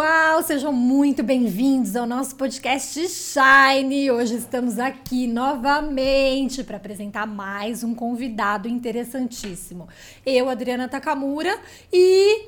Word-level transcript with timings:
pessoal, 0.00 0.42
sejam 0.42 0.72
muito 0.72 1.22
bem-vindos 1.22 1.94
ao 1.94 2.06
nosso 2.06 2.34
podcast 2.34 3.06
Shine. 3.06 4.10
Hoje 4.10 4.36
estamos 4.36 4.78
aqui 4.78 5.26
novamente 5.26 6.64
para 6.64 6.78
apresentar 6.78 7.26
mais 7.26 7.84
um 7.84 7.94
convidado 7.94 8.66
interessantíssimo. 8.66 9.86
Eu, 10.24 10.48
Adriana 10.48 10.88
Takamura, 10.88 11.54
e 11.92 12.46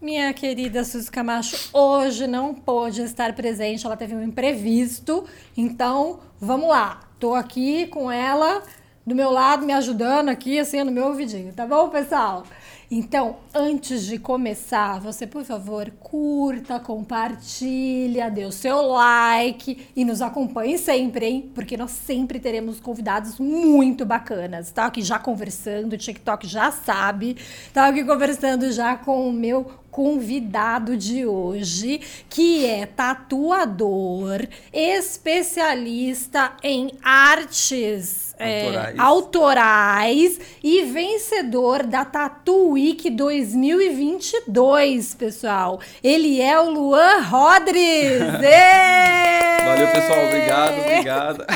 minha 0.00 0.32
querida 0.32 0.84
Suzy 0.84 1.10
Camacho 1.10 1.68
hoje 1.70 2.26
não 2.26 2.54
pôde 2.54 3.02
estar 3.02 3.34
presente, 3.34 3.84
ela 3.84 3.94
teve 3.94 4.14
um 4.14 4.22
imprevisto. 4.22 5.26
Então, 5.54 6.20
vamos 6.40 6.70
lá. 6.70 7.00
Tô 7.20 7.34
aqui 7.34 7.88
com 7.88 8.10
ela 8.10 8.62
do 9.06 9.14
meu 9.14 9.30
lado, 9.30 9.66
me 9.66 9.72
ajudando 9.74 10.30
aqui, 10.30 10.58
assim, 10.58 10.82
no 10.82 10.90
meu 10.90 11.08
ouvidinho, 11.08 11.52
tá 11.52 11.66
bom, 11.66 11.90
pessoal? 11.90 12.44
Então, 12.88 13.38
antes 13.52 14.06
de 14.06 14.16
começar, 14.16 15.00
você, 15.00 15.26
por 15.26 15.44
favor, 15.44 15.90
curta, 15.98 16.78
compartilha, 16.78 18.30
dê 18.30 18.44
o 18.44 18.52
seu 18.52 18.80
like 18.82 19.88
e 19.96 20.04
nos 20.04 20.22
acompanhe 20.22 20.78
sempre, 20.78 21.26
hein? 21.26 21.50
Porque 21.52 21.76
nós 21.76 21.90
sempre 21.90 22.38
teremos 22.38 22.78
convidados 22.78 23.40
muito 23.40 24.06
bacanas. 24.06 24.70
Tá 24.70 24.86
aqui 24.86 25.02
já 25.02 25.18
conversando, 25.18 25.94
o 25.94 25.98
TikTok 25.98 26.46
já 26.46 26.70
sabe. 26.70 27.36
Tá 27.72 27.88
aqui 27.88 28.04
conversando 28.04 28.70
já 28.70 28.96
com 28.96 29.28
o 29.28 29.32
meu 29.32 29.68
convidado 29.96 30.94
de 30.94 31.24
hoje, 31.24 32.02
que 32.28 32.66
é 32.66 32.84
tatuador, 32.84 34.46
especialista 34.70 36.52
em 36.62 36.90
artes 37.02 38.34
autorais, 38.38 38.38
é, 38.38 38.94
autorais 38.98 40.38
e 40.62 40.82
vencedor 40.82 41.86
da 41.86 42.04
Tatu 42.04 42.72
Week 42.72 43.08
2022, 43.08 45.14
pessoal. 45.14 45.80
Ele 46.04 46.42
é 46.42 46.60
o 46.60 46.68
Luan 46.68 47.22
Rodrigues. 47.22 48.20
Valeu, 49.64 49.88
pessoal. 49.92 50.26
Obrigado, 50.26 50.78
obrigada. 50.78 51.46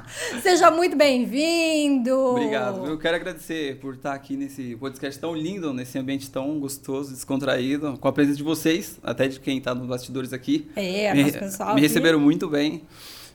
Seja 0.42 0.70
muito 0.70 0.96
bem-vindo. 0.96 2.14
Obrigado. 2.14 2.86
Eu 2.86 2.98
quero 2.98 3.16
agradecer 3.16 3.78
por 3.78 3.94
estar 3.94 4.14
aqui 4.14 4.36
nesse 4.36 4.76
podcast 4.76 5.20
tão 5.20 5.34
lindo, 5.34 5.72
nesse 5.72 5.98
ambiente 5.98 6.30
tão 6.30 6.58
gostoso, 6.58 7.12
descontraído, 7.12 7.96
com 7.98 8.08
a 8.08 8.12
presença 8.12 8.36
de 8.36 8.42
vocês, 8.42 8.98
até 9.02 9.28
de 9.28 9.40
quem 9.40 9.58
está 9.58 9.74
nos 9.74 9.86
bastidores 9.86 10.32
aqui. 10.32 10.68
É, 10.74 11.12
me, 11.14 11.30
pessoal. 11.32 11.74
Me 11.74 11.80
receberam 11.80 12.18
muito 12.18 12.48
bem, 12.48 12.82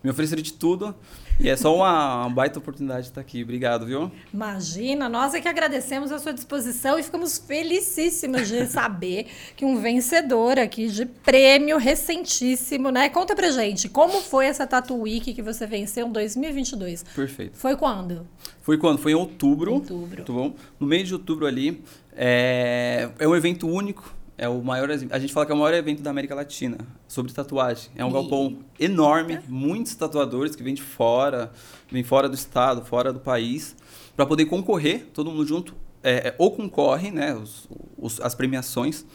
me 0.03 0.09
ofereceram 0.09 0.41
de 0.41 0.53
tudo. 0.53 0.95
E 1.43 1.49
é 1.49 1.57
só 1.57 1.75
uma, 1.75 2.21
uma, 2.21 2.29
baita 2.29 2.59
oportunidade 2.59 3.03
de 3.03 3.09
estar 3.09 3.19
aqui. 3.19 3.41
Obrigado, 3.41 3.83
viu? 3.87 4.11
Imagina, 4.31 5.09
nós 5.09 5.33
é 5.33 5.41
que 5.41 5.47
agradecemos 5.47 6.11
a 6.11 6.19
sua 6.19 6.33
disposição 6.33 6.99
e 6.99 7.03
ficamos 7.03 7.39
felicíssimos 7.39 8.47
de 8.47 8.67
saber 8.69 9.25
que 9.55 9.65
um 9.65 9.81
vencedor 9.81 10.59
aqui 10.59 10.87
de 10.87 11.03
prêmio 11.03 11.77
recentíssimo, 11.77 12.91
né? 12.91 13.09
Conta 13.09 13.35
pra 13.35 13.49
gente, 13.49 13.89
como 13.89 14.21
foi 14.21 14.45
essa 14.45 14.67
Tatu 14.67 14.95
Week 14.95 15.33
que 15.33 15.41
você 15.41 15.65
venceu 15.65 16.05
em 16.05 16.11
2022? 16.11 17.03
Perfeito. 17.15 17.57
Foi 17.57 17.75
quando? 17.75 18.27
Foi 18.61 18.77
quando? 18.77 18.99
Foi 18.99 19.13
em 19.13 19.15
outubro. 19.15 19.73
Outubro. 19.73 20.23
Tá 20.23 20.31
bom? 20.31 20.53
No 20.79 20.85
mês 20.85 21.07
de 21.07 21.15
outubro 21.15 21.47
ali. 21.47 21.83
É, 22.13 23.09
é 23.17 23.27
um 23.27 23.35
evento 23.35 23.67
único 23.67 24.13
é 24.41 24.49
o 24.49 24.59
maior, 24.59 24.89
a 24.89 25.19
gente 25.19 25.31
fala 25.31 25.45
que 25.45 25.51
é 25.51 25.55
o 25.55 25.57
maior 25.57 25.71
evento 25.75 26.01
da 26.01 26.09
América 26.09 26.33
Latina 26.33 26.79
sobre 27.07 27.31
tatuagem. 27.31 27.91
É 27.95 28.03
um 28.03 28.09
e... 28.09 28.13
galpão 28.13 28.57
enorme, 28.79 29.39
muitos 29.47 29.93
tatuadores 29.93 30.55
que 30.55 30.63
vêm 30.63 30.73
de 30.73 30.81
fora, 30.81 31.51
vêm 31.91 32.03
fora 32.03 32.27
do 32.27 32.33
estado, 32.33 32.83
fora 32.83 33.13
do 33.13 33.19
país, 33.19 33.75
para 34.15 34.25
poder 34.25 34.45
concorrer, 34.45 35.05
todo 35.13 35.29
mundo 35.29 35.45
junto, 35.45 35.75
é, 36.01 36.29
é, 36.29 36.35
ou 36.39 36.49
concorre, 36.49 37.11
né, 37.11 37.35
os, 37.35 37.69
os, 37.95 38.19
as 38.19 38.33
premiações, 38.33 39.05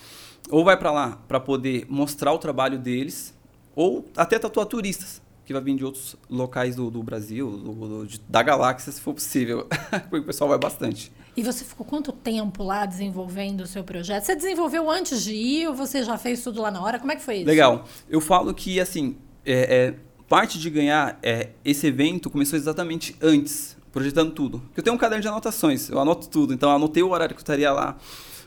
ou 0.48 0.64
vai 0.64 0.76
para 0.76 0.92
lá 0.92 1.18
para 1.26 1.40
poder 1.40 1.86
mostrar 1.88 2.32
o 2.32 2.38
trabalho 2.38 2.78
deles, 2.78 3.34
ou 3.74 4.08
até 4.16 4.38
tatuar 4.38 4.66
turistas 4.66 5.20
que 5.44 5.52
vai 5.52 5.60
vir 5.60 5.74
de 5.74 5.84
outros 5.84 6.14
locais 6.30 6.76
do, 6.76 6.88
do 6.88 7.02
Brasil, 7.02 7.50
do, 7.50 8.04
do, 8.04 8.08
da 8.28 8.44
galáxia, 8.44 8.92
se 8.92 9.00
for 9.00 9.12
possível, 9.12 9.66
porque 10.08 10.18
o 10.18 10.24
pessoal 10.24 10.50
vai 10.50 10.58
bastante. 10.58 11.10
E 11.36 11.42
você 11.42 11.64
ficou 11.64 11.84
quanto 11.84 12.12
tempo 12.12 12.62
lá 12.62 12.86
desenvolvendo 12.86 13.60
o 13.60 13.66
seu 13.66 13.84
projeto? 13.84 14.24
Você 14.24 14.34
desenvolveu 14.34 14.90
antes 14.90 15.22
de 15.22 15.34
ir 15.34 15.68
ou 15.68 15.74
você 15.74 16.02
já 16.02 16.16
fez 16.16 16.42
tudo 16.42 16.62
lá 16.62 16.70
na 16.70 16.82
hora? 16.82 16.98
Como 16.98 17.12
é 17.12 17.16
que 17.16 17.22
foi 17.22 17.36
isso? 17.38 17.46
Legal. 17.46 17.84
Eu 18.08 18.22
falo 18.22 18.54
que, 18.54 18.80
assim, 18.80 19.16
é, 19.44 19.76
é 19.76 19.94
parte 20.28 20.58
de 20.58 20.70
ganhar 20.70 21.18
é, 21.22 21.50
esse 21.62 21.86
evento 21.86 22.30
começou 22.30 22.58
exatamente 22.58 23.14
antes, 23.20 23.76
projetando 23.92 24.32
tudo. 24.32 24.62
Eu 24.74 24.82
tenho 24.82 24.96
um 24.96 24.98
caderno 24.98 25.20
de 25.20 25.28
anotações, 25.28 25.90
eu 25.90 26.00
anoto 26.00 26.28
tudo. 26.28 26.54
Então, 26.54 26.70
anotei 26.70 27.02
o 27.02 27.10
horário 27.10 27.34
que 27.34 27.40
eu 27.40 27.44
estaria 27.44 27.70
lá, 27.70 27.98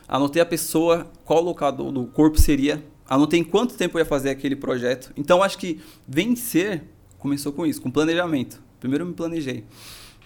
anotei 0.08 0.42
a 0.42 0.46
pessoa, 0.46 1.08
qual 1.24 1.40
local 1.40 1.70
do, 1.70 1.92
do 1.92 2.06
corpo 2.06 2.40
seria, 2.40 2.84
anotei 3.08 3.38
em 3.38 3.44
quanto 3.44 3.74
tempo 3.74 3.98
eu 3.98 4.00
ia 4.00 4.06
fazer 4.06 4.30
aquele 4.30 4.56
projeto. 4.56 5.12
Então, 5.16 5.44
acho 5.44 5.56
que 5.58 5.80
vencer 6.08 6.82
começou 7.18 7.52
com 7.52 7.64
isso, 7.64 7.80
com 7.80 7.90
planejamento. 7.90 8.60
Primeiro 8.80 9.04
eu 9.04 9.08
me 9.08 9.14
planejei. 9.14 9.64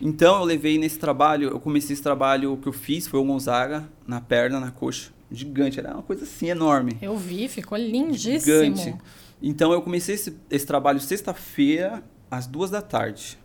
Então, 0.04 0.40
eu 0.40 0.44
levei 0.44 0.76
nesse 0.76 0.98
trabalho, 0.98 1.48
eu 1.48 1.58
comecei 1.58 1.94
esse 1.94 2.02
trabalho 2.02 2.58
que 2.58 2.68
eu 2.68 2.74
fiz, 2.74 3.08
foi 3.08 3.18
o 3.18 3.24
Gonzaga, 3.24 3.88
na 4.06 4.20
perna, 4.20 4.60
na 4.60 4.70
coxa. 4.70 5.10
Gigante, 5.30 5.80
era 5.80 5.94
uma 5.94 6.02
coisa 6.02 6.24
assim, 6.24 6.50
enorme. 6.50 6.98
Eu 7.00 7.16
vi, 7.16 7.48
ficou 7.48 7.78
lindíssimo. 7.78 8.76
Gigante. 8.76 8.94
Então, 9.42 9.72
eu 9.72 9.80
comecei 9.80 10.14
esse, 10.14 10.36
esse 10.50 10.66
trabalho 10.66 11.00
sexta-feira, 11.00 12.04
às 12.30 12.46
duas 12.46 12.70
da 12.70 12.82
tarde. 12.82 13.38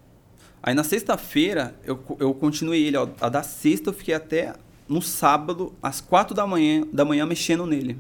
Aí, 0.62 0.74
na 0.74 0.84
sexta-feira, 0.84 1.74
eu, 1.86 1.98
eu 2.20 2.34
continuei 2.34 2.84
ele. 2.84 2.98
Ó, 2.98 3.08
a 3.22 3.30
da 3.30 3.42
sexta, 3.42 3.92
eu 3.92 3.94
fiquei 3.94 4.14
até 4.14 4.54
no 4.86 5.02
sábado, 5.02 5.72
às 5.82 6.02
quatro 6.02 6.36
da 6.36 6.46
manhã, 6.46 6.84
da 6.92 7.06
manhã 7.06 7.26
mexendo 7.26 7.66
nele. 7.66 7.98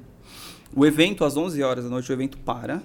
O 0.75 0.85
evento, 0.85 1.23
às 1.23 1.37
11 1.37 1.63
horas 1.63 1.85
da 1.85 1.89
noite, 1.89 2.11
o 2.11 2.13
evento 2.13 2.37
para, 2.37 2.83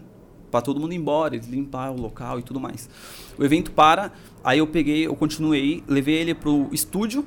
para 0.52 0.62
todo 0.62 0.78
mundo 0.78 0.92
ir 0.92 0.98
embora, 0.98 1.36
limpar 1.36 1.90
o 1.90 2.00
local 2.00 2.38
e 2.38 2.44
tudo 2.44 2.60
mais. 2.60 2.88
O 3.36 3.44
evento 3.44 3.72
para, 3.72 4.12
aí 4.44 4.58
eu 4.58 4.66
peguei, 4.66 5.06
eu 5.06 5.16
continuei, 5.16 5.82
levei 5.88 6.16
ele 6.16 6.34
pro 6.34 6.68
estúdio 6.70 7.26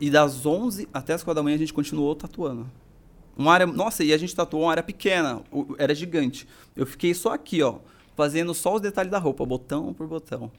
e 0.00 0.10
das 0.10 0.46
11 0.46 0.88
até 0.92 1.12
as 1.12 1.22
4 1.22 1.34
da 1.34 1.42
manhã 1.42 1.54
a 1.54 1.58
gente 1.58 1.72
continuou 1.72 2.14
tatuando. 2.16 2.68
Uma 3.36 3.52
área, 3.52 3.66
nossa, 3.66 4.02
e 4.02 4.12
a 4.12 4.18
gente 4.18 4.34
tatuou 4.34 4.64
uma 4.64 4.70
área 4.70 4.82
pequena, 4.82 5.42
era 5.78 5.94
gigante. 5.94 6.48
Eu 6.74 6.86
fiquei 6.86 7.14
só 7.14 7.32
aqui, 7.32 7.62
ó, 7.62 7.78
fazendo 8.16 8.52
só 8.52 8.74
os 8.74 8.80
detalhes 8.80 9.10
da 9.10 9.18
roupa, 9.18 9.44
botão 9.44 9.94
por 9.94 10.06
botão. 10.06 10.50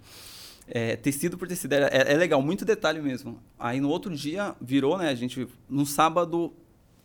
É, 0.67 0.95
tecido 0.95 1.37
por 1.37 1.47
tecido, 1.47 1.73
é, 1.73 1.89
é, 1.91 2.15
legal, 2.15 2.41
muito 2.41 2.63
detalhe 2.63 3.01
mesmo. 3.01 3.39
Aí 3.59 3.81
no 3.81 3.89
outro 3.89 4.15
dia 4.15 4.55
virou, 4.61 4.97
né, 4.97 5.09
a 5.09 5.15
gente, 5.15 5.47
no 5.69 5.85
sábado 5.85 6.53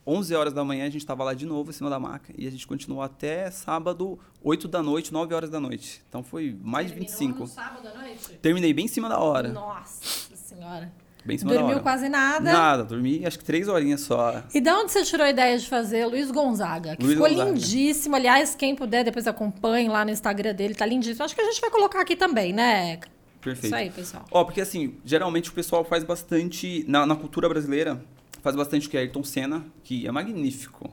11 0.07 0.35
horas 0.35 0.53
da 0.53 0.63
manhã 0.65 0.85
a 0.85 0.89
gente 0.89 0.99
estava 1.03 1.25
lá 1.25 1.35
de 1.35 1.45
novo 1.47 1.71
em 1.71 1.73
cima 1.73 1.91
da 1.91 1.99
maca 1.99 2.33
e 2.39 2.47
a 2.47 2.51
gente 2.51 2.67
continuou 2.67 3.03
até 3.03 3.51
sábado, 3.51 4.19
8 4.43 4.69
da 4.69 4.83
noite, 4.83 5.13
9 5.13 5.35
horas 5.35 5.51
da 5.51 5.59
noite. 5.59 6.03
Então 6.09 6.23
foi 6.23 6.57
mais 6.63 6.89
Terminou 6.89 7.07
de 7.09 7.13
25. 7.19 7.39
No 7.41 7.47
sábado 7.47 7.89
à 7.89 7.99
noite? 8.01 8.33
Terminei 8.41 8.73
bem 8.73 8.85
em 8.85 8.89
cima 8.89 9.09
da 9.09 9.19
hora. 9.19 9.49
Nossa 9.49 10.37
senhora. 10.37 10.93
Bem 11.25 11.35
em 11.35 11.39
cima 11.39 11.51
Dormiu 11.51 11.69
da 11.71 11.75
hora. 11.75 11.83
quase 11.83 12.09
nada? 12.09 12.53
Nada, 12.53 12.85
dormi 12.85 13.27
acho 13.27 13.37
que 13.41 13.45
três 13.45 13.67
horinhas 13.67 14.03
só. 14.03 14.45
E 14.55 14.61
de 14.61 14.71
onde 14.71 14.93
você 14.93 15.03
tirou 15.03 15.27
a 15.27 15.31
ideia 15.31 15.59
de 15.59 15.69
fazer 15.69 16.07
Luiz 16.07 16.31
Gonzaga? 16.31 16.95
Que 16.95 17.03
Luiz 17.03 17.15
ficou 17.17 17.29
Gonzaga. 17.29 17.51
lindíssimo. 17.51 18.15
Aliás, 18.15 18.55
quem 18.55 18.77
puder, 18.77 19.03
depois 19.03 19.27
acompanhe 19.27 19.89
lá 19.89 20.05
no 20.05 20.13
Instagram 20.13 20.55
dele, 20.55 20.75
tá 20.77 20.87
lindíssimo. 20.87 21.25
Acho 21.25 21.35
que 21.35 21.41
a 21.41 21.45
gente 21.45 21.61
vai 21.61 21.69
colocar 21.71 22.01
aqui 22.01 22.15
também, 22.15 22.53
né? 22.53 23.01
Perfeito. 23.41 23.67
Isso 23.67 23.75
aí, 23.75 23.91
pessoal. 23.91 24.25
Ó, 24.31 24.45
porque 24.45 24.61
assim, 24.61 24.95
geralmente 25.05 25.51
o 25.51 25.53
pessoal 25.53 25.85
faz 25.85 26.05
bastante. 26.05 26.85
Na, 26.87 27.05
na 27.05 27.17
cultura 27.17 27.49
brasileira, 27.49 28.01
faz 28.47 28.55
bastante 28.55 28.89
que 28.89 28.97
é 28.97 29.01
Ayrton 29.01 29.25
Senna, 29.25 29.67
que 29.83 30.07
é 30.07 30.13
magnífico. 30.13 30.89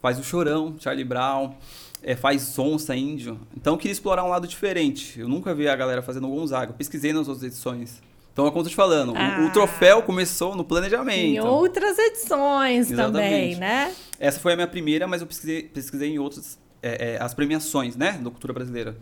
Faz 0.00 0.20
o 0.20 0.22
Chorão, 0.22 0.76
Charlie 0.78 1.04
Brown, 1.04 1.52
é, 2.00 2.14
faz 2.14 2.56
Onça 2.56 2.94
Índio. 2.94 3.40
Então 3.56 3.72
eu 3.72 3.76
queria 3.76 3.90
explorar 3.90 4.22
um 4.22 4.28
lado 4.28 4.46
diferente. 4.46 5.18
Eu 5.18 5.28
nunca 5.28 5.52
vi 5.52 5.66
a 5.66 5.74
galera 5.74 6.00
fazendo 6.00 6.28
Gonzaga. 6.28 6.70
Eu 6.70 6.76
pesquisei 6.76 7.12
nas 7.12 7.26
outras 7.26 7.42
edições. 7.42 8.00
Então, 8.32 8.46
é 8.46 8.50
como 8.50 8.60
eu 8.60 8.64
tô 8.64 8.70
te 8.70 8.76
falando, 8.76 9.14
ah, 9.16 9.40
o, 9.40 9.46
o, 9.46 9.52
troféu 9.52 10.00
começou 10.02 10.54
no 10.54 10.64
planejamento. 10.64 11.18
Em 11.18 11.40
outras 11.40 11.98
edições 11.98 12.88
Exatamente. 12.88 13.12
também, 13.12 13.56
né? 13.56 13.92
Essa 14.18 14.38
foi 14.38 14.52
a 14.52 14.56
minha 14.56 14.68
primeira, 14.68 15.08
mas 15.08 15.20
eu 15.20 15.26
pesquisei, 15.26 15.64
pesquisei 15.64 16.08
em 16.08 16.18
outras, 16.20 16.56
é, 16.80 17.14
é, 17.14 17.18
as 17.20 17.34
premiações, 17.34 17.96
né, 17.96 18.12
da 18.12 18.30
cultura 18.30 18.54
brasileira. 18.54 18.96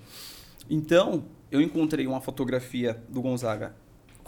Então, 0.69 1.23
eu 1.49 1.61
encontrei 1.61 2.07
uma 2.07 2.21
fotografia 2.21 3.01
do 3.09 3.21
Gonzaga 3.21 3.75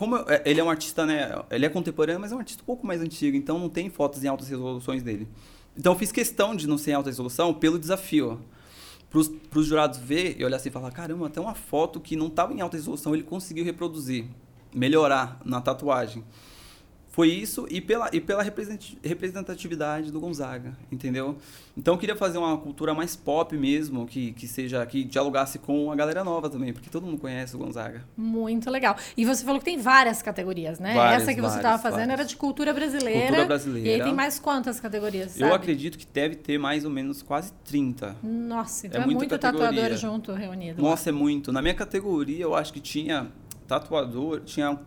como 0.03 0.17
é, 0.17 0.43
ele 0.45 0.59
é 0.59 0.65
um 0.65 0.69
artista, 0.69 1.07
né? 1.07 1.31
Ele 1.49 1.65
é 1.65 1.69
contemporâneo, 1.69 2.21
mas 2.21 2.33
é 2.33 2.35
um 2.35 2.41
artista 2.41 2.61
um 2.61 2.67
pouco 2.67 2.85
mais 2.85 3.01
antigo, 3.01 3.37
então 3.37 3.57
não 3.57 3.69
tem 3.69 3.89
fotos 3.89 4.25
em 4.25 4.27
altas 4.27 4.49
resoluções 4.49 5.01
dele. 5.01 5.29
Então 5.77 5.93
eu 5.93 5.99
fiz 5.99 6.11
questão 6.11 6.57
de 6.57 6.67
não 6.67 6.77
ser 6.77 6.91
em 6.91 6.95
alta 6.95 7.09
resolução 7.09 7.55
pelo 7.55 7.79
desafio. 7.79 8.41
Para 9.09 9.61
os 9.61 9.65
jurados 9.65 10.01
ver 10.01 10.35
e 10.41 10.45
olhar 10.45 10.57
assim 10.57 10.71
e 10.71 10.73
falar: 10.73 10.91
caramba, 10.91 11.29
até 11.29 11.41
uma 11.41 11.55
foto 11.55 12.01
que 12.01 12.17
não 12.17 12.27
estava 12.27 12.53
em 12.53 12.61
alta 12.61 12.77
resolução 12.77 13.15
ele 13.15 13.23
conseguiu 13.23 13.65
reproduzir, 13.65 14.25
melhorar 14.75 15.41
na 15.45 15.61
tatuagem. 15.61 16.25
Foi 17.13 17.29
isso 17.29 17.67
e 17.71 17.79
pela, 17.79 18.09
e 18.11 18.21
pela 18.21 18.43
representatividade 18.43 20.11
do 20.11 20.19
Gonzaga, 20.19 20.73
entendeu? 20.91 21.37
Então 21.77 21.93
eu 21.93 21.99
queria 21.99 22.17
fazer 22.17 22.39
uma 22.39 22.57
cultura 22.57 22.95
mais 22.95 23.15
pop 23.15 23.55
mesmo, 23.55 24.07
que, 24.07 24.33
que 24.33 24.49
seja 24.49 24.85
que 24.87 25.05
dialogasse 25.05 25.59
com 25.59 25.93
a 25.93 25.95
galera 25.95 26.25
nova 26.25 26.49
também, 26.49 26.73
porque 26.73 26.89
todo 26.89 27.05
mundo 27.05 27.19
conhece 27.19 27.55
o 27.55 27.59
Gonzaga. 27.59 28.03
Muito 28.17 28.71
legal. 28.71 28.97
E 29.15 29.27
você 29.27 29.45
falou 29.45 29.59
que 29.59 29.65
tem 29.67 29.77
várias 29.77 30.23
categorias, 30.23 30.79
né? 30.79 30.95
Várias, 30.95 31.23
Essa 31.23 31.35
que 31.35 31.43
você 31.43 31.57
estava 31.57 31.77
fazendo 31.77 31.99
várias. 31.99 32.21
era 32.21 32.25
de 32.25 32.37
cultura 32.37 32.73
brasileira. 32.73 33.27
Cultura 33.27 33.45
brasileira. 33.45 33.89
E 33.89 33.93
aí 33.93 34.03
tem 34.03 34.15
mais 34.15 34.39
quantas 34.39 34.81
categorias? 34.81 35.33
Sabe? 35.33 35.51
Eu 35.51 35.55
acredito 35.55 35.99
que 35.99 36.07
deve 36.07 36.35
ter 36.35 36.57
mais 36.57 36.83
ou 36.87 36.91
menos 36.91 37.21
quase 37.21 37.53
30. 37.67 38.17
Nossa, 38.23 38.87
então 38.87 39.03
é, 39.03 39.05
é 39.05 39.07
muito 39.07 39.39
tatuador 39.39 39.93
junto 39.97 40.33
reunido. 40.33 40.81
Nossa, 40.83 41.11
lá. 41.11 41.17
é 41.17 41.21
muito. 41.21 41.53
Na 41.53 41.61
minha 41.61 41.75
categoria 41.75 42.43
eu 42.43 42.55
acho 42.55 42.73
que 42.73 42.81
tinha 42.81 43.31
tatuador, 43.69 44.41
tinha 44.41 44.79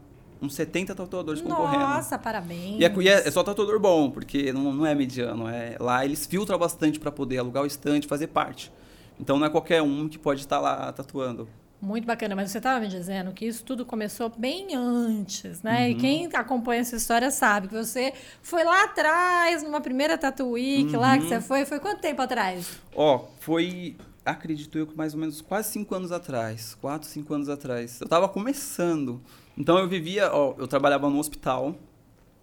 uns 0.41 0.53
70 0.55 0.93
tatuadores 0.95 1.41
Nossa, 1.41 1.55
concorrendo. 1.55 1.85
Nossa, 1.85 2.19
parabéns. 2.19 2.79
E 2.79 2.85
é, 3.07 3.27
é, 3.27 3.31
só 3.31 3.43
tatuador 3.43 3.79
bom, 3.79 4.09
porque 4.09 4.51
não, 4.51 4.73
não 4.73 4.85
é 4.85 4.93
mediano. 4.93 5.47
É, 5.47 5.77
lá 5.79 6.03
eles 6.05 6.25
filtram 6.25 6.57
bastante 6.57 6.99
para 6.99 7.11
poder 7.11 7.37
alugar 7.37 7.63
o 7.63 7.65
estante, 7.65 8.07
fazer 8.07 8.27
parte. 8.27 8.71
Então 9.19 9.39
não 9.39 9.47
é 9.47 9.49
qualquer 9.49 9.81
um 9.81 10.07
que 10.07 10.17
pode 10.17 10.41
estar 10.41 10.59
lá 10.59 10.91
tatuando. 10.91 11.47
Muito 11.81 12.05
bacana, 12.05 12.35
mas 12.35 12.49
você 12.49 12.57
estava 12.57 12.79
me 12.79 12.87
dizendo 12.87 13.31
que 13.31 13.45
isso 13.45 13.63
tudo 13.63 13.85
começou 13.85 14.31
bem 14.35 14.75
antes, 14.75 15.61
né? 15.61 15.83
Uhum. 15.83 15.91
E 15.91 15.95
quem 15.95 16.29
acompanha 16.33 16.81
essa 16.81 16.95
história 16.95 17.29
sabe 17.29 17.67
que 17.67 17.75
você 17.75 18.13
foi 18.41 18.63
lá 18.63 18.85
atrás, 18.85 19.61
numa 19.61 19.81
primeira 19.81 20.17
Tattoo 20.17 20.51
Week 20.51 20.93
uhum. 20.93 20.99
lá 20.99 21.17
que 21.17 21.23
uhum. 21.23 21.29
você 21.29 21.41
foi. 21.41 21.65
Foi 21.65 21.79
quanto 21.79 22.01
tempo 22.01 22.21
atrás? 22.21 22.79
Ó, 22.95 23.15
oh, 23.15 23.27
foi, 23.39 23.97
acredito 24.25 24.77
eu, 24.77 24.87
que 24.87 24.97
mais 24.97 25.13
ou 25.13 25.19
menos 25.19 25.41
quase 25.41 25.69
cinco 25.69 25.93
anos 25.93 26.11
atrás. 26.11 26.75
Quatro, 26.81 27.07
cinco 27.07 27.33
anos 27.33 27.49
atrás. 27.49 27.99
Eu 28.01 28.05
estava 28.05 28.27
começando. 28.27 29.21
Então 29.57 29.77
eu 29.77 29.87
vivia, 29.87 30.31
ó, 30.33 30.53
eu 30.57 30.67
trabalhava 30.67 31.09
no 31.09 31.17
hospital 31.17 31.75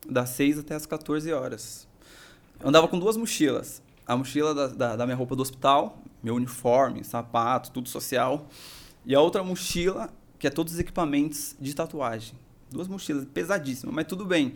das 0.09 0.31
6 0.31 0.61
até 0.61 0.75
as 0.75 0.87
14 0.87 1.31
horas. 1.33 1.87
Eu 2.59 2.69
andava 2.69 2.89
com 2.89 2.99
duas 2.99 3.17
mochilas. 3.17 3.83
A 4.07 4.17
mochila 4.17 4.55
da, 4.55 4.67
da, 4.69 4.97
da 4.97 5.07
minha 5.07 5.17
roupa 5.17 5.37
do 5.37 5.43
hospital, 5.43 5.99
meu 6.23 6.35
uniforme, 6.35 7.05
sapato, 7.05 7.71
tudo 7.71 7.89
social. 7.89 8.47
E 9.05 9.15
a 9.15 9.21
outra 9.21 9.45
mochila, 9.45 10.11
que 10.39 10.47
é 10.47 10.51
todos 10.51 10.73
os 10.73 10.79
equipamentos 10.79 11.55
de 11.61 11.75
tatuagem. 11.75 12.35
Duas 12.71 12.89
mochilas 12.89 13.27
pesadíssimas, 13.27 13.95
mas 13.95 14.07
tudo 14.07 14.25
bem. 14.25 14.55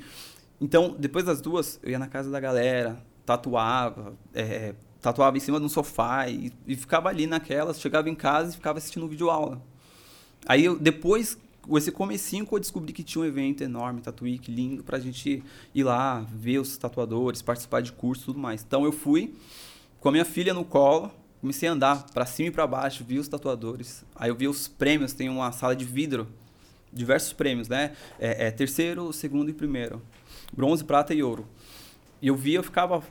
Então, 0.60 0.96
depois 0.98 1.24
das 1.24 1.40
duas, 1.40 1.78
eu 1.82 1.90
ia 1.90 1.98
na 1.98 2.08
casa 2.08 2.30
da 2.30 2.40
galera, 2.40 2.98
tatuava, 3.26 4.14
é, 4.32 4.74
tatuava 5.02 5.36
em 5.36 5.40
cima 5.40 5.60
de 5.60 5.66
um 5.66 5.68
sofá 5.68 6.26
e, 6.28 6.50
e 6.66 6.74
ficava 6.74 7.10
ali 7.10 7.26
naquelas. 7.26 7.78
Chegava 7.78 8.08
em 8.08 8.14
casa 8.14 8.52
e 8.52 8.54
ficava 8.54 8.78
assistindo 8.78 9.06
vídeo 9.06 9.28
aula. 9.28 9.60
Aí, 10.46 10.64
eu, 10.64 10.78
depois 10.78 11.36
esse 11.70 11.90
comecinho 11.90 12.46
que 12.46 12.52
eu 12.52 12.58
descobri 12.58 12.92
que 12.92 13.02
tinha 13.02 13.22
um 13.22 13.24
evento 13.24 13.62
enorme, 13.62 14.00
Tatuíque, 14.00 14.50
lindo, 14.52 14.84
pra 14.84 14.98
gente 14.98 15.42
ir 15.74 15.84
lá, 15.84 16.20
ver 16.20 16.58
os 16.58 16.76
tatuadores, 16.76 17.42
participar 17.42 17.80
de 17.82 17.92
curso 17.92 18.22
e 18.22 18.26
tudo 18.26 18.38
mais. 18.38 18.62
Então 18.62 18.84
eu 18.84 18.92
fui 18.92 19.34
com 20.00 20.08
a 20.08 20.12
minha 20.12 20.24
filha 20.24 20.54
no 20.54 20.64
colo, 20.64 21.10
comecei 21.40 21.68
a 21.68 21.72
andar 21.72 22.06
para 22.12 22.26
cima 22.26 22.48
e 22.48 22.52
para 22.52 22.66
baixo, 22.66 23.04
vi 23.04 23.18
os 23.18 23.28
tatuadores. 23.28 24.04
Aí 24.14 24.30
eu 24.30 24.36
vi 24.36 24.46
os 24.46 24.68
prêmios, 24.68 25.12
tem 25.12 25.28
uma 25.28 25.50
sala 25.52 25.74
de 25.74 25.84
vidro, 25.84 26.28
diversos 26.92 27.32
prêmios, 27.32 27.68
né? 27.68 27.92
É, 28.18 28.46
é 28.46 28.50
terceiro, 28.50 29.12
segundo 29.12 29.50
e 29.50 29.52
primeiro. 29.52 30.00
Bronze, 30.52 30.84
prata 30.84 31.14
e 31.14 31.22
ouro. 31.22 31.46
E 32.22 32.28
eu 32.28 32.36
vi, 32.36 32.54
eu 32.54 32.62
ficava 32.62 33.02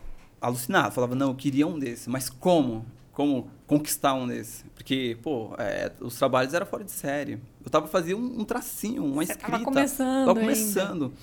alucinado, 0.41 0.93
falava, 0.93 1.15
não, 1.15 1.29
eu 1.29 1.35
queria 1.35 1.67
um 1.67 1.77
desse, 1.77 2.09
mas 2.09 2.29
como? 2.29 2.85
Como 3.15 3.49
conquistar 3.65 4.13
um 4.13 4.27
desse? 4.27 4.65
Porque, 4.75 5.17
pô, 5.23 5.55
é, 5.57 5.89
os 6.01 6.17
trabalhos 6.17 6.53
eram 6.53 6.65
fora 6.65 6.83
de 6.83 6.91
série. 6.91 7.39
Eu 7.63 7.71
tava 7.71 7.87
fazendo 7.87 8.19
um, 8.19 8.41
um 8.41 8.43
tracinho, 8.43 9.05
uma 9.05 9.25
Você 9.25 9.31
escrita. 9.31 9.51
Tava 9.51 9.63
começando. 9.63 10.25
Tava 10.25 10.39
começando. 10.41 11.03
Ainda. 11.03 11.15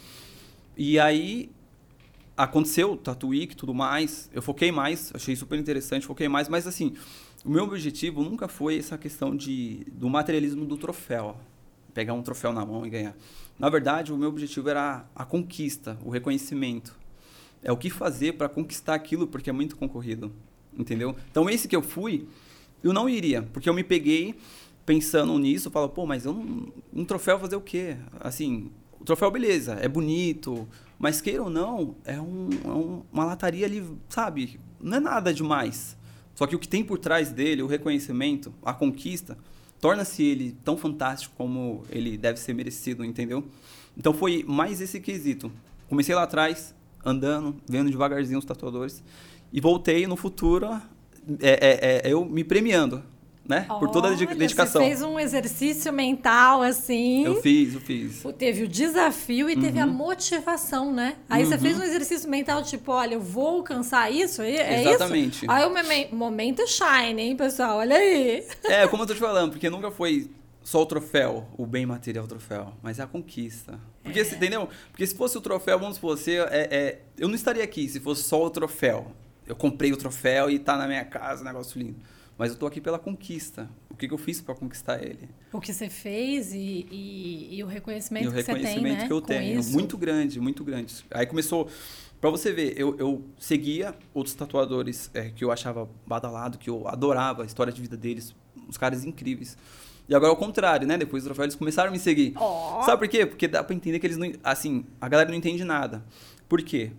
E 0.75 0.99
aí 0.99 1.51
aconteceu 2.35 2.93
o 2.93 2.97
Tattoo 2.97 3.35
e 3.35 3.47
tudo 3.49 3.75
mais. 3.75 4.31
Eu 4.33 4.41
foquei 4.41 4.73
mais, 4.73 5.13
achei 5.15 5.37
super 5.37 5.59
interessante, 5.59 6.07
foquei 6.07 6.31
mais, 6.31 6.49
mas 6.49 6.67
assim, 6.67 6.95
o 7.45 7.51
meu 7.51 7.65
objetivo 7.65 8.25
nunca 8.25 8.49
foi 8.49 8.79
essa 8.79 8.97
questão 8.97 9.37
de, 9.37 9.85
do 9.93 10.09
materialismo 10.09 10.65
do 10.65 10.79
troféu. 10.79 11.37
Pegar 11.93 12.15
um 12.15 12.23
troféu 12.23 12.55
na 12.55 12.65
mão 12.65 12.87
e 12.87 12.89
ganhar. 12.89 13.15
Na 13.59 13.69
verdade, 13.69 14.15
o 14.15 14.17
meu 14.17 14.31
objetivo 14.31 14.71
era 14.71 15.05
a 15.15 15.27
conquista, 15.27 15.99
o 16.03 16.09
reconhecimento. 16.09 16.99
É 17.63 17.71
o 17.71 17.77
que 17.77 17.91
fazer 17.91 18.33
para 18.33 18.49
conquistar 18.49 18.95
aquilo, 18.95 19.27
porque 19.27 19.51
é 19.51 19.53
muito 19.53 19.77
concorrido. 19.77 20.33
Entendeu? 20.79 21.15
Então, 21.31 21.49
esse 21.49 21.69
que 21.69 21.77
eu 21.77 21.83
fui, 21.83 22.27
eu 22.83 22.93
não 22.93 23.09
iria, 23.09 23.43
porque 23.53 23.69
eu 23.69 23.75
me 23.75 23.85
peguei 23.85 24.35
pensando 24.85 25.39
nisso, 25.39 25.71
falo, 25.71 25.89
pô, 25.89 26.07
mas 26.07 26.25
eu 26.25 26.33
não, 26.33 26.73
um 26.93 27.05
troféu 27.05 27.39
fazer 27.39 27.57
o 27.57 27.61
quê? 27.61 27.97
Assim, 28.21 28.71
o 29.01 29.05
troféu, 29.05 29.31
beleza, 29.31 29.75
é 29.75 29.87
bonito, 29.87 30.67
mas 30.99 31.21
queira 31.21 31.43
ou 31.43 31.51
não, 31.51 31.97
é, 32.05 32.21
um, 32.21 32.49
é 32.65 32.69
um, 32.69 33.03
uma 33.13 33.25
lataria 33.25 33.67
ali, 33.67 33.85
sabe? 34.09 34.61
Não 34.81 34.97
é 34.97 35.01
nada 35.01 35.33
demais. 35.33 35.97
Só 36.35 36.47
que 36.47 36.57
o 36.57 36.59
que 36.59 36.69
tem 36.69 36.83
por 36.83 36.99
trás 36.99 37.31
dele, 37.31 37.63
o 37.63 37.67
reconhecimento, 37.67 38.53
a 38.65 38.73
conquista, 38.73 39.37
torna-se 39.81 40.23
ele 40.23 40.57
tão 40.65 40.77
fantástico 40.77 41.35
como 41.37 41.83
ele 41.91 42.17
deve 42.17 42.39
ser 42.39 42.55
merecido, 42.55 43.05
entendeu? 43.05 43.45
Então 43.97 44.15
foi 44.15 44.45
mais 44.47 44.81
esse 44.81 45.01
quesito. 45.01 45.53
Comecei 45.89 46.15
lá 46.15 46.23
atrás, 46.23 46.75
andando, 47.05 47.57
vendo 47.69 47.91
devagarzinho 47.91 48.39
os 48.39 48.45
tatuadores, 48.45 49.03
e 49.53 49.61
voltei 49.61 50.07
no 50.07 50.17
futuro, 50.17 50.67
é, 51.41 52.03
é, 52.03 52.09
é 52.09 52.13
eu 52.13 52.25
me 52.25 52.43
premiando 52.43 53.03
né? 53.47 53.67
Olha, 53.69 53.79
Por 53.81 53.91
toda 53.91 54.09
a 54.09 54.15
dedicação. 54.15 54.81
Você 54.81 54.89
fez 54.89 55.03
um 55.03 55.19
exercício 55.19 55.93
mental, 55.93 56.63
assim. 56.63 57.25
Eu 57.25 57.43
fiz, 57.43 57.75
eu 57.75 57.81
fiz. 57.81 58.23
Teve 58.39 58.65
o 58.65 58.69
desafio 58.69 59.51
e 59.51 59.55
uhum. 59.55 59.61
teve 59.61 59.81
a 59.81 59.87
uhum. 59.87 59.93
motivação, 59.93 60.93
né? 60.93 61.17
Aí 61.29 61.43
uhum. 61.43 61.51
você 61.51 61.59
fez 61.59 61.79
um 61.79 61.83
exercício 61.83 62.31
mental, 62.31 62.63
tipo, 62.63 62.93
olha, 62.93 63.15
eu 63.15 63.21
vou 63.21 63.57
alcançar 63.57 64.11
isso, 64.11 64.43
é 64.43 64.83
Exatamente. 64.83 65.45
isso? 65.45 65.51
Aí 65.51 65.65
o 66.11 66.15
momento 66.15 66.63
shine, 66.67 67.23
hein, 67.23 67.37
pessoal? 67.37 67.79
Olha 67.79 67.97
aí. 67.97 68.47
É, 68.65 68.87
como 68.87 69.03
eu 69.03 69.07
tô 69.07 69.15
te 69.15 69.21
falando, 69.21 69.53
porque 69.53 69.69
nunca 69.69 69.91
foi 69.91 70.31
só 70.63 70.83
o 70.83 70.87
troféu, 70.87 71.49
o 71.59 71.67
bem 71.67 71.85
material 71.85 72.27
troféu, 72.29 72.73
mas 72.81 73.01
é 73.01 73.03
a 73.03 73.07
conquista. 73.07 73.79
Porque, 74.03 74.21
é. 74.21 74.23
entendeu? 74.23 74.69
Porque 74.91 75.07
se 75.07 75.15
fosse 75.15 75.37
o 75.37 75.41
troféu, 75.41 75.79
vamos 75.79 75.97
supor, 75.97 76.17
você, 76.17 76.39
é, 76.39 76.69
é, 76.71 77.01
eu 77.19 77.27
não 77.27 77.35
estaria 77.35 77.65
aqui 77.65 77.89
se 77.89 77.99
fosse 77.99 78.23
só 78.23 78.45
o 78.45 78.51
troféu. 78.51 79.13
Eu 79.47 79.57
comprei 79.57 79.93
o 79.93 79.97
troféu 79.97 80.51
e 80.51 80.59
tá 80.59 80.77
na 80.77 80.87
minha 80.87 81.05
casa, 81.05 81.43
um 81.43 81.45
negócio 81.45 81.79
lindo 81.79 81.97
mas 82.43 82.51
eu 82.51 82.55
estou 82.55 82.67
aqui 82.67 82.81
pela 82.81 82.99
conquista. 82.99 83.69
O 83.91 83.95
que, 83.95 84.09
que 84.09 84.15
eu 84.15 84.19
fiz 84.19 84.41
para 84.41 84.55
conquistar 84.55 85.03
ele? 85.03 85.29
O 85.53 85.61
que 85.61 85.73
você 85.73 85.89
fez 85.89 86.53
e, 86.53 86.87
e, 86.91 87.57
e 87.57 87.63
o 87.63 87.67
reconhecimento, 87.67 88.25
e 88.25 88.29
o 88.29 88.31
que, 88.31 88.39
reconhecimento 88.39 88.81
você 88.81 88.83
tem, 88.83 88.97
né? 88.97 89.07
que 89.07 89.13
eu 89.13 89.21
tenho. 89.21 89.61
Isso. 89.61 89.73
Muito 89.73 89.97
grande, 89.99 90.41
muito 90.41 90.65
grande. 90.65 91.05
Aí 91.11 91.27
começou. 91.27 91.69
Para 92.21 92.31
você 92.31 92.53
ver, 92.53 92.75
eu, 92.77 92.97
eu 92.99 93.25
seguia 93.39 93.95
outros 94.15 94.35
tatuadores 94.35 95.11
é, 95.13 95.31
que 95.31 95.45
eu 95.45 95.51
achava 95.51 95.89
badalado, 96.07 96.57
que 96.57 96.71
eu 96.71 96.87
adorava 96.87 97.43
a 97.43 97.47
história 97.47 97.73
de 97.73 97.81
vida 97.81 97.97
deles, 97.97 98.35
uns 98.69 98.77
caras 98.77 99.05
incríveis. 99.05 99.57
E 100.09 100.15
agora 100.15 100.33
é 100.33 100.35
o 100.35 100.37
contrário, 100.37 100.87
né? 100.87 100.97
Depois 100.97 101.23
do 101.23 101.27
troféu 101.27 101.45
eles 101.45 101.55
começaram 101.55 101.91
a 101.91 101.93
me 101.93 101.99
seguir. 101.99 102.35
Oh. 102.37 102.83
Sabe 102.83 102.99
por 102.99 103.09
quê? 103.09 103.27
Porque 103.27 103.47
dá 103.47 103.63
para 103.63 103.75
entender 103.75 103.99
que 103.99 104.07
eles 104.07 104.17
não. 104.17 104.33
Assim, 104.43 104.85
a 105.01 105.09
galera 105.09 105.29
não 105.29 105.37
entende 105.37 105.65
nada. 105.65 106.05
Por 106.49 106.63
quê? 106.63 106.93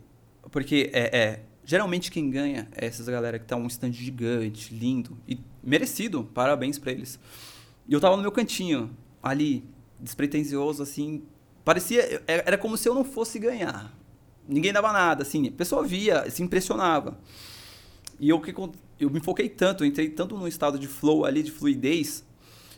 Porque 0.51 0.89
é, 0.94 1.18
é 1.18 1.39
Geralmente 1.65 2.12
quem 2.12 2.29
ganha 2.29 2.67
é 2.74 2.86
essas 2.86 3.08
galera 3.08 3.39
que 3.39 3.46
tá 3.46 3.55
um 3.55 3.67
stand 3.67 3.93
gigante, 3.93 4.74
lindo 4.74 5.17
e 5.27 5.39
merecido. 5.63 6.24
Parabéns 6.34 6.77
para 6.77 6.91
eles. 6.91 7.20
E 7.88 7.93
eu 7.93 8.00
tava 8.00 8.15
no 8.15 8.22
meu 8.22 8.32
cantinho, 8.32 8.91
ali, 9.22 9.63
despretensioso, 10.00 10.84
assim. 10.84 11.24
Parecia. 11.63 12.22
Era 12.27 12.58
como 12.58 12.75
se 12.75 12.88
eu 12.88 12.93
não 12.93 13.05
fosse 13.05 13.39
ganhar. 13.39 13.98
Ninguém 14.48 14.74
dava 14.74 14.91
nada, 14.91 15.24
assim. 15.24 15.48
A 15.48 15.51
pessoa 15.51 15.84
via, 15.84 16.29
se 16.29 16.43
impressionava. 16.43 17.17
E 18.20 18.29
eu, 18.29 18.41
eu 19.00 19.10
me 19.10 19.22
foquei 19.22 19.48
tanto, 19.48 19.84
eu 19.84 19.88
entrei 19.88 20.10
tanto 20.10 20.38
num 20.38 20.48
estado 20.48 20.77
de 20.77 20.88
flow 20.88 21.25
ali, 21.25 21.41
de 21.43 21.51
fluidez, 21.51 22.25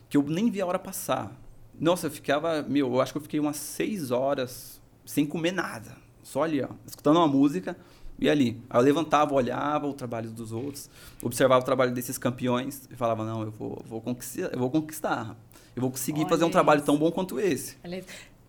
que 0.08 0.16
eu 0.16 0.24
nem 0.24 0.52
vi 0.52 0.62
a 0.62 0.66
hora 0.66 0.80
passar. 0.80 1.36
Nossa, 1.80 2.06
eu 2.08 2.12
ficava. 2.12 2.62
Meu, 2.62 2.94
eu 2.94 3.02
acho 3.02 3.12
que 3.12 3.18
eu 3.18 3.24
fiquei 3.24 3.40
umas 3.40 3.58
seis 3.58 4.12
horas 4.12 4.80
sem 5.04 5.26
comer 5.26 5.52
nada. 5.52 5.98
Só 6.22 6.44
ali, 6.44 6.62
ó, 6.62 6.70
escutando 6.88 7.18
uma 7.18 7.28
música 7.28 7.76
e 8.20 8.30
ali. 8.30 8.62
Aí 8.70 8.80
eu 8.80 8.84
levantava, 8.84 9.34
olhava 9.34 9.88
o 9.88 9.94
trabalho 9.94 10.30
dos 10.30 10.52
outros, 10.52 10.90
observava 11.22 11.62
o 11.62 11.66
trabalho 11.66 11.94
desses 11.94 12.18
campeões 12.18 12.88
e 12.92 12.96
falava, 12.96 13.26
não, 13.26 13.42
eu 13.44 13.52
vou, 13.52 13.82
vou 13.88 14.02
conquistar, 14.02 14.50
eu 14.52 14.60
vou 14.60 14.70
conquistar. 14.70 15.36
Eu 15.76 15.82
vou 15.82 15.92
conseguir 15.92 16.22
Olha 16.22 16.30
fazer 16.30 16.46
um 16.46 16.50
trabalho 16.50 16.82
tão 16.82 16.98
bom 16.98 17.12
quanto 17.12 17.38
esse. 17.38 17.76
Beleza. 17.84 18.08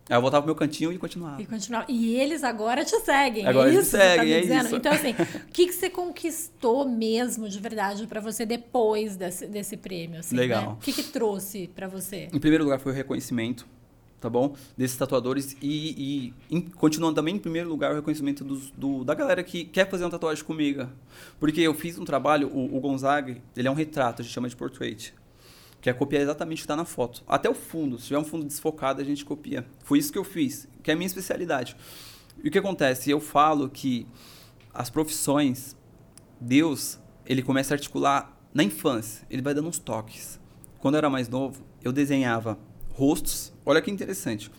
Aí 0.09 0.17
eu 0.17 0.21
voltava 0.21 0.43
pro 0.43 0.47
meu 0.47 0.55
cantinho 0.55 0.93
e 0.93 0.99
continuava. 0.99 1.43
E 1.43 1.47
continuava. 1.47 1.87
E 1.89 2.15
eles 2.15 2.45
agora 2.45 2.85
te 2.85 2.97
seguem. 3.01 3.45
É 3.45 3.49
agora 3.49 3.69
é 3.69 3.73
eles 3.73 3.87
isso 3.87 3.97
seguem, 3.97 4.17
tá 4.17 4.25
é 4.25 4.41
dizendo? 4.41 4.67
isso. 4.67 4.77
Então, 4.77 4.93
assim, 4.93 5.11
o 5.49 5.53
que, 5.53 5.67
que 5.67 5.73
você 5.73 5.91
conquistou 5.91 6.89
mesmo 6.89 7.49
de 7.49 7.59
verdade 7.59 8.07
para 8.07 8.21
você 8.21 8.47
depois 8.47 9.17
desse, 9.17 9.49
desse 9.49 9.77
prêmio? 9.77 10.21
Assim, 10.21 10.37
Legal. 10.37 10.63
Né? 10.63 10.69
O 10.75 10.77
que, 10.77 10.93
que 10.93 11.03
trouxe 11.03 11.69
para 11.75 11.89
você? 11.89 12.29
Em 12.33 12.39
primeiro 12.39 12.63
lugar 12.63 12.79
foi 12.79 12.93
o 12.93 12.95
reconhecimento 12.95 13.67
tá 14.21 14.31
bom? 14.31 14.57
Desses 14.77 14.97
tatuadores 14.97 15.57
e, 15.63 16.33
e 16.51 16.57
em, 16.57 16.61
continuando 16.61 17.15
também 17.15 17.37
em 17.37 17.39
primeiro 17.39 17.69
lugar 17.69 17.93
o 17.93 17.95
reconhecimento 17.97 18.45
dos, 18.45 18.71
do, 18.71 19.05
da 19.05 19.15
galera 19.15 19.43
que 19.43 19.65
quer 19.65 19.89
fazer 19.89 20.05
uma 20.05 20.11
tatuagem 20.11 20.45
comigo. 20.45 20.89
Porque 21.39 21.61
eu 21.61 21.75
fiz 21.75 21.99
um 21.99 22.05
trabalho, 22.05 22.49
o, 22.49 22.77
o 22.77 22.81
Gonzaga, 22.81 23.41
ele 23.57 23.69
é 23.69 23.71
um 23.71 23.75
retrato, 23.75 24.23
a 24.23 24.25
gente 24.25 24.33
chama 24.33 24.49
de 24.49 24.57
portrait. 24.57 25.15
Que 25.81 25.91
é 25.91 25.93
copiar 25.93 26.23
exatamente 26.23 26.59
o 26.59 26.63
que 26.63 26.65
está 26.65 26.75
na 26.75 26.85
foto. 26.85 27.23
Até 27.29 27.49
o 27.49 27.55
fundo. 27.55 27.99
Se 27.99 28.07
tiver 28.07 28.19
um 28.19 28.25
fundo 28.25 28.45
desfocado, 28.45 29.01
a 29.01 29.05
gente 29.05 29.25
copia. 29.25 29.65
Foi 29.85 29.99
isso 29.99 30.11
que 30.11 30.19
eu 30.19 30.25
fiz, 30.25 30.67
que 30.83 30.91
é 30.91 30.95
a 30.95 30.97
minha 30.97 31.07
especialidade. 31.07 31.77
E 32.43 32.49
o 32.49 32.51
que 32.51 32.59
acontece? 32.59 33.11
Eu 33.11 33.21
falo 33.21 33.69
que 33.69 34.07
as 34.75 34.91
profissões, 34.91 35.77
Deus, 36.41 36.99
ele 37.25 37.43
começa 37.43 37.73
a 37.73 37.77
articular 37.77 38.37
na 38.53 38.65
infância. 38.65 39.25
Ele 39.31 39.43
vai 39.43 39.55
dando 39.55 39.69
uns 39.69 39.79
toques. 39.79 40.41
Quando 40.79 40.95
eu 40.95 40.99
era 40.99 41.11
mais 41.11 41.29
novo, 41.29 41.65
eu 41.83 41.93
desenhava 41.93 42.59
rostos. 42.97 43.53
Olha 43.65 43.81
que 43.81 43.91
interessante. 43.91 44.50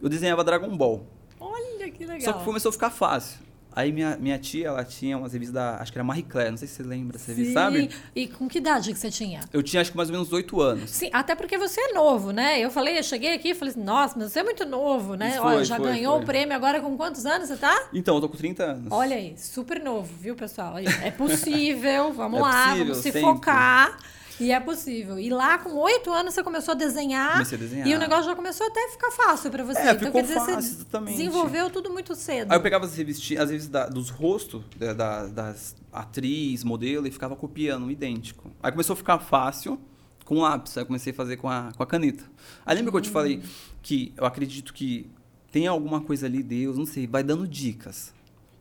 Eu 0.00 0.08
desenhava 0.08 0.44
Dragon 0.44 0.76
Ball. 0.76 1.06
Olha 1.40 1.90
que 1.90 2.04
legal. 2.04 2.20
Só 2.20 2.32
que 2.34 2.44
começou 2.44 2.68
a 2.68 2.72
ficar 2.72 2.90
fácil. 2.90 3.46
Aí 3.72 3.92
minha, 3.92 4.16
minha 4.16 4.38
tia, 4.38 4.68
ela 4.68 4.82
tinha 4.82 5.18
umas 5.18 5.34
revistas 5.34 5.52
da. 5.54 5.76
Acho 5.76 5.92
que 5.92 5.98
era 5.98 6.04
Marie 6.04 6.22
Claire, 6.22 6.50
não 6.50 6.56
sei 6.56 6.66
se 6.66 6.76
você 6.76 6.82
lembra 6.82 7.18
dessa 7.18 7.30
revista, 7.30 7.52
sabe? 7.52 7.90
E 8.14 8.26
com 8.26 8.48
que 8.48 8.56
idade 8.56 8.90
que 8.90 8.98
você 8.98 9.10
tinha? 9.10 9.40
Eu 9.52 9.62
tinha 9.62 9.82
acho 9.82 9.90
que 9.90 9.96
mais 9.98 10.08
ou 10.08 10.14
menos 10.14 10.32
8 10.32 10.60
anos. 10.62 10.88
Sim, 10.90 11.10
até 11.12 11.34
porque 11.34 11.58
você 11.58 11.78
é 11.78 11.92
novo, 11.92 12.30
né? 12.30 12.58
Eu 12.58 12.70
falei, 12.70 12.98
eu 12.98 13.02
cheguei 13.02 13.34
aqui 13.34 13.50
e 13.50 13.54
falei 13.54 13.72
assim, 13.72 13.82
nossa, 13.84 14.18
mas 14.18 14.32
você 14.32 14.38
é 14.40 14.42
muito 14.42 14.64
novo, 14.64 15.14
né? 15.14 15.28
Isso 15.32 15.42
Olha, 15.42 15.56
foi, 15.56 15.64
já 15.66 15.76
foi, 15.76 15.84
ganhou 15.90 16.14
foi. 16.14 16.22
o 16.22 16.26
prêmio 16.26 16.56
agora 16.56 16.80
com 16.80 16.96
quantos 16.96 17.26
anos 17.26 17.48
você 17.48 17.56
tá? 17.58 17.88
Então, 17.92 18.14
eu 18.14 18.20
tô 18.22 18.30
com 18.30 18.36
30 18.38 18.64
anos. 18.64 18.86
Olha 18.90 19.14
aí, 19.14 19.34
super 19.36 19.78
novo, 19.84 20.10
viu, 20.22 20.34
pessoal? 20.34 20.78
É 20.78 21.10
possível, 21.10 22.12
vamos 22.16 22.38
É 22.38 22.42
lá, 22.42 22.62
possível, 22.68 22.84
vamos 22.86 22.96
se 22.98 23.02
sempre. 23.12 23.20
focar. 23.20 23.98
E 24.38 24.52
é 24.52 24.60
possível. 24.60 25.18
E 25.18 25.30
lá, 25.30 25.58
com 25.58 25.70
oito 25.76 26.12
anos, 26.12 26.34
você 26.34 26.42
começou 26.42 26.72
a 26.72 26.74
desenhar. 26.74 27.32
Comecei 27.32 27.56
a 27.56 27.60
desenhar. 27.60 27.88
E 27.88 27.94
o 27.94 27.98
negócio 27.98 28.24
já 28.24 28.36
começou 28.36 28.66
até 28.66 28.84
a 28.84 28.88
ficar 28.90 29.10
fácil 29.10 29.50
pra 29.50 29.64
você. 29.64 29.78
É, 29.78 29.82
então, 29.92 29.98
ficou 29.98 30.12
quer 30.12 30.22
dizer, 30.22 30.34
fácil, 30.34 30.54
você 30.62 30.68
exatamente. 30.74 31.16
desenvolveu 31.16 31.70
tudo 31.70 31.90
muito 31.90 32.14
cedo. 32.14 32.50
Aí 32.52 32.58
eu 32.58 32.62
pegava 32.62 32.84
as 32.84 32.94
revistas, 32.96 33.38
as 33.38 33.50
revistas 33.50 33.68
da- 33.70 33.88
dos 33.88 34.10
rostos 34.10 34.62
da- 34.76 34.92
da- 34.92 35.26
das 35.26 35.74
atriz, 35.92 36.62
modelo, 36.64 37.06
e 37.06 37.10
ficava 37.10 37.34
copiando, 37.34 37.90
idêntico. 37.90 38.50
Aí 38.62 38.70
começou 38.70 38.94
a 38.94 38.96
ficar 38.96 39.18
fácil 39.18 39.80
com 40.24 40.40
lápis, 40.40 40.76
aí 40.76 40.82
eu 40.82 40.86
comecei 40.86 41.12
a 41.12 41.16
fazer 41.16 41.36
com 41.36 41.48
a, 41.48 41.70
com 41.76 41.82
a 41.82 41.86
caneta. 41.86 42.24
Aí 42.66 42.76
lembra 42.76 42.90
que 42.90 42.96
eu 42.98 43.00
te 43.02 43.10
falei 43.10 43.42
que 43.82 44.12
eu 44.16 44.26
acredito 44.26 44.74
que 44.74 45.10
tem 45.50 45.66
alguma 45.66 46.00
coisa 46.00 46.26
ali, 46.26 46.42
Deus, 46.42 46.76
não 46.76 46.84
sei, 46.84 47.06
vai 47.06 47.22
dando 47.22 47.46
dicas. 47.48 48.12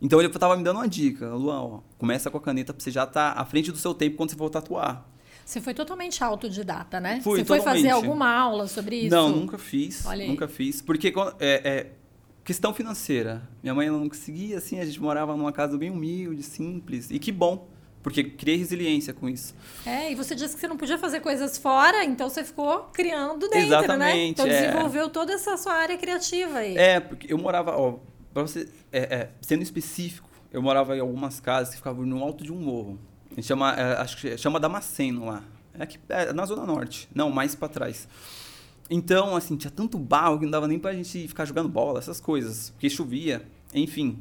Então 0.01 0.19
ele 0.21 0.29
tava 0.29 0.55
me 0.55 0.63
dando 0.63 0.77
uma 0.77 0.87
dica, 0.87 1.27
Luan, 1.33 1.59
ó, 1.61 1.79
começa 1.97 2.29
com 2.29 2.37
a 2.37 2.41
caneta 2.41 2.73
pra 2.73 2.81
você 2.83 2.91
já 2.91 3.03
estar 3.03 3.31
à 3.31 3.43
frente 3.45 3.71
do 3.71 3.77
seu 3.77 3.93
tempo 3.93 4.15
quando 4.17 4.29
você 4.29 4.35
for 4.35 4.49
tatuar. 4.49 5.05
Você 5.45 5.61
foi 5.61 5.75
totalmente 5.75 6.23
autodidata, 6.23 6.99
né? 6.99 7.21
Fui, 7.21 7.39
você 7.39 7.45
foi 7.45 7.61
fazer 7.61 7.91
alguma 7.91 8.27
aula 8.27 8.67
sobre 8.67 8.95
isso? 9.01 9.15
Não, 9.15 9.29
nunca 9.29 9.59
fiz. 9.59 10.03
Olha 10.05 10.23
aí. 10.23 10.27
Nunca 10.27 10.47
fiz. 10.47 10.81
Porque 10.81 11.13
é, 11.39 11.61
é 11.63 11.91
questão 12.43 12.73
financeira. 12.73 13.47
Minha 13.61 13.75
mãe 13.75 13.87
não 13.87 14.09
conseguia, 14.09 14.57
assim, 14.57 14.79
a 14.79 14.85
gente 14.85 14.99
morava 14.99 15.37
numa 15.37 15.51
casa 15.51 15.77
bem 15.77 15.91
humilde, 15.91 16.41
simples. 16.41 17.11
E 17.11 17.19
que 17.19 17.31
bom, 17.31 17.67
porque 18.01 18.23
criei 18.23 18.57
resiliência 18.57 19.13
com 19.13 19.29
isso. 19.29 19.53
É, 19.85 20.11
e 20.11 20.15
você 20.15 20.33
disse 20.33 20.55
que 20.55 20.61
você 20.61 20.67
não 20.67 20.77
podia 20.77 20.97
fazer 20.97 21.19
coisas 21.19 21.59
fora, 21.59 22.03
então 22.03 22.27
você 22.27 22.43
ficou 22.43 22.89
criando 22.91 23.47
dentro, 23.47 23.57
né? 23.59 23.65
Exatamente, 23.65 24.31
Então 24.31 24.47
é. 24.47 24.61
desenvolveu 24.61 25.09
toda 25.09 25.33
essa 25.33 25.57
sua 25.57 25.73
área 25.73 25.97
criativa 25.97 26.57
aí. 26.57 26.75
É, 26.75 26.99
porque 26.99 27.31
eu 27.31 27.37
morava, 27.37 27.77
ó, 27.77 27.99
pra 28.33 28.41
você, 28.41 28.67
é, 28.91 28.99
é, 28.99 29.29
sendo 29.41 29.61
específico, 29.61 30.29
eu 30.51 30.61
morava 30.61 30.95
em 30.97 30.99
algumas 30.99 31.39
casas 31.39 31.69
que 31.69 31.77
ficavam 31.77 32.05
no 32.05 32.23
alto 32.23 32.43
de 32.43 32.51
um 32.51 32.57
morro. 32.57 32.99
Chama, 33.41 33.73
é, 33.73 33.97
acho 34.01 34.17
que 34.17 34.37
chama 34.37 34.59
Damasceno 34.59 35.25
lá. 35.25 35.43
É, 35.73 35.83
aqui, 35.83 35.99
é 36.09 36.33
na 36.33 36.45
Zona 36.45 36.65
Norte. 36.65 37.09
Não, 37.13 37.29
mais 37.29 37.55
pra 37.55 37.67
trás. 37.67 38.07
Então, 38.89 39.35
assim, 39.35 39.55
tinha 39.55 39.71
tanto 39.71 39.97
barro 39.97 40.37
que 40.37 40.45
não 40.45 40.51
dava 40.51 40.67
nem 40.67 40.77
pra 40.77 40.93
gente 40.93 41.27
ficar 41.27 41.45
jogando 41.45 41.67
bola, 41.67 41.99
essas 41.99 42.19
coisas. 42.19 42.69
Porque 42.71 42.89
chovia, 42.89 43.45
enfim. 43.73 44.19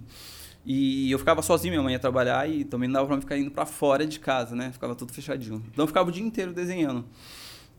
E 0.64 1.10
eu 1.10 1.18
ficava 1.18 1.42
sozinho, 1.42 1.72
minha 1.72 1.82
mãe 1.82 1.92
ia 1.92 1.98
trabalhar 1.98 2.48
e 2.48 2.64
também 2.64 2.88
não 2.88 2.94
dava 2.94 3.06
pra 3.06 3.16
mim 3.16 3.22
ficar 3.22 3.36
indo 3.36 3.50
pra 3.50 3.66
fora 3.66 4.06
de 4.06 4.18
casa, 4.18 4.56
né? 4.56 4.72
Ficava 4.72 4.94
tudo 4.94 5.12
fechadinho. 5.12 5.62
Então 5.70 5.82
eu 5.82 5.86
ficava 5.86 6.08
o 6.08 6.12
dia 6.12 6.24
inteiro 6.24 6.52
desenhando. 6.52 7.04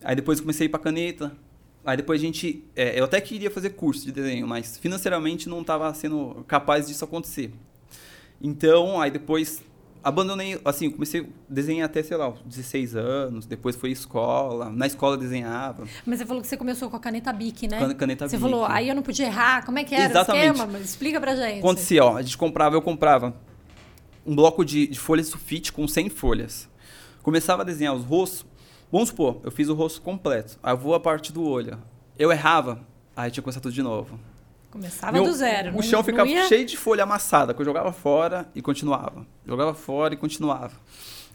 Aí 0.03 0.15
depois 0.15 0.39
comecei 0.39 0.65
a 0.65 0.67
ir 0.67 0.69
pra 0.69 0.79
caneta. 0.79 1.35
Aí 1.83 1.97
depois 1.97 2.21
a 2.21 2.25
gente. 2.25 2.63
é, 2.75 2.99
eu 2.99 3.05
até 3.05 3.19
queria 3.19 3.49
fazer 3.49 3.71
curso 3.71 4.05
de 4.05 4.11
desenho, 4.11 4.47
mas 4.47 4.77
financeiramente 4.77 5.49
não 5.49 5.61
estava 5.61 5.91
sendo 5.95 6.45
capaz 6.47 6.87
disso 6.87 7.03
acontecer. 7.03 7.51
Então, 8.39 9.01
aí 9.01 9.09
depois 9.09 9.63
abandonei, 10.05 10.61
assim, 10.63 10.89
comecei 10.89 11.21
a 11.21 11.25
desenhar 11.49 11.85
até, 11.87 12.03
sei 12.03 12.15
lá, 12.15 12.29
uns 12.29 12.41
16 12.45 12.95
anos, 12.95 13.45
depois 13.47 13.75
foi 13.75 13.89
escola, 13.89 14.69
na 14.69 14.85
escola 14.85 15.17
desenhava. 15.17 15.85
Mas 16.05 16.19
você 16.19 16.25
falou 16.25 16.41
que 16.43 16.47
você 16.47 16.55
começou 16.55 16.89
com 16.89 16.95
a 16.95 16.99
caneta 16.99 17.33
Bic, 17.33 17.67
né? 17.67 17.79
Can- 17.79 17.95
caneta 17.95 18.29
você 18.29 18.37
Bic. 18.37 18.41
falou, 18.49 18.65
aí 18.65 18.87
eu 18.87 18.93
não 18.95 19.01
podia 19.01 19.25
errar. 19.25 19.65
Como 19.65 19.79
é 19.79 19.83
que 19.83 19.95
era 19.95 20.05
Exatamente. 20.05 20.51
o 20.51 20.53
esquema? 20.53 20.77
Explica 20.79 21.19
pra 21.19 21.35
gente. 21.35 21.59
Acontecia, 21.59 22.05
ó, 22.05 22.17
a 22.17 22.21
gente 22.21 22.37
comprava, 22.37 22.75
eu 22.75 22.81
comprava 22.83 23.35
um 24.25 24.35
bloco 24.35 24.63
de, 24.63 24.85
de 24.87 24.99
folhas 24.99 25.27
sulfite 25.27 25.73
com 25.73 25.87
100 25.87 26.09
folhas. 26.09 26.69
Começava 27.23 27.63
a 27.63 27.65
desenhar 27.65 27.95
os 27.95 28.03
rostos, 28.05 28.45
vamos 28.91 29.09
supor, 29.09 29.39
eu 29.43 29.49
fiz 29.51 29.67
o 29.69 29.73
rosto 29.73 30.01
completo, 30.01 30.59
aí 30.61 30.71
eu 30.73 30.77
vou 30.77 30.93
a 30.93 30.99
parte 30.99 31.33
do 31.33 31.43
olho. 31.43 31.79
Eu 32.17 32.31
errava, 32.31 32.79
aí 33.17 33.31
tinha 33.31 33.41
que 33.41 33.45
começar 33.45 33.59
tudo 33.59 33.73
de 33.73 33.81
novo. 33.81 34.19
Começava 34.75 35.13
Meu- 35.13 35.23
do 35.23 35.31
zero. 35.33 35.69
O 35.71 35.75
não- 35.75 35.81
chão 35.81 36.03
ficava 36.03 36.27
ia 36.27 36.45
cheio 36.49 36.65
de 36.65 36.75
folha 36.75 37.03
amassada, 37.03 37.53
que 37.53 37.61
eu 37.61 37.65
jogava 37.65 37.93
fora 37.93 38.45
e 38.53 38.61
continuava. 38.61 39.25
Jogava 39.47 39.73
fora 39.73 40.13
e 40.13 40.17
continuava. 40.17 40.73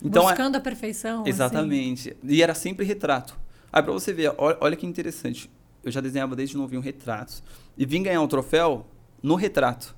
Então, 0.05 0.25
é- 0.25 0.27
Buscando 0.35 0.57
a 0.57 0.61
perfeição. 0.61 1.23
assim. 1.23 1.31
exatamente. 1.31 2.15
E 2.23 2.43
era 2.43 2.55
sempre 2.55 2.85
retrato. 2.85 3.35
Aí 3.73 3.83
pra 3.83 3.93
você 3.95 4.13
ver, 4.13 4.35
olha, 4.37 4.59
olha 4.61 4.77
que 4.77 4.85
interessante. 4.87 5.51
Eu 5.83 5.91
já 5.91 6.03
desenhava 6.03 6.37
desde 6.37 6.55
novinho 6.55 6.83
retratos. 6.83 7.43
E 7.79 7.87
vim 7.87 8.03
ganhar 8.03 8.21
um 8.21 8.29
troféu 8.29 8.85
no 9.23 9.37
retrato. 9.37 9.97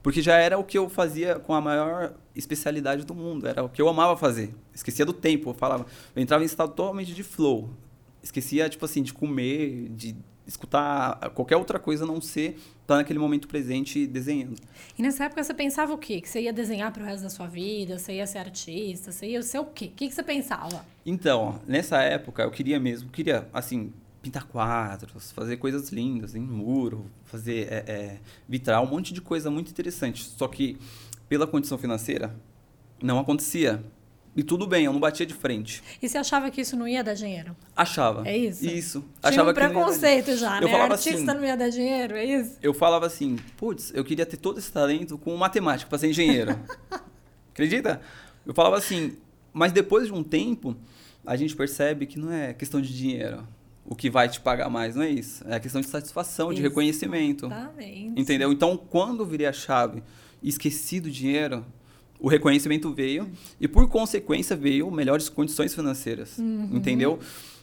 Porque 0.00 0.22
já 0.22 0.36
era 0.36 0.56
o 0.56 0.62
que 0.62 0.78
eu 0.78 0.88
fazia 0.88 1.40
com 1.40 1.52
a 1.52 1.60
maior 1.60 2.14
especialidade 2.32 3.04
do 3.04 3.12
mundo. 3.14 3.48
Era 3.48 3.64
o 3.64 3.68
que 3.68 3.82
eu 3.82 3.88
amava 3.88 4.16
fazer. 4.16 4.54
Esquecia 4.72 5.04
do 5.04 5.12
tempo. 5.12 5.50
Eu 5.50 5.54
falava. 5.54 5.84
Eu 6.14 6.22
entrava 6.22 6.44
em 6.44 6.46
estado 6.46 6.68
totalmente 6.74 7.12
de 7.12 7.24
flow. 7.24 7.70
Esquecia, 8.22 8.68
tipo 8.68 8.84
assim, 8.84 9.02
de 9.02 9.12
comer, 9.12 9.88
de 9.88 10.14
escutar 10.46 11.30
qualquer 11.30 11.56
outra 11.56 11.78
coisa 11.78 12.04
a 12.04 12.06
não 12.06 12.20
ser 12.20 12.58
estar 12.82 12.96
naquele 12.96 13.18
momento 13.18 13.48
presente 13.48 14.06
desenhando. 14.06 14.60
E 14.98 15.02
nessa 15.02 15.24
época 15.24 15.42
você 15.42 15.54
pensava 15.54 15.92
o 15.92 15.98
quê? 15.98 16.20
Que 16.20 16.28
você 16.28 16.42
ia 16.42 16.52
desenhar 16.52 16.92
pro 16.92 17.04
resto 17.04 17.22
da 17.22 17.30
sua 17.30 17.46
vida? 17.46 17.98
Você 17.98 18.14
ia 18.14 18.26
ser 18.26 18.38
artista? 18.38 19.10
Você 19.10 19.26
ia 19.26 19.42
ser 19.42 19.58
o 19.58 19.64
quê? 19.64 19.86
O 19.86 19.90
que, 19.90 20.08
que 20.08 20.14
você 20.14 20.22
pensava? 20.22 20.84
Então, 21.04 21.60
nessa 21.66 22.02
época 22.02 22.42
eu 22.42 22.50
queria 22.50 22.78
mesmo, 22.78 23.08
queria, 23.10 23.48
assim, 23.52 23.92
pintar 24.24 24.44
quadros, 24.44 25.32
fazer 25.32 25.56
coisas 25.58 25.90
lindas 25.90 26.34
em 26.34 26.40
muro, 26.40 27.10
fazer 27.24 27.70
é, 27.70 27.84
é, 27.86 28.18
vitral, 28.48 28.84
um 28.84 28.88
monte 28.88 29.12
de 29.12 29.20
coisa 29.20 29.50
muito 29.50 29.70
interessante. 29.70 30.24
Só 30.24 30.48
que, 30.48 30.78
pela 31.28 31.46
condição 31.46 31.76
financeira, 31.76 32.34
não 33.02 33.18
acontecia. 33.18 33.84
E 34.36 34.42
tudo 34.42 34.66
bem, 34.66 34.84
eu 34.84 34.92
não 34.92 34.98
batia 34.98 35.24
de 35.24 35.32
frente. 35.34 35.82
E 36.02 36.08
você 36.08 36.18
achava 36.18 36.50
que 36.50 36.60
isso 36.60 36.76
não 36.76 36.88
ia 36.88 37.04
dar 37.04 37.14
dinheiro? 37.14 37.56
Achava. 37.76 38.26
É 38.28 38.36
isso? 38.36 38.66
Isso. 38.66 39.00
Tinha 39.00 39.12
Achava 39.22 39.50
um 39.50 39.54
que 39.54 39.60
preconceito 39.60 40.36
já, 40.36 40.56
Eu 40.58 40.66
né? 40.66 40.70
falava 40.72 40.94
Artista 40.94 41.14
assim- 41.16 41.24
não 41.40 41.44
ia 41.44 41.56
dar 41.56 41.68
dinheiro, 41.68 42.16
é 42.16 42.24
isso? 42.24 42.56
Eu 42.60 42.74
falava 42.74 43.06
assim, 43.06 43.36
putz, 43.56 43.92
eu 43.94 44.04
queria 44.04 44.26
ter 44.26 44.36
todo 44.36 44.58
esse 44.58 44.72
talento 44.72 45.16
com 45.16 45.36
matemática 45.36 45.88
para 45.88 45.98
ser 45.98 46.08
engenheiro. 46.08 46.58
Acredita? 47.52 48.00
Eu 48.44 48.52
falava 48.52 48.76
assim, 48.76 49.16
mas 49.52 49.70
depois 49.72 50.06
de 50.08 50.12
um 50.12 50.24
tempo, 50.24 50.76
a 51.24 51.36
gente 51.36 51.54
percebe 51.54 52.04
que 52.06 52.18
não 52.18 52.32
é 52.32 52.52
questão 52.52 52.80
de 52.80 52.94
dinheiro 52.94 53.46
o 53.86 53.94
que 53.94 54.08
vai 54.08 54.28
te 54.28 54.40
pagar 54.40 54.68
mais, 54.70 54.96
não 54.96 55.02
é 55.02 55.10
isso. 55.10 55.44
É 55.46 55.60
questão 55.60 55.80
de 55.80 55.86
satisfação, 55.86 56.52
de 56.54 56.62
reconhecimento. 56.62 57.46
Exatamente. 57.46 58.18
Entendeu? 58.20 58.50
Então, 58.50 58.76
quando 58.76 59.20
eu 59.22 59.26
virei 59.26 59.46
a 59.46 59.52
chave 59.52 60.02
e 60.42 60.48
esqueci 60.48 61.00
do 61.00 61.10
dinheiro, 61.10 61.64
o 62.24 62.28
reconhecimento 62.28 62.90
veio 62.90 63.30
e, 63.60 63.68
por 63.68 63.86
consequência, 63.86 64.56
veio 64.56 64.90
melhores 64.90 65.28
condições 65.28 65.74
financeiras. 65.74 66.38
Uhum. 66.38 66.70
Entendeu? 66.72 67.18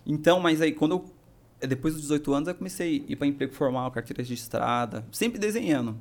Então, 0.06 0.40
mas 0.40 0.62
aí, 0.62 0.72
quando 0.72 0.92
eu. 0.92 1.68
Depois 1.68 1.96
dos 1.96 2.04
18 2.04 2.34
anos, 2.34 2.48
eu 2.48 2.56
comecei 2.56 3.04
a 3.08 3.12
ir 3.12 3.16
para 3.16 3.26
emprego 3.26 3.54
formal, 3.54 3.90
carteira 3.92 4.22
registrada, 4.22 5.04
sempre 5.12 5.40
desenhando. 5.40 5.98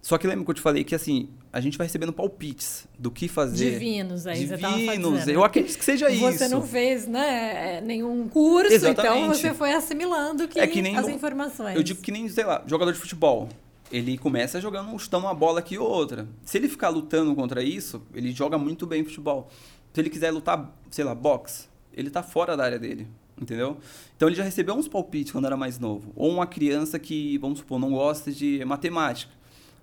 Só 0.00 0.16
que 0.16 0.26
lembra 0.26 0.44
que 0.44 0.50
eu 0.50 0.54
te 0.54 0.60
falei 0.62 0.82
que, 0.82 0.94
assim, 0.94 1.28
a 1.52 1.60
gente 1.60 1.76
vai 1.76 1.86
recebendo 1.86 2.12
palpites 2.12 2.86
do 2.98 3.10
que 3.10 3.28
fazer. 3.28 3.72
Divinos, 3.72 4.26
aí 4.26 4.46
você 4.46 4.56
tava 4.56 4.78
Divinos. 4.78 5.18
fazendo. 5.18 5.34
Eu 5.34 5.44
acredito 5.44 5.78
que 5.78 5.84
seja 5.84 6.10
isso. 6.10 6.38
Você 6.38 6.48
não 6.48 6.62
fez, 6.62 7.06
né, 7.06 7.82
nenhum 7.82 8.28
curso, 8.28 8.72
então 8.74 8.90
Exatamente. 8.90 9.36
você 9.36 9.52
foi 9.52 9.72
assimilando 9.74 10.48
que, 10.48 10.58
É 10.58 10.66
que 10.66 10.80
nem 10.80 10.96
as 10.96 11.08
informações. 11.08 11.76
Eu 11.76 11.82
digo 11.82 12.00
que 12.00 12.10
nem, 12.10 12.26
sei 12.30 12.44
lá, 12.44 12.62
jogador 12.66 12.92
de 12.92 12.98
futebol. 12.98 13.48
Ele 13.90 14.16
começa 14.16 14.60
jogando, 14.60 14.96
chutando 14.98 15.26
uma 15.26 15.34
bola 15.34 15.58
aqui 15.58 15.76
ou 15.76 15.88
outra. 15.88 16.28
Se 16.44 16.58
ele 16.58 16.68
ficar 16.68 16.88
lutando 16.90 17.34
contra 17.34 17.62
isso, 17.62 18.02
ele 18.14 18.30
joga 18.32 18.56
muito 18.56 18.86
bem 18.86 19.04
futebol. 19.04 19.48
Se 19.92 20.00
ele 20.00 20.08
quiser 20.10 20.30
lutar, 20.30 20.72
sei 20.90 21.04
lá, 21.04 21.14
boxe, 21.14 21.68
ele 21.92 22.08
tá 22.10 22.22
fora 22.22 22.56
da 22.56 22.64
área 22.64 22.78
dele. 22.78 23.08
Entendeu? 23.40 23.78
Então 24.14 24.28
ele 24.28 24.36
já 24.36 24.44
recebeu 24.44 24.74
uns 24.74 24.86
palpites 24.86 25.32
quando 25.32 25.46
era 25.46 25.56
mais 25.56 25.78
novo. 25.78 26.12
Ou 26.14 26.30
uma 26.30 26.46
criança 26.46 26.98
que, 26.98 27.38
vamos 27.38 27.60
supor, 27.60 27.78
não 27.80 27.90
gosta 27.90 28.30
de 28.30 28.62
matemática, 28.66 29.32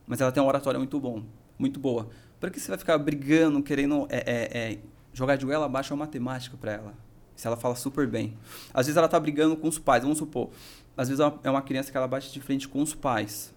mas 0.05 0.21
ela 0.21 0.31
tem 0.31 0.41
uma 0.41 0.47
oratória 0.47 0.77
muito 0.79 0.99
bom, 0.99 1.23
muito 1.57 1.79
boa. 1.79 2.07
Para 2.39 2.51
que 2.51 2.59
você 2.59 2.67
vai 2.67 2.77
ficar 2.77 2.97
brigando, 2.99 3.63
querendo 3.63 4.05
é, 4.09 4.17
é, 4.17 4.57
é, 4.73 4.77
jogar 5.11 5.37
de 5.37 5.45
goela 5.45 5.65
abaixo 5.65 5.91
a 5.91 5.97
matemática 5.97 6.55
para 6.55 6.73
ela? 6.73 6.93
Se 7.35 7.47
ela 7.47 7.57
fala 7.57 7.75
super 7.75 8.05
bem. 8.07 8.37
Às 8.71 8.85
vezes 8.85 8.95
ela 8.95 9.07
tá 9.07 9.19
brigando 9.19 9.57
com 9.57 9.67
os 9.67 9.79
pais, 9.79 10.03
vamos 10.03 10.19
supor. 10.19 10.49
Às 10.95 11.09
vezes 11.09 11.19
é 11.19 11.25
uma- 11.25 11.39
é 11.45 11.49
uma 11.49 11.61
criança 11.63 11.91
que 11.91 11.97
ela 11.97 12.07
bate 12.07 12.31
de 12.31 12.39
frente 12.39 12.67
com 12.67 12.79
os 12.81 12.93
pais. 12.93 13.53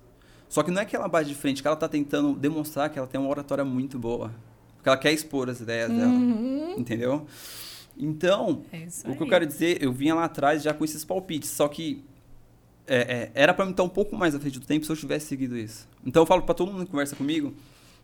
Só 0.51 0.65
que 0.65 0.71
não 0.73 0.83
é 0.83 0.85
que 0.85 0.97
ela 0.97 1.07
bate 1.07 1.29
de 1.29 1.35
frente, 1.37 1.63
que 1.63 1.69
ela 1.69 1.77
tá 1.77 1.89
tentando 1.89 2.35
demonstrar 2.35 2.91
que 2.91 2.99
ela 2.99 3.07
tem 3.07 3.21
uma 3.21 3.31
oratória 3.31 3.65
muito 3.65 3.99
boa. 3.99 4.33
Porque 4.77 4.89
ela 4.89 4.99
quer 4.99 5.13
expor 5.13 5.49
as 5.49 5.61
ideias 5.61 5.89
dela. 5.89 6.13
Entendeu? 6.77 7.25
Então, 7.97 8.63
É 9.09 9.13
o 9.13 9.17
que 9.17 9.23
eu 9.23 9.29
quero 9.29 9.47
dizer, 9.47 9.81
eu 9.81 9.93
vinha 9.93 10.13
lá 10.15 10.25
atrás 10.25 10.63
já 10.63 10.75
com 10.75 10.85
esses 10.85 11.05
palpites. 11.05 11.51
Só 11.51 11.69
que 11.69 12.05
é, 12.85 12.97
é, 12.97 13.31
era 13.33 13.55
para 13.55 13.65
mim 13.65 13.71
estar 13.71 13.85
um 13.85 13.89
pouco 13.89 14.17
mais 14.17 14.35
à 14.35 14.41
frente 14.41 14.59
do 14.59 14.67
tempo 14.67 14.85
se 14.85 14.91
eu 14.91 14.97
tivesse 14.97 15.27
seguido 15.27 15.57
isso. 15.57 15.89
Então 16.05 16.23
eu 16.23 16.27
falo 16.27 16.43
para 16.43 16.55
todo 16.55 16.73
mundo 16.73 16.85
que 16.85 16.91
conversa 16.91 17.15
comigo, 17.15 17.55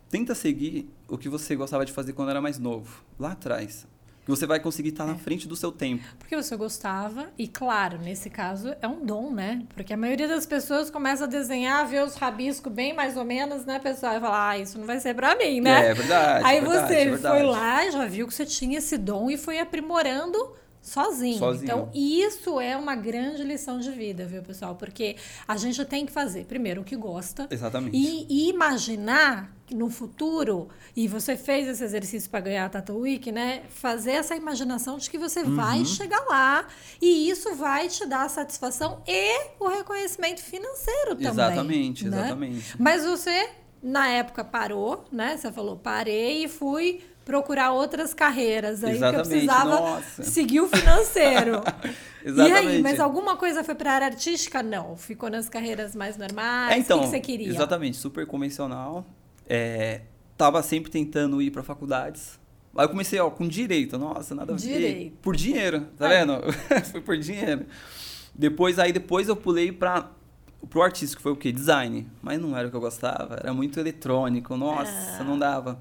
tenta 0.08 0.32
seguir 0.32 0.88
o 1.08 1.18
que 1.18 1.28
você 1.28 1.56
gostava 1.56 1.84
de 1.84 1.90
fazer 1.90 2.12
quando 2.12 2.30
era 2.30 2.40
mais 2.40 2.60
novo, 2.60 3.02
lá 3.18 3.32
atrás. 3.32 3.88
Que 4.26 4.30
você 4.30 4.44
vai 4.44 4.58
conseguir 4.58 4.88
estar 4.88 5.04
é. 5.04 5.06
na 5.06 5.14
frente 5.14 5.46
do 5.46 5.54
seu 5.54 5.70
tempo. 5.70 6.04
Porque 6.18 6.34
você 6.34 6.56
gostava, 6.56 7.28
e 7.38 7.46
claro, 7.46 7.96
nesse 7.98 8.28
caso 8.28 8.74
é 8.82 8.88
um 8.88 9.06
dom, 9.06 9.30
né? 9.30 9.62
Porque 9.72 9.92
a 9.92 9.96
maioria 9.96 10.26
das 10.26 10.44
pessoas 10.44 10.90
começa 10.90 11.24
a 11.24 11.26
desenhar, 11.28 11.86
ver 11.86 12.02
os 12.02 12.16
rabiscos 12.16 12.72
bem 12.72 12.92
mais 12.92 13.16
ou 13.16 13.24
menos, 13.24 13.64
né, 13.64 13.78
pessoal? 13.78 14.16
E 14.16 14.20
fala, 14.20 14.48
ah, 14.50 14.58
isso 14.58 14.80
não 14.80 14.84
vai 14.84 14.98
ser 14.98 15.14
pra 15.14 15.36
mim, 15.36 15.60
né? 15.60 15.86
É, 15.86 15.90
é 15.90 15.94
verdade. 15.94 16.44
Aí 16.44 16.56
é 16.56 16.60
verdade, 16.60 16.88
você 16.88 16.94
é 16.94 17.04
verdade. 17.04 17.38
foi 17.38 17.46
lá, 17.46 17.88
já 17.88 18.04
viu 18.06 18.26
que 18.26 18.34
você 18.34 18.44
tinha 18.44 18.78
esse 18.78 18.98
dom 18.98 19.30
e 19.30 19.38
foi 19.38 19.60
aprimorando 19.60 20.36
sozinho. 20.86 21.38
sozinho. 21.38 21.64
Então, 21.64 21.90
isso 21.92 22.60
é 22.60 22.76
uma 22.76 22.94
grande 22.94 23.42
lição 23.42 23.80
de 23.80 23.90
vida, 23.90 24.24
viu, 24.24 24.40
pessoal? 24.40 24.76
Porque 24.76 25.16
a 25.46 25.56
gente 25.56 25.84
tem 25.84 26.06
que 26.06 26.12
fazer, 26.12 26.44
primeiro, 26.44 26.82
o 26.82 26.84
que 26.84 26.94
gosta. 26.96 27.48
Exatamente. 27.50 27.96
E, 27.96 28.26
e 28.30 28.50
imaginar 28.50 29.52
no 29.72 29.90
futuro, 29.90 30.68
e 30.94 31.08
você 31.08 31.36
fez 31.36 31.66
esse 31.66 31.82
exercício 31.82 32.30
para 32.30 32.38
ganhar 32.38 32.70
a 32.72 32.92
Week, 32.92 33.32
né? 33.32 33.64
Fazer 33.68 34.12
essa 34.12 34.36
imaginação 34.36 34.96
de 34.96 35.10
que 35.10 35.18
você 35.18 35.40
uhum. 35.40 35.56
vai 35.56 35.84
chegar 35.84 36.24
lá 36.28 36.68
e 37.02 37.28
isso 37.28 37.52
vai 37.56 37.88
te 37.88 38.06
dar 38.06 38.26
a 38.26 38.28
satisfação 38.28 39.02
e 39.08 39.48
o 39.58 39.66
reconhecimento 39.68 40.40
financeiro 40.40 41.16
também. 41.16 41.32
Exatamente, 41.32 42.08
né? 42.08 42.16
exatamente. 42.16 42.76
Mas 42.78 43.04
você, 43.04 43.50
na 43.82 44.06
época, 44.06 44.44
parou, 44.44 45.04
né? 45.10 45.36
Você 45.36 45.50
falou, 45.50 45.76
parei 45.76 46.44
e 46.44 46.48
fui 46.48 47.02
procurar 47.26 47.72
outras 47.72 48.14
carreiras 48.14 48.84
aí 48.84 48.94
Exatamente, 48.94 49.28
que 49.28 49.34
eu 49.34 49.38
precisava 49.40 49.80
nossa. 49.80 50.22
seguir 50.22 50.60
o 50.60 50.68
financeiro. 50.68 51.56
Exatamente. 51.56 52.06
E 52.26 52.52
aí, 52.52 52.82
mas 52.82 52.98
alguma 52.98 53.36
coisa 53.36 53.62
foi 53.62 53.76
para 53.76 53.92
a 53.92 53.94
área 53.94 54.06
artística? 54.08 54.60
Não, 54.60 54.96
ficou 54.96 55.30
nas 55.30 55.48
carreiras 55.48 55.94
mais 55.94 56.16
normais. 56.16 56.72
É, 56.72 56.78
então, 56.78 56.98
o 56.98 57.02
que, 57.02 57.06
você 57.06 57.20
queria? 57.20 57.48
Exatamente, 57.48 57.96
super 57.96 58.26
convencional. 58.26 59.06
É, 59.48 60.00
tava 60.36 60.60
sempre 60.60 60.90
tentando 60.90 61.40
ir 61.40 61.52
para 61.52 61.62
faculdades. 61.62 62.36
Aí 62.76 62.84
eu 62.84 62.88
comecei 62.88 63.20
ó, 63.20 63.30
com 63.30 63.46
direito, 63.46 63.96
nossa, 63.96 64.34
nada 64.34 64.54
a 64.54 64.56
ver. 64.56 64.62
Direito. 64.62 65.16
Por 65.22 65.36
dinheiro, 65.36 65.86
tá 65.96 66.08
vendo? 66.08 66.40
foi 66.90 67.00
por 67.00 67.16
dinheiro. 67.16 67.64
Depois 68.34 68.80
aí 68.80 68.92
depois 68.92 69.28
eu 69.28 69.36
pulei 69.36 69.70
para 69.70 70.10
pro 70.68 70.82
artístico, 70.82 71.22
foi 71.22 71.30
o 71.30 71.36
quê? 71.36 71.52
Design. 71.52 72.08
Mas 72.20 72.40
não 72.40 72.56
era 72.56 72.66
o 72.66 72.70
que 72.72 72.76
eu 72.76 72.80
gostava, 72.80 73.36
era 73.36 73.54
muito 73.54 73.78
eletrônico, 73.78 74.56
nossa, 74.56 75.20
ah. 75.20 75.24
não 75.24 75.38
dava. 75.38 75.78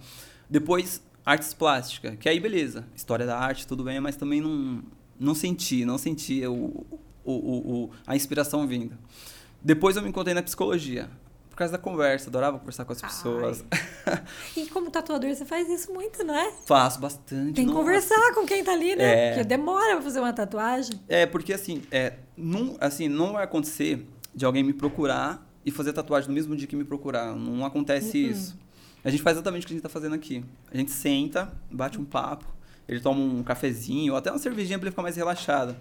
Depois 0.47 1.01
artes 1.25 1.53
plásticas, 1.53 2.15
que 2.19 2.29
aí 2.29 2.39
beleza, 2.39 2.85
história 2.95 3.25
da 3.25 3.37
arte, 3.37 3.65
tudo 3.65 3.83
bem, 3.83 3.99
mas 3.99 4.15
também 4.15 4.39
não, 4.39 4.83
não 5.19 5.33
senti, 5.33 5.83
não 5.83 5.97
sentia 5.97 6.51
o, 6.51 6.85
o, 7.23 7.33
o, 7.33 7.91
a 8.05 8.15
inspiração 8.15 8.67
vindo. 8.67 8.97
Depois 9.61 9.95
eu 9.95 10.03
me 10.03 10.09
encontrei 10.09 10.35
na 10.35 10.43
psicologia, 10.43 11.09
por 11.49 11.59
causa 11.59 11.71
da 11.71 11.79
conversa, 11.79 12.29
adorava 12.29 12.59
conversar 12.59 12.83
com 12.83 12.91
as 12.91 13.01
pessoas. 13.01 13.65
e 14.57 14.65
como 14.67 14.91
tatuador, 14.91 15.33
você 15.33 15.45
faz 15.45 15.69
isso 15.69 15.91
muito, 15.91 16.21
não 16.23 16.35
é? 16.35 16.51
Faço 16.65 16.99
bastante. 16.99 17.53
Tem 17.53 17.65
que 17.65 17.71
nossa. 17.71 17.79
conversar 17.79 18.33
com 18.33 18.45
quem 18.45 18.61
tá 18.61 18.73
ali, 18.73 18.93
né? 18.93 19.03
É... 19.05 19.29
Porque 19.29 19.45
demora 19.45 19.93
pra 19.93 20.01
fazer 20.01 20.19
uma 20.19 20.33
tatuagem. 20.33 20.99
É, 21.07 21.25
porque 21.25 21.53
assim, 21.53 21.81
é, 21.89 22.13
não, 22.35 22.75
assim, 22.79 23.07
não 23.07 23.33
vai 23.33 23.45
acontecer 23.45 24.05
de 24.35 24.43
alguém 24.43 24.63
me 24.63 24.73
procurar 24.73 25.49
e 25.65 25.71
fazer 25.71 25.93
tatuagem 25.93 26.27
no 26.27 26.35
mesmo 26.35 26.55
dia 26.57 26.67
que 26.67 26.75
me 26.75 26.83
procurar. 26.83 27.33
Não 27.33 27.65
acontece 27.65 28.23
uhum. 28.23 28.31
isso. 28.31 28.64
A 29.05 29.11
gente 29.11 29.21
faz 29.21 29.37
exatamente 29.37 29.63
o 29.63 29.67
que 29.67 29.73
a 29.73 29.75
gente 29.75 29.85
está 29.85 29.89
fazendo 29.89 30.15
aqui. 30.15 30.43
A 30.73 30.75
gente 30.75 30.89
senta, 30.89 31.53
bate 31.69 31.99
um 31.99 32.03
papo, 32.03 32.45
ele 32.89 32.99
toma 32.99 33.19
um 33.19 33.43
cafezinho, 33.43 34.13
ou 34.13 34.17
até 34.17 34.31
uma 34.31 34.39
cervejinha 34.39 34.79
para 34.79 34.87
ele 34.87 34.91
ficar 34.91 35.03
mais 35.03 35.15
relaxado. 35.15 35.75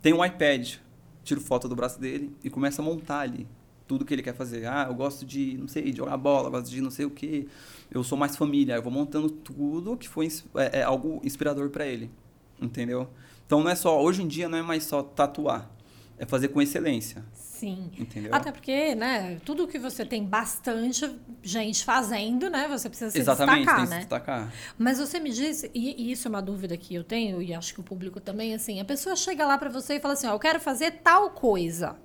Tem 0.00 0.14
um 0.14 0.24
iPad, 0.24 0.76
tiro 1.22 1.42
foto 1.42 1.68
do 1.68 1.76
braço 1.76 2.00
dele 2.00 2.34
e 2.42 2.48
começa 2.48 2.80
a 2.80 2.84
montar 2.84 3.20
ali 3.20 3.46
tudo 3.86 4.02
que 4.02 4.14
ele 4.14 4.22
quer 4.22 4.34
fazer. 4.34 4.64
Ah, 4.64 4.86
eu 4.88 4.94
gosto 4.94 5.26
de, 5.26 5.58
não 5.58 5.68
sei, 5.68 5.90
de 5.90 5.98
jogar 5.98 6.16
bola, 6.16 6.48
gosto 6.48 6.70
de 6.70 6.80
não 6.80 6.90
sei 6.90 7.04
o 7.04 7.10
que. 7.10 7.46
Eu 7.90 8.02
sou 8.02 8.16
mais 8.16 8.34
família. 8.34 8.76
Eu 8.76 8.82
vou 8.82 8.90
montando 8.90 9.28
tudo 9.28 9.94
que 9.94 10.08
foi 10.08 10.28
é, 10.54 10.80
é 10.80 10.82
algo 10.82 11.20
inspirador 11.22 11.68
para 11.68 11.86
ele. 11.86 12.10
Entendeu? 12.58 13.10
Então 13.46 13.62
não 13.62 13.70
é 13.70 13.74
só, 13.74 14.02
hoje 14.02 14.22
em 14.22 14.26
dia 14.26 14.48
não 14.48 14.56
é 14.56 14.62
mais 14.62 14.84
só 14.84 15.02
tatuar 15.02 15.70
é 16.18 16.24
fazer 16.24 16.48
com 16.48 16.60
excelência. 16.60 17.24
Sim. 17.32 17.90
Entendeu? 17.98 18.34
Até 18.34 18.52
porque, 18.52 18.94
né, 18.94 19.38
tudo 19.44 19.66
que 19.66 19.78
você 19.78 20.04
tem 20.04 20.24
bastante 20.24 21.10
gente 21.42 21.84
fazendo, 21.84 22.50
né, 22.50 22.68
você 22.68 22.88
precisa 22.88 23.10
se 23.10 23.18
Exatamente, 23.18 23.58
destacar, 23.58 23.80
tem 23.80 23.88
né? 23.88 23.94
Se 23.96 24.00
destacar. 24.00 24.52
Mas 24.78 24.98
você 24.98 25.18
me 25.18 25.30
diz, 25.30 25.64
e 25.74 26.12
isso 26.12 26.28
é 26.28 26.30
uma 26.30 26.42
dúvida 26.42 26.76
que 26.76 26.94
eu 26.94 27.02
tenho 27.02 27.40
e 27.40 27.54
acho 27.54 27.72
que 27.74 27.80
o 27.80 27.82
público 27.82 28.20
também, 28.20 28.54
assim, 28.54 28.80
a 28.80 28.84
pessoa 28.84 29.16
chega 29.16 29.46
lá 29.46 29.56
para 29.56 29.70
você 29.70 29.94
e 29.94 30.00
fala 30.00 30.14
assim, 30.14 30.26
ó, 30.26 30.32
eu 30.32 30.38
quero 30.38 30.60
fazer 30.60 30.90
tal 31.02 31.30
coisa. 31.30 31.96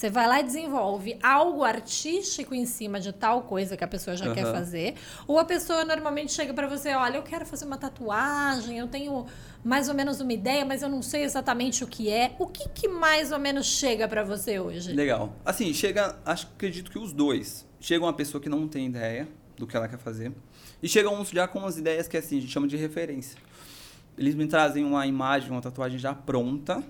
Você 0.00 0.08
vai 0.08 0.26
lá 0.26 0.40
e 0.40 0.42
desenvolve 0.42 1.18
algo 1.22 1.62
artístico 1.62 2.54
em 2.54 2.64
cima 2.64 2.98
de 2.98 3.12
tal 3.12 3.42
coisa 3.42 3.76
que 3.76 3.84
a 3.84 3.86
pessoa 3.86 4.16
já 4.16 4.28
uhum. 4.28 4.34
quer 4.34 4.50
fazer. 4.50 4.94
Ou 5.26 5.38
a 5.38 5.44
pessoa 5.44 5.84
normalmente 5.84 6.32
chega 6.32 6.54
para 6.54 6.66
você, 6.66 6.94
olha, 6.94 7.18
eu 7.18 7.22
quero 7.22 7.44
fazer 7.44 7.66
uma 7.66 7.76
tatuagem, 7.76 8.78
eu 8.78 8.88
tenho 8.88 9.26
mais 9.62 9.88
ou 9.88 9.94
menos 9.94 10.20
uma 10.20 10.32
ideia, 10.32 10.64
mas 10.64 10.82
eu 10.82 10.88
não 10.88 11.02
sei 11.02 11.22
exatamente 11.22 11.84
o 11.84 11.86
que 11.86 12.10
é. 12.10 12.34
O 12.38 12.46
que, 12.46 12.68
que 12.68 12.88
mais 12.88 13.30
ou 13.32 13.38
menos 13.38 13.66
chega 13.66 14.08
para 14.08 14.24
você 14.24 14.58
hoje? 14.58 14.92
Legal. 14.92 15.34
Assim, 15.44 15.72
chega, 15.74 16.18
acho, 16.24 16.48
acredito 16.54 16.90
que 16.90 16.98
os 16.98 17.12
dois. 17.12 17.66
Chega 17.80 18.04
uma 18.04 18.12
pessoa 18.12 18.40
que 18.40 18.48
não 18.48 18.66
tem 18.66 18.86
ideia 18.86 19.28
do 19.56 19.66
que 19.66 19.76
ela 19.76 19.88
quer 19.88 19.98
fazer. 19.98 20.32
E 20.82 20.88
chega 20.88 21.10
uns 21.10 21.30
já 21.30 21.46
com 21.46 21.64
as 21.64 21.76
ideias 21.76 22.08
que 22.08 22.16
assim, 22.16 22.38
a 22.38 22.40
gente 22.40 22.52
chama 22.52 22.66
de 22.66 22.76
referência. 22.76 23.38
Eles 24.16 24.34
me 24.34 24.46
trazem 24.46 24.84
uma 24.84 25.06
imagem, 25.06 25.50
uma 25.50 25.60
tatuagem 25.60 25.98
já 25.98 26.14
pronta 26.14 26.82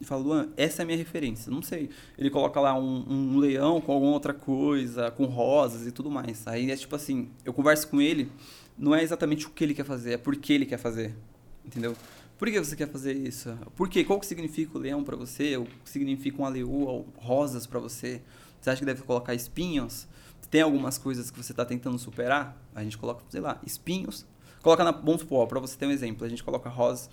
e 0.00 0.04
fala, 0.04 0.22
Luan, 0.22 0.48
essa 0.56 0.82
é 0.82 0.84
a 0.84 0.86
minha 0.86 0.98
referência. 0.98 1.50
Não 1.50 1.62
sei. 1.62 1.90
Ele 2.18 2.30
coloca 2.30 2.60
lá 2.60 2.78
um, 2.78 3.04
um, 3.08 3.38
leão 3.38 3.80
com 3.80 3.92
alguma 3.92 4.12
outra 4.12 4.34
coisa, 4.34 5.10
com 5.10 5.24
rosas 5.24 5.86
e 5.86 5.92
tudo 5.92 6.10
mais. 6.10 6.46
Aí 6.46 6.70
é 6.70 6.76
tipo 6.76 6.96
assim, 6.96 7.30
eu 7.44 7.52
converso 7.52 7.88
com 7.88 8.00
ele, 8.00 8.30
não 8.78 8.94
é 8.94 9.02
exatamente 9.02 9.46
o 9.46 9.50
que 9.50 9.62
ele 9.62 9.74
quer 9.74 9.84
fazer, 9.84 10.14
é 10.14 10.18
por 10.18 10.36
que 10.36 10.52
ele 10.52 10.66
quer 10.66 10.78
fazer. 10.78 11.14
Entendeu? 11.64 11.96
Por 12.38 12.50
que 12.50 12.58
você 12.58 12.76
quer 12.76 12.88
fazer 12.88 13.14
isso? 13.14 13.56
Por 13.76 13.88
quê? 13.88 14.04
Qual 14.04 14.18
que 14.20 14.26
significa 14.26 14.76
o 14.76 14.80
leão 14.80 15.02
para 15.02 15.16
você? 15.16 15.56
O 15.56 15.64
que 15.64 15.90
significa 15.90 16.38
uma 16.38 16.48
leoa 16.48 16.90
ou 16.90 17.08
rosas 17.16 17.66
para 17.66 17.80
você? 17.80 18.20
Você 18.60 18.70
acha 18.70 18.80
que 18.80 18.86
deve 18.86 19.02
colocar 19.02 19.34
espinhos? 19.34 20.06
Tem 20.50 20.60
algumas 20.60 20.98
coisas 20.98 21.30
que 21.30 21.42
você 21.42 21.52
está 21.52 21.64
tentando 21.64 21.98
superar? 21.98 22.56
A 22.74 22.82
gente 22.82 22.98
coloca, 22.98 23.24
sei 23.28 23.40
lá, 23.40 23.60
espinhos. 23.64 24.26
Coloca 24.62 24.84
na, 24.84 24.90
vamos 24.92 25.22
supor, 25.22 25.46
para 25.46 25.60
você 25.60 25.76
ter 25.76 25.86
um 25.86 25.90
exemplo, 25.90 26.24
a 26.24 26.28
gente 26.28 26.42
coloca 26.42 26.68
rosas, 26.68 27.10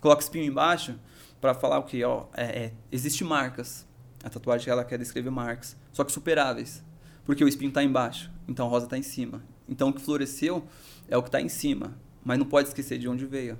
coloca 0.00 0.22
espinho 0.22 0.44
embaixo, 0.44 0.98
para 1.40 1.54
falar 1.54 1.78
o 1.78 1.82
que 1.84 2.02
ó 2.04 2.26
é, 2.34 2.44
é, 2.44 2.72
existe 2.90 3.24
marcas 3.24 3.86
a 4.22 4.28
tatuagem 4.28 4.70
ela 4.70 4.84
quer 4.84 4.98
descrever 4.98 5.30
marcas 5.30 5.76
só 5.92 6.04
que 6.04 6.12
superáveis 6.12 6.82
porque 7.24 7.44
o 7.44 7.48
espinho 7.48 7.68
está 7.68 7.82
embaixo 7.82 8.30
então 8.46 8.66
a 8.66 8.68
rosa 8.68 8.86
está 8.86 8.98
em 8.98 9.02
cima 9.02 9.42
então 9.68 9.90
o 9.90 9.92
que 9.92 10.00
floresceu 10.00 10.64
é 11.08 11.16
o 11.16 11.22
que 11.22 11.28
está 11.28 11.40
em 11.40 11.48
cima 11.48 11.96
mas 12.24 12.38
não 12.38 12.46
pode 12.46 12.68
esquecer 12.68 12.98
de 12.98 13.08
onde 13.08 13.24
veio 13.26 13.58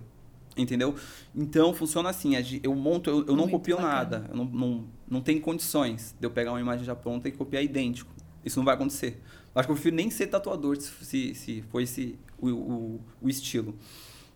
entendeu 0.58 0.94
então 1.34 1.72
funciona 1.72 2.10
assim 2.10 2.32
eu 2.62 2.74
monto 2.74 3.08
eu, 3.08 3.26
eu 3.26 3.36
não 3.36 3.48
copio 3.48 3.76
bacana. 3.76 3.94
nada 3.94 4.26
eu 4.28 4.36
não, 4.36 4.44
não, 4.44 4.84
não 5.08 5.20
tem 5.20 5.40
condições 5.40 6.14
de 6.18 6.26
eu 6.26 6.30
pegar 6.30 6.52
uma 6.52 6.60
imagem 6.60 6.84
já 6.84 6.94
pronta 6.94 7.28
e 7.28 7.32
copiar 7.32 7.62
idêntico 7.62 8.12
isso 8.44 8.58
não 8.58 8.64
vai 8.64 8.74
acontecer 8.74 9.22
acho 9.54 9.66
que 9.66 9.72
eu 9.72 9.76
prefiro 9.76 9.96
nem 9.96 10.10
ser 10.10 10.26
tatuador 10.26 10.76
se, 10.80 11.34
se 11.34 11.62
for 11.62 11.80
esse 11.80 12.18
o, 12.38 12.48
o, 12.48 13.00
o 13.22 13.28
estilo 13.28 13.74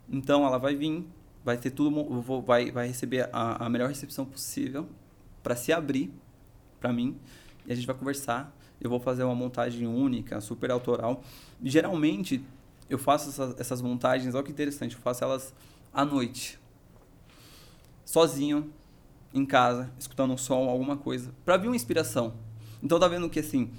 então 0.08 0.46
ela 0.46 0.58
vai 0.58 0.74
vir 0.74 1.06
vai 1.44 1.56
ter 1.56 1.70
tudo, 1.70 1.90
vou, 2.20 2.42
vai, 2.42 2.70
vai 2.70 2.87
receber 2.87 3.28
a, 3.32 3.66
a 3.66 3.68
melhor 3.68 3.88
recepção 3.88 4.24
possível 4.24 4.88
para 5.42 5.56
se 5.56 5.72
abrir 5.72 6.12
para 6.80 6.92
mim 6.92 7.16
e 7.66 7.72
a 7.72 7.74
gente 7.74 7.87
vai 7.87 7.96
conversar. 7.96 8.56
Eu 8.80 8.90
vou 8.90 8.98
fazer 8.98 9.22
uma 9.22 9.35
montagem 9.35 9.87
única, 9.87 10.40
super 10.40 10.70
autoral. 10.70 11.22
Geralmente 11.62 12.44
eu 12.88 12.98
faço 12.98 13.30
essas, 13.30 13.58
essas 13.61 13.80
montagens, 13.80 14.35
olha 14.35 14.44
que 14.44 14.50
interessante, 14.50 14.96
eu 14.96 15.00
faço 15.00 15.24
elas 15.24 15.54
à 15.92 16.05
noite, 16.05 16.59
sozinho, 18.05 18.72
em 19.35 19.44
casa, 19.46 19.90
escutando 19.98 20.33
um 20.33 20.37
som, 20.37 20.68
alguma 20.68 20.96
coisa, 20.96 21.35
para 21.44 21.57
vir 21.57 21.68
uma 21.68 21.76
inspiração. 21.76 22.35
Então 22.83 22.98
tá 22.98 23.09
vendo 23.09 23.28
que 23.31 23.40
assim, 23.40 23.70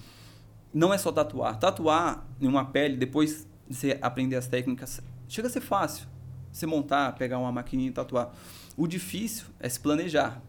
não 0.73 0.93
é 0.93 0.97
só 0.97 1.12
tatuar. 1.12 1.58
Tatuar 1.60 2.26
em 2.41 2.47
uma 2.47 2.65
pele, 2.65 2.97
depois 2.97 3.47
de 3.67 3.76
você 3.76 3.99
aprender 4.02 4.36
as 4.36 4.47
técnicas, 4.47 5.02
chega 5.28 5.47
a 5.47 5.52
ser 5.52 5.62
fácil 5.62 6.08
você 6.52 6.65
montar, 6.65 7.13
pegar 7.13 7.39
uma 7.39 7.52
maquininha 7.52 7.89
e 7.89 7.93
tatuar. 7.93 8.32
O 8.78 8.88
difícil 8.88 9.45
é 9.60 9.67
se 9.67 9.80
planejar. 9.80 10.41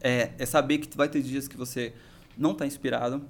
É, 0.00 0.32
é 0.38 0.46
saber 0.46 0.78
que 0.78 0.96
vai 0.96 1.08
ter 1.08 1.20
dias 1.22 1.48
que 1.48 1.56
você 1.56 1.92
não 2.36 2.52
está 2.52 2.66
inspirado, 2.66 3.24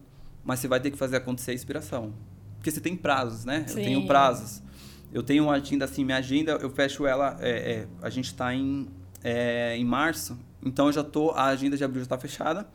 mas 0.44 0.60
você 0.60 0.68
vai 0.68 0.80
ter 0.80 0.90
que 0.90 0.98
fazer 0.98 1.16
acontecer 1.16 1.52
a 1.52 1.54
inspiração. 1.54 2.12
Porque 2.56 2.70
você 2.70 2.80
tem 2.80 2.96
prazos, 2.96 3.44
né? 3.44 3.64
Sim. 3.66 3.78
Eu 3.78 3.84
tenho 3.84 4.06
prazos. 4.06 4.62
Eu 5.16 5.22
tenho 5.22 5.44
uma 5.44 5.54
agenda 5.54 5.86
assim, 5.86 6.04
minha 6.04 6.18
agenda, 6.18 6.58
eu 6.60 6.68
fecho 6.68 7.06
ela, 7.06 7.38
é, 7.40 7.48
é, 7.50 7.88
a 8.02 8.10
gente 8.10 8.26
está 8.26 8.54
em, 8.54 8.86
é, 9.24 9.74
em 9.74 9.82
março, 9.82 10.38
então 10.62 10.88
eu 10.88 10.92
já 10.92 11.02
tô, 11.02 11.30
a 11.30 11.46
agenda 11.46 11.74
de 11.74 11.82
abril 11.82 12.00
já 12.00 12.04
está 12.04 12.18
fechada. 12.18 12.68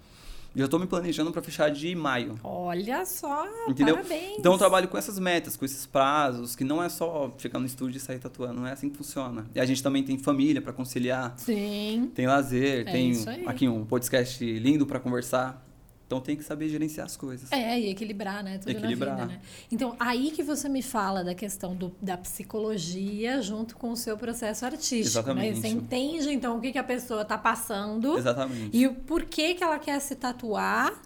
Já 0.55 0.65
estou 0.65 0.79
me 0.79 0.87
planejando 0.87 1.31
para 1.31 1.41
fechar 1.41 1.69
de 1.69 1.95
maio. 1.95 2.37
Olha 2.43 3.05
só, 3.05 3.45
Entendeu? 3.69 3.95
parabéns. 3.95 4.39
Então 4.39 4.51
eu 4.51 4.57
trabalho 4.57 4.87
com 4.87 4.97
essas 4.97 5.17
metas, 5.19 5.55
com 5.55 5.63
esses 5.63 5.85
prazos, 5.85 6.55
que 6.55 6.63
não 6.63 6.83
é 6.83 6.89
só 6.89 7.31
ficar 7.37 7.57
no 7.59 7.65
estúdio 7.65 7.97
e 7.97 8.01
sair 8.01 8.19
tatuando, 8.19 8.59
não 8.59 8.67
é 8.67 8.73
assim 8.73 8.89
que 8.89 8.97
funciona. 8.97 9.45
E 9.55 9.59
a 9.59 9.65
gente 9.65 9.81
também 9.81 10.03
tem 10.03 10.17
família 10.17 10.61
para 10.61 10.73
conciliar. 10.73 11.35
Sim. 11.37 12.11
Tem 12.13 12.25
lazer, 12.25 12.81
é 12.81 12.91
tem 12.91 13.13
aqui 13.45 13.69
um 13.69 13.85
podcast 13.85 14.43
lindo 14.43 14.85
para 14.85 14.99
conversar. 14.99 15.63
Então 16.11 16.19
tem 16.19 16.35
que 16.35 16.43
saber 16.43 16.67
gerenciar 16.67 17.05
as 17.05 17.15
coisas. 17.15 17.49
É, 17.53 17.79
e 17.79 17.89
equilibrar, 17.89 18.43
né? 18.43 18.57
Tudo 18.57 18.71
Equilibrar. 18.71 19.15
na 19.17 19.25
vida, 19.27 19.37
né? 19.37 19.41
Então, 19.71 19.95
aí 19.97 20.29
que 20.31 20.43
você 20.43 20.67
me 20.67 20.81
fala 20.81 21.23
da 21.23 21.33
questão 21.33 21.73
do, 21.73 21.95
da 22.01 22.17
psicologia 22.17 23.41
junto 23.41 23.77
com 23.77 23.91
o 23.91 23.95
seu 23.95 24.17
processo 24.17 24.65
artístico. 24.65 24.97
Exatamente. 25.19 25.55
Né? 25.55 25.61
Você 25.61 25.67
entende, 25.69 26.29
então, 26.33 26.57
o 26.57 26.59
que, 26.61 26.73
que 26.73 26.77
a 26.77 26.83
pessoa 26.83 27.21
está 27.21 27.37
passando 27.37 28.17
Exatamente. 28.17 28.75
e 28.75 28.85
o 28.87 28.93
porquê 28.93 29.53
que 29.53 29.63
ela 29.63 29.79
quer 29.79 30.01
se 30.01 30.13
tatuar 30.15 31.01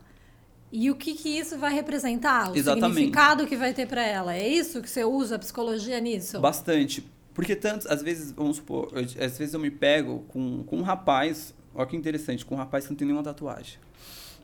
e 0.71 0.89
o 0.89 0.95
que, 0.95 1.13
que 1.13 1.29
isso 1.29 1.55
vai 1.59 1.71
representar, 1.71 2.51
o 2.51 2.57
Exatamente. 2.57 2.95
significado 2.95 3.45
que 3.45 3.55
vai 3.55 3.75
ter 3.75 3.87
para 3.87 4.03
ela. 4.03 4.35
É 4.35 4.47
isso 4.47 4.81
que 4.81 4.89
você 4.89 5.03
usa 5.03 5.35
a 5.35 5.39
psicologia 5.39 5.99
nisso? 5.99 6.39
Bastante. 6.39 7.05
Porque 7.31 7.55
tantos, 7.55 7.85
às 7.85 8.01
vezes, 8.01 8.31
vamos 8.31 8.57
supor, 8.57 8.89
eu- 8.91 9.01
às 9.23 9.37
vezes 9.37 9.53
eu 9.53 9.59
me 9.59 9.69
pego 9.69 10.21
com, 10.29 10.63
com 10.63 10.77
um 10.77 10.81
rapaz, 10.81 11.53
olha 11.75 11.85
que 11.85 11.95
interessante, 11.95 12.43
com 12.43 12.55
um 12.55 12.57
rapaz 12.57 12.85
que 12.85 12.89
não 12.91 12.97
tem 12.97 13.05
nenhuma 13.05 13.23
tatuagem. 13.23 13.84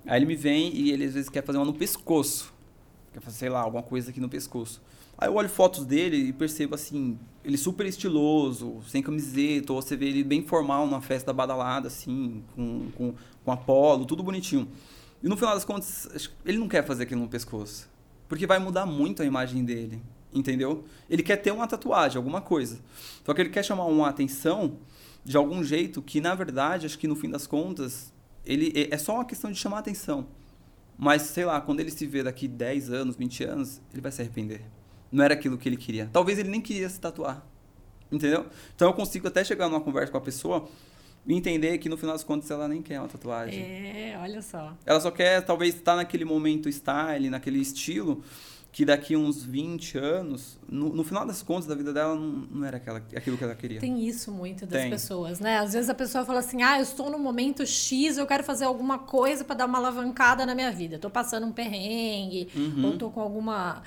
Aí 0.06 0.20
ele 0.20 0.26
me 0.26 0.36
vem 0.36 0.76
e 0.76 0.92
ele 0.92 1.06
às 1.06 1.14
vezes 1.14 1.30
quer 1.30 1.44
fazer 1.44 1.58
uma 1.58 1.66
no 1.66 1.74
pescoço. 1.74 2.54
Quer 3.14 3.20
fazer, 3.20 3.38
sei 3.38 3.50
lá, 3.50 3.62
alguma 3.62 3.84
coisa 3.84 4.10
aqui 4.10 4.20
no 4.20 4.30
pescoço. 4.30 4.82
Aí 5.18 5.28
eu 5.28 5.36
olho 5.36 5.50
fotos 5.50 5.86
dele 5.86 6.18
e 6.18 6.34
percebo 6.34 6.74
assim, 6.74 7.20
ele 7.46 7.58
super 7.58 7.86
estiloso, 7.86 8.82
sem 8.88 9.04
camiseta, 9.04 9.72
ou 9.72 9.82
você 9.82 9.96
vê 9.96 10.08
ele 10.08 10.24
bem 10.24 10.42
formal 10.42 10.88
numa 10.88 11.02
festa 11.02 11.32
badalada, 11.32 11.88
assim, 11.88 12.44
com, 12.56 12.90
com, 12.96 13.14
com 13.46 13.52
apolo, 13.52 14.06
tudo 14.06 14.24
bonitinho. 14.24 14.68
E 15.22 15.28
no 15.28 15.38
final 15.38 15.54
das 15.54 15.64
contas, 15.64 16.32
ele 16.44 16.58
não 16.58 16.68
quer 16.68 16.84
fazer 16.84 17.04
aquilo 17.04 17.22
no 17.22 17.28
pescoço. 17.28 17.88
Porque 18.28 18.48
vai 18.48 18.58
mudar 18.58 18.88
muito 18.88 19.22
a 19.22 19.26
imagem 19.26 19.64
dele, 19.64 20.02
entendeu? 20.34 20.86
Ele 21.08 21.22
quer 21.22 21.38
ter 21.38 21.52
uma 21.52 21.68
tatuagem, 21.68 22.18
alguma 22.18 22.42
coisa. 22.42 22.80
Só 23.24 23.34
que 23.34 23.42
ele 23.42 23.50
quer 23.50 23.64
chamar 23.64 23.86
uma 23.86 24.10
atenção 24.10 24.78
de 25.24 25.38
algum 25.38 25.64
jeito 25.64 26.02
que, 26.02 26.20
na 26.20 26.34
verdade, 26.34 26.88
acho 26.88 26.98
que 26.98 27.08
no 27.08 27.16
fim 27.16 27.30
das 27.30 27.46
contas, 27.46 28.12
ele 28.46 28.72
é 28.76 28.94
é 28.96 28.98
só 28.98 29.16
uma 29.16 29.26
questão 29.26 29.52
de 29.52 29.58
chamar 29.58 29.80
atenção. 29.80 30.28
Mas, 30.98 31.24
sei 31.24 31.46
lá, 31.46 31.60
quando 31.60 31.80
ele 31.80 31.90
se 31.90 32.06
vê 32.06 32.22
daqui 32.22 32.48
10 32.48 32.92
anos, 32.92 33.16
20 33.16 33.44
anos, 33.44 33.82
ele 33.92 34.02
vai 34.02 34.12
se 34.12 34.22
arrepender. 34.22 34.62
Não 35.12 35.24
era 35.24 35.34
aquilo 35.34 35.58
que 35.58 35.68
ele 35.68 35.78
queria. 35.78 36.10
Talvez 36.14 36.38
ele 36.38 36.50
nem 36.50 36.62
queria 36.62 36.88
se 36.88 37.00
tatuar. 37.00 37.46
Entendeu? 38.12 38.46
Então 38.76 38.90
eu 38.90 38.94
consigo 38.94 39.28
até 39.28 39.44
chegar 39.44 39.68
numa 39.68 39.82
conversa 39.82 40.12
com 40.12 40.18
a 40.18 40.22
pessoa 40.22 40.70
e 41.26 41.34
entender 41.34 41.78
que 41.78 41.88
no 41.88 41.98
final 41.98 42.14
das 42.14 42.24
contas 42.24 42.52
ela 42.52 42.68
nem 42.68 42.82
quer 42.82 43.00
uma 43.00 43.08
tatuagem. 43.08 43.62
É, 43.62 44.18
olha 44.22 44.42
só. 44.42 44.76
Ela 44.86 45.00
só 45.00 45.12
quer, 45.12 45.42
talvez, 45.42 45.76
estar 45.76 45.96
naquele 45.96 46.26
momento 46.26 46.70
style, 46.70 47.30
naquele 47.30 47.60
estilo, 47.60 48.24
que 48.72 48.86
daqui 48.86 49.18
uns 49.18 49.44
20 49.44 49.98
anos, 49.98 50.58
no, 50.70 50.90
no 50.96 51.04
final 51.04 51.26
das 51.26 51.42
contas 51.44 51.66
da 51.68 51.76
vida 51.76 51.92
dela, 51.92 52.16
não, 52.16 52.48
não 52.50 52.66
era 52.66 52.78
aquela, 52.78 53.00
aquilo 53.00 53.38
que 53.38 53.44
ela 53.44 53.54
queria. 53.54 53.80
Tem 53.82 54.08
isso 54.08 54.32
muito 54.32 54.66
das 54.66 54.82
Tem. 54.84 54.90
pessoas, 54.90 55.42
né? 55.42 55.58
Às 55.58 55.74
vezes 55.74 55.90
a 55.90 55.94
pessoa 55.94 56.24
fala 56.24 56.40
assim: 56.40 56.64
ah, 56.64 56.78
eu 56.78 56.84
estou 56.84 57.10
no 57.10 57.20
momento 57.20 57.66
X, 57.66 58.18
eu 58.18 58.26
quero 58.26 58.44
fazer 58.46 58.64
alguma 58.66 58.98
coisa 59.00 59.44
para 59.44 59.56
dar 59.58 59.66
uma 59.66 59.78
alavancada 59.78 60.46
na 60.46 60.56
minha 60.56 60.72
vida. 60.72 60.98
Tô 60.98 61.10
passando 61.10 61.46
um 61.46 61.52
perrengue, 61.52 62.48
Uhum. 62.56 62.86
ou 62.86 62.98
tô 62.98 63.10
com 63.10 63.20
alguma 63.20 63.76
al- 63.78 63.84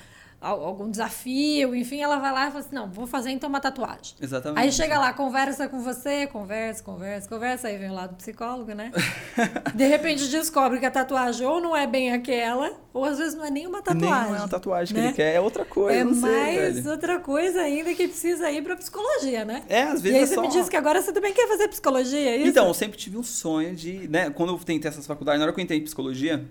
algum 0.49 0.89
desafio, 0.89 1.75
enfim, 1.75 2.01
ela 2.01 2.17
vai 2.17 2.31
lá 2.31 2.47
e 2.47 2.51
fala 2.51 2.59
assim: 2.59 2.75
não, 2.75 2.89
vou 2.89 3.05
fazer 3.07 3.31
então 3.31 3.49
uma 3.49 3.59
tatuagem. 3.59 4.15
Exatamente. 4.21 4.59
Aí 4.63 4.71
chega 4.71 4.99
lá, 4.99 5.11
conversa 5.13 5.67
com 5.67 5.79
você, 5.81 6.27
conversa, 6.27 6.83
conversa, 6.83 7.27
conversa, 7.29 7.67
aí 7.67 7.77
vem 7.77 7.89
o 7.89 7.93
lado 7.93 8.11
do 8.11 8.15
psicólogo, 8.17 8.73
né? 8.73 8.91
De 9.73 9.85
repente 9.85 10.27
descobre 10.27 10.79
que 10.79 10.85
a 10.85 10.91
tatuagem 10.91 11.45
ou 11.45 11.59
não 11.61 11.75
é 11.75 11.85
bem 11.87 12.11
aquela, 12.13 12.71
ou 12.93 13.03
às 13.05 13.17
vezes 13.17 13.35
não 13.35 13.45
é 13.45 13.49
nem 13.49 13.67
uma 13.67 13.77
Nem 13.77 13.83
tatuagem. 13.83 14.33
é 14.33 14.37
uma 14.37 14.47
tatuagem 14.47 14.95
né? 14.95 15.01
que 15.01 15.07
ele 15.07 15.15
quer, 15.15 15.35
é 15.35 15.41
outra 15.41 15.65
coisa, 15.65 15.97
É 15.99 16.03
não 16.03 16.13
sei, 16.13 16.29
mais 16.29 16.75
velho. 16.75 16.91
outra 16.91 17.19
coisa 17.19 17.61
ainda 17.61 17.93
que 17.93 18.07
precisa 18.07 18.49
ir 18.51 18.61
pra 18.63 18.75
psicologia, 18.75 19.43
né? 19.45 19.63
É, 19.67 19.83
às 19.83 19.99
E 19.99 20.03
vezes 20.03 20.15
aí 20.17 20.23
é 20.23 20.25
você 20.27 20.35
só... 20.35 20.41
me 20.41 20.47
disse 20.49 20.69
que 20.69 20.77
agora 20.77 21.01
você 21.01 21.11
também 21.11 21.33
quer 21.33 21.47
fazer 21.47 21.67
psicologia, 21.67 22.19
é 22.31 22.37
isso? 22.37 22.47
Então, 22.49 22.67
eu 22.67 22.73
sempre 22.73 22.97
tive 22.97 23.17
um 23.17 23.23
sonho 23.23 23.75
de, 23.75 24.07
né, 24.07 24.29
quando 24.29 24.53
eu 24.53 24.57
tentei 24.59 24.89
essas 24.89 25.05
faculdades, 25.05 25.39
na 25.39 25.45
hora 25.45 25.53
que 25.53 25.59
eu 25.59 25.63
entrei 25.63 25.79
em 25.79 25.83
psicologia, 25.83 26.45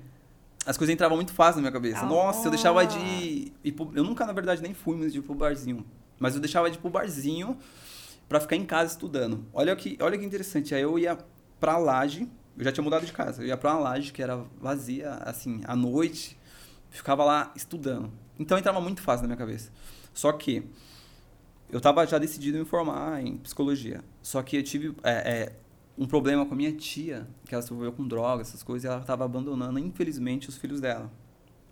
as 0.67 0.77
coisas 0.77 0.93
entravam 0.93 1.17
muito 1.17 1.33
fácil 1.33 1.57
na 1.57 1.63
minha 1.63 1.73
cabeça. 1.73 2.01
Ah. 2.01 2.07
Nossa, 2.07 2.47
eu 2.47 2.51
deixava 2.51 2.85
de 2.87 3.53
eu 3.95 4.05
nunca 4.05 4.25
na 4.27 4.33
verdade 4.33 4.63
nem 4.63 4.75
fui 4.75 4.97
muito 4.97 5.13
de 5.13 5.19
ir 5.19 5.23
pro 5.23 5.35
barzinho, 5.35 5.85
mas 6.19 6.35
eu 6.35 6.41
deixava 6.41 6.71
de 6.71 6.77
ir 6.77 6.81
pro 6.81 6.91
barzinho 6.91 7.57
pra 8.29 8.41
ficar 8.41 8.57
em 8.57 8.65
casa 8.65 8.93
estudando. 8.93 9.45
Olha 9.53 9.75
que, 9.77 9.99
olha 10.01 10.19
que 10.19 10.25
interessante, 10.25 10.75
aí 10.75 10.83
eu 10.83 10.99
ia 10.99 11.19
pra 11.61 11.77
laje, 11.77 12.29
eu 12.57 12.65
já 12.65 12.73
tinha 12.73 12.85
mudado 12.85 13.05
de 13.05 13.13
casa, 13.13 13.43
eu 13.43 13.47
ia 13.47 13.57
pra 13.57 13.73
uma 13.73 13.81
laje 13.81 14.13
que 14.13 14.23
era 14.23 14.45
vazia, 14.61 15.15
assim, 15.25 15.61
à 15.65 15.77
noite, 15.77 16.39
ficava 16.91 17.25
lá 17.25 17.53
estudando. 17.55 18.11
Então 18.39 18.59
entrava 18.59 18.81
muito 18.81 19.03
fácil 19.03 19.23
na 19.23 19.29
minha 19.29 19.39
cabeça. 19.39 19.71
Só 20.13 20.33
que 20.33 20.65
eu 21.71 21.79
estava 21.79 22.07
já 22.07 22.19
decidido 22.19 22.57
em 22.57 22.61
me 22.61 22.67
formar 22.67 23.23
em 23.23 23.37
psicologia. 23.39 24.03
Só 24.23 24.43
que 24.43 24.57
eu 24.57 24.63
tive 24.63 24.95
é, 25.03 25.13
é, 25.13 25.53
um 25.97 26.07
problema 26.07 26.45
com 26.45 26.55
a 26.55 26.57
minha 26.57 26.73
tia, 26.73 27.27
que 27.47 27.55
ela 27.55 27.63
se 27.63 27.73
envolveu 27.73 27.93
com 27.93 28.07
drogas, 28.07 28.49
essas 28.49 28.63
coisas, 28.63 28.85
e 28.85 28.87
ela 28.89 29.01
estava 29.01 29.25
abandonando, 29.25 29.79
infelizmente, 29.79 30.49
os 30.49 30.57
filhos 30.57 30.81
dela. 30.81 31.11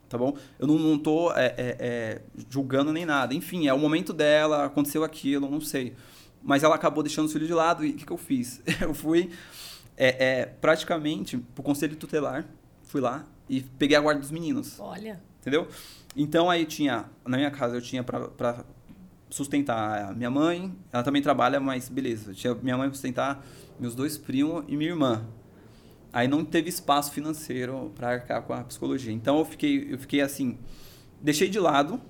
Tá 0.09 0.19
bom? 0.19 0.37
Eu 0.59 0.67
não, 0.67 0.79
não 0.79 0.99
tô 0.99 1.33
é, 1.33 1.47
é, 1.57 1.77
é, 1.79 2.23
julgando 2.51 2.93
nem 2.93 3.07
nada. 3.07 3.35
Enfim, 3.35 3.67
é 3.67 3.73
o 3.73 3.79
momento 3.79 4.13
dela, 4.13 4.67
aconteceu 4.67 5.03
aquilo, 5.03 5.51
não 5.51 5.61
sei. 5.61 5.95
Mas 6.43 6.63
ela 6.63 6.75
acabou 6.75 7.03
deixando 7.03 7.27
os 7.27 7.33
filhos 7.33 7.49
de 7.49 7.55
lado 7.55 7.85
e 7.85 7.91
o 7.91 7.95
que, 7.95 8.05
que 8.05 8.13
eu 8.13 8.19
fiz? 8.19 8.61
Eu 8.81 8.93
fui 8.93 9.31
é, 9.97 10.41
é, 10.41 10.47
praticamente 10.47 11.39
pro 11.39 11.63
conselho 11.63 11.97
tutelar, 11.97 12.47
fui 12.83 13.01
lá 13.01 13.27
e 13.49 13.61
peguei 13.63 13.97
a 13.97 14.01
guarda 14.01 14.21
dos 14.21 14.31
meninos. 14.31 14.79
Olha, 14.79 15.21
Entendeu? 15.43 15.67
Então 16.17 16.49
aí 16.49 16.65
tinha, 16.65 17.07
na 17.27 17.37
minha 17.37 17.51
casa 17.51 17.75
eu 17.75 17.83
tinha 17.83 18.05
pra 18.05 18.65
sustentar 19.33 20.15
minha 20.15 20.31
mãe, 20.31 20.75
ela 20.93 21.03
também 21.03 21.23
trabalha, 21.23 21.59
mas 21.59 21.89
beleza, 21.89 22.35
tinha 22.35 22.55
minha 22.55 22.77
mãe 22.77 22.89
sustentar 22.91 23.45
meus 23.81 23.95
dois 23.95 24.19
primos 24.19 24.65
e 24.69 24.77
minha 24.77 24.91
irmã. 24.91 25.27
Aí 26.13 26.29
não 26.29 26.45
teve 26.45 26.69
espaço 26.69 27.11
financeiro 27.13 27.91
para 27.95 28.11
arcar 28.11 28.43
com 28.43 28.53
a 28.53 28.63
psicologia. 28.63 29.13
Então 29.13 29.39
eu 29.39 29.45
fiquei, 29.45 29.93
eu 29.93 29.99
fiquei 29.99 30.21
assim, 30.21 30.59
deixei 31.21 31.49
de 31.49 31.59
lado 31.59 32.01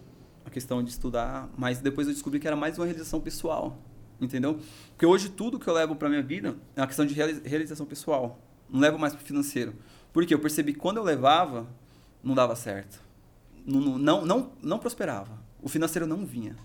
a 0.45 0.51
questão 0.51 0.83
de 0.83 0.91
estudar, 0.91 1.49
mas 1.57 1.79
depois 1.79 2.09
eu 2.09 2.13
descobri 2.13 2.41
que 2.41 2.47
era 2.47 2.57
mais 2.57 2.77
uma 2.77 2.85
realização 2.85 3.21
pessoal, 3.21 3.79
entendeu? 4.21 4.59
Porque 4.89 5.07
hoje 5.07 5.29
tudo 5.29 5.59
que 5.59 5.69
eu 5.69 5.75
levo 5.75 5.95
para 5.95 6.09
minha 6.09 6.23
vida 6.23 6.57
é 6.75 6.81
uma 6.81 6.87
questão 6.89 7.07
de 7.07 7.15
reali- 7.15 7.41
realização 7.45 7.87
pessoal. 7.87 8.41
Não 8.69 8.81
levo 8.81 8.99
mais 8.99 9.15
pro 9.15 9.25
financeiro. 9.25 9.75
Porque 10.13 10.35
eu 10.35 10.41
percebi 10.41 10.73
que 10.73 10.81
quando 10.81 10.97
eu 10.97 11.05
levava, 11.05 11.69
não 12.25 12.35
dava 12.35 12.57
certo. 12.57 13.01
Não, 13.65 13.97
não, 13.99 14.27
não, 14.27 14.53
não 14.61 14.79
prosperava. 14.79 15.39
O 15.63 15.69
financeiro 15.69 16.07
não 16.07 16.27
vinha. 16.27 16.57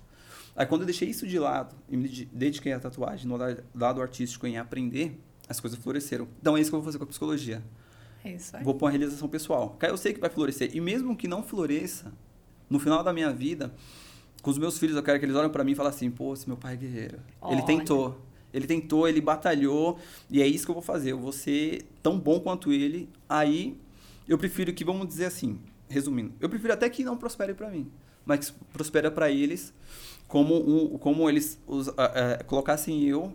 Aí 0.58 0.66
quando 0.66 0.82
eu 0.82 0.86
deixei 0.88 1.08
isso 1.08 1.26
de 1.28 1.38
lado 1.40 1.76
e 1.88 1.96
me 1.96 2.10
de- 2.10 2.26
dediquei 2.26 2.74
à 2.74 2.80
tatuagem, 2.80 3.28
no 3.28 3.38
lado- 3.38 4.02
artístico, 4.02 4.46
em 4.48 4.58
aprender, 4.58 5.18
as 5.48 5.60
coisas 5.60 5.78
floresceram. 5.80 6.28
Então 6.42 6.58
é 6.58 6.60
isso 6.62 6.70
que 6.72 6.76
eu 6.76 6.80
vou 6.82 6.86
fazer 6.86 6.98
com 6.98 7.04
a 7.04 7.08
psicologia. 7.08 7.64
é 8.26 8.32
isso 8.34 8.58
aí. 8.58 8.64
Vou 8.64 8.74
pôr 8.74 8.88
uma 8.88 8.92
realização 8.92 9.30
pessoal. 9.30 9.78
Eu 9.82 9.96
sei 9.96 10.12
que 10.14 10.20
vai 10.20 10.30
florescer. 10.30 10.76
E 10.76 10.82
mesmo 10.82 11.16
que 11.16 11.28
não 11.28 11.42
floresça, 11.44 12.12
no 12.70 12.78
final 12.80 13.02
da 13.04 13.14
minha 13.14 13.32
vida, 13.32 13.74
com 14.42 14.50
os 14.52 14.58
meus 14.58 14.78
filhos, 14.78 14.98
eu 14.98 15.04
quero 15.04 15.18
que 15.20 15.26
eles 15.26 15.36
olhem 15.36 15.50
pra 15.50 15.64
mim 15.64 15.72
e 15.72 15.76
falem 15.76 15.92
assim, 15.92 16.10
pô, 16.12 16.34
esse 16.34 16.46
meu 16.48 16.58
pai 16.58 16.74
é 16.74 16.78
guerreiro. 16.78 17.18
Ele 17.18 17.22
Olha. 17.42 17.64
tentou. 17.66 18.22
Ele 18.54 18.66
tentou, 18.68 19.08
ele 19.08 19.22
batalhou. 19.22 19.98
E 20.30 20.42
é 20.42 20.48
isso 20.48 20.66
que 20.66 20.72
eu 20.72 20.76
vou 20.76 20.82
fazer. 20.82 21.12
Eu 21.12 21.20
vou 21.20 21.32
ser 21.32 21.86
tão 22.04 22.20
bom 22.20 22.40
quanto 22.40 22.74
ele. 22.74 23.08
Aí, 23.30 23.80
eu 24.28 24.38
prefiro 24.38 24.74
que, 24.74 24.84
vamos 24.84 25.08
dizer 25.08 25.26
assim, 25.26 25.60
resumindo, 25.88 26.34
eu 26.42 26.50
prefiro 26.50 26.74
até 26.74 26.90
que 26.90 27.04
não 27.04 27.16
prospere 27.16 27.54
pra 27.54 27.70
mim. 27.70 27.90
Mas 28.26 28.50
que 28.50 28.56
prospera 28.74 29.10
pra 29.10 29.32
eles 29.32 29.74
como, 30.28 30.56
um, 30.56 30.98
como 30.98 31.30
eles 31.30 31.62
os, 31.66 31.90
ah, 31.90 31.94
ah, 32.40 32.44
colocassem 32.44 33.04
eu 33.04 33.34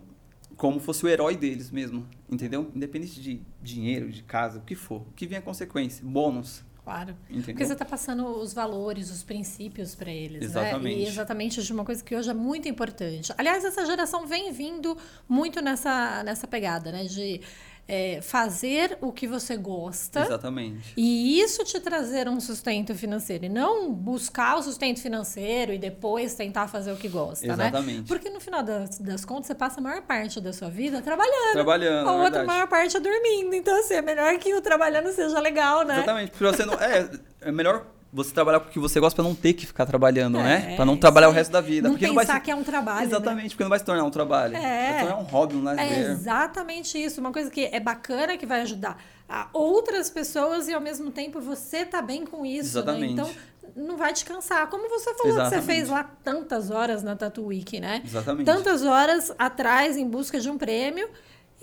como 0.55 0.79
fosse 0.79 1.03
o 1.03 1.09
herói 1.09 1.35
deles 1.35 1.71
mesmo, 1.71 2.07
entendeu? 2.29 2.71
Independente 2.75 3.19
de 3.19 3.41
dinheiro, 3.61 4.11
de 4.11 4.21
casa, 4.23 4.59
o 4.59 4.61
que 4.61 4.75
for. 4.75 5.01
O 5.01 5.11
que 5.15 5.25
vem 5.25 5.39
é 5.39 5.41
consequência, 5.41 6.05
bônus, 6.05 6.63
Claro. 6.83 7.15
entendeu? 7.29 7.45
Porque 7.45 7.65
você 7.65 7.73
está 7.73 7.85
passando 7.85 8.25
os 8.27 8.53
valores, 8.53 9.09
os 9.09 9.23
princípios 9.23 9.95
para 9.95 10.11
eles, 10.11 10.41
né? 10.41 10.45
Exatamente. 10.45 10.99
E 10.99 11.07
exatamente 11.07 11.63
de 11.63 11.73
uma 11.73 11.85
coisa 11.85 12.03
que 12.03 12.15
hoje 12.15 12.29
é 12.29 12.33
muito 12.33 12.67
importante. 12.67 13.33
Aliás, 13.37 13.63
essa 13.63 13.85
geração 13.85 14.27
vem 14.27 14.51
vindo 14.51 14.97
muito 15.27 15.61
nessa, 15.61 16.23
nessa 16.23 16.45
pegada, 16.45 16.91
né? 16.91 17.05
De 17.05 17.41
é, 17.87 18.21
fazer 18.21 18.97
o 19.01 19.11
que 19.11 19.27
você 19.27 19.57
gosta. 19.57 20.21
Exatamente. 20.21 20.93
E 20.95 21.39
isso 21.39 21.63
te 21.63 21.79
trazer 21.79 22.29
um 22.29 22.39
sustento 22.39 22.95
financeiro. 22.95 23.45
E 23.45 23.49
não 23.49 23.91
buscar 23.91 24.57
o 24.57 24.63
sustento 24.63 25.01
financeiro 25.01 25.73
e 25.73 25.77
depois 25.77 26.33
tentar 26.33 26.67
fazer 26.67 26.91
o 26.91 26.95
que 26.95 27.07
gosta, 27.07 27.47
né? 27.47 27.67
Exatamente. 27.67 28.07
Porque 28.07 28.29
no 28.29 28.39
final 28.39 28.63
das, 28.63 28.97
das 28.99 29.25
contas, 29.25 29.47
você 29.47 29.55
passa 29.55 29.79
a 29.79 29.83
maior 29.83 30.01
parte 30.01 30.39
da 30.39 30.53
sua 30.53 30.69
vida 30.69 31.01
trabalhando. 31.01 31.53
Trabalhando, 31.53 32.07
A 32.07 32.23
outra 32.23 32.43
maior 32.45 32.67
parte 32.67 32.95
é 32.95 32.99
dormindo. 32.99 33.53
Então, 33.53 33.77
assim, 33.79 33.95
é 33.95 34.01
melhor 34.01 34.37
que 34.39 34.53
o 34.53 34.61
trabalhando 34.61 35.11
seja 35.11 35.39
legal, 35.39 35.83
né? 35.83 35.97
Exatamente. 35.97 36.31
Porque 36.31 36.45
você 36.45 36.65
não. 36.65 36.73
É, 36.75 37.09
é 37.41 37.51
melhor 37.51 37.85
você 38.13 38.31
trabalhar 38.31 38.59
com 38.59 38.69
o 38.69 38.71
que 38.71 38.79
você 38.79 38.99
gosta 38.99 39.15
pra 39.15 39.27
não 39.27 39.33
ter 39.35 39.53
que 39.53 39.65
ficar 39.65 39.85
trabalhando, 39.87 40.37
É, 40.37 40.43
né? 40.43 40.75
Pra 40.75 40.85
não 40.85 40.95
trabalhar 40.95 41.29
o 41.29 41.31
resto 41.31 41.51
da 41.51 41.59
vida. 41.59 41.87
Não 41.87 41.95
porque 41.95 42.05
pensar 42.05 42.15
não 42.15 42.25
vai 42.27 42.35
ser... 42.35 42.41
que 42.41 42.51
é 42.51 42.55
um 42.55 42.63
trabalho, 42.63 42.99
né? 42.99 43.05
Exatamente, 43.05 43.49
porque 43.49 43.63
não 43.63 43.69
vai 43.69 43.79
se 43.79 43.85
tornar 43.85 44.03
um 44.03 44.11
trabalho. 44.11 44.55
É. 44.55 44.59
Vai 44.61 44.93
se 44.93 44.99
tornar 45.07 45.17
um 45.17 45.23
hobby, 45.25 45.55
um 45.55 45.69
É 45.69 45.73
lazer. 45.75 46.11
exatamente 46.11 47.03
isso. 47.03 47.19
Uma 47.19 47.31
coisa 47.33 47.49
que 47.49 47.65
é 47.65 47.79
bacana, 47.79 48.37
que 48.37 48.45
vai 48.45 48.61
ajudar 48.61 48.97
a 49.27 49.47
outras 49.51 50.09
pessoas 50.09 50.67
e 50.67 50.73
ao 50.73 50.81
mesmo 50.81 51.09
tempo 51.11 51.41
você 51.41 51.85
tá 51.85 52.01
bem 52.01 52.25
com 52.25 52.45
isso. 52.45 52.75
Né? 52.77 52.81
Exatamente. 52.83 53.13
Então 53.13 53.29
não 53.75 53.97
vai 53.97 54.13
te 54.13 54.23
cansar. 54.25 54.67
Como 54.69 54.87
você 54.87 55.13
falou 55.15 55.33
que 55.33 55.39
você 55.41 55.55
Exatamente. 55.55 55.65
fez 55.65 55.89
lá 55.89 56.03
tantas 56.23 56.69
horas 56.69 57.01
na 57.01 57.15
Tatu 57.15 57.45
Week, 57.47 57.79
né? 57.79 58.03
Exatamente. 58.05 58.45
Tantas 58.45 58.83
horas 58.83 59.33
atrás 59.39 59.97
em 59.97 60.07
busca 60.07 60.39
de 60.39 60.49
um 60.49 60.57
prêmio. 60.57 61.09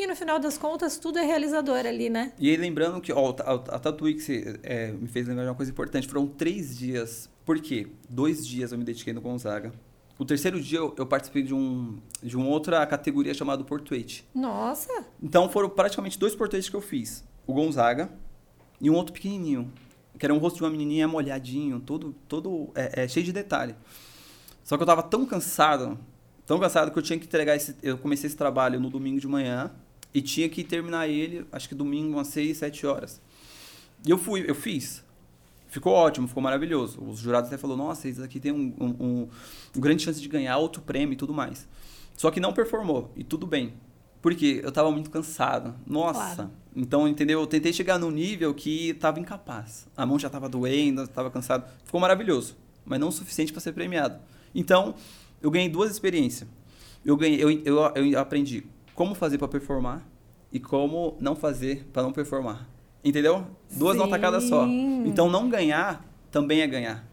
E 0.00 0.06
no 0.06 0.16
final 0.16 0.38
das 0.38 0.56
contas, 0.56 0.96
tudo 0.96 1.18
é 1.18 1.26
realizador 1.26 1.84
ali, 1.84 2.08
né? 2.08 2.32
E 2.38 2.48
aí, 2.48 2.56
lembrando 2.56 3.02
que, 3.02 3.12
ó, 3.12 3.34
a, 3.40 3.76
a 3.76 3.90
você, 3.90 4.58
é, 4.62 4.90
me 4.92 5.06
fez 5.06 5.28
lembrar 5.28 5.42
de 5.42 5.50
uma 5.50 5.54
coisa 5.54 5.70
importante. 5.70 6.08
Foram 6.08 6.26
três 6.26 6.78
dias. 6.78 7.28
Por 7.44 7.60
quê? 7.60 7.86
Dois 8.08 8.46
dias 8.46 8.72
eu 8.72 8.78
me 8.78 8.84
dediquei 8.84 9.12
no 9.12 9.20
Gonzaga. 9.20 9.74
O 10.18 10.24
terceiro 10.24 10.58
dia 10.58 10.78
eu, 10.78 10.94
eu 10.96 11.04
participei 11.04 11.42
de 11.42 11.52
um 11.52 11.98
de 12.22 12.34
uma 12.34 12.46
outra 12.46 12.86
categoria 12.86 13.34
chamada 13.34 13.62
Portuete. 13.62 14.26
Nossa! 14.34 15.04
Então 15.22 15.50
foram 15.50 15.68
praticamente 15.68 16.18
dois 16.18 16.34
portuetes 16.34 16.70
que 16.70 16.76
eu 16.76 16.80
fiz. 16.80 17.22
O 17.46 17.52
Gonzaga 17.52 18.10
e 18.80 18.88
um 18.88 18.94
outro 18.94 19.12
pequenininho. 19.12 19.70
Que 20.18 20.24
era 20.24 20.32
um 20.32 20.38
rosto 20.38 20.56
de 20.56 20.62
uma 20.62 20.70
menininha 20.70 21.06
molhadinho, 21.06 21.78
todo, 21.78 22.14
todo 22.26 22.70
é, 22.74 23.02
é, 23.02 23.08
cheio 23.08 23.26
de 23.26 23.34
detalhe. 23.34 23.74
Só 24.64 24.78
que 24.78 24.82
eu 24.82 24.86
tava 24.86 25.02
tão 25.02 25.26
cansado, 25.26 25.98
tão 26.46 26.58
cansado 26.58 26.90
que 26.90 26.98
eu 26.98 27.02
tinha 27.02 27.18
que 27.18 27.26
entregar 27.26 27.54
esse... 27.54 27.76
Eu 27.82 27.98
comecei 27.98 28.28
esse 28.28 28.36
trabalho 28.36 28.80
no 28.80 28.88
domingo 28.88 29.20
de 29.20 29.28
manhã 29.28 29.70
e 30.12 30.20
tinha 30.20 30.48
que 30.48 30.64
terminar 30.64 31.08
ele, 31.08 31.46
acho 31.52 31.68
que 31.68 31.74
domingo, 31.74 32.16
umas 32.16 32.28
6, 32.28 32.56
7 32.56 32.86
horas. 32.86 33.20
E 34.06 34.10
eu 34.10 34.18
fui, 34.18 34.44
eu 34.46 34.54
fiz. 34.54 35.04
Ficou 35.68 35.92
ótimo, 35.92 36.26
ficou 36.26 36.42
maravilhoso. 36.42 37.00
Os 37.02 37.20
jurados 37.20 37.48
até 37.48 37.56
falaram, 37.56 37.84
nossa, 37.84 38.08
isso 38.08 38.22
aqui 38.22 38.40
tem 38.40 38.50
um, 38.50 38.74
um, 38.80 38.86
um, 38.88 39.28
um 39.76 39.80
grande 39.80 40.02
chance 40.02 40.20
de 40.20 40.28
ganhar 40.28 40.56
outro 40.58 40.82
prêmio 40.82 41.12
e 41.12 41.16
tudo 41.16 41.32
mais. 41.32 41.68
Só 42.16 42.30
que 42.30 42.40
não 42.40 42.52
performou, 42.52 43.12
e 43.16 43.22
tudo 43.22 43.46
bem. 43.46 43.72
Porque 44.20 44.60
eu 44.62 44.72
tava 44.72 44.90
muito 44.90 45.10
cansado. 45.10 45.74
Nossa. 45.86 46.34
Claro. 46.34 46.50
Então, 46.74 47.08
entendeu? 47.08 47.40
Eu 47.40 47.46
tentei 47.46 47.72
chegar 47.72 47.98
num 47.98 48.10
nível 48.10 48.52
que 48.52 48.94
tava 48.94 49.18
incapaz. 49.18 49.86
A 49.96 50.04
mão 50.04 50.18
já 50.18 50.28
tava 50.28 50.48
doendo, 50.48 51.06
tava 51.08 51.30
cansado. 51.30 51.64
Ficou 51.84 52.00
maravilhoso, 52.00 52.56
mas 52.84 52.98
não 52.98 53.08
o 53.08 53.12
suficiente 53.12 53.52
para 53.52 53.60
ser 53.60 53.72
premiado. 53.72 54.20
Então, 54.54 54.94
eu 55.40 55.50
ganhei 55.50 55.68
duas 55.68 55.90
experiências. 55.90 56.48
Eu 57.04 57.16
ganhei, 57.16 57.42
eu, 57.42 57.50
eu, 57.50 58.06
eu 58.06 58.18
aprendi 58.18 58.64
como 58.94 59.14
fazer 59.14 59.38
para 59.38 59.48
performar 59.48 60.06
e 60.52 60.58
como 60.58 61.16
não 61.20 61.36
fazer 61.36 61.88
para 61.92 62.02
não 62.02 62.12
performar. 62.12 62.68
Entendeu? 63.04 63.46
Duas 63.70 63.94
Sim. 63.94 64.02
notas 64.02 64.20
cada 64.20 64.40
só. 64.40 64.66
Então, 64.66 65.30
não 65.30 65.48
ganhar 65.48 66.04
também 66.30 66.60
é 66.60 66.66
ganhar. 66.66 67.10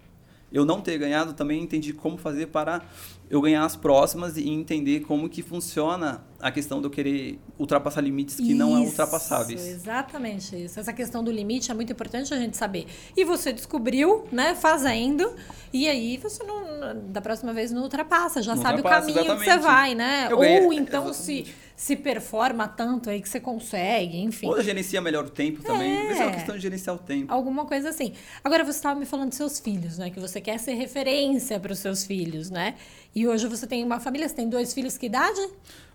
Eu 0.52 0.64
não 0.64 0.80
ter 0.80 0.98
ganhado 0.98 1.34
também 1.34 1.62
entendi 1.62 1.92
como 1.92 2.18
fazer 2.18 2.48
para 2.48 2.82
eu 3.30 3.42
ganhar 3.42 3.66
as 3.66 3.76
próximas 3.76 4.38
e 4.38 4.50
entender 4.50 5.02
como 5.02 5.28
que 5.28 5.42
funciona 5.42 6.24
a 6.40 6.50
questão 6.50 6.80
de 6.80 6.88
eu 6.88 6.90
querer 6.90 7.38
ultrapassar 7.60 8.00
limites 8.00 8.38
que 8.38 8.44
isso, 8.44 8.56
não 8.56 8.78
é 8.78 8.80
ultrapassáveis. 8.80 9.66
Exatamente 9.66 10.56
isso. 10.56 10.80
Essa 10.80 10.94
questão 10.94 11.22
do 11.22 11.32
limite 11.32 11.70
é 11.70 11.74
muito 11.74 11.92
importante 11.92 12.34
a 12.34 12.38
gente 12.38 12.56
saber. 12.56 12.88
E 13.16 13.26
você 13.26 13.52
descobriu, 13.52 14.26
né, 14.32 14.56
fazendo, 14.56 15.36
e 15.74 15.90
aí 15.90 16.16
você 16.16 16.42
não, 16.44 17.12
da 17.12 17.20
próxima 17.20 17.52
vez 17.52 17.70
não 17.72 17.84
ultrapassa, 17.84 18.42
já 18.42 18.56
não 18.56 18.62
sabe 18.62 18.78
ultrapassa, 18.78 19.12
o 19.12 19.14
caminho 19.14 19.26
exatamente. 19.26 19.46
que 19.46 19.54
você 19.54 19.60
vai, 19.60 19.96
né? 19.96 20.30
Ganhei, 20.30 20.62
Ou 20.62 20.72
então 20.72 21.14
se 21.14 21.46
se 21.78 21.96
performa 21.96 22.68
tanto 22.68 23.08
aí 23.08 23.22
que 23.22 23.30
você 23.30 23.40
consegue, 23.40 24.18
enfim. 24.18 24.48
Ou 24.48 24.60
gerencia 24.64 25.00
melhor 25.00 25.26
o 25.26 25.30
tempo 25.30 25.62
também. 25.62 25.96
É. 25.96 26.04
Mas 26.08 26.20
é 26.20 26.26
uma 26.26 26.34
questão 26.34 26.56
de 26.56 26.62
gerenciar 26.62 26.96
o 26.96 27.00
tempo. 27.00 27.32
Alguma 27.32 27.66
coisa 27.66 27.90
assim. 27.90 28.14
Agora, 28.44 28.64
você 28.64 28.80
estava 28.80 29.00
me 29.00 29.06
falando 29.06 29.30
dos 29.30 29.38
seus 29.38 29.60
filhos, 29.60 30.00
né? 30.00 30.10
Que 30.10 30.20
você 30.20 30.42
quer 30.42 30.58
ser 30.58 30.74
referência 30.74 31.60
para 31.60 31.72
os 31.72 31.78
seus 31.78 32.04
filhos, 32.04 32.50
né? 32.50 32.74
E 33.14 33.28
hoje 33.28 33.48
você 33.48 33.68
tem 33.68 33.84
uma 33.84 34.00
família, 34.00 34.28
você 34.28 34.34
tem 34.34 34.50
dois 34.50 34.74
filhos, 34.74 34.98
que 34.98 35.06
idade? 35.06 35.40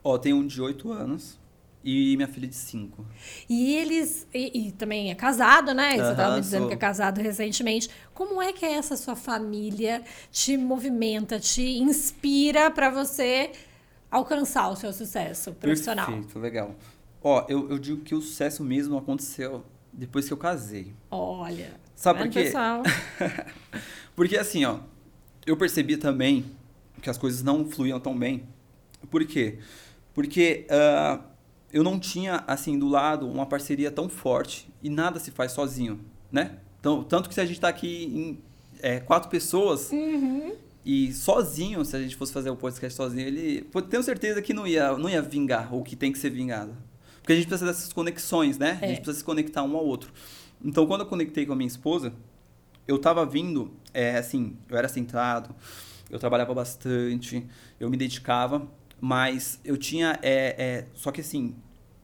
Ó, 0.04 0.16
tem 0.18 0.32
um 0.32 0.46
de 0.46 0.62
oito 0.62 0.92
anos 0.92 1.36
e 1.82 2.14
minha 2.16 2.28
filha 2.28 2.46
de 2.46 2.54
cinco. 2.54 3.04
E 3.48 3.74
eles. 3.74 4.24
E, 4.32 4.68
e 4.68 4.70
também 4.70 5.10
é 5.10 5.16
casado, 5.16 5.74
né? 5.74 5.96
Você 5.96 6.12
estava 6.12 6.34
me 6.36 6.40
dizendo 6.42 6.60
sou. 6.60 6.68
que 6.68 6.74
é 6.74 6.78
casado 6.78 7.20
recentemente. 7.20 7.90
Como 8.14 8.40
é 8.40 8.52
que 8.52 8.64
é 8.64 8.74
essa 8.74 8.96
sua 8.96 9.16
família 9.16 10.00
te 10.30 10.56
movimenta, 10.56 11.40
te 11.40 11.78
inspira 11.78 12.70
para 12.70 12.88
você 12.88 13.50
alcançar 14.12 14.68
o 14.68 14.76
seu 14.76 14.92
sucesso 14.92 15.52
profissional. 15.54 16.06
Perfeito, 16.06 16.38
legal. 16.38 16.76
Ó, 17.22 17.46
eu, 17.48 17.70
eu 17.70 17.78
digo 17.78 18.02
que 18.02 18.14
o 18.14 18.20
sucesso 18.20 18.62
mesmo 18.62 18.98
aconteceu 18.98 19.64
depois 19.90 20.26
que 20.26 20.32
eu 20.32 20.36
casei. 20.36 20.92
Olha. 21.10 21.80
Sabe 21.96 22.20
por 22.20 22.28
quê? 22.28 22.52
Porque 24.14 24.36
assim, 24.36 24.64
ó, 24.64 24.80
eu 25.46 25.56
percebi 25.56 25.96
também 25.96 26.44
que 27.00 27.08
as 27.08 27.16
coisas 27.16 27.42
não 27.42 27.64
fluíam 27.64 27.98
tão 27.98 28.16
bem. 28.16 28.46
Por 29.10 29.24
quê? 29.24 29.58
Porque 30.12 30.66
uh, 30.68 31.22
eu 31.72 31.82
não 31.82 31.98
tinha, 31.98 32.44
assim, 32.46 32.78
do 32.78 32.88
lado 32.88 33.26
uma 33.28 33.46
parceria 33.46 33.90
tão 33.90 34.08
forte 34.08 34.68
e 34.82 34.90
nada 34.90 35.18
se 35.18 35.30
faz 35.30 35.52
sozinho, 35.52 36.00
né? 36.30 36.58
Então, 36.78 37.02
tanto 37.02 37.28
que 37.28 37.34
se 37.34 37.40
a 37.40 37.44
gente 37.44 37.56
está 37.56 37.68
aqui 37.68 38.04
em 38.04 38.42
é, 38.82 39.00
quatro 39.00 39.30
pessoas, 39.30 39.90
uhum. 39.90 40.54
E 40.84 41.12
sozinho, 41.12 41.84
se 41.84 41.96
a 41.96 42.00
gente 42.00 42.16
fosse 42.16 42.32
fazer 42.32 42.50
o 42.50 42.56
podcast 42.56 42.96
sozinho, 42.96 43.26
ele. 43.26 43.66
Tenho 43.88 44.02
certeza 44.02 44.42
que 44.42 44.52
não 44.52 44.66
ia, 44.66 44.96
não 44.98 45.08
ia 45.08 45.22
vingar 45.22 45.72
o 45.72 45.82
que 45.82 45.94
tem 45.94 46.10
que 46.10 46.18
ser 46.18 46.30
vingado. 46.30 46.76
Porque 47.20 47.32
a 47.32 47.36
gente 47.36 47.46
precisa 47.46 47.70
dessas 47.70 47.92
conexões, 47.92 48.58
né? 48.58 48.78
É. 48.80 48.86
A 48.86 48.88
gente 48.88 48.96
precisa 48.96 49.18
se 49.18 49.24
conectar 49.24 49.62
um 49.62 49.76
ao 49.76 49.84
outro. 49.84 50.12
Então, 50.64 50.84
quando 50.86 51.02
eu 51.02 51.06
conectei 51.06 51.46
com 51.46 51.52
a 51.52 51.56
minha 51.56 51.68
esposa, 51.68 52.12
eu 52.86 52.98
tava 52.98 53.24
vindo, 53.24 53.72
é, 53.94 54.16
assim, 54.16 54.56
eu 54.68 54.76
era 54.76 54.88
centrado, 54.88 55.54
eu 56.10 56.18
trabalhava 56.18 56.52
bastante, 56.52 57.46
eu 57.78 57.88
me 57.88 57.96
dedicava, 57.96 58.66
mas 59.00 59.60
eu 59.64 59.76
tinha. 59.76 60.18
É, 60.20 60.56
é, 60.58 60.86
só 60.94 61.12
que, 61.12 61.20
assim, 61.20 61.54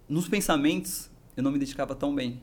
nos 0.08 0.28
pensamentos, 0.28 1.10
eu 1.36 1.42
não 1.42 1.50
me 1.50 1.58
dedicava 1.58 1.96
tão 1.96 2.14
bem. 2.14 2.40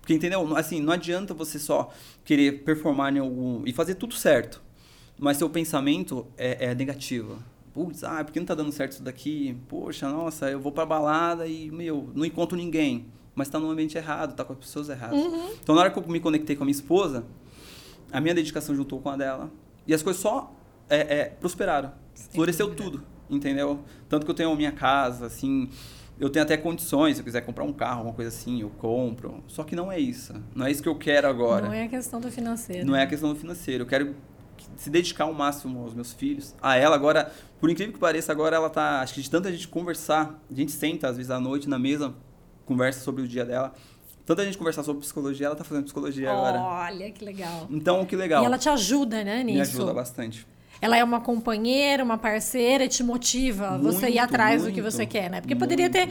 Porque, 0.00 0.14
entendeu? 0.14 0.56
Assim, 0.56 0.80
não 0.80 0.92
adianta 0.92 1.32
você 1.32 1.60
só 1.60 1.92
querer 2.24 2.64
performar 2.64 3.14
em 3.14 3.20
algum. 3.20 3.62
e 3.64 3.72
fazer 3.72 3.94
tudo 3.94 4.14
certo 4.14 4.65
mas 5.18 5.36
seu 5.36 5.48
pensamento 5.48 6.26
é, 6.36 6.66
é 6.66 6.74
negativo. 6.74 7.38
Putz, 7.72 8.04
ah, 8.04 8.24
por 8.24 8.32
que 8.32 8.38
não 8.38 8.46
tá 8.46 8.54
dando 8.54 8.72
certo 8.72 8.92
isso 8.92 9.02
daqui? 9.02 9.56
Poxa, 9.68 10.08
nossa, 10.08 10.50
eu 10.50 10.58
vou 10.58 10.72
pra 10.72 10.86
balada 10.86 11.46
e, 11.46 11.70
meu, 11.70 12.10
não 12.14 12.24
encontro 12.24 12.56
ninguém. 12.56 13.06
Mas 13.34 13.48
tá 13.50 13.58
no 13.58 13.70
ambiente 13.70 13.98
errado, 13.98 14.34
tá 14.34 14.44
com 14.44 14.54
as 14.54 14.58
pessoas 14.58 14.88
erradas. 14.88 15.18
Uhum. 15.18 15.50
Então, 15.62 15.74
na 15.74 15.82
hora 15.82 15.90
que 15.90 15.98
eu 15.98 16.08
me 16.08 16.18
conectei 16.18 16.56
com 16.56 16.62
a 16.62 16.66
minha 16.66 16.74
esposa, 16.74 17.24
a 18.10 18.18
minha 18.18 18.34
dedicação 18.34 18.74
juntou 18.74 18.98
com 18.98 19.10
a 19.10 19.16
dela. 19.16 19.50
E 19.86 19.92
as 19.92 20.02
coisas 20.02 20.22
só 20.22 20.54
é, 20.88 21.18
é, 21.18 21.24
prosperaram. 21.26 21.92
Sem 22.14 22.32
floresceu 22.32 22.68
dúvida. 22.68 22.84
tudo, 22.84 23.04
entendeu? 23.28 23.80
Tanto 24.08 24.24
que 24.24 24.30
eu 24.30 24.34
tenho 24.34 24.50
a 24.50 24.56
minha 24.56 24.72
casa, 24.72 25.26
assim, 25.26 25.68
eu 26.18 26.30
tenho 26.30 26.44
até 26.44 26.56
condições, 26.56 27.16
se 27.16 27.20
eu 27.20 27.24
quiser 27.24 27.42
comprar 27.42 27.64
um 27.64 27.74
carro, 27.74 27.98
alguma 27.98 28.14
coisa 28.14 28.30
assim, 28.30 28.62
eu 28.62 28.70
compro. 28.70 29.44
Só 29.46 29.64
que 29.64 29.76
não 29.76 29.92
é 29.92 29.98
isso. 29.98 30.32
Não 30.54 30.64
é 30.64 30.70
isso 30.70 30.82
que 30.82 30.88
eu 30.88 30.96
quero 30.96 31.28
agora. 31.28 31.66
Não 31.66 31.74
é 31.74 31.84
a 31.84 31.88
questão 31.88 32.20
do 32.20 32.30
financeiro. 32.30 32.86
Não 32.86 32.96
é 32.96 33.02
a 33.02 33.06
questão 33.06 33.28
do 33.28 33.38
financeiro. 33.38 33.82
Eu 33.82 33.86
quero 33.86 34.16
se 34.76 34.90
dedicar 34.90 35.24
ao 35.24 35.32
máximo 35.32 35.82
aos 35.82 35.94
meus 35.94 36.12
filhos. 36.12 36.54
A 36.60 36.76
ela 36.76 36.94
agora, 36.94 37.32
por 37.60 37.70
incrível 37.70 37.92
que 37.92 37.98
pareça, 37.98 38.32
agora 38.32 38.56
ela 38.56 38.70
tá, 38.70 39.00
acho 39.00 39.14
que 39.14 39.22
de 39.22 39.30
tanta 39.30 39.50
gente 39.50 39.68
conversar, 39.68 40.40
a 40.50 40.54
gente 40.54 40.72
senta 40.72 41.08
às 41.08 41.16
vezes 41.16 41.30
à 41.30 41.40
noite 41.40 41.68
na 41.68 41.78
mesa, 41.78 42.14
conversa 42.64 43.00
sobre 43.00 43.22
o 43.22 43.28
dia 43.28 43.44
dela. 43.44 43.74
Tanta 44.24 44.44
gente 44.44 44.58
conversar 44.58 44.82
sobre 44.82 45.02
psicologia, 45.02 45.46
ela 45.46 45.56
tá 45.56 45.62
fazendo 45.62 45.84
psicologia 45.84 46.30
Olha, 46.30 46.38
agora. 46.38 46.60
Olha, 46.60 47.10
que 47.12 47.24
legal. 47.24 47.66
Então, 47.70 48.04
que 48.04 48.16
legal. 48.16 48.42
E 48.42 48.46
ela 48.46 48.58
te 48.58 48.68
ajuda, 48.68 49.22
né, 49.22 49.44
nisso? 49.44 49.54
Me 49.54 49.60
ajuda 49.60 49.94
bastante. 49.94 50.46
Ela 50.80 50.96
é 50.96 51.04
uma 51.04 51.20
companheira, 51.20 52.02
uma 52.04 52.18
parceira 52.18 52.84
e 52.84 52.88
te 52.88 53.02
motiva 53.02 53.70
muito, 53.70 53.84
você 53.84 54.10
ir 54.10 54.18
atrás 54.18 54.62
muito, 54.62 54.72
do 54.72 54.74
que 54.74 54.82
você 54.82 55.06
quer, 55.06 55.30
né? 55.30 55.40
Porque 55.40 55.54
muito. 55.54 55.62
poderia 55.62 55.88
ter 55.88 56.08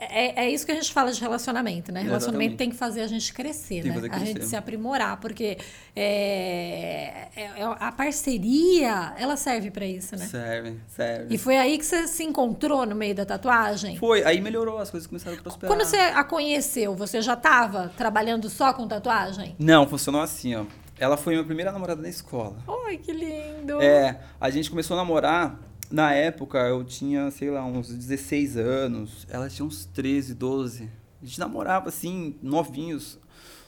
é, 0.00 0.44
é 0.44 0.50
isso 0.50 0.64
que 0.64 0.72
a 0.72 0.74
gente 0.74 0.92
fala 0.92 1.12
de 1.12 1.20
relacionamento, 1.20 1.90
né? 1.90 2.02
Relacionamento 2.02 2.56
tem 2.56 2.70
que 2.70 2.76
fazer 2.76 3.02
a 3.02 3.06
gente 3.06 3.32
crescer, 3.32 3.82
tem 3.82 3.92
né? 3.92 4.08
A 4.12 4.18
gente 4.20 4.44
se 4.44 4.54
aprimorar, 4.54 5.18
porque 5.18 5.58
é, 5.94 7.28
é, 7.34 7.42
é 7.42 7.62
a 7.64 7.90
parceria, 7.90 9.14
ela 9.18 9.36
serve 9.36 9.70
para 9.70 9.84
isso, 9.84 10.16
né? 10.16 10.26
Serve, 10.26 10.76
serve. 10.86 11.34
E 11.34 11.38
foi 11.38 11.56
aí 11.56 11.76
que 11.76 11.84
você 11.84 12.06
se 12.06 12.22
encontrou 12.22 12.86
no 12.86 12.94
meio 12.94 13.14
da 13.14 13.26
tatuagem? 13.26 13.96
Foi, 13.96 14.24
aí 14.24 14.40
melhorou, 14.40 14.78
as 14.78 14.90
coisas 14.90 15.06
começaram 15.06 15.36
a 15.36 15.42
prosperar. 15.42 15.76
Quando 15.76 15.86
você 15.86 15.96
a 15.96 16.22
conheceu, 16.22 16.94
você 16.94 17.20
já 17.20 17.34
estava 17.34 17.90
trabalhando 17.96 18.48
só 18.48 18.72
com 18.72 18.86
tatuagem? 18.86 19.56
Não, 19.58 19.86
funcionou 19.86 20.20
assim, 20.20 20.54
ó. 20.54 20.64
Ela 21.00 21.16
foi 21.16 21.34
minha 21.34 21.44
primeira 21.44 21.70
namorada 21.70 22.02
na 22.02 22.08
escola. 22.08 22.56
Ai, 22.86 22.98
que 22.98 23.12
lindo! 23.12 23.80
É, 23.80 24.20
a 24.40 24.50
gente 24.50 24.68
começou 24.68 24.96
a 24.96 24.98
namorar 24.98 25.67
na 25.90 26.12
época 26.12 26.58
eu 26.58 26.84
tinha, 26.84 27.30
sei 27.30 27.50
lá, 27.50 27.64
uns 27.64 27.88
16 27.88 28.56
anos, 28.56 29.26
ela 29.30 29.48
tinha 29.48 29.66
uns 29.66 29.84
13, 29.86 30.34
12. 30.34 30.90
A 31.22 31.24
gente 31.24 31.38
namorava 31.40 31.88
assim, 31.88 32.36
novinhos. 32.42 33.18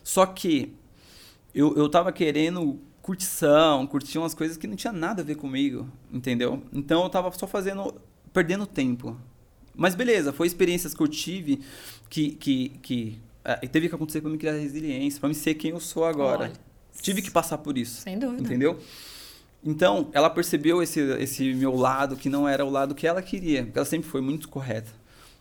Só 0.03 0.27
que 0.27 0.75
eu, 1.55 1.77
eu 1.77 1.89
tava 1.89 2.13
querendo 2.13 2.79
curtição, 3.03 3.87
curtir 3.87 4.19
umas 4.19 4.35
coisas 4.35 4.57
que 4.57 4.67
não 4.67 4.77
tinha 4.77 4.93
nada 4.93 5.23
a 5.23 5.25
ver 5.25 5.35
comigo, 5.35 5.91
entendeu? 6.13 6.63
Então 6.73 7.03
eu 7.03 7.11
tava 7.11 7.31
só 7.33 7.47
fazendo, 7.47 7.95
perdendo 8.33 8.67
tempo. 8.67 9.17
Mas 9.75 9.95
beleza, 9.95 10.33
foi 10.33 10.47
experiências 10.47 10.95
que 10.95 11.03
eu 11.03 11.09
tive 11.09 11.61
que, 12.09 12.33
que, 12.33 12.69
que 12.83 13.21
é, 13.45 13.55
teve 13.67 13.89
que 13.89 13.95
acontecer 13.95 14.21
para 14.21 14.31
me 14.31 14.37
criar 14.37 14.53
resiliência, 14.53 15.19
para 15.19 15.29
me 15.29 15.35
ser 15.35 15.55
quem 15.55 15.71
eu 15.71 15.81
sou 15.81 16.05
agora. 16.05 16.45
Olha, 16.45 16.53
tive 17.01 17.23
que 17.23 17.31
passar 17.31 17.59
por 17.59 17.79
isso. 17.79 18.03
Sem 18.03 18.19
dúvida. 18.19 18.43
Entendeu? 18.43 18.79
Então, 19.63 20.09
ela 20.13 20.31
percebeu 20.31 20.83
esse, 20.83 21.01
esse 21.19 21.53
meu 21.53 21.75
lado, 21.77 22.17
que 22.17 22.31
não 22.31 22.49
era 22.49 22.65
o 22.65 22.71
lado 22.71 22.95
que 22.95 23.07
ela 23.07 23.21
queria, 23.21 23.65
porque 23.65 23.79
ela 23.79 23.87
sempre 23.87 24.09
foi 24.09 24.21
muito 24.21 24.49
correta. 24.49 24.91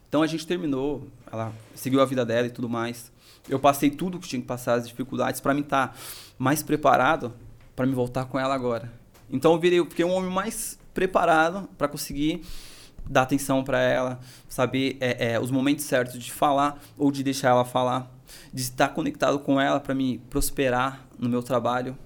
Então, 0.10 0.22
a 0.22 0.28
gente 0.28 0.46
terminou, 0.46 1.08
ela 1.32 1.54
seguiu 1.74 2.02
a 2.02 2.06
vida 2.06 2.26
dela 2.26 2.48
e 2.48 2.50
tudo 2.50 2.68
mais. 2.68 3.12
Eu 3.48 3.60
passei 3.60 3.90
tudo 3.90 4.20
que 4.20 4.28
tinha 4.28 4.42
que 4.42 4.48
passar, 4.48 4.74
as 4.74 4.88
dificuldades, 4.88 5.40
para 5.40 5.54
me 5.54 5.62
estar 5.62 5.90
tá 5.90 5.94
mais 6.38 6.62
preparado 6.62 7.34
para 7.76 7.86
me 7.86 7.94
voltar 7.94 8.26
com 8.26 8.38
ela 8.38 8.54
agora. 8.54 8.92
Então, 9.30 9.54
eu 9.54 9.60
virei, 9.60 9.80
eu 9.80 9.86
fiquei 9.86 10.04
um 10.04 10.12
homem 10.12 10.30
mais 10.30 10.78
preparado 10.94 11.70
para 11.78 11.88
conseguir 11.88 12.42
dar 13.10 13.22
atenção 13.22 13.64
para 13.64 13.80
ela, 13.80 14.20
saber 14.48 14.98
é, 15.00 15.34
é, 15.34 15.40
os 15.40 15.50
momentos 15.50 15.86
certos 15.86 16.22
de 16.22 16.32
falar 16.32 16.80
ou 16.98 17.12
de 17.12 17.24
deixar 17.24 17.50
ela 17.50 17.64
falar, 17.64 18.12
de 18.54 18.62
estar 18.62 18.90
conectado 18.90 19.40
com 19.40 19.60
ela 19.60 19.80
para 19.80 19.96
me 19.96 20.20
prosperar 20.30 21.06
no 21.18 21.30
meu 21.30 21.42
trabalho, 21.42 21.98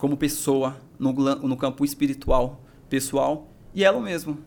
como 0.00 0.16
pessoa, 0.16 0.80
no, 0.98 1.12
no 1.12 1.56
campo 1.58 1.84
espiritual, 1.84 2.64
pessoal, 2.88 3.50
e 3.74 3.84
ela 3.84 4.00
mesmo. 4.00 4.38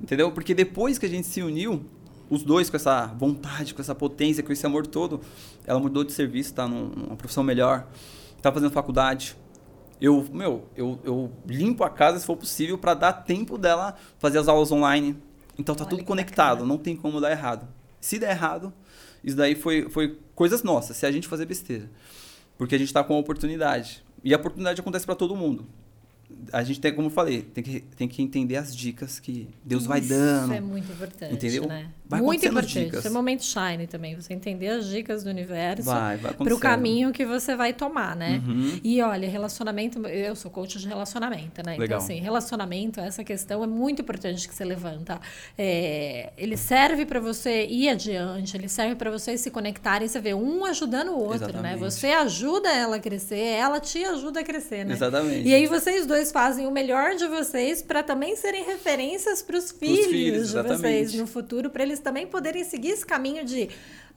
Entendeu? 0.00 0.32
Porque 0.32 0.54
depois 0.54 0.98
que 0.98 1.04
a 1.04 1.08
gente 1.08 1.26
se 1.26 1.42
uniu, 1.42 1.84
os 2.30 2.42
dois 2.42 2.70
com 2.70 2.76
essa 2.76 3.08
vontade, 3.08 3.74
com 3.74 3.82
essa 3.82 3.94
potência, 3.94 4.42
com 4.42 4.50
esse 4.50 4.64
amor 4.64 4.86
todo, 4.86 5.20
ela 5.66 5.78
mudou 5.78 6.02
de 6.02 6.12
serviço, 6.12 6.54
tá 6.54 6.66
numa 6.66 7.14
profissão 7.14 7.44
melhor, 7.44 7.86
tá 8.40 8.50
fazendo 8.50 8.72
faculdade, 8.72 9.36
eu, 10.00 10.26
meu, 10.32 10.66
eu, 10.74 10.98
eu 11.04 11.30
limpo 11.46 11.84
a 11.84 11.90
casa 11.90 12.18
se 12.18 12.24
for 12.24 12.36
possível 12.36 12.78
para 12.78 12.94
dar 12.94 13.12
tempo 13.12 13.58
dela 13.58 13.94
fazer 14.18 14.38
as 14.38 14.48
aulas 14.48 14.72
online. 14.72 15.16
Então 15.58 15.74
tá 15.74 15.84
Olha 15.84 15.90
tudo 15.90 16.04
conectado, 16.04 16.60
bacana. 16.60 16.68
não 16.68 16.78
tem 16.78 16.96
como 16.96 17.20
dar 17.20 17.30
errado. 17.30 17.68
Se 18.00 18.18
der 18.18 18.30
errado, 18.30 18.72
isso 19.22 19.36
daí 19.36 19.54
foi, 19.54 19.90
foi 19.90 20.18
coisas 20.34 20.62
nossas, 20.62 20.96
se 20.96 21.04
a 21.04 21.12
gente 21.12 21.28
fazer 21.28 21.44
besteira. 21.44 21.90
Porque 22.56 22.74
a 22.74 22.78
gente 22.78 22.88
está 22.88 23.04
com 23.04 23.14
a 23.14 23.18
oportunidade. 23.18 24.02
E 24.24 24.32
a 24.32 24.36
oportunidade 24.36 24.80
acontece 24.80 25.04
para 25.04 25.14
todo 25.14 25.34
mundo 25.34 25.66
a 26.52 26.62
gente 26.62 26.80
tem, 26.80 26.94
como 26.94 27.06
eu 27.06 27.10
falei, 27.10 27.42
tem 27.42 27.62
que, 27.62 27.80
tem 27.80 28.08
que 28.08 28.22
entender 28.22 28.56
as 28.56 28.74
dicas 28.74 29.20
que 29.20 29.48
Deus 29.64 29.82
Isso 29.82 29.88
vai 29.88 30.00
dando. 30.00 30.44
Isso 30.44 30.52
é 30.52 30.60
muito 30.60 30.90
importante, 30.90 31.34
entendeu? 31.34 31.66
né? 31.66 31.90
Vai 32.12 32.20
muito 32.20 32.46
importante. 32.46 32.90
Esse 32.94 33.06
é 33.06 33.10
o 33.10 33.12
momento 33.12 33.44
shine 33.44 33.86
também, 33.86 34.14
você 34.14 34.32
entender 34.34 34.68
as 34.68 34.86
dicas 34.86 35.24
do 35.24 35.30
universo 35.30 35.90
para 36.38 36.54
o 36.54 36.58
caminho 36.58 37.12
que 37.12 37.24
você 37.24 37.56
vai 37.56 37.72
tomar, 37.72 38.14
né? 38.14 38.42
Uhum. 38.46 38.80
E 38.84 39.00
olha, 39.00 39.28
relacionamento, 39.28 40.06
eu 40.06 40.36
sou 40.36 40.50
coach 40.50 40.78
de 40.78 40.86
relacionamento, 40.86 41.62
né? 41.64 41.74
Então, 41.74 41.78
Legal. 41.78 41.84
Então, 41.84 41.98
assim, 41.98 42.20
relacionamento, 42.20 43.00
essa 43.00 43.24
questão 43.24 43.64
é 43.64 43.66
muito 43.66 44.02
importante 44.02 44.46
que 44.46 44.54
você 44.54 44.64
levanta. 44.64 45.20
É, 45.56 46.32
ele 46.36 46.56
serve 46.56 47.06
para 47.06 47.20
você 47.20 47.66
ir 47.66 47.88
adiante, 47.88 48.56
ele 48.56 48.68
serve 48.68 48.94
para 48.94 49.10
vocês 49.10 49.40
se 49.40 49.50
conectarem, 49.50 50.06
você 50.06 50.20
vê 50.20 50.34
um 50.34 50.64
ajudando 50.64 51.08
o 51.08 51.18
outro, 51.18 51.40
né? 51.62 51.74
Exatamente. 51.74 51.80
né? 51.80 51.90
Você 51.90 52.06
ajuda 52.08 52.70
ela 52.70 52.96
a 52.96 53.00
crescer, 53.00 53.56
ela 53.56 53.80
te 53.80 54.04
ajuda 54.04 54.40
a 54.40 54.44
crescer, 54.44 54.84
né? 54.84 54.94
Exatamente. 54.94 55.48
E 55.48 55.54
aí 55.54 55.66
vocês 55.66 56.06
dois 56.06 56.30
fazem 56.30 56.66
o 56.66 56.70
melhor 56.70 57.14
de 57.14 57.26
vocês 57.26 57.82
para 57.82 58.02
também 58.02 58.36
serem 58.36 58.64
referências 58.64 59.42
para 59.42 59.56
os 59.56 59.70
filhos, 59.70 60.06
filhos 60.06 60.50
de 60.50 60.62
vocês 60.62 61.14
no 61.14 61.26
futuro, 61.26 61.70
para 61.70 61.82
eles 61.82 61.98
também 62.02 62.26
poderem 62.26 62.64
seguir 62.64 62.90
esse 62.90 63.06
caminho 63.06 63.44
de 63.44 63.70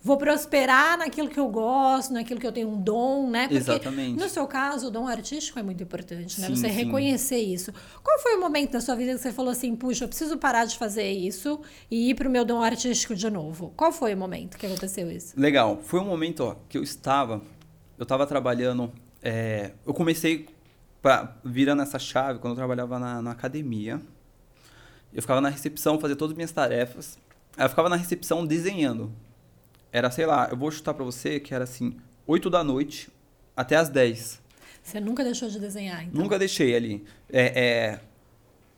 vou 0.06 0.18
prosperar 0.18 1.00
naquilo 1.00 1.28
que 1.28 1.40
eu 1.40 1.50
gosto, 1.50 2.14
naquilo 2.14 2.40
que 2.40 2.46
eu 2.46 2.52
tenho 2.52 2.70
um 2.70 2.80
dom, 2.80 3.28
né? 3.28 3.48
Porque 3.48 3.58
Exatamente. 3.58 4.20
no 4.20 4.30
seu 4.30 4.46
caso, 4.46 4.88
o 4.88 4.92
dom 4.92 5.08
artístico 5.08 5.58
é 5.58 5.64
muito 5.64 5.82
importante, 5.82 6.40
né? 6.40 6.48
Sim, 6.48 6.56
você 6.56 6.70
sim. 6.70 6.76
reconhecer 6.76 7.40
isso. 7.40 7.74
Qual 8.04 8.20
foi 8.20 8.36
o 8.36 8.40
momento 8.40 8.74
da 8.74 8.82
sua 8.82 8.96
vida 8.96 9.14
que 9.14 9.18
você 9.18 9.32
falou 9.32 9.52
assim, 9.52 9.76
puxa, 9.76 10.04
eu 10.04 10.08
preciso 10.08 10.38
parar 10.38 10.66
de 10.66 10.78
fazer 10.78 11.10
isso 11.10 11.60
e 11.90 12.12
ir 12.12 12.14
para 12.14 12.30
o 12.30 12.32
meu 12.32 12.46
dom 12.46 12.62
artístico 12.62 13.16
de 13.16 13.28
novo? 13.32 13.74
Qual 13.76 13.92
foi 13.92 14.14
o 14.14 14.18
momento 14.18 14.60
que 14.60 14.68
aconteceu 14.68 15.10
isso? 15.10 15.34
Legal. 15.36 15.80
Foi 15.84 16.00
um 16.00 16.06
momento 16.06 16.42
ó, 16.44 16.56
que 16.70 16.78
eu 16.78 16.84
estava, 16.84 17.42
eu 17.98 18.04
estava 18.04 18.28
trabalhando, 18.28 18.92
é, 19.24 19.72
eu 19.88 19.94
comecei 19.94 20.46
pra, 21.02 21.36
virando 21.44 21.82
essa 21.82 21.98
chave 21.98 22.38
quando 22.38 22.52
eu 22.52 22.58
trabalhava 22.58 23.00
na, 23.00 23.24
na 23.24 23.32
academia. 23.32 24.00
Eu 25.12 25.22
ficava 25.24 25.42
na 25.42 25.50
recepção, 25.50 26.00
fazia 26.00 26.16
todas 26.16 26.34
as 26.34 26.36
minhas 26.36 26.52
tarefas. 26.52 27.18
Eu 27.58 27.70
ficava 27.70 27.90
na 27.90 27.96
recepção 27.96 28.46
desenhando. 28.46 29.12
Era, 29.92 30.12
sei 30.12 30.26
lá, 30.26 30.50
eu 30.52 30.58
vou 30.58 30.70
chutar 30.72 30.94
pra 30.94 31.06
você 31.06 31.40
que 31.40 31.54
era 31.54 31.64
assim, 31.64 31.96
8 32.28 32.50
da 32.50 32.64
noite 32.64 33.10
até 33.56 33.76
as 33.76 33.90
10. 33.90 34.42
Você 34.84 35.00
nunca 35.00 35.24
deixou 35.24 35.50
de 35.50 35.60
desenhar, 35.60 36.04
então? 36.04 36.22
Nunca 36.22 36.38
deixei 36.38 36.76
ali. 36.76 37.04
É, 37.32 37.64
é, 37.64 38.00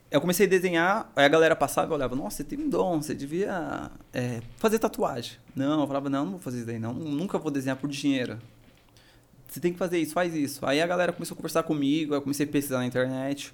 eu 0.09 0.21
comecei 0.21 0.45
a 0.45 0.49
desenhar, 0.49 1.11
aí 1.15 1.25
a 1.25 1.27
galera 1.27 1.55
passava 1.55 1.91
e 1.91 1.95
olhava, 1.95 2.15
nossa, 2.15 2.37
você 2.37 2.43
tem 2.43 2.59
um 2.59 2.69
dom, 2.69 3.01
você 3.01 3.13
devia 3.13 3.91
é, 4.13 4.41
fazer 4.57 4.79
tatuagem. 4.79 5.33
Não, 5.55 5.81
eu 5.81 5.87
falava, 5.87 6.09
não, 6.09 6.23
não 6.23 6.31
vou 6.31 6.39
fazer 6.39 6.59
isso 6.59 6.67
daí, 6.67 6.79
não. 6.79 6.93
Nunca 6.93 7.37
vou 7.37 7.51
desenhar 7.51 7.77
por 7.77 7.89
dinheiro. 7.89 8.39
Você 9.49 9.59
tem 9.59 9.73
que 9.73 9.79
fazer 9.79 9.97
isso, 9.97 10.13
faz 10.13 10.33
isso. 10.33 10.65
Aí 10.65 10.81
a 10.81 10.87
galera 10.87 11.11
começou 11.11 11.35
a 11.35 11.37
conversar 11.37 11.63
comigo, 11.63 12.13
eu 12.13 12.21
comecei 12.21 12.45
a 12.45 12.49
pesquisar 12.49 12.77
na 12.77 12.85
internet. 12.85 13.53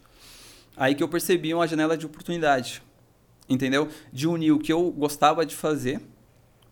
Aí 0.76 0.96
que 0.96 1.04
eu 1.04 1.08
percebi 1.08 1.54
uma 1.54 1.68
janela 1.68 1.98
de 1.98 2.06
oportunidade, 2.06 2.84
entendeu? 3.48 3.88
De 4.12 4.28
unir 4.28 4.52
o 4.52 4.60
que 4.60 4.72
eu 4.72 4.92
gostava 4.92 5.46
de 5.46 5.56
fazer, 5.56 6.02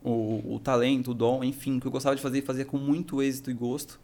o, 0.04 0.56
o 0.56 0.60
talento, 0.60 1.12
o 1.12 1.14
dom, 1.14 1.44
enfim, 1.44 1.78
o 1.78 1.82
que 1.82 1.88
eu 1.88 1.92
gostava 1.92 2.16
de 2.16 2.22
fazer 2.22 2.40
e 2.40 2.42
fazer 2.42 2.66
com 2.66 2.78
muito 2.78 3.22
êxito 3.22 3.52
e 3.52 3.54
gosto, 3.54 4.00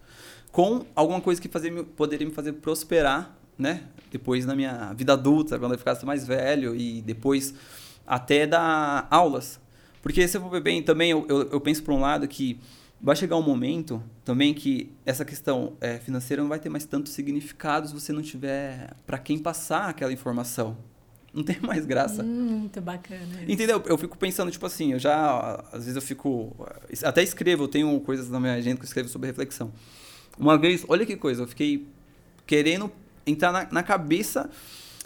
com 0.51 0.86
alguma 0.95 1.21
coisa 1.21 1.41
que 1.41 1.47
fazer, 1.47 1.71
poderia 1.95 2.27
me 2.27 2.34
fazer 2.34 2.53
prosperar, 2.53 3.38
né? 3.58 3.84
Depois 4.12 4.45
na 4.45 4.56
minha 4.56 4.93
vida 4.93 5.13
adulta, 5.13 5.60
quando 5.60 5.73
eu 5.73 5.77
ficasse 5.77 6.06
mais 6.06 6.25
velho 6.25 6.75
e 6.75 7.01
depois 7.01 7.53
até 8.06 8.47
dar 8.47 9.08
aulas. 9.10 9.60
Porque 10.01 10.25
se 10.27 10.38
eu 10.38 10.41
for 10.41 10.62
bem, 10.62 10.82
também 10.82 11.12
eu, 11.12 11.25
eu, 11.27 11.49
eu 11.51 11.62
penso 11.62 11.84
por 11.84 11.93
um 11.93 11.99
lado 11.99 12.27
que 12.27 12.60
vai 13.01 13.15
chegar 13.15 13.36
um 13.36 13.41
momento 13.41 14.01
também 14.23 14.53
que 14.53 14.91
essa 15.06 15.25
questão 15.25 15.73
é, 15.82 15.97
financeira 15.99 16.41
não 16.41 16.49
vai 16.49 16.60
ter 16.60 16.69
mais 16.69 16.86
tanto 16.86 17.10
significado 17.10 17.88
se 17.88 17.93
você 17.93 18.12
não 18.13 18.21
tiver 18.21 18.95
para 19.06 19.17
quem 19.17 19.38
passar 19.38 19.89
aquela 19.89 20.13
informação. 20.13 20.77
Não 21.38 21.43
tem 21.43 21.58
mais 21.62 21.86
graça. 21.86 22.23
Muito 22.23 22.82
bacana. 22.82 23.43
Isso. 23.43 23.52
Entendeu? 23.52 23.82
Eu 23.86 23.97
fico 23.97 24.17
pensando, 24.17 24.50
tipo 24.50 24.65
assim, 24.65 24.93
eu 24.93 25.00
já, 25.00 25.63
às 25.71 25.82
vezes 25.82 25.95
eu 25.95 26.02
fico, 26.02 26.56
até 27.04 27.21
escrevo, 27.21 27.63
eu 27.63 27.67
tenho 27.67 28.00
coisas 28.00 28.30
na 28.30 28.39
minha 28.39 28.54
agenda 28.54 28.78
que 28.78 28.82
eu 28.82 28.88
escrevo 28.88 29.08
sobre 29.08 29.28
reflexão. 29.28 29.71
Uma 30.38 30.58
vez, 30.58 30.84
olha 30.88 31.06
que 31.06 31.15
coisa, 31.15 31.43
eu 31.43 31.47
fiquei 31.47 31.86
querendo 32.45 32.91
entrar 33.26 33.52
na, 33.52 33.67
na 33.71 33.84
cabeça 33.84 34.50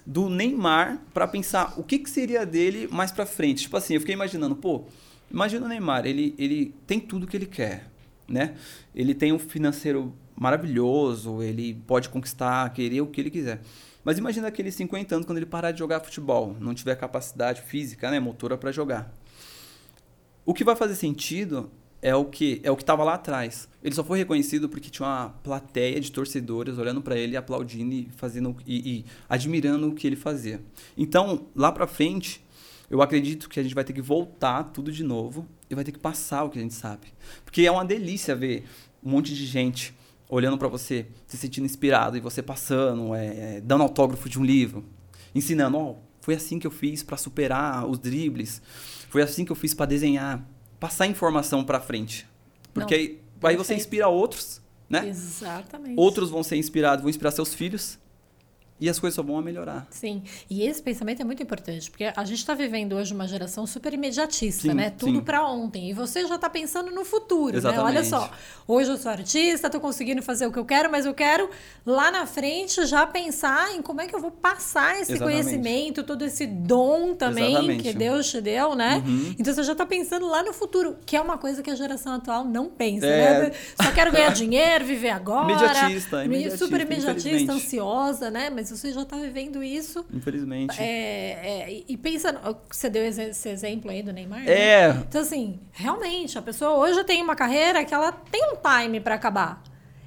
do 0.05 0.29
Neymar 0.29 1.01
para 1.13 1.27
pensar 1.27 1.73
o 1.77 1.83
que, 1.83 1.99
que 1.99 2.09
seria 2.09 2.45
dele 2.45 2.87
mais 2.91 3.11
para 3.11 3.25
frente. 3.25 3.63
Tipo 3.63 3.77
assim, 3.77 3.95
eu 3.95 3.99
fiquei 3.99 4.15
imaginando, 4.15 4.55
pô, 4.55 4.85
Imagina 5.31 5.65
o 5.65 5.69
Neymar, 5.69 6.05
ele, 6.05 6.35
ele 6.37 6.75
tem 6.85 6.99
tudo 6.99 7.25
que 7.25 7.37
ele 7.37 7.45
quer, 7.45 7.89
né? 8.27 8.53
Ele 8.93 9.15
tem 9.15 9.31
um 9.31 9.39
financeiro 9.39 10.13
maravilhoso, 10.35 11.41
ele 11.41 11.73
pode 11.87 12.09
conquistar, 12.09 12.69
querer 12.73 13.01
o 13.01 13.07
que 13.07 13.21
ele 13.21 13.29
quiser. 13.29 13.61
Mas 14.03 14.17
imagina 14.17 14.47
aqueles 14.47 14.75
50 14.75 15.15
anos 15.15 15.25
quando 15.25 15.37
ele 15.37 15.45
parar 15.45 15.71
de 15.71 15.79
jogar 15.79 15.99
futebol, 15.99 16.55
não 16.59 16.73
tiver 16.73 16.95
capacidade 16.95 17.61
física, 17.61 18.09
né, 18.09 18.19
motora 18.19 18.57
para 18.57 18.71
jogar. 18.71 19.13
O 20.45 20.53
que 20.53 20.63
vai 20.63 20.75
fazer 20.75 20.95
sentido 20.95 21.69
é 22.01 22.15
o 22.15 22.25
que 22.25 22.59
é 22.63 22.71
o 22.71 22.75
que 22.75 22.81
estava 22.81 23.03
lá 23.03 23.13
atrás. 23.13 23.69
Ele 23.83 23.93
só 23.93 24.03
foi 24.03 24.17
reconhecido 24.17 24.67
porque 24.67 24.89
tinha 24.89 25.07
uma 25.07 25.29
plateia 25.43 25.99
de 25.99 26.11
torcedores 26.11 26.77
olhando 26.77 27.01
para 27.01 27.15
ele, 27.15 27.37
aplaudindo 27.37 27.93
e 27.93 28.09
fazendo 28.17 28.57
e, 28.65 28.91
e 28.91 29.05
admirando 29.29 29.87
o 29.87 29.93
que 29.93 30.07
ele 30.07 30.15
fazia. 30.15 30.59
Então, 30.97 31.47
lá 31.55 31.71
para 31.71 31.85
frente, 31.85 32.43
eu 32.89 33.01
acredito 33.01 33.47
que 33.47 33.59
a 33.59 33.63
gente 33.63 33.75
vai 33.75 33.83
ter 33.83 33.93
que 33.93 34.01
voltar 34.01 34.63
tudo 34.65 34.91
de 34.91 35.03
novo 35.03 35.47
e 35.69 35.75
vai 35.75 35.83
ter 35.83 35.91
que 35.91 35.99
passar 35.99 36.43
o 36.43 36.49
que 36.49 36.57
a 36.57 36.61
gente 36.61 36.73
sabe. 36.73 37.07
Porque 37.45 37.61
é 37.61 37.71
uma 37.71 37.85
delícia 37.85 38.35
ver 38.35 38.65
um 39.03 39.11
monte 39.11 39.33
de 39.35 39.45
gente 39.45 39.93
olhando 40.31 40.57
para 40.57 40.69
você, 40.69 41.05
se 41.27 41.37
sentindo 41.37 41.65
inspirado 41.65 42.15
e 42.15 42.21
você 42.21 42.41
passando, 42.41 43.13
é, 43.13 43.57
é, 43.57 43.61
dando 43.61 43.83
autógrafo 43.83 44.29
de 44.29 44.39
um 44.39 44.45
livro, 44.45 44.85
ensinando, 45.35 45.77
ó, 45.77 45.91
oh, 45.91 45.95
foi 46.21 46.35
assim 46.35 46.57
que 46.57 46.65
eu 46.65 46.71
fiz 46.71 47.03
para 47.03 47.17
superar 47.17 47.85
os 47.85 47.99
dribles, 47.99 48.61
foi 49.09 49.21
assim 49.21 49.43
que 49.43 49.51
eu 49.51 49.55
fiz 49.55 49.73
para 49.73 49.85
desenhar, 49.85 50.47
passar 50.79 51.05
informação 51.05 51.65
para 51.65 51.81
frente. 51.81 52.25
Porque 52.73 52.95
Não, 52.95 53.03
aí, 53.03 53.19
aí 53.43 53.57
você 53.57 53.75
inspira 53.75 54.07
outros, 54.07 54.61
né? 54.89 55.05
Exatamente. 55.09 55.99
Outros 55.99 56.29
vão 56.29 56.43
ser 56.43 56.55
inspirados, 56.55 57.03
vão 57.03 57.09
inspirar 57.09 57.31
seus 57.31 57.53
filhos 57.53 57.99
e 58.81 58.89
as 58.89 58.99
coisas 58.99 59.15
só 59.15 59.21
vão 59.21 59.37
a 59.37 59.41
melhorar. 59.43 59.85
Sim, 59.91 60.23
e 60.49 60.63
esse 60.63 60.81
pensamento 60.81 61.21
é 61.21 61.23
muito 61.23 61.41
importante, 61.43 61.89
porque 61.89 62.05
a 62.13 62.25
gente 62.25 62.39
está 62.39 62.55
vivendo 62.55 62.93
hoje 62.93 63.13
uma 63.13 63.27
geração 63.27 63.67
super 63.67 63.93
imediatista, 63.93 64.63
sim, 64.63 64.73
né? 64.73 64.89
Tudo 64.89 65.21
para 65.21 65.45
ontem. 65.47 65.89
E 65.91 65.93
você 65.93 66.25
já 66.27 66.35
está 66.35 66.49
pensando 66.49 66.89
no 66.91 67.05
futuro, 67.05 67.55
Exatamente. 67.57 67.83
né? 67.83 67.89
Olha 67.99 68.03
só, 68.03 68.31
hoje 68.67 68.89
eu 68.89 68.97
sou 68.97 69.11
artista, 69.11 69.67
estou 69.67 69.79
conseguindo 69.79 70.23
fazer 70.23 70.47
o 70.47 70.51
que 70.51 70.57
eu 70.57 70.65
quero, 70.65 70.89
mas 70.91 71.05
eu 71.05 71.13
quero 71.13 71.47
lá 71.85 72.09
na 72.09 72.25
frente 72.25 72.83
já 72.87 73.05
pensar 73.05 73.75
em 73.75 73.81
como 73.83 74.01
é 74.01 74.07
que 74.07 74.15
eu 74.15 74.19
vou 74.19 74.31
passar 74.31 74.99
esse 74.99 75.13
Exatamente. 75.13 75.43
conhecimento, 75.43 76.03
todo 76.03 76.23
esse 76.23 76.47
dom 76.47 77.13
também 77.13 77.51
Exatamente. 77.51 77.83
que 77.83 77.93
Deus 77.93 78.29
te 78.31 78.41
deu, 78.41 78.73
né? 78.73 79.03
Uhum. 79.05 79.35
Então 79.37 79.53
você 79.53 79.61
já 79.63 79.73
está 79.73 79.85
pensando 79.85 80.27
lá 80.27 80.41
no 80.41 80.53
futuro, 80.53 80.97
que 81.05 81.15
é 81.15 81.21
uma 81.21 81.37
coisa 81.37 81.61
que 81.61 81.69
a 81.69 81.75
geração 81.75 82.13
atual 82.13 82.43
não 82.43 82.67
pensa, 82.67 83.05
É. 83.05 83.49
né? 83.49 83.51
Só 83.79 83.91
quero 83.91 84.11
ganhar 84.11 84.31
dinheiro, 84.33 84.83
viver 84.85 85.11
agora. 85.11 85.51
Imediatista, 85.51 86.25
imediatista, 86.25 86.65
super 86.65 86.81
imediatista, 86.81 87.53
ansiosa, 87.53 88.31
né? 88.31 88.49
Mas 88.49 88.70
você 88.77 88.91
já 88.91 89.01
está 89.01 89.17
vivendo 89.17 89.63
isso. 89.63 90.05
Infelizmente. 90.13 90.81
É, 90.81 91.65
é, 91.69 91.83
e 91.87 91.97
pensa, 91.97 92.39
você 92.69 92.89
deu 92.89 93.03
esse 93.05 93.49
exemplo 93.49 93.91
aí 93.91 94.01
do 94.01 94.11
Neymar, 94.11 94.43
né? 94.43 94.51
É. 94.51 94.89
Então, 94.89 95.21
assim, 95.21 95.59
realmente, 95.71 96.37
a 96.37 96.41
pessoa 96.41 96.71
hoje 96.71 97.03
tem 97.03 97.21
uma 97.21 97.35
carreira 97.35 97.83
que 97.85 97.93
ela 97.93 98.11
tem 98.11 98.41
um 98.53 98.57
time 98.57 98.99
para 98.99 99.15
acabar. 99.15 99.61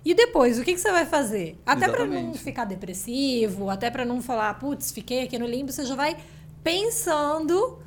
E 0.05 0.13
depois, 0.13 0.59
o 0.59 0.65
que, 0.65 0.75
que 0.75 0.81
você 0.81 0.93
vai 0.93 1.07
fazer? 1.07 1.59
Até 1.65 1.89
para 1.89 2.05
não 2.05 2.35
ficar 2.35 2.67
depressivo, 2.67 3.71
até 3.71 3.91
para 3.91 4.05
não 4.05 4.21
falar, 4.21 4.53
putz, 4.59 4.93
fiquei 4.93 5.23
aqui 5.23 5.39
no 5.39 5.47
limbo, 5.47 5.73
você 5.73 5.85
já 5.85 5.95
vai 5.95 6.17
pensando 6.63 7.79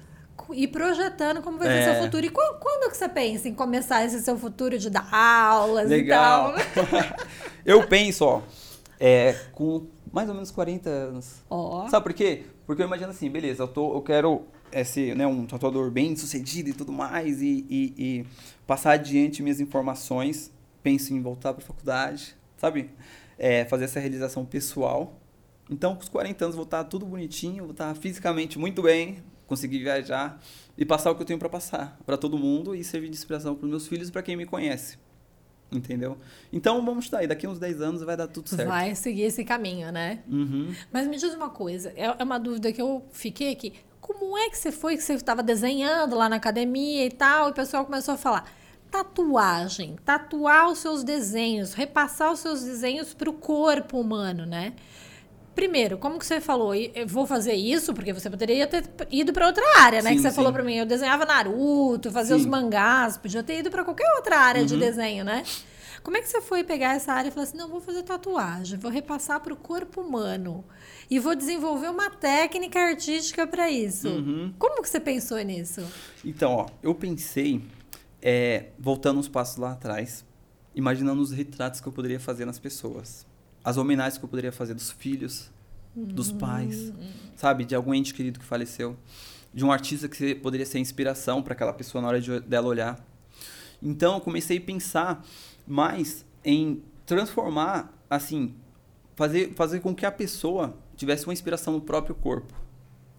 e 0.53 0.67
projetando 0.67 1.41
como 1.41 1.57
vai 1.57 1.67
ser 1.67 1.73
É. 1.89 1.93
seu 1.93 2.03
futuro. 2.03 2.25
E 2.25 2.29
quando, 2.29 2.59
quando 2.59 2.89
que 2.89 2.97
você 2.97 3.07
pensa 3.09 3.47
em 3.47 3.53
começar 3.53 4.03
esse 4.05 4.21
seu 4.21 4.37
futuro 4.37 4.77
de 4.79 4.89
dar 4.89 5.07
aulas 5.13 5.89
Legal. 5.89 6.55
e 6.57 6.63
tal? 6.63 7.17
eu 7.65 7.87
penso, 7.87 8.25
ó, 8.25 8.41
é, 8.99 9.35
com 9.51 9.85
Mais 10.17 10.29
ou 10.29 10.33
menos 10.33 10.49
40 10.49 10.89
anos. 10.89 11.43
Ó. 11.47 11.87
Sabe 11.89 12.03
por 12.05 12.13
quê? 12.13 12.45
Porque 12.65 12.81
eu 12.81 12.87
imagino 12.87 13.11
assim, 13.11 13.29
beleza, 13.29 13.61
eu, 13.61 13.67
tô, 13.67 13.93
eu 13.93 14.01
quero 14.01 14.47
ser 14.83 15.15
né, 15.15 15.27
um 15.27 15.45
tatuador 15.45 15.91
bem 15.91 16.15
sucedido 16.15 16.71
e 16.71 16.73
tudo 16.73 16.91
mais, 16.91 17.39
e, 17.39 17.63
e, 17.69 17.93
e 17.95 18.25
passar 18.65 18.93
adiante 18.93 19.43
minhas 19.43 19.59
informações. 19.59 20.51
Penso 20.81 21.13
em 21.13 21.21
voltar 21.21 21.53
para 21.53 21.63
a 21.63 21.67
faculdade, 21.67 22.35
sabe? 22.57 22.89
É, 23.37 23.65
fazer 23.65 23.83
essa 23.83 23.99
realização 23.99 24.43
pessoal. 24.43 25.13
Então, 25.69 25.95
com 25.95 26.01
os 26.01 26.09
40 26.09 26.45
anos, 26.45 26.55
vou 26.55 26.65
estar 26.65 26.83
tudo 26.85 27.05
bonitinho, 27.05 27.65
vou 27.65 27.73
estar 27.73 27.93
fisicamente 27.93 28.57
muito 28.57 28.81
bem, 28.81 29.23
conseguir 29.45 29.83
viajar 29.83 30.41
e 30.75 30.83
passar 30.83 31.11
o 31.11 31.15
que 31.15 31.21
eu 31.21 31.27
tenho 31.27 31.37
para 31.37 31.47
passar 31.47 31.95
para 32.07 32.17
todo 32.17 32.39
mundo 32.39 32.73
e 32.73 32.83
servir 32.83 33.09
de 33.09 33.17
inspiração 33.17 33.53
para 33.53 33.65
os 33.65 33.69
meus 33.69 33.87
filhos 33.87 34.09
e 34.09 34.11
para 34.11 34.23
quem 34.23 34.35
me 34.35 34.47
conhece. 34.47 34.97
Entendeu? 35.71 36.17
Então 36.51 36.83
vamos 36.85 37.05
estar 37.05 37.19
aí, 37.19 37.27
daqui 37.27 37.45
uns 37.45 37.59
10 37.59 37.81
anos 37.81 38.01
vai 38.01 38.15
dar 38.15 38.27
tudo 38.27 38.47
certo. 38.47 38.69
Vai 38.69 38.95
seguir 38.95 39.23
esse 39.23 39.43
caminho, 39.43 39.91
né? 39.91 40.19
Uhum. 40.27 40.73
Mas 40.91 41.07
me 41.07 41.17
diz 41.17 41.33
uma 41.33 41.49
coisa, 41.49 41.91
é 41.95 42.05
é 42.17 42.23
uma 42.23 42.39
dúvida 42.39 42.71
que 42.71 42.81
eu 42.81 43.05
fiquei 43.11 43.51
aqui. 43.51 43.73
Como 43.99 44.37
é 44.37 44.49
que 44.49 44.57
você 44.57 44.71
foi 44.71 44.95
que 44.95 45.03
você 45.03 45.13
estava 45.13 45.43
desenhando 45.43 46.15
lá 46.15 46.29
na 46.29 46.37
academia 46.37 47.05
e 47.05 47.11
tal, 47.11 47.49
e 47.49 47.51
o 47.51 47.53
pessoal 47.53 47.83
começou 47.83 48.13
a 48.13 48.17
falar 48.17 48.49
tatuagem, 48.89 49.97
tatuar 50.05 50.69
os 50.69 50.79
seus 50.79 51.03
desenhos, 51.03 51.73
repassar 51.73 52.31
os 52.31 52.39
seus 52.39 52.63
desenhos 52.63 53.13
para 53.13 53.29
o 53.29 53.33
corpo 53.33 53.99
humano, 53.99 54.45
né? 54.45 54.73
Primeiro, 55.57 55.97
como 55.97 56.19
que 56.19 56.25
você 56.25 56.39
falou? 56.39 56.75
"E- 56.75 56.91
Eu 56.93 57.07
vou 57.07 57.25
fazer 57.25 57.53
isso 57.55 57.91
porque 57.91 58.13
você 58.13 58.29
poderia 58.29 58.67
ter 58.67 58.83
ido 59.09 59.33
para 59.33 59.47
outra 59.47 59.63
área, 59.79 60.03
né? 60.03 60.11
Sim, 60.11 60.15
que 60.17 60.21
você 60.21 60.29
sim. 60.29 60.35
falou 60.35 60.53
para 60.53 60.63
mim, 60.63 60.75
eu 60.75 60.85
desenhava 60.85 61.25
Naruto, 61.25 62.11
fazia 62.11 62.35
os 62.35 62.43
Sim. 62.43 62.49
mangás, 62.49 63.17
podia 63.17 63.41
ter 63.41 63.57
ido 63.61 63.71
para 63.71 63.83
qualquer 63.83 64.07
outra 64.17 64.37
área 64.37 64.63
de 64.63 64.75
Uhum. 64.75 64.79
desenho, 64.79 65.25
né? 65.25 65.43
Como 66.03 66.15
é 66.15 66.21
que 66.21 66.29
você 66.29 66.41
foi 66.41 66.63
pegar 66.63 66.95
essa 66.95 67.11
área 67.11 67.29
e 67.29 67.31
falar 67.31 67.45
assim, 67.45 67.57
não, 67.57 67.67
vou 67.67 67.81
fazer 67.81 68.03
tatuagem, 68.03 68.77
vou 68.77 68.91
repassar 68.91 69.39
para 69.39 69.51
o 69.51 69.55
corpo 69.57 69.99
humano 70.01 70.63
e 71.09 71.17
vou 71.19 71.35
desenvolver 71.35 71.89
uma 71.89 72.11
técnica 72.11 72.79
artística 72.79 73.47
para 73.47 73.69
isso? 73.71 74.07
Uhum. 74.09 74.53
Como 74.59 74.81
que 74.83 74.87
você 74.87 74.99
pensou 74.99 75.39
nisso? 75.39 75.81
Então, 76.23 76.51
ó, 76.53 76.65
eu 76.83 76.93
pensei, 76.93 77.61
é, 78.21 78.67
voltando 78.79 79.19
uns 79.19 79.27
passos 79.27 79.57
lá 79.57 79.71
atrás, 79.71 80.23
imaginando 80.75 81.19
os 81.19 81.31
retratos 81.31 81.81
que 81.81 81.87
eu 81.87 81.91
poderia 81.91 82.19
fazer 82.19 82.45
nas 82.45 82.59
pessoas. 82.59 83.25
As 83.67 83.75
homenagens 83.75 84.17
que 84.17 84.23
eu 84.23 84.29
poderia 84.29 84.53
fazer 84.53 84.73
dos 84.73 84.91
filhos, 84.91 85.51
dos 85.93 86.31
pais, 86.31 86.93
sabe? 87.35 87.65
De 87.65 87.75
algum 87.75 87.93
ente 87.93 88.13
querido 88.13 88.39
que 88.39 88.45
faleceu. 88.45 88.95
De 89.53 89.65
um 89.65 89.73
artista 89.73 90.07
que 90.07 90.33
poderia 90.35 90.65
ser 90.65 90.79
inspiração 90.79 91.43
para 91.43 91.51
aquela 91.51 91.73
pessoa 91.73 92.01
na 92.01 92.07
hora 92.07 92.21
de, 92.21 92.39
dela 92.39 92.65
olhar. 92.65 93.05
Então, 93.83 94.13
eu 94.13 94.21
comecei 94.21 94.57
a 94.57 94.61
pensar 94.61 95.21
mais 95.67 96.25
em 96.45 96.81
transformar, 97.05 97.91
assim, 98.09 98.55
fazer, 99.17 99.53
fazer 99.53 99.81
com 99.81 99.93
que 99.93 100.05
a 100.05 100.13
pessoa 100.13 100.73
tivesse 100.95 101.25
uma 101.25 101.33
inspiração 101.33 101.73
no 101.73 101.81
próprio 101.81 102.15
corpo. 102.15 102.53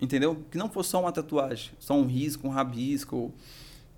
Entendeu? 0.01 0.47
Que 0.51 0.57
não 0.57 0.71
fosse 0.71 0.89
só 0.89 1.03
uma 1.03 1.13
tatuagem, 1.13 1.73
só 1.79 1.93
um 1.93 2.07
risco, 2.07 2.49
um 2.49 2.51
rabisco, 2.51 3.35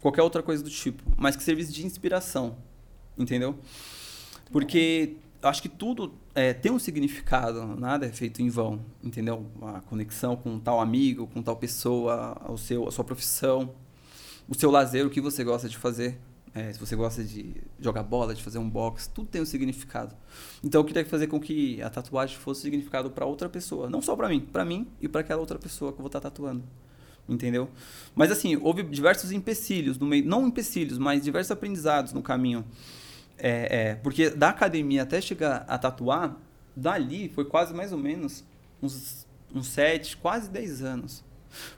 qualquer 0.00 0.22
outra 0.22 0.42
coisa 0.42 0.64
do 0.64 0.70
tipo, 0.70 1.00
mas 1.16 1.36
que 1.36 1.44
servisse 1.44 1.72
de 1.72 1.86
inspiração. 1.86 2.56
Entendeu? 3.16 3.56
Porque 4.50 5.14
acho 5.42 5.62
que 5.62 5.68
tudo 5.68 6.12
é, 6.40 6.54
tem 6.54 6.72
um 6.72 6.78
significado, 6.78 7.66
nada 7.76 8.06
é 8.06 8.08
feito 8.08 8.40
em 8.40 8.48
vão, 8.48 8.80
entendeu? 9.02 9.46
A 9.60 9.80
conexão 9.82 10.34
com 10.34 10.58
tal 10.58 10.80
amigo, 10.80 11.26
com 11.26 11.42
tal 11.42 11.56
pessoa, 11.56 12.40
o 12.48 12.56
seu, 12.56 12.88
a 12.88 12.90
sua 12.90 13.04
profissão, 13.04 13.74
o 14.48 14.54
seu 14.54 14.70
lazer, 14.70 15.06
o 15.06 15.10
que 15.10 15.20
você 15.20 15.44
gosta 15.44 15.68
de 15.68 15.76
fazer. 15.76 16.18
É, 16.52 16.72
se 16.72 16.80
você 16.80 16.96
gosta 16.96 17.22
de 17.22 17.54
jogar 17.78 18.02
bola, 18.02 18.34
de 18.34 18.42
fazer 18.42 18.58
um 18.58 18.68
box, 18.68 19.06
tudo 19.06 19.28
tem 19.28 19.40
um 19.40 19.44
significado. 19.44 20.16
Então 20.64 20.80
eu 20.80 20.84
queria 20.84 21.04
fazer 21.04 21.26
com 21.28 21.38
que 21.38 21.80
a 21.82 21.90
tatuagem 21.90 22.36
fosse 22.38 22.62
significado 22.62 23.10
para 23.10 23.24
outra 23.24 23.48
pessoa, 23.48 23.88
não 23.88 24.02
só 24.02 24.16
para 24.16 24.28
mim, 24.28 24.40
para 24.40 24.64
mim 24.64 24.88
e 25.00 25.08
para 25.08 25.20
aquela 25.20 25.40
outra 25.40 25.58
pessoa 25.58 25.92
que 25.92 25.98
eu 25.98 26.02
vou 26.02 26.08
estar 26.08 26.20
tatuando. 26.20 26.64
Entendeu? 27.28 27.68
Mas 28.16 28.32
assim, 28.32 28.56
houve 28.56 28.82
diversos 28.82 29.30
empecilhos 29.30 29.98
no 29.98 30.06
meio, 30.06 30.24
não 30.24 30.48
empecilhos, 30.48 30.98
mas 30.98 31.22
diversos 31.22 31.52
aprendizados 31.52 32.12
no 32.12 32.22
caminho. 32.22 32.64
É, 33.42 33.90
é, 33.90 33.94
porque 33.96 34.30
da 34.30 34.50
academia 34.50 35.02
até 35.02 35.20
chegar 35.20 35.64
a 35.66 35.78
tatuar, 35.78 36.36
dali 36.76 37.28
foi 37.28 37.44
quase 37.44 37.72
mais 37.74 37.92
ou 37.92 37.98
menos 37.98 38.44
uns, 38.82 39.26
uns 39.54 39.66
7, 39.68 40.16
quase 40.18 40.48
10 40.50 40.82
anos. 40.82 41.24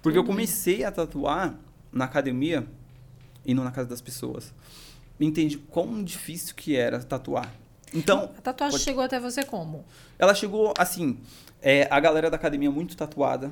Porque 0.02 0.18
eu 0.18 0.24
comecei 0.24 0.84
a 0.84 0.90
tatuar 0.92 1.54
na 1.90 2.04
academia 2.04 2.66
e 3.44 3.54
não 3.54 3.64
na 3.64 3.70
casa 3.70 3.88
das 3.88 4.00
pessoas. 4.00 4.52
Entendi 5.20 5.56
quão 5.56 6.02
difícil 6.02 6.54
que 6.54 6.74
era 6.76 6.98
tatuar. 7.02 7.52
Então, 7.94 8.30
A 8.36 8.40
tatuagem 8.40 8.72
Pode- 8.72 8.84
chegou 8.84 9.02
até 9.02 9.20
você 9.20 9.44
como? 9.44 9.84
ela 10.18 10.34
chegou 10.34 10.72
assim, 10.78 11.18
é, 11.60 11.86
a 11.90 12.00
galera 12.00 12.30
da 12.30 12.36
academia 12.36 12.70
muito 12.70 12.96
tatuada, 12.96 13.50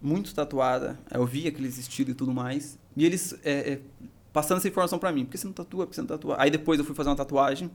muito 0.00 0.34
tatuada. 0.34 0.98
Eu 1.10 1.24
vi 1.26 1.46
aqueles 1.46 1.78
estilos 1.78 2.12
e 2.12 2.14
tudo 2.14 2.32
mais. 2.32 2.78
E 2.96 3.04
eles 3.04 3.34
é, 3.44 3.72
é, 3.74 3.80
passando 4.32 4.58
essa 4.58 4.68
informação 4.68 4.98
pra 4.98 5.12
mim. 5.12 5.24
Por 5.24 5.32
que 5.32 5.38
você 5.38 5.46
não 5.46 5.52
tatua? 5.52 5.84
Por 5.86 5.90
que 5.90 5.96
você 5.96 6.00
não 6.02 6.08
tatua? 6.08 6.36
Aí 6.38 6.50
depois 6.50 6.78
eu 6.78 6.84
fui 6.84 6.94
fazer 6.94 7.08
uma 7.10 7.16
tatuagem. 7.16 7.70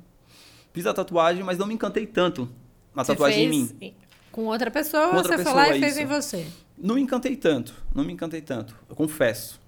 Fiz 0.74 0.86
a 0.86 0.93
tatuagem, 0.93 1.43
mas 1.43 1.58
não 1.58 1.66
me 1.68 1.74
encantei 1.74 2.05
tanto 2.05 2.49
na 2.93 3.03
Você 3.03 3.14
tatuagem 3.14 3.45
em 3.45 3.49
fez 3.68 3.80
mim. 3.80 3.95
Com 4.32 4.45
outra 4.45 4.70
pessoa, 4.70 5.10
Com 5.10 5.16
outra 5.18 5.38
você 5.38 5.43
foi 5.43 5.53
lá 5.53 5.62
pessoa, 5.64 5.78
e 5.78 5.80
fez 5.80 5.93
isso. 5.93 6.01
em 6.01 6.05
você. 6.05 6.47
Não 6.78 6.95
me 6.95 7.01
encantei 7.01 7.36
tanto. 7.36 7.74
Não 7.95 8.03
me 8.03 8.14
encantei 8.14 8.41
tanto. 8.41 8.76
Eu 8.89 8.95
confesso. 8.95 9.60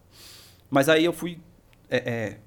Mas 0.70 0.88
aí 0.90 1.04
eu 1.06 1.14
fui. 1.14 1.40
é, 1.90 1.98
é, 1.98 2.38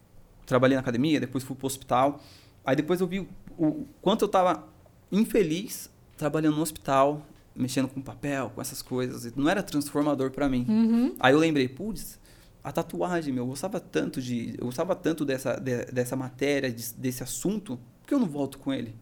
trabalhei 0.47 0.77
na 0.77 0.81
academia, 0.81 1.19
depois 1.19 1.43
fui 1.43 1.57
pro 1.57 1.67
hospital. 1.67 2.21
Aí 2.65 2.77
depois 2.77 3.01
eu 3.01 3.07
vi 3.09 3.21
o, 3.21 3.29
o 3.59 3.89
quanto 4.01 4.25
eu 4.25 4.29
tava 4.29 4.69
infeliz 5.11 5.91
trabalhando 6.17 6.57
no 6.57 6.63
hospital, 6.63 7.27
mexendo 7.57 7.89
com 7.89 8.01
papel, 8.01 8.53
com 8.55 8.61
essas 8.61 8.81
coisas. 8.83 9.35
Não 9.35 9.49
era 9.49 9.63
transformador 9.63 10.31
pra 10.31 10.49
mim. 10.49 10.65
Uhum. 10.69 11.17
Aí 11.19 11.33
eu 11.35 11.39
lembrei, 11.39 11.67
putz, 11.69 12.21
a 12.65 12.71
tatuagem, 12.73 13.33
meu, 13.33 13.45
eu 13.45 13.49
gostava 13.49 13.81
tanto 13.81 14.21
de. 14.21 14.55
Eu 14.59 14.67
gostava 14.67 14.95
tanto 14.95 15.25
dessa, 15.25 15.55
de- 15.59 15.87
dessa 15.87 16.15
matéria, 16.17 16.71
de- 16.71 16.95
desse 16.95 17.23
assunto, 17.23 17.79
por 18.01 18.09
que 18.09 18.15
eu 18.15 18.19
não 18.19 18.29
volto 18.29 18.59
com 18.59 18.73
ele? 18.73 18.95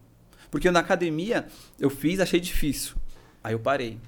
Porque 0.49 0.69
na 0.71 0.79
academia 0.79 1.47
eu 1.79 1.89
fiz, 1.89 2.19
achei 2.19 2.39
difícil. 2.39 2.95
Aí 3.43 3.53
eu 3.53 3.59
parei. 3.59 3.99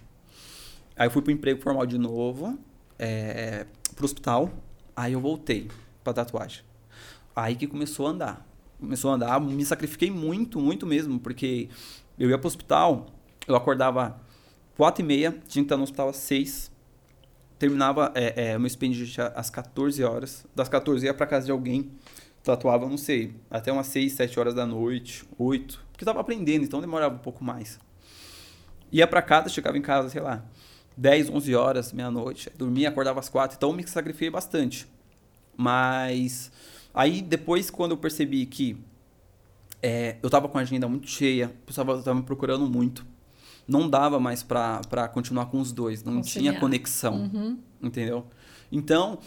Aí 0.96 1.08
eu 1.08 1.12
fui 1.12 1.22
pro 1.22 1.32
emprego 1.32 1.62
formal 1.62 1.86
de 1.86 1.98
novo, 1.98 2.58
é, 3.00 3.66
pro 3.96 4.06
hospital. 4.06 4.52
Aí 4.96 5.14
eu 5.14 5.20
voltei 5.22 5.70
pra 6.04 6.14
tatuagem. 6.14 6.64
Aí 7.36 7.56
que 7.56 7.66
começou 7.68 8.08
a 8.08 8.10
andar. 8.12 8.48
Começou 8.80 9.12
a 9.12 9.16
andar, 9.16 9.40
me 9.40 9.64
sacrifiquei 9.64 10.12
muito, 10.12 10.60
muito 10.60 10.86
mesmo, 10.86 11.18
porque 11.20 11.70
eu 12.20 12.30
ia 12.30 12.38
pro 12.38 12.48
hospital, 12.48 13.08
eu 13.48 13.56
acordava 13.56 14.20
quatro 14.76 15.02
e 15.04 15.08
meia, 15.08 15.32
tinha 15.48 15.64
que 15.64 15.68
estar 15.68 15.78
no 15.78 15.84
hospital 15.84 16.10
às 16.10 16.18
seis. 16.18 16.70
Terminava 17.64 18.12
é, 18.14 18.50
é, 18.50 18.58
meu 18.58 18.68
expediente 18.68 19.22
às 19.22 19.50
14 19.50 20.04
horas. 20.04 20.46
Das 20.54 20.68
14 20.68 21.06
eu 21.06 21.12
ia 21.12 21.14
pra 21.14 21.26
casa 21.26 21.46
de 21.46 21.52
alguém, 21.54 21.92
tatuava, 22.44 22.90
não 22.90 22.98
sei, 22.98 23.34
até 23.50 23.72
umas 23.72 23.88
6, 23.88 24.12
7 24.12 24.38
horas 24.38 24.54
da 24.54 24.66
noite, 24.66 25.24
8. 25.40 25.82
Porque 25.90 26.04
tava 26.04 26.20
aprendendo, 26.20 26.66
então 26.66 26.82
demorava 26.82 27.16
um 27.16 27.20
pouco 27.20 27.42
mais. 27.42 27.80
Ia 28.92 29.08
pra 29.08 29.22
casa, 29.22 29.48
chegava 29.48 29.78
em 29.78 29.82
casa, 29.82 30.10
sei 30.10 30.20
lá, 30.20 30.44
10, 30.98 31.30
11 31.30 31.56
horas, 31.56 31.94
meia-noite. 31.94 32.52
Dormia, 32.58 32.90
acordava 32.90 33.22
às 33.22 33.30
4, 33.30 33.56
então 33.56 33.72
me 33.72 33.88
sacrifiquei 33.88 34.30
bastante. 34.30 34.86
Mas 35.56 36.52
aí 36.94 37.22
depois, 37.22 37.70
quando 37.70 37.92
eu 37.92 37.98
percebi 37.98 38.46
que 38.46 38.76
é, 39.82 40.18
eu 40.22 40.30
tava 40.30 40.50
com 40.50 40.58
a 40.58 40.62
agenda 40.62 40.90
muito 40.90 41.08
cheia, 41.08 41.48
o 41.64 41.68
pessoal 41.68 41.88
tava 42.04 42.16
me 42.16 42.24
procurando 42.24 42.68
muito. 42.68 43.06
Não 43.68 43.90
dava 43.90 44.20
mais 44.20 44.44
pra, 44.44 44.82
pra 44.90 45.08
continuar 45.08 45.46
com 45.48 45.60
os 45.60 45.72
dois, 45.72 46.04
não 46.04 46.16
Conciliar. 46.18 46.54
tinha 46.54 46.60
conexão, 46.60 47.30
Uhum. 47.34 47.58
entendeu? 47.82 48.26
Então, 48.72 49.20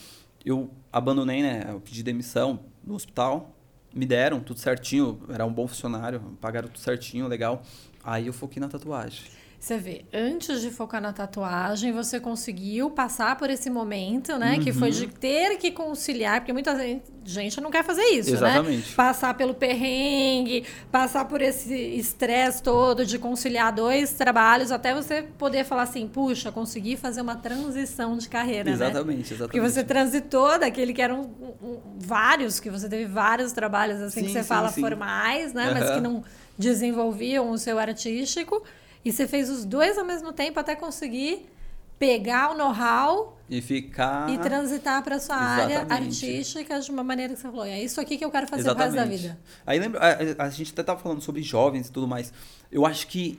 eu 0.45 0.71
abandonei, 0.93 1.43
né? 1.43 1.65
Eu 1.69 1.81
pedi 1.81 2.03
demissão 2.03 2.61
no 2.85 2.95
hospital, 2.95 3.55
me 3.95 4.05
deram 4.05 4.41
tudo 4.41 4.61
certinho, 4.61 5.21
era 5.31 5.47
um 5.47 5.53
bom 5.53 5.67
funcionário, 5.67 6.21
pagaram 6.41 6.69
tudo 6.69 6.81
certinho, 6.81 7.27
legal. 7.29 7.63
Aí 8.05 8.27
eu 8.27 8.33
foquei 8.33 8.61
na 8.61 8.69
tatuagem. 8.69 9.23
Você 9.59 9.79
vê, 9.79 10.05
antes 10.13 10.61
de 10.61 10.71
focar 10.71 11.01
na 11.01 11.13
tatuagem, 11.13 11.91
você 11.91 12.21
conseguiu 12.21 12.91
passar 12.91 13.37
por 13.37 13.51
esse 13.51 13.69
momento, 13.69 14.37
né? 14.39 14.59
Que 14.61 14.73
foi 14.73 14.89
Uhum. 14.91 14.95
de 14.95 15.07
ter 15.09 15.57
que 15.59 15.73
conciliar, 15.73 16.41
porque 16.41 16.53
muita 16.53 16.77
gen- 16.77 17.03
gente 17.25 17.61
não 17.61 17.71
quer 17.71 17.83
fazer 17.83 18.03
isso, 18.11 18.31
né? 18.33 18.37
Exatamente. 18.37 18.93
Passar 18.95 19.35
pelo 19.35 19.55
perrengue, 19.55 20.65
passar 20.93 21.25
por 21.25 21.41
esse 21.43 21.75
estresse 21.75 22.63
todo 22.63 23.05
de 23.05 23.19
conciliar 23.19 23.73
dois 23.73 24.13
trabalhos, 24.13 24.71
até 24.71 24.95
você 24.95 25.23
poder 25.37 25.65
falar 25.65 25.83
assim, 25.83 26.07
puxa, 26.07 26.53
consegui 26.53 26.97
fazer 26.97 27.23
uma 27.23 27.35
transição 27.35 28.17
de 28.17 28.29
carreira, 28.29 28.65
né? 28.71 28.73
Exatamente, 28.75 29.33
exatamente. 29.35 29.39
Porque 29.53 29.61
você 29.61 29.83
transitou 29.83 30.59
daquele 30.61 30.93
que 30.93 31.03
eram 31.03 31.23
um- 31.23 31.67
um- 31.67 31.81
vários, 31.99 32.61
que 32.61 32.71
você 32.71 32.89
teve 32.89 33.07
vários 33.07 33.51
trabalhos 33.53 34.01
assim 34.01 34.21
que 34.21 34.27
Sim, 34.29 34.33
você 34.35 34.43
sim, 34.43 34.49
fala 34.49 34.69
sim. 34.71 34.81
formais, 34.81 35.53
né? 35.53 35.71
Mas 35.75 35.85
Aham. 35.87 35.95
que 35.95 36.01
não 36.01 36.23
desenvolviam 36.57 37.51
o 37.51 37.59
seu 37.59 37.79
artístico. 37.79 38.63
E 39.07 39.13
você 39.13 39.29
fez 39.29 39.49
os 39.49 39.65
dois 39.65 39.97
ao 39.97 40.05
mesmo 40.05 40.33
tempo 40.33 40.59
até 40.59 40.75
conseguir 40.75 41.47
pegar 41.97 42.51
o 42.51 42.57
know-how 42.57 43.39
E 43.49 43.63
ficar. 43.63 44.29
e 44.29 44.37
transitar 44.39 45.03
para 45.05 45.21
sua 45.21 45.37
área 45.37 45.75
Exatamente. 45.77 46.27
artística 46.27 46.81
de 46.81 46.91
uma 46.91 47.05
maneira 47.05 47.33
que 47.33 47.39
você 47.39 47.47
falou. 47.49 47.65
É 47.65 47.81
isso 47.81 48.01
aqui 48.01 48.19
que 48.19 48.25
eu 48.25 48.31
quero 48.33 48.49
fazer 48.49 48.69
o 48.69 48.75
resto 48.75 48.79
da 48.79 48.87
Exatamente. 49.07 49.23
vida. 49.23 49.39
Aí 49.65 49.79
lembra, 49.79 50.01
a, 50.01 50.45
a 50.47 50.51
gente 50.51 50.73
até 50.73 50.83
tava 50.83 50.99
falando 51.01 51.21
sobre 51.21 51.41
jovens 51.41 51.87
e 51.87 51.93
tudo 51.93 52.09
mais. 52.09 52.33
Eu 52.71 52.85
acho 52.85 53.07
que 53.07 53.39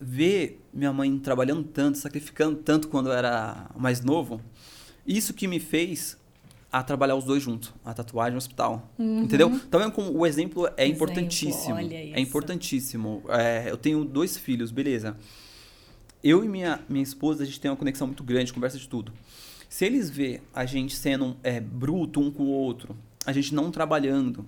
ver 0.00 0.60
minha 0.74 0.92
mãe 0.92 1.16
trabalhando 1.20 1.62
tanto, 1.62 1.98
sacrificando 1.98 2.56
tanto 2.56 2.88
quando 2.88 3.06
eu 3.06 3.12
era 3.12 3.70
mais 3.76 4.00
novo, 4.02 4.40
isso 5.06 5.32
que 5.32 5.46
me 5.46 5.60
fez 5.60 6.18
a 6.76 6.82
trabalhar 6.82 7.16
os 7.16 7.24
dois 7.24 7.42
juntos, 7.42 7.72
a 7.82 7.94
tatuagem 7.94 8.32
e 8.32 8.34
o 8.34 8.36
hospital. 8.36 8.92
Uhum. 8.98 9.22
Entendeu? 9.22 9.48
Então 9.48 9.80
é 9.80 9.90
como 9.90 10.12
o 10.12 10.26
exemplo 10.26 10.66
é 10.76 10.84
exemplo, 10.84 11.06
importantíssimo. 11.06 11.78
é 11.78 12.20
importantíssimo. 12.20 13.22
É, 13.30 13.70
eu 13.70 13.78
tenho 13.78 14.04
dois 14.04 14.36
filhos, 14.36 14.70
beleza. 14.70 15.16
Eu 16.22 16.44
e 16.44 16.48
minha, 16.48 16.78
minha 16.86 17.02
esposa, 17.02 17.44
a 17.44 17.46
gente 17.46 17.58
tem 17.58 17.70
uma 17.70 17.78
conexão 17.78 18.06
muito 18.06 18.22
grande, 18.22 18.52
conversa 18.52 18.76
de 18.76 18.86
tudo. 18.86 19.10
Se 19.70 19.86
eles 19.86 20.10
vê 20.10 20.42
a 20.52 20.66
gente 20.66 20.94
sendo 20.94 21.34
é, 21.42 21.60
bruto 21.60 22.20
um 22.20 22.30
com 22.30 22.42
o 22.42 22.50
outro, 22.50 22.94
a 23.24 23.32
gente 23.32 23.54
não 23.54 23.70
trabalhando, 23.70 24.44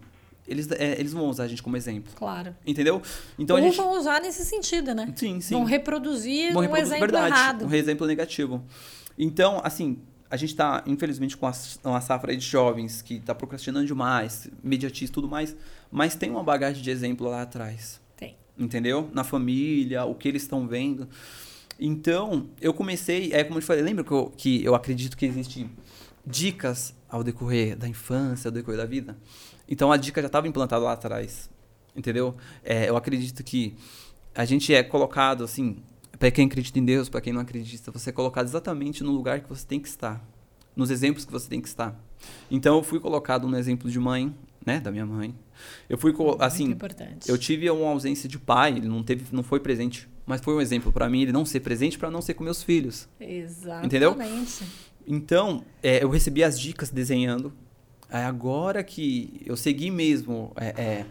eles, 0.46 0.70
é, 0.72 1.00
eles 1.00 1.14
vão 1.14 1.30
usar 1.30 1.44
a 1.44 1.48
gente 1.48 1.62
como 1.62 1.78
exemplo. 1.78 2.12
Claro. 2.14 2.54
Entendeu? 2.66 3.00
Então 3.38 3.56
Ou 3.56 3.62
a 3.62 3.64
gente... 3.64 3.76
vão 3.78 3.98
usar 3.98 4.20
nesse 4.20 4.44
sentido, 4.44 4.94
né? 4.94 5.10
Sim, 5.16 5.40
sim. 5.40 5.54
Vão 5.54 5.64
reproduzir 5.64 6.52
vão 6.52 6.62
um 6.62 6.76
exemplo 6.76 7.00
verdade, 7.00 7.34
errado. 7.34 7.64
Um 7.64 7.72
exemplo 7.72 8.06
negativo. 8.06 8.62
Então, 9.18 9.62
assim, 9.64 9.98
a 10.30 10.36
gente 10.36 10.50
está, 10.50 10.82
infelizmente, 10.86 11.36
com 11.36 11.50
uma 11.84 12.00
safra 12.00 12.36
de 12.36 12.44
jovens 12.44 13.00
que 13.00 13.14
está 13.14 13.34
procrastinando 13.34 13.86
demais, 13.86 14.48
mediatista 14.62 15.12
e 15.12 15.14
tudo 15.14 15.28
mais, 15.28 15.56
mas 15.90 16.14
tem 16.14 16.30
uma 16.30 16.42
bagagem 16.42 16.82
de 16.82 16.90
exemplo 16.90 17.28
lá 17.28 17.42
atrás. 17.42 18.00
Tem. 18.16 18.36
Entendeu? 18.56 19.08
Na 19.12 19.24
família, 19.24 20.04
o 20.04 20.14
que 20.14 20.28
eles 20.28 20.42
estão 20.42 20.66
vendo. 20.66 21.08
Então, 21.80 22.48
eu 22.60 22.74
comecei, 22.74 23.32
é 23.32 23.42
como 23.42 23.58
eu 23.58 23.62
te 23.62 23.66
falei, 23.66 23.82
lembra 23.82 24.04
que 24.04 24.10
eu, 24.10 24.32
que 24.36 24.62
eu 24.64 24.74
acredito 24.74 25.16
que 25.16 25.24
existem 25.24 25.70
dicas 26.26 26.94
ao 27.08 27.24
decorrer 27.24 27.76
da 27.76 27.88
infância, 27.88 28.48
ao 28.48 28.52
decorrer 28.52 28.78
da 28.78 28.86
vida? 28.86 29.16
Então, 29.66 29.90
a 29.90 29.96
dica 29.96 30.20
já 30.20 30.26
estava 30.26 30.46
implantada 30.46 30.84
lá 30.84 30.92
atrás, 30.92 31.48
entendeu? 31.96 32.36
É, 32.62 32.88
eu 32.88 32.96
acredito 32.96 33.42
que 33.42 33.76
a 34.34 34.44
gente 34.44 34.74
é 34.74 34.82
colocado, 34.82 35.42
assim, 35.44 35.82
para 36.18 36.30
quem 36.30 36.46
acredita 36.46 36.78
em 36.78 36.84
Deus, 36.84 37.08
para 37.08 37.20
quem 37.20 37.32
não 37.32 37.40
acredita, 37.40 37.90
você 37.90 38.10
é 38.10 38.12
colocado 38.12 38.46
exatamente 38.46 39.04
no 39.04 39.12
lugar 39.12 39.40
que 39.40 39.48
você 39.48 39.64
tem 39.66 39.78
que 39.78 39.88
estar, 39.88 40.22
nos 40.74 40.90
exemplos 40.90 41.24
que 41.24 41.32
você 41.32 41.48
tem 41.48 41.60
que 41.60 41.68
estar. 41.68 41.98
Então 42.50 42.76
eu 42.76 42.82
fui 42.82 42.98
colocado 42.98 43.46
no 43.46 43.56
exemplo 43.56 43.90
de 43.90 43.98
mãe, 43.98 44.34
né, 44.66 44.80
da 44.80 44.90
minha 44.90 45.06
mãe. 45.06 45.34
Eu 45.88 45.96
fui 45.96 46.14
assim, 46.40 46.76
eu 47.26 47.38
tive 47.38 47.70
uma 47.70 47.90
ausência 47.90 48.28
de 48.28 48.38
pai, 48.38 48.72
ele 48.72 48.88
não 48.88 49.02
teve, 49.02 49.24
não 49.32 49.42
foi 49.42 49.60
presente, 49.60 50.08
mas 50.26 50.40
foi 50.40 50.54
um 50.54 50.60
exemplo 50.60 50.92
para 50.92 51.08
mim 51.08 51.22
ele 51.22 51.32
não 51.32 51.44
ser 51.44 51.60
presente 51.60 51.98
para 51.98 52.10
não 52.10 52.20
ser 52.20 52.34
com 52.34 52.44
meus 52.44 52.62
filhos. 52.62 53.08
Exatamente. 53.20 53.86
Entendeu? 53.86 54.16
Então 55.06 55.64
é, 55.82 56.02
eu 56.02 56.10
recebi 56.10 56.42
as 56.42 56.58
dicas 56.58 56.90
desenhando. 56.90 57.52
Agora 58.10 58.82
que 58.82 59.42
eu 59.44 59.56
segui 59.56 59.90
mesmo 59.90 60.52
é, 60.56 60.66
é, 60.82 61.06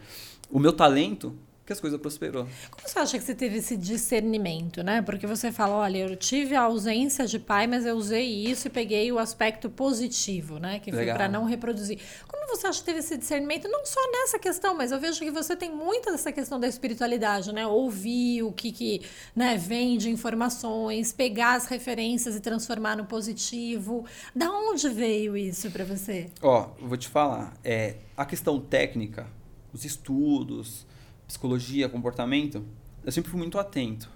o 0.49 0.59
meu 0.59 0.73
talento, 0.73 1.35
que 1.67 1.73
as 1.73 1.81
coisas 1.81 1.99
prosperou. 1.99 2.47
Como 2.71 2.87
você 2.87 2.97
acha 2.97 3.19
que 3.19 3.23
você 3.25 3.35
teve 3.35 3.57
esse 3.57 3.75
discernimento, 3.75 4.81
né? 4.81 5.01
Porque 5.01 5.27
você 5.27 5.51
fala, 5.51 5.75
olha, 5.75 5.97
eu 5.97 6.15
tive 6.15 6.55
a 6.55 6.61
ausência 6.61 7.27
de 7.27 7.37
pai, 7.37 7.67
mas 7.67 7.85
eu 7.85 7.93
usei 7.93 8.25
isso 8.25 8.67
e 8.67 8.69
peguei 8.69 9.11
o 9.11 9.19
aspecto 9.19 9.69
positivo, 9.69 10.59
né? 10.59 10.79
Que 10.79 10.93
foi 10.93 11.05
para 11.07 11.27
não 11.27 11.43
reproduzir. 11.43 11.99
Como 12.25 12.47
você 12.47 12.67
acha 12.67 12.79
que 12.79 12.85
teve 12.85 12.99
esse 12.99 13.17
discernimento, 13.17 13.67
não 13.67 13.85
só 13.85 13.99
nessa 14.13 14.39
questão, 14.39 14.77
mas 14.77 14.93
eu 14.93 14.99
vejo 14.99 15.19
que 15.19 15.29
você 15.29 15.57
tem 15.57 15.69
muita 15.69 16.09
dessa 16.09 16.31
questão 16.31 16.57
da 16.57 16.69
espiritualidade, 16.69 17.51
né? 17.51 17.67
Ouvir 17.67 18.43
o 18.43 18.53
que, 18.53 18.71
que 18.71 19.01
né, 19.35 19.57
vem 19.57 19.97
de 19.97 20.09
informações, 20.09 21.11
pegar 21.11 21.55
as 21.55 21.65
referências 21.65 22.33
e 22.37 22.39
transformar 22.39 22.95
no 22.95 23.03
positivo. 23.03 24.05
Da 24.33 24.49
onde 24.49 24.87
veio 24.87 25.35
isso 25.35 25.69
para 25.69 25.83
você? 25.83 26.29
Ó, 26.41 26.69
vou 26.79 26.95
te 26.95 27.09
falar, 27.09 27.57
é, 27.61 27.95
a 28.15 28.25
questão 28.25 28.57
técnica, 28.57 29.27
os 29.73 29.83
estudos, 29.83 30.86
psicologia, 31.27 31.89
comportamento, 31.89 32.65
eu 33.03 33.11
sempre 33.11 33.29
fui 33.29 33.39
muito 33.39 33.59
atento. 33.59 34.09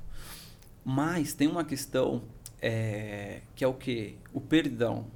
Mas 0.83 1.33
tem 1.33 1.47
uma 1.47 1.63
questão 1.63 2.23
é, 2.61 3.41
que 3.55 3.63
é 3.63 3.67
o 3.67 3.73
que? 3.73 4.15
O 4.33 4.39
perdão. 4.39 5.07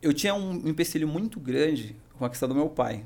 Eu 0.00 0.12
tinha 0.14 0.34
um 0.34 0.68
empecilho 0.68 1.08
muito 1.08 1.40
grande 1.40 1.96
com 2.18 2.24
a 2.24 2.30
questão 2.30 2.48
do 2.48 2.54
meu 2.54 2.68
pai. 2.68 3.04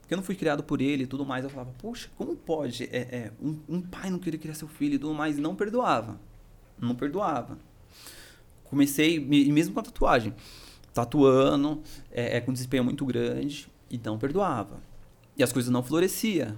Porque 0.00 0.12
eu 0.12 0.16
não 0.16 0.24
fui 0.24 0.34
criado 0.34 0.62
por 0.62 0.80
ele 0.80 1.04
e 1.04 1.06
tudo 1.06 1.24
mais. 1.24 1.44
Eu 1.44 1.50
falava, 1.50 1.72
poxa, 1.78 2.10
como 2.16 2.36
pode 2.36 2.84
é, 2.84 2.98
é, 2.98 3.32
um, 3.40 3.58
um, 3.68 3.80
pai 3.80 4.10
não 4.10 4.18
querer 4.18 4.38
criar 4.38 4.54
seu 4.54 4.68
filho 4.68 4.94
e 4.94 4.98
tudo 4.98 5.14
mais? 5.14 5.38
E 5.38 5.40
não 5.40 5.54
perdoava. 5.54 6.20
Não 6.78 6.94
perdoava. 6.94 7.58
Comecei, 8.64 9.16
e 9.16 9.52
mesmo 9.52 9.72
com 9.72 9.80
a 9.80 9.82
tatuagem, 9.82 10.34
tatuando, 10.92 11.82
é, 12.10 12.36
é, 12.36 12.40
com 12.40 12.52
desempenho 12.52 12.84
muito 12.84 13.04
grande, 13.06 13.68
e 13.90 13.98
não 13.98 14.18
perdoava. 14.18 14.82
E 15.36 15.42
as 15.42 15.52
coisas 15.52 15.70
não 15.70 15.82
floresciam. 15.82 16.56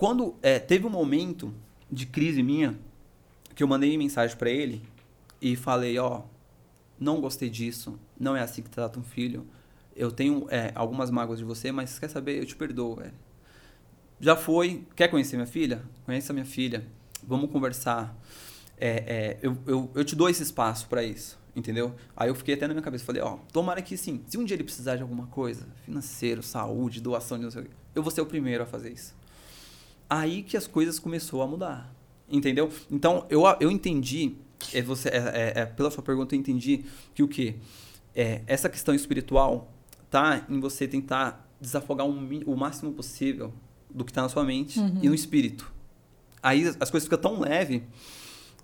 Quando 0.00 0.34
é, 0.40 0.58
teve 0.58 0.86
um 0.86 0.90
momento 0.90 1.52
de 1.92 2.06
crise 2.06 2.42
minha, 2.42 2.74
que 3.54 3.62
eu 3.62 3.68
mandei 3.68 3.98
mensagem 3.98 4.34
para 4.34 4.48
ele 4.48 4.82
e 5.42 5.54
falei, 5.54 5.98
ó, 5.98 6.22
não 6.98 7.20
gostei 7.20 7.50
disso, 7.50 8.00
não 8.18 8.34
é 8.34 8.40
assim 8.40 8.62
que 8.62 8.70
trata 8.70 8.98
um 8.98 9.02
filho. 9.02 9.46
Eu 9.94 10.10
tenho 10.10 10.46
é, 10.48 10.72
algumas 10.74 11.10
mágoas 11.10 11.38
de 11.38 11.44
você, 11.44 11.70
mas 11.70 11.98
quer 11.98 12.08
saber? 12.08 12.38
Eu 12.38 12.46
te 12.46 12.56
perdoo, 12.56 12.96
velho. 12.96 13.12
Já 14.18 14.34
foi. 14.36 14.86
Quer 14.96 15.08
conhecer 15.08 15.36
minha 15.36 15.46
filha? 15.46 15.82
Conheça 16.06 16.32
minha 16.32 16.46
filha. 16.46 16.86
Vamos 17.22 17.50
conversar. 17.50 18.16
É, 18.78 18.88
é, 18.88 19.38
eu, 19.42 19.54
eu, 19.66 19.90
eu 19.94 20.02
te 20.02 20.16
dou 20.16 20.30
esse 20.30 20.42
espaço 20.42 20.88
para 20.88 21.04
isso, 21.04 21.38
entendeu? 21.54 21.94
Aí 22.16 22.30
eu 22.30 22.34
fiquei 22.34 22.54
até 22.54 22.66
na 22.66 22.72
minha 22.72 22.82
cabeça, 22.82 23.04
falei, 23.04 23.20
ó, 23.20 23.36
tomara 23.52 23.82
que 23.82 23.98
sim, 23.98 24.22
se 24.26 24.38
um 24.38 24.46
dia 24.46 24.56
ele 24.56 24.64
precisar 24.64 24.96
de 24.96 25.02
alguma 25.02 25.26
coisa, 25.26 25.68
financeiro, 25.84 26.42
saúde, 26.42 27.02
doação, 27.02 27.36
de 27.36 27.44
não 27.44 27.50
sei 27.50 27.60
o 27.60 27.64
quê, 27.66 27.70
eu 27.94 28.02
vou 28.02 28.10
ser 28.10 28.22
o 28.22 28.26
primeiro 28.26 28.62
a 28.62 28.66
fazer 28.66 28.90
isso 28.90 29.19
aí 30.10 30.42
que 30.42 30.56
as 30.56 30.66
coisas 30.66 30.98
começou 30.98 31.40
a 31.40 31.46
mudar. 31.46 31.94
Entendeu? 32.28 32.68
Então, 32.90 33.24
eu, 33.30 33.42
eu 33.60 33.70
entendi, 33.70 34.34
é, 34.74 34.82
você, 34.82 35.08
é, 35.08 35.16
é, 35.16 35.60
é, 35.60 35.66
pela 35.66 35.90
sua 35.90 36.02
pergunta, 36.02 36.34
eu 36.34 36.38
entendi 36.38 36.84
que 37.14 37.22
o 37.22 37.28
quê? 37.28 37.54
É, 38.14 38.42
essa 38.46 38.68
questão 38.68 38.92
espiritual 38.92 39.72
tá 40.10 40.44
em 40.48 40.58
você 40.58 40.88
tentar 40.88 41.48
desafogar 41.60 42.06
um, 42.06 42.40
o 42.46 42.56
máximo 42.56 42.92
possível 42.92 43.52
do 43.88 44.04
que 44.04 44.10
está 44.10 44.22
na 44.22 44.28
sua 44.28 44.44
mente 44.44 44.78
uhum. 44.80 44.98
e 45.02 45.08
no 45.08 45.14
espírito. 45.14 45.72
Aí 46.42 46.66
as 46.80 46.90
coisas 46.90 47.04
ficam 47.04 47.18
tão 47.18 47.40
leve 47.40 47.84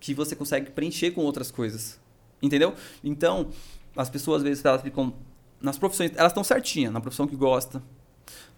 que 0.00 0.14
você 0.14 0.34
consegue 0.34 0.70
preencher 0.70 1.10
com 1.12 1.22
outras 1.22 1.50
coisas. 1.50 2.00
Entendeu? 2.42 2.74
Então, 3.02 3.50
as 3.96 4.10
pessoas 4.10 4.38
às 4.38 4.42
vezes 4.42 4.64
elas 4.64 4.82
ficam 4.82 5.14
nas 5.60 5.78
profissões, 5.78 6.12
elas 6.16 6.32
estão 6.32 6.44
certinhas, 6.44 6.92
na 6.92 7.00
profissão 7.00 7.26
que 7.26 7.36
gosta, 7.36 7.82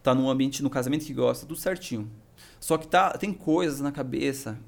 tá 0.02 0.14
num 0.14 0.28
ambiente, 0.28 0.62
no 0.62 0.70
casamento 0.70 1.04
que 1.04 1.14
gosta, 1.14 1.46
tudo 1.46 1.58
certinho. 1.58 2.10
Só 2.60 2.76
que 2.76 2.86
tá, 2.86 3.10
tem 3.12 3.32
coisas 3.32 3.80
na 3.80 3.92
cabeça 3.92 4.58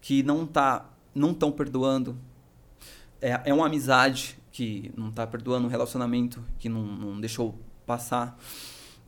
que 0.00 0.22
não 0.22 0.46
tá 0.46 0.86
não 1.14 1.32
estão 1.32 1.50
perdoando. 1.50 2.16
É, 3.20 3.40
é 3.46 3.54
uma 3.54 3.66
amizade 3.66 4.38
que 4.52 4.92
não 4.96 5.08
está 5.08 5.26
perdoando, 5.26 5.66
um 5.66 5.70
relacionamento 5.70 6.42
que 6.58 6.68
não, 6.68 6.82
não 6.82 7.20
deixou 7.20 7.58
passar. 7.86 8.38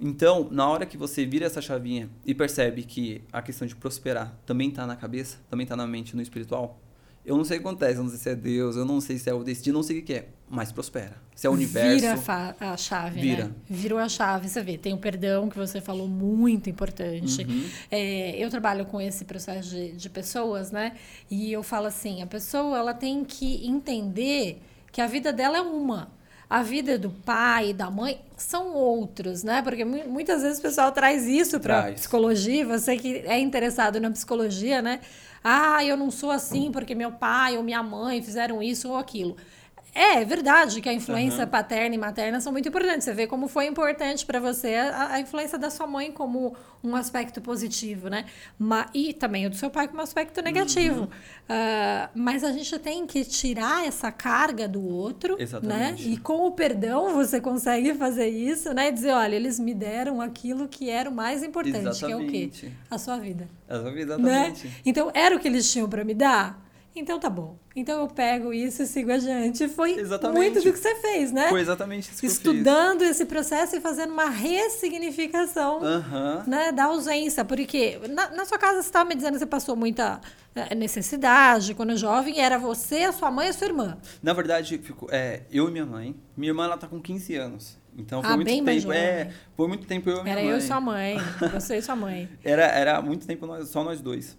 Então, 0.00 0.48
na 0.50 0.68
hora 0.68 0.84
que 0.84 0.96
você 0.96 1.24
vira 1.24 1.46
essa 1.46 1.62
chavinha 1.62 2.10
e 2.26 2.34
percebe 2.34 2.82
que 2.82 3.22
a 3.32 3.40
questão 3.40 3.66
de 3.66 3.76
prosperar 3.76 4.36
também 4.44 4.68
está 4.68 4.86
na 4.86 4.96
cabeça, 4.96 5.38
também 5.48 5.62
está 5.62 5.76
na 5.76 5.86
mente, 5.86 6.16
no 6.16 6.22
espiritual, 6.22 6.81
eu 7.24 7.36
não 7.36 7.44
sei 7.44 7.58
o 7.58 7.60
que 7.60 7.68
acontece, 7.68 7.98
eu 7.98 8.02
não 8.02 8.10
sei 8.10 8.18
se 8.18 8.28
é 8.30 8.34
Deus, 8.34 8.76
eu 8.76 8.84
não 8.84 9.00
sei 9.00 9.18
se 9.18 9.30
é 9.30 9.34
o 9.34 9.44
destino, 9.44 9.76
não 9.76 9.82
sei 9.82 10.00
o 10.00 10.02
que 10.02 10.14
é, 10.14 10.28
mas 10.50 10.72
prospera. 10.72 11.14
Se 11.36 11.46
é 11.46 11.50
o 11.50 11.52
universo. 11.52 12.00
Vira 12.00 12.18
a, 12.60 12.72
a 12.72 12.76
chave, 12.76 13.20
vira. 13.20 13.44
né? 13.44 13.52
Virou 13.68 13.98
a 13.98 14.08
chave, 14.08 14.48
você 14.48 14.60
vê. 14.60 14.76
Tem 14.76 14.92
o 14.92 14.98
perdão 14.98 15.48
que 15.48 15.56
você 15.56 15.80
falou, 15.80 16.08
muito 16.08 16.68
importante. 16.68 17.44
Uhum. 17.44 17.68
É, 17.90 18.36
eu 18.36 18.50
trabalho 18.50 18.86
com 18.86 19.00
esse 19.00 19.24
processo 19.24 19.70
de, 19.70 19.92
de 19.92 20.10
pessoas, 20.10 20.72
né? 20.72 20.96
E 21.30 21.52
eu 21.52 21.62
falo 21.62 21.86
assim: 21.86 22.22
a 22.22 22.26
pessoa 22.26 22.76
ela 22.76 22.92
tem 22.92 23.24
que 23.24 23.66
entender 23.66 24.60
que 24.90 25.00
a 25.00 25.06
vida 25.06 25.32
dela 25.32 25.58
é 25.58 25.62
uma 25.62 26.10
a 26.52 26.62
vida 26.62 26.98
do 26.98 27.08
pai 27.08 27.70
e 27.70 27.72
da 27.72 27.90
mãe 27.90 28.20
são 28.36 28.74
outros, 28.74 29.42
né? 29.42 29.62
Porque 29.62 29.86
muitas 29.86 30.42
vezes 30.42 30.58
o 30.58 30.62
pessoal 30.62 30.92
traz 30.92 31.24
isso 31.24 31.58
para 31.58 31.92
psicologia, 31.92 32.66
você 32.66 32.94
que 32.98 33.22
é 33.24 33.38
interessado 33.38 33.98
na 33.98 34.10
psicologia, 34.10 34.82
né? 34.82 35.00
Ah, 35.44 35.84
eu 35.84 35.96
não 35.96 36.10
sou 36.10 36.30
assim 36.30 36.70
porque 36.70 36.94
meu 36.94 37.12
pai 37.12 37.56
ou 37.56 37.62
minha 37.62 37.82
mãe 37.82 38.22
fizeram 38.22 38.62
isso 38.62 38.88
ou 38.90 38.96
aquilo. 38.96 39.36
É, 39.94 40.22
é 40.22 40.24
verdade 40.24 40.80
que 40.80 40.88
a 40.88 40.92
influência 40.92 41.44
uhum. 41.44 41.50
paterna 41.50 41.94
e 41.94 41.98
materna 41.98 42.40
são 42.40 42.50
muito 42.50 42.68
importantes. 42.68 43.04
Você 43.04 43.12
vê 43.12 43.26
como 43.26 43.46
foi 43.46 43.66
importante 43.66 44.24
para 44.24 44.40
você 44.40 44.74
a, 44.74 45.14
a, 45.14 45.20
influência 45.20 45.58
da 45.58 45.68
sua 45.68 45.86
mãe 45.86 46.10
como 46.10 46.56
um 46.82 46.96
aspecto 46.96 47.40
positivo, 47.40 48.08
né? 48.08 48.24
Ma, 48.58 48.88
e 48.94 49.12
também 49.12 49.46
o 49.46 49.50
do 49.50 49.56
seu 49.56 49.70
pai 49.70 49.86
como 49.86 50.00
um 50.00 50.02
aspecto 50.02 50.40
negativo. 50.40 51.00
Uhum. 51.00 51.06
Uh, 51.06 52.08
mas 52.14 52.42
a 52.42 52.52
gente 52.52 52.78
tem 52.78 53.06
que 53.06 53.22
tirar 53.24 53.86
essa 53.86 54.10
carga 54.10 54.66
do 54.66 54.82
outro, 54.82 55.36
né? 55.36 55.42
Exatamente. 55.42 56.08
né? 56.08 56.12
E 56.14 56.16
com 56.16 56.46
o 56.46 56.52
perdão 56.52 57.12
você 57.14 57.40
consegue 57.40 57.94
fazer 57.94 58.28
isso, 58.28 58.72
né? 58.72 58.88
E 58.88 58.92
dizer, 58.92 59.12
olha, 59.12 59.36
eles 59.36 59.60
me 59.60 59.74
deram 59.74 60.22
aquilo 60.22 60.68
que 60.68 60.88
era 60.88 61.10
o 61.10 61.12
mais 61.12 61.42
importante, 61.42 61.88
exatamente. 61.88 62.06
que 62.06 62.12
é 62.12 62.16
o 62.16 62.50
quê? 62.50 62.72
A 62.90 62.96
sua 62.96 63.18
vida. 63.18 63.48
A 63.68 63.78
sua 63.78 63.90
vida, 63.90 64.14
exatamente. 64.14 64.66
Né? 64.66 64.72
Então, 64.86 65.10
era 65.12 65.36
o 65.36 65.38
que 65.38 65.48
eles 65.48 65.70
tinham 65.70 65.88
para 65.88 66.02
me 66.02 66.14
dar? 66.14 66.61
Então 66.94 67.18
tá 67.18 67.30
bom. 67.30 67.58
Então 67.74 68.00
eu 68.00 68.06
pego 68.08 68.52
isso 68.52 68.82
e 68.82 68.86
sigo 68.86 69.10
adiante. 69.10 69.66
Foi 69.68 69.92
Exatamente. 69.98 70.36
muito 70.36 70.62
do 70.62 70.72
que 70.72 70.78
você 70.78 70.94
fez, 70.96 71.32
né? 71.32 71.48
Foi 71.48 71.60
exatamente 71.60 72.10
isso 72.10 72.20
que 72.20 72.26
Estudando 72.26 73.02
esse 73.02 73.24
processo 73.24 73.74
e 73.76 73.80
fazendo 73.80 74.12
uma 74.12 74.28
ressignificação 74.28 75.82
eu 75.82 76.02
fiz. 76.02 76.46
Né, 76.46 76.70
da 76.72 76.84
ausência. 76.84 77.44
Porque 77.44 77.98
na, 78.10 78.30
na 78.30 78.44
sua 78.44 78.58
casa 78.58 78.74
você 78.82 78.88
estava 78.88 79.08
me 79.08 79.14
dizendo 79.14 79.32
que 79.34 79.38
você 79.38 79.46
passou 79.46 79.74
muita 79.74 80.20
eh, 80.54 80.74
necessidade 80.74 81.74
quando 81.74 81.96
jovem. 81.96 82.38
Era 82.40 82.58
você, 82.58 83.04
a 83.04 83.12
sua 83.12 83.30
mãe 83.30 83.46
e 83.46 83.50
a 83.50 83.52
sua 83.54 83.66
irmã. 83.68 83.96
Na 84.22 84.32
verdade, 84.34 84.80
é, 85.10 85.42
eu 85.50 85.68
e 85.68 85.70
minha 85.70 85.86
mãe. 85.86 86.14
Minha 86.36 86.50
irmã, 86.50 86.64
ela 86.64 86.76
tá 86.76 86.86
com 86.86 87.00
15 87.00 87.34
anos. 87.36 87.78
Então 87.96 88.22
foi 88.22 88.32
Ah, 88.32 88.36
muito 88.36 88.48
tempo. 88.48 88.92
É, 88.92 89.30
foi 89.56 89.68
muito 89.68 89.86
tempo 89.86 90.08
eu 90.10 90.18
e 90.18 90.22
minha 90.22 90.32
Era 90.32 90.42
mãe. 90.42 90.50
eu 90.50 90.58
e 90.58 90.60
sua 90.62 90.80
mãe. 90.80 91.16
Você 91.52 91.76
e 91.76 91.82
sua 91.82 91.96
mãe. 91.96 92.28
Era, 92.42 92.64
era 92.64 93.02
muito 93.02 93.26
tempo 93.26 93.46
nós, 93.46 93.68
só 93.68 93.82
nós 93.84 94.00
dois. 94.00 94.36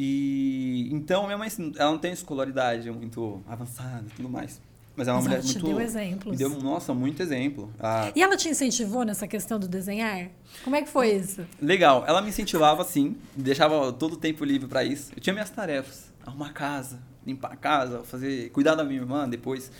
E 0.00 0.88
então 0.92 1.24
minha 1.26 1.36
mãe, 1.36 1.48
assim, 1.48 1.72
ela 1.76 1.90
não 1.90 1.98
tem 1.98 2.12
escolaridade 2.12 2.88
muito 2.92 3.42
avançada 3.48 4.04
e 4.06 4.14
tudo 4.14 4.28
mais. 4.28 4.60
Mas 4.94 5.08
é 5.08 5.12
uma 5.12 5.20
mulher 5.20 5.36
ela 5.36 5.42
te 5.44 5.54
muito. 5.58 5.66
deu 5.66 5.80
exemplos. 5.80 6.32
Me 6.32 6.36
deu, 6.38 6.50
nossa, 6.60 6.94
muito 6.94 7.20
exemplo. 7.20 7.68
Ah, 7.80 8.10
E 8.14 8.22
ela 8.22 8.36
te 8.36 8.48
incentivou 8.48 9.04
nessa 9.04 9.26
questão 9.26 9.58
do 9.58 9.66
desenhar? 9.68 10.28
Como 10.62 10.74
é 10.76 10.82
que 10.82 10.88
foi 10.88 11.10
isso? 11.14 11.44
legal. 11.60 12.04
Ela 12.06 12.22
me 12.22 12.28
incentivava, 12.28 12.84
sim. 12.84 13.16
Deixava 13.36 13.92
todo 13.92 14.12
o 14.12 14.16
tempo 14.16 14.44
livre 14.44 14.68
pra 14.68 14.84
isso. 14.84 15.10
Eu 15.16 15.20
tinha 15.20 15.32
minhas 15.32 15.50
tarefas. 15.50 16.12
Arrumar 16.24 16.48
a 16.48 16.52
casa, 16.52 17.00
limpar 17.26 17.52
a 17.52 17.56
casa, 17.56 18.02
fazer, 18.04 18.50
cuidar 18.50 18.74
da 18.76 18.84
minha 18.84 19.00
irmã 19.00 19.28
depois. 19.28 19.70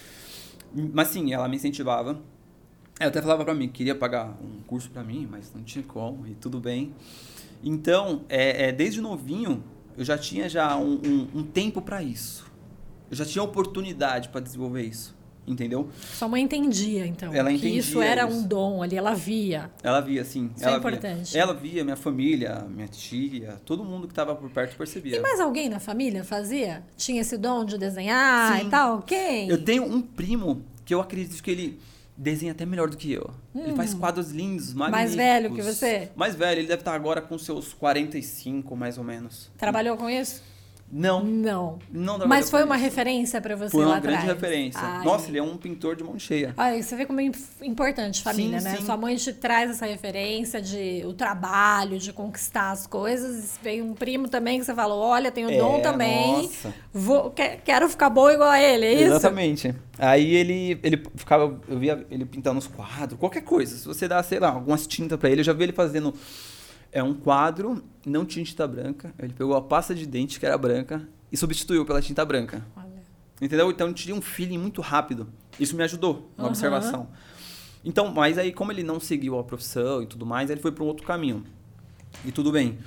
Mas 0.93 1.09
sim, 1.09 1.33
ela 1.33 1.49
me 1.49 1.57
incentivava. 1.57 2.21
Ela 3.01 3.11
até 3.11 3.21
falava 3.23 3.45
pra 3.45 3.55
mim 3.55 3.67
que 3.69 3.75
queria 3.75 3.95
pagar 3.95 4.37
um 4.43 4.61
curso 4.67 4.91
pra 4.91 5.03
mim, 5.05 5.29
mas 5.31 5.53
não 5.55 5.63
tinha 5.63 5.85
como, 5.85 6.27
e 6.27 6.35
tudo 6.35 6.59
bem. 6.61 6.93
Então, 7.63 8.23
é, 8.29 8.69
é, 8.69 8.73
desde 8.73 9.01
novinho, 9.01 9.63
eu 9.99 10.05
já 10.05 10.17
tinha 10.17 10.49
já 10.49 10.77
um, 10.79 10.95
um- 11.05 11.29
um 11.41 11.43
tempo 11.43 11.83
pra 11.83 12.03
isso. 12.03 12.47
Eu 13.11 13.17
já 13.17 13.25
tinha 13.25 13.43
oportunidade 13.43 14.29
pra 14.29 14.41
desenvolver 14.41 14.83
isso, 14.83 15.17
entendeu? 15.47 15.89
Sua 16.13 16.29
mãe 16.29 16.43
entendia, 16.43 17.07
então. 17.07 17.33
Ela 17.35 17.49
que 17.51 17.57
entendia 17.57 17.81
isso 17.81 18.01
era 18.01 18.27
isso. 18.29 18.37
um 18.37 18.43
dom 18.47 18.83
ali, 18.83 18.97
ela 18.97 19.15
via. 19.15 19.71
Ela 19.83 20.01
via, 20.01 20.23
assim. 20.23 20.51
Isso 20.55 20.65
é 20.65 20.69
ela 20.69 20.79
importante. 20.79 21.33
Via. 21.33 21.41
Ela 21.43 21.55
via 21.55 21.83
minha 21.85 21.97
família, 21.97 22.67
minha 22.71 22.87
tia, 22.87 23.61
todo 23.65 23.83
mundo 23.85 24.07
que 24.07 24.15
tava 24.15 24.35
por 24.37 24.49
perto 24.51 24.77
percebia. 24.77 25.17
E 25.17 25.21
mais 25.21 25.41
alguém 25.41 25.69
na 25.69 25.81
família 25.81 26.23
fazia? 26.23 26.83
Tinha 26.97 27.21
esse 27.23 27.37
dom 27.37 27.65
de 27.65 27.77
desenhar 27.79 28.59
Sim. 28.61 28.67
e 28.67 28.71
tal? 28.71 29.03
Quem? 29.03 29.49
Eu 29.49 29.65
tenho 29.65 29.85
um 29.85 30.01
primo 30.03 30.63
que 30.85 30.95
eu 30.95 31.01
acredito 31.01 31.43
que 31.43 31.51
ele 31.51 31.79
desenha 32.19 32.51
até 32.51 32.67
melhor 32.67 32.91
do 32.91 32.97
que 32.97 33.13
eu. 33.13 33.31
Ele 33.55 33.77
faz 33.77 33.95
quadros 33.95 34.33
lindos, 34.33 34.75
magníficos. 34.75 34.89
Hum. 34.89 34.91
Mais 34.91 35.15
velho 35.15 35.55
que 35.55 35.63
você? 35.63 36.11
Mais 36.17 36.35
velho, 36.35 36.61
ele 36.61 36.67
deve 36.67 36.81
estar 36.81 36.93
agora 36.93 37.23
com 37.23 37.39
seus 37.39 37.73
45, 37.73 38.77
mais 38.77 38.99
ou 38.99 39.05
menos. 39.05 39.51
Trabalhou 39.57 39.97
com 39.97 40.11
isso? 40.11 40.43
Não, 40.91 41.23
Não. 41.23 41.79
não 41.93 42.19
Mas 42.27 42.49
foi 42.49 42.65
uma 42.65 42.77
isso. 42.77 42.85
referência 42.87 43.41
pra 43.43 43.55
você 43.55 43.71
Foi 43.71 43.85
lá 43.85 43.93
uma 43.93 44.01
grande 44.01 44.21
atrás? 44.21 44.41
referência. 44.41 44.81
Ai. 44.83 45.05
Nossa, 45.05 45.29
ele 45.29 45.37
é 45.39 45.43
um 45.43 45.55
pintor 45.57 45.95
de 45.95 46.03
mão 46.03 46.19
cheia. 46.19 46.55
Olha, 46.57 46.83
você 46.83 46.97
vê 46.97 47.05
como 47.05 47.21
é 47.21 47.25
imp- 47.25 47.37
importante 47.63 48.23
família, 48.23 48.59
Sim, 48.59 48.65
né? 48.65 48.77
sim. 48.79 48.87
Sua 48.87 48.97
mãe 48.97 49.15
te 49.17 49.33
traz 49.35 49.71
essa 49.71 49.85
referência 49.85 50.63
de 50.63 51.03
o 51.05 51.13
trabalho, 51.13 51.99
de 51.99 52.11
conquistar 52.11 52.71
as 52.71 52.87
coisas. 52.87 53.59
Veio 53.63 53.85
um 53.85 53.93
primo 53.93 54.29
também 54.29 54.59
que 54.61 54.65
você 54.65 54.75
falou, 54.75 54.99
olha, 55.01 55.31
tenho 55.31 55.51
É, 55.51 55.59
dom 55.59 55.81
também. 55.81 56.43
nossa. 56.45 56.73
Vou, 56.91 57.31
que- 57.33 57.59
quero 57.65 57.87
ficar 57.91 58.09
bom 58.09 58.31
igual 58.31 58.49
a 58.49 58.59
ele, 58.61 58.87
é 58.87 58.93
isso? 58.95 59.05
Exatamente. 59.05 59.75
Aí 59.99 60.35
ele, 60.35 60.81
ele 60.83 61.03
ficava, 61.17 61.61
eu 61.69 61.79
via 61.79 62.07
ele 62.11 62.25
pintando 62.25 62.59
os 62.59 62.67
quadros, 62.67 63.21
qualquer 63.21 63.43
coisa. 63.43 63.77
Se 63.77 63.87
você 63.87 64.09
dá, 64.09 64.23
sei 64.23 64.39
lá, 64.39 64.49
algumas 64.53 64.87
tintas 64.87 65.19
pra 65.19 65.29
ele, 65.29 65.41
eu 65.41 65.45
já 65.45 65.53
vi 65.53 65.65
ele 65.65 65.73
fazendo 65.73 66.15
é 66.93 67.03
um 67.03 67.15
quadro, 67.15 67.83
não 68.07 68.25
tinha 68.25 68.45
tinta 68.45 68.67
branca. 68.67 69.13
Ele 69.19 69.33
pegou 69.33 69.55
a 69.55 69.61
pasta 69.61 69.95
de 69.95 70.07
dente 70.07 70.39
que 70.41 70.47
era 70.47 70.57
branca 70.57 71.09
e 71.31 71.37
substituiu 71.37 71.85
pela 71.85 72.01
tinta 72.01 72.25
branca. 72.25 72.65
Olha. 72.77 72.89
Entendeu? 73.41 73.71
Então 73.71 73.93
tinha 73.93 74.15
um 74.15 74.21
feeling 74.21 74.59
muito 74.59 74.81
rápido. 74.81 75.29
Isso 75.59 75.77
me 75.77 75.83
ajudou 75.83 76.31
na 76.37 76.45
Aham. 76.45 76.51
observação. 76.51 77.09
Então, 77.85 78.13
mas 78.13 78.39
aí 78.39 78.53
como 78.53 78.73
ele 78.73 78.83
não 78.83 78.99
seguiu 78.99 79.39
a 79.39 79.45
profissão 79.45 80.03
e 80.03 80.07
tudo 80.07 80.27
mais, 80.27 80.51
ele 80.51 80.61
foi 80.61 80.73
para 80.73 80.85
um 80.85 80.87
outro 80.87 81.07
caminho. 81.07 81.45
E 82.25 82.33
tudo 82.33 82.51
bem. 82.51 82.79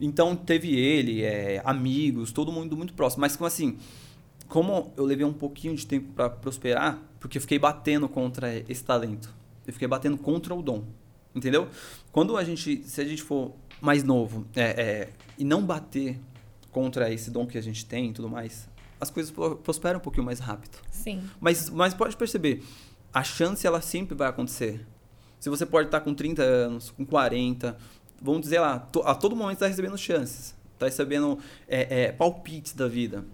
Então 0.00 0.36
teve 0.36 0.74
ele, 0.74 1.22
é, 1.22 1.60
amigos, 1.64 2.32
todo 2.32 2.52
mundo 2.52 2.76
muito 2.76 2.94
próximo. 2.94 3.20
Mas 3.20 3.36
como 3.36 3.46
assim, 3.46 3.76
como 4.48 4.92
eu 4.96 5.04
levei 5.04 5.26
um 5.26 5.32
pouquinho 5.32 5.74
de 5.74 5.86
tempo 5.86 6.12
para 6.14 6.30
prosperar, 6.30 6.98
porque 7.20 7.38
eu 7.38 7.42
fiquei 7.42 7.58
batendo 7.58 8.08
contra 8.08 8.56
esse 8.70 8.82
talento. 8.84 9.34
Eu 9.66 9.72
fiquei 9.72 9.88
batendo 9.88 10.16
contra 10.16 10.54
o 10.54 10.62
dom. 10.62 10.84
Entendeu? 11.38 11.68
Quando 12.12 12.36
a 12.36 12.44
gente, 12.44 12.82
se 12.88 13.00
a 13.00 13.04
gente 13.04 13.22
for 13.22 13.52
mais 13.80 14.02
novo 14.04 14.44
é, 14.54 14.62
é, 14.62 15.08
e 15.38 15.44
não 15.44 15.64
bater 15.64 16.18
contra 16.72 17.12
esse 17.12 17.30
dom 17.30 17.46
que 17.46 17.56
a 17.56 17.60
gente 17.62 17.86
tem 17.86 18.10
e 18.10 18.12
tudo 18.12 18.28
mais, 18.28 18.68
as 19.00 19.10
coisas 19.10 19.30
pro- 19.32 19.56
prosperam 19.56 19.98
um 19.98 20.02
pouquinho 20.02 20.24
mais 20.24 20.38
rápido. 20.40 20.78
Sim. 20.90 21.22
Mas, 21.40 21.70
mas 21.70 21.94
pode 21.94 22.16
perceber, 22.16 22.62
a 23.12 23.22
chance 23.22 23.66
ela 23.66 23.80
sempre 23.80 24.14
vai 24.14 24.28
acontecer. 24.28 24.84
Se 25.40 25.48
você 25.48 25.64
pode 25.64 25.88
estar 25.88 26.00
com 26.00 26.12
30 26.12 26.42
anos, 26.42 26.90
com 26.90 27.06
40, 27.06 27.76
vamos 28.20 28.42
dizer 28.42 28.58
lá, 28.60 28.78
to- 28.80 29.02
a 29.02 29.14
todo 29.14 29.36
momento 29.36 29.54
está 29.58 29.66
recebendo 29.68 29.96
chances, 29.96 30.54
está 30.74 30.86
recebendo 30.86 31.38
é, 31.68 32.02
é, 32.06 32.12
palpites 32.12 32.72
da 32.74 32.88
vida. 32.88 33.24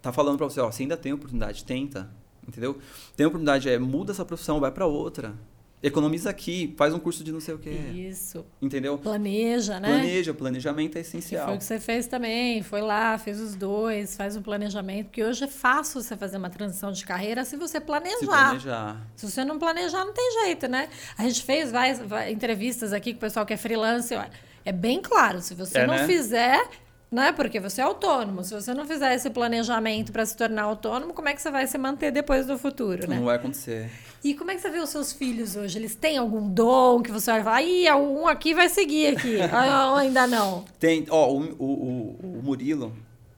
Tá 0.00 0.12
falando 0.12 0.38
para 0.38 0.48
você, 0.48 0.60
ó, 0.60 0.70
você 0.72 0.82
ainda 0.84 0.96
tem 0.96 1.12
oportunidade, 1.12 1.64
tenta, 1.64 2.08
entendeu? 2.46 2.78
Tem 3.16 3.26
oportunidade, 3.26 3.68
é, 3.68 3.78
muda 3.78 4.12
essa 4.12 4.24
profissão, 4.24 4.58
vai 4.60 4.70
para 4.70 4.86
outra. 4.86 5.34
Economiza 5.82 6.30
aqui, 6.30 6.74
faz 6.76 6.94
um 6.94 6.98
curso 6.98 7.22
de 7.22 7.30
não 7.30 7.38
sei 7.40 7.54
o 7.54 7.58
quê, 7.58 7.70
Isso. 7.94 8.44
entendeu? 8.62 8.96
Planeja, 8.96 9.78
né? 9.78 9.88
Planeja, 9.88 10.32
planejamento 10.34 10.96
é 10.96 11.02
Que 11.02 11.06
essencial. 11.06 11.46
foi 11.46 11.54
o 11.54 11.58
que 11.58 11.64
você 11.64 11.78
fez 11.78 12.06
também. 12.06 12.62
Foi 12.62 12.80
lá, 12.80 13.16
fez 13.18 13.38
os 13.40 13.54
dois, 13.54 14.16
faz 14.16 14.36
um 14.36 14.42
planejamento. 14.42 15.06
Porque 15.06 15.22
hoje 15.22 15.44
é 15.44 15.48
fácil 15.48 16.02
você 16.02 16.16
fazer 16.16 16.38
uma 16.38 16.48
transição 16.50 16.90
de 16.90 17.04
carreira 17.04 17.44
se 17.44 17.56
você 17.56 17.78
planejar. 17.78 18.18
Se 18.18 18.26
planejar. 18.26 19.06
Se 19.14 19.30
você 19.30 19.44
não 19.44 19.58
planejar, 19.58 20.04
não 20.04 20.14
tem 20.14 20.44
jeito, 20.44 20.66
né? 20.66 20.88
A 21.16 21.22
gente 21.24 21.42
fez 21.44 21.70
várias, 21.70 22.00
entrevistas 22.30 22.92
aqui 22.94 23.12
com 23.12 23.18
o 23.18 23.20
pessoal 23.20 23.44
que 23.44 23.52
é 23.52 23.56
freelance. 23.58 24.14
Olha, 24.14 24.30
é 24.64 24.72
bem 24.72 25.00
claro, 25.00 25.40
se 25.42 25.54
você 25.54 25.78
É, 25.78 25.86
não 25.86 25.94
né? 25.94 26.06
fizer, 26.06 26.68
né? 27.10 27.32
Porque 27.32 27.60
você 27.60 27.80
é 27.80 27.84
autônomo. 27.84 28.42
Se 28.44 28.52
você 28.54 28.74
não 28.74 28.84
fizer 28.86 29.14
esse 29.14 29.30
planejamento 29.30 30.10
para 30.12 30.24
se 30.26 30.36
tornar 30.36 30.62
autônomo, 30.64 31.12
como 31.14 31.28
é 31.28 31.34
que 31.34 31.40
você 31.40 31.50
vai 31.50 31.66
se 31.66 31.78
manter 31.78 32.10
depois 32.10 32.46
do 32.46 32.58
futuro, 32.58 33.08
né? 33.08 33.16
Não 33.16 33.24
vai 33.24 33.36
acontecer. 33.36 33.90
E 34.24 34.34
como 34.34 34.50
é 34.50 34.54
que 34.56 34.60
você 34.60 34.70
vê 34.70 34.78
os 34.80 34.90
seus 34.90 35.12
filhos 35.12 35.54
hoje? 35.56 35.78
Eles 35.78 35.94
têm 35.94 36.18
algum 36.18 36.48
dom 36.48 37.00
que 37.02 37.12
você 37.12 37.30
vai 37.30 37.42
falar, 37.44 37.62
ih, 37.62 37.90
um 37.92 38.26
aqui 38.26 38.54
vai 38.54 38.68
seguir 38.68 39.16
aqui. 39.16 39.36
Ah, 39.52 39.96
ainda 39.98 40.26
não. 40.26 40.64
Tem, 40.80 41.06
ó, 41.08 41.30
o, 41.32 41.42
o, 41.58 41.64
o- 41.64 42.38
o 42.38 42.42
Murilo, 42.42 42.92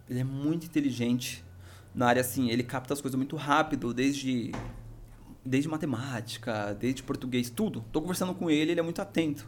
ele 0.09 0.21
é 0.21 0.25
muito 0.25 0.65
inteligente 0.65 1.45
na 1.95 2.07
área 2.07 2.21
assim, 2.21 2.49
ele 2.51 2.63
capta 2.63 2.95
as 2.95 3.01
coisas 3.01 3.17
muito 3.17 3.37
rápido, 3.37 3.93
desde 3.93 4.53
desde 5.45 5.69
matemática, 5.69 6.77
desde 6.79 7.03
português, 7.03 7.49
tudo. 7.51 7.83
Tô 7.93 8.01
conversando 8.03 8.35
com 8.35 8.51
ele, 8.51 8.73
ele 8.73 8.81
é 8.81 8.83
muito 8.83 9.01
atento. 9.01 9.47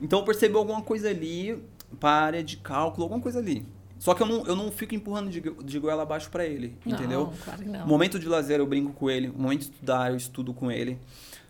Então 0.00 0.18
eu 0.18 0.24
percebo 0.24 0.58
alguma 0.58 0.82
coisa 0.82 1.08
ali 1.08 1.62
para 1.94 2.10
a 2.10 2.22
área 2.22 2.44
de 2.44 2.56
cálculo, 2.56 3.04
alguma 3.04 3.20
coisa 3.20 3.38
ali. 3.38 3.66
Só 3.98 4.14
que 4.14 4.22
eu 4.22 4.26
não, 4.26 4.46
eu 4.46 4.54
não 4.54 4.70
fico 4.70 4.94
empurrando 4.94 5.30
de, 5.30 5.40
de 5.40 5.78
goela 5.78 6.02
abaixo 6.02 6.28
para 6.30 6.44
ele, 6.44 6.76
entendeu? 6.84 7.26
Não, 7.26 7.32
claro 7.44 7.62
que 7.62 7.68
não. 7.68 7.86
Momento 7.86 8.18
de 8.18 8.28
lazer 8.28 8.60
eu 8.60 8.66
brinco 8.66 8.92
com 8.92 9.08
ele, 9.08 9.28
momento 9.28 9.60
de 9.60 9.64
estudar 9.66 10.10
eu 10.10 10.16
estudo 10.16 10.52
com 10.52 10.70
ele. 10.70 10.98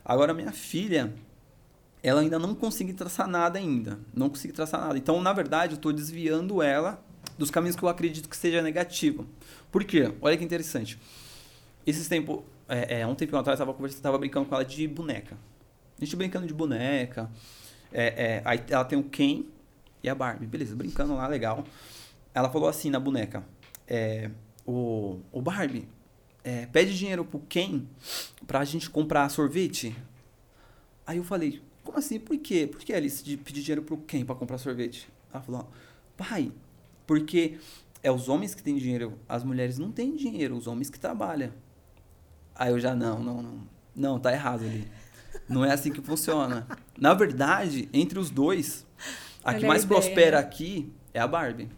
Agora 0.04 0.32
minha 0.32 0.52
filha, 0.52 1.12
ela 2.02 2.20
ainda 2.20 2.38
não 2.38 2.54
consegui 2.54 2.92
traçar 2.92 3.26
nada 3.26 3.58
ainda, 3.58 3.98
não 4.14 4.28
consegui 4.28 4.52
traçar 4.52 4.80
nada. 4.80 4.96
Então, 4.98 5.20
na 5.20 5.32
verdade, 5.32 5.72
eu 5.72 5.76
estou 5.76 5.92
desviando 5.92 6.62
ela 6.62 7.02
dos 7.38 7.50
caminhos 7.50 7.74
que 7.74 7.82
eu 7.82 7.88
acredito 7.88 8.28
que 8.28 8.36
seja 8.36 8.62
negativo. 8.62 9.26
Por 9.72 9.82
quê? 9.84 10.12
Olha 10.20 10.36
que 10.36 10.44
interessante. 10.44 10.98
Esses 11.86 12.06
tempos, 12.06 12.40
é, 12.68 13.00
é, 13.00 13.06
um 13.06 13.14
tempinho 13.14 13.38
atrás, 13.38 13.58
eu 13.58 13.64
estava 13.64 13.88
tava 14.02 14.18
brincando 14.18 14.46
com 14.46 14.54
ela 14.54 14.64
de 14.64 14.86
boneca. 14.86 15.36
A 16.00 16.04
gente 16.04 16.14
brincando 16.14 16.46
de 16.46 16.54
boneca. 16.54 17.30
É, 17.92 18.06
é, 18.06 18.42
aí 18.44 18.62
ela 18.68 18.84
tem 18.84 18.98
o 18.98 19.04
Ken 19.04 19.44
e 20.04 20.08
a 20.08 20.14
Barbie. 20.14 20.46
Beleza, 20.46 20.76
brincando 20.76 21.14
lá, 21.14 21.26
legal. 21.26 21.64
Ela 22.34 22.50
falou 22.50 22.68
assim 22.68 22.90
na 22.90 23.00
boneca: 23.00 23.42
é, 23.88 24.30
o, 24.66 25.18
o 25.32 25.40
Barbie, 25.40 25.88
é, 26.44 26.66
pede 26.66 26.96
dinheiro 26.96 27.24
pro 27.24 27.40
Ken 27.40 27.86
pra 28.46 28.64
gente 28.64 28.90
comprar 28.90 29.28
sorvete. 29.30 29.96
Aí 31.06 31.16
eu 31.16 31.24
falei: 31.24 31.62
como 31.82 31.98
assim? 31.98 32.20
Por 32.20 32.36
quê? 32.38 32.68
Por 32.70 32.78
que 32.80 32.92
Alice 32.92 33.24
de 33.24 33.38
pedir 33.38 33.62
dinheiro 33.62 33.82
pro 33.82 33.96
Ken 33.96 34.24
pra 34.24 34.34
comprar 34.34 34.58
sorvete? 34.58 35.08
Ela 35.32 35.42
falou: 35.42 35.70
pai, 36.16 36.52
porque 37.06 37.58
é 38.02 38.12
os 38.12 38.28
homens 38.28 38.54
que 38.54 38.62
têm 38.62 38.76
dinheiro, 38.76 39.18
as 39.26 39.42
mulheres 39.42 39.78
não 39.78 39.90
têm 39.90 40.14
dinheiro, 40.14 40.54
os 40.54 40.66
homens 40.66 40.90
que 40.90 41.00
trabalham. 41.00 41.50
Aí 42.54 42.70
eu 42.70 42.78
já, 42.78 42.94
não, 42.94 43.18
não, 43.20 43.42
não. 43.42 43.74
Não, 43.96 44.18
tá 44.18 44.32
errado 44.32 44.64
ali. 44.64 44.86
Não 45.48 45.64
é 45.64 45.72
assim 45.72 45.90
que 45.90 46.02
funciona. 46.02 46.66
Na 46.98 47.14
verdade, 47.14 47.88
entre 47.92 48.18
os 48.18 48.28
dois, 48.28 48.84
a 49.44 49.54
que 49.54 49.66
mais 49.66 49.84
prospera 49.84 50.38
aqui 50.38 50.92
é 51.12 51.20
a 51.20 51.26
Barbie. 51.26 51.68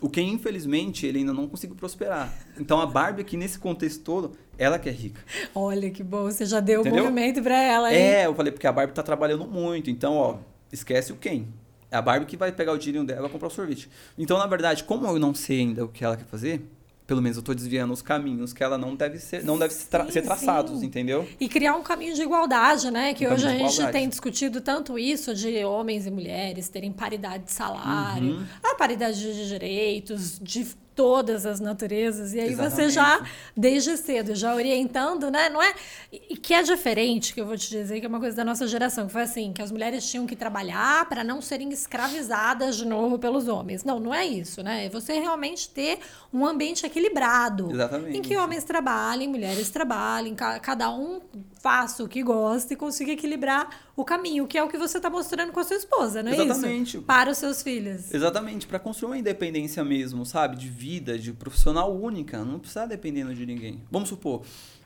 O 0.00 0.10
Ken, 0.10 0.24
infelizmente, 0.24 1.06
ele 1.06 1.20
ainda 1.20 1.32
não 1.32 1.48
conseguiu 1.48 1.74
prosperar. 1.74 2.30
Então 2.58 2.80
a 2.80 2.86
Barbie 2.86 3.22
aqui 3.22 3.36
nesse 3.36 3.58
contexto 3.58 4.02
todo, 4.02 4.32
ela 4.58 4.78
que 4.78 4.88
é 4.88 4.92
rica. 4.92 5.20
Olha 5.54 5.90
que 5.90 6.02
bom, 6.02 6.24
você 6.24 6.44
já 6.44 6.60
deu 6.60 6.82
o 6.82 6.88
movimento 6.88 7.42
pra 7.42 7.56
ela, 7.56 7.92
hein? 7.92 7.98
É, 7.98 8.26
eu 8.26 8.34
falei, 8.34 8.52
porque 8.52 8.66
a 8.66 8.72
Barbie 8.72 8.92
tá 8.92 9.02
trabalhando 9.02 9.46
muito. 9.46 9.88
Então, 9.88 10.14
ó, 10.14 10.36
esquece 10.70 11.12
o 11.12 11.16
Ken. 11.16 11.46
É 11.90 11.96
a 11.96 12.02
Barbie 12.02 12.26
que 12.26 12.36
vai 12.36 12.52
pegar 12.52 12.72
o 12.72 12.78
dinheiro 12.78 13.06
dela 13.06 13.28
e 13.28 13.30
comprar 13.30 13.48
o 13.48 13.50
sorvete. 13.50 13.88
Então, 14.18 14.36
na 14.36 14.46
verdade, 14.46 14.84
como 14.84 15.06
eu 15.06 15.18
não 15.18 15.34
sei 15.34 15.60
ainda 15.60 15.84
o 15.84 15.88
que 15.88 16.04
ela 16.04 16.16
quer 16.16 16.26
fazer, 16.26 16.62
pelo 17.06 17.22
menos 17.22 17.36
eu 17.36 17.42
tô 17.42 17.54
desviando 17.54 17.92
os 17.92 18.02
caminhos 18.02 18.52
que 18.52 18.62
ela 18.64 18.76
não 18.76 18.96
deve 18.96 19.18
ser, 19.18 19.44
não 19.44 19.58
deve 19.58 19.72
ser, 19.72 19.86
tra 19.86 20.04
Sim, 20.06 20.10
ser 20.12 20.22
traçados, 20.22 20.80
sim. 20.80 20.86
entendeu? 20.86 21.28
E 21.38 21.48
criar 21.48 21.76
um 21.76 21.82
caminho 21.82 22.14
de 22.14 22.22
igualdade, 22.22 22.90
né? 22.90 23.14
Que 23.14 23.26
Um 23.28 23.32
hoje 23.32 23.46
a 23.46 23.56
gente 23.56 23.92
tem 23.92 24.08
discutido 24.08 24.60
tanto 24.60 24.98
isso 24.98 25.34
de 25.34 25.64
homens 25.64 26.06
e 26.06 26.10
mulheres 26.10 26.68
terem 26.68 26.92
paridade 26.92 27.44
de 27.44 27.52
salário, 27.52 28.38
Uhum. 28.38 28.44
a 28.62 28.74
paridade 28.74 29.20
de 29.20 29.48
direitos, 29.48 30.38
de 30.42 30.66
todas 30.96 31.44
as 31.46 31.60
naturezas. 31.60 32.32
E 32.32 32.40
aí 32.40 32.54
você 32.54 32.82
Exatamente. 32.84 32.92
já, 32.94 33.20
desde 33.56 33.96
cedo, 33.98 34.34
já 34.34 34.54
orientando, 34.54 35.30
né? 35.30 35.48
Não 35.50 35.62
é. 35.62 35.74
E 36.10 36.36
que 36.36 36.54
é 36.54 36.62
diferente, 36.62 37.34
que 37.34 37.40
eu 37.40 37.46
vou 37.46 37.56
te 37.56 37.68
dizer, 37.68 38.00
que 38.00 38.06
é 38.06 38.08
uma 38.08 38.18
coisa 38.18 38.34
da 38.36 38.44
nossa 38.44 38.66
geração, 38.66 39.06
que 39.06 39.12
foi 39.12 39.22
assim, 39.22 39.52
que 39.52 39.60
as 39.60 39.70
mulheres 39.70 40.08
tinham 40.10 40.26
que 40.26 40.34
trabalhar 40.34 41.06
para 41.08 41.22
não 41.22 41.40
serem 41.42 41.68
escravizadas 41.70 42.76
de 42.76 42.86
novo 42.86 43.18
pelos 43.18 43.46
homens. 43.46 43.84
Não, 43.84 44.00
não 44.00 44.14
é 44.14 44.24
isso, 44.24 44.62
né? 44.62 44.86
É 44.86 44.88
você 44.88 45.12
realmente 45.20 45.68
ter 45.68 45.98
um 46.32 46.44
ambiente 46.46 46.86
equilibrado. 46.86 47.70
Exatamente. 47.70 48.16
Em 48.18 48.22
que 48.22 48.36
homens 48.36 48.64
trabalhem, 48.64 49.28
mulheres 49.28 49.68
trabalhem, 49.70 50.34
ca- 50.34 50.58
cada 50.60 50.90
um 50.90 51.20
faça 51.60 52.02
o 52.02 52.08
que 52.08 52.22
gosta 52.22 52.72
e 52.72 52.76
consiga 52.76 53.12
equilibrar 53.12 53.68
o 53.96 54.04
caminho, 54.04 54.46
que 54.46 54.58
é 54.58 54.62
o 54.62 54.68
que 54.68 54.76
você 54.76 54.98
está 54.98 55.08
mostrando 55.08 55.52
com 55.52 55.58
a 55.58 55.64
sua 55.64 55.76
esposa, 55.76 56.22
não 56.22 56.30
é 56.30 56.34
Exatamente. 56.34 56.98
isso? 56.98 57.02
Para 57.02 57.30
os 57.30 57.38
seus 57.38 57.62
filhos. 57.62 58.12
Exatamente, 58.12 58.66
para 58.66 58.78
construir 58.78 59.10
uma 59.10 59.18
independência 59.18 59.82
mesmo, 59.82 60.26
sabe? 60.26 60.56
De 60.56 60.68
vida, 60.68 61.18
de 61.18 61.32
profissional 61.32 61.94
única. 61.96 62.44
Não 62.44 62.58
precisa 62.58 62.86
dependendo 62.86 63.34
de 63.34 63.46
ninguém. 63.46 63.82
Vamos 63.90 64.10
supor, 64.10 64.42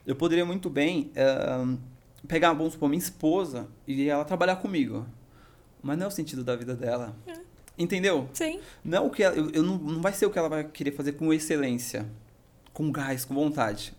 eu 0.06 0.14
poderia 0.14 0.46
muito 0.46 0.70
bem 0.70 1.10
eh, 1.16 1.76
pegar, 2.28 2.52
vamos 2.52 2.74
supor, 2.74 2.88
minha 2.88 3.02
esposa 3.02 3.68
e 3.86 4.08
ela 4.08 4.24
trabalhar 4.24 4.56
comigo. 4.56 5.04
Mas 5.82 5.98
não 5.98 6.04
é 6.04 6.08
o 6.08 6.10
sentido 6.12 6.44
da 6.44 6.54
vida 6.54 6.74
dela. 6.74 7.16
Entendeu? 7.76 8.28
Sim. 8.32 8.60
Não, 8.84 8.98
é 8.98 9.00
o 9.00 9.10
que 9.10 9.22
ela, 9.24 9.34
eu, 9.34 9.50
eu 9.50 9.62
não, 9.62 9.76
não 9.76 10.00
vai 10.00 10.12
ser 10.12 10.26
o 10.26 10.30
que 10.30 10.38
ela 10.38 10.48
vai 10.48 10.64
querer 10.64 10.92
fazer 10.92 11.12
com 11.12 11.32
excelência, 11.32 12.06
com 12.72 12.92
gás, 12.92 13.24
com 13.24 13.34
vontade. 13.34 13.92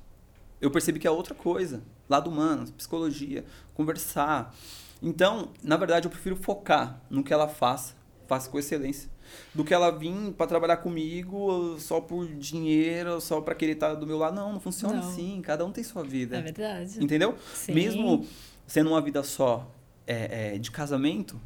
Eu 0.62 0.72
percebi 0.72 1.00
que 1.00 1.08
é 1.08 1.12
outra 1.12 1.34
coisa. 1.34 1.82
Lado 2.08 2.30
humano, 2.30 2.72
psicologia, 2.74 3.44
conversar. 3.74 4.56
Então, 5.02 5.50
na 5.64 5.78
verdade, 5.78 6.06
eu 6.08 6.12
prefiro 6.12 6.36
focar 6.36 7.02
no 7.10 7.24
que 7.24 7.34
ela 7.34 7.48
faça, 7.48 7.96
faça 8.28 8.50
com 8.50 8.60
excelência, 8.60 9.10
do 9.54 9.64
que 9.64 9.74
ela 9.74 9.90
vir 9.90 10.34
para 10.34 10.46
trabalhar 10.46 10.78
comigo 10.78 11.78
só 11.80 12.00
por 12.00 12.28
dinheiro, 12.28 13.20
só 13.20 13.42
para 13.42 13.56
querer 13.56 13.74
estar 13.74 13.96
do 13.96 14.06
meu 14.06 14.18
lado. 14.18 14.36
Não, 14.36 14.54
não 14.54 14.60
funciona 14.60 14.96
Não. 14.96 15.10
assim. 15.10 15.42
Cada 15.42 15.66
um 15.66 15.72
tem 15.72 15.84
sua 15.84 16.04
vida. 16.04 16.38
É 16.38 16.42
verdade. 16.42 17.04
Entendeu? 17.04 17.36
Sim. 17.54 17.74
Mesmo 17.74 18.26
sendo 18.68 18.90
uma 18.92 19.02
vida 19.02 19.24
só 19.24 19.70
é, 20.06 20.56
é, 20.56 20.58
de 20.58 20.70
casamento, 20.70 21.40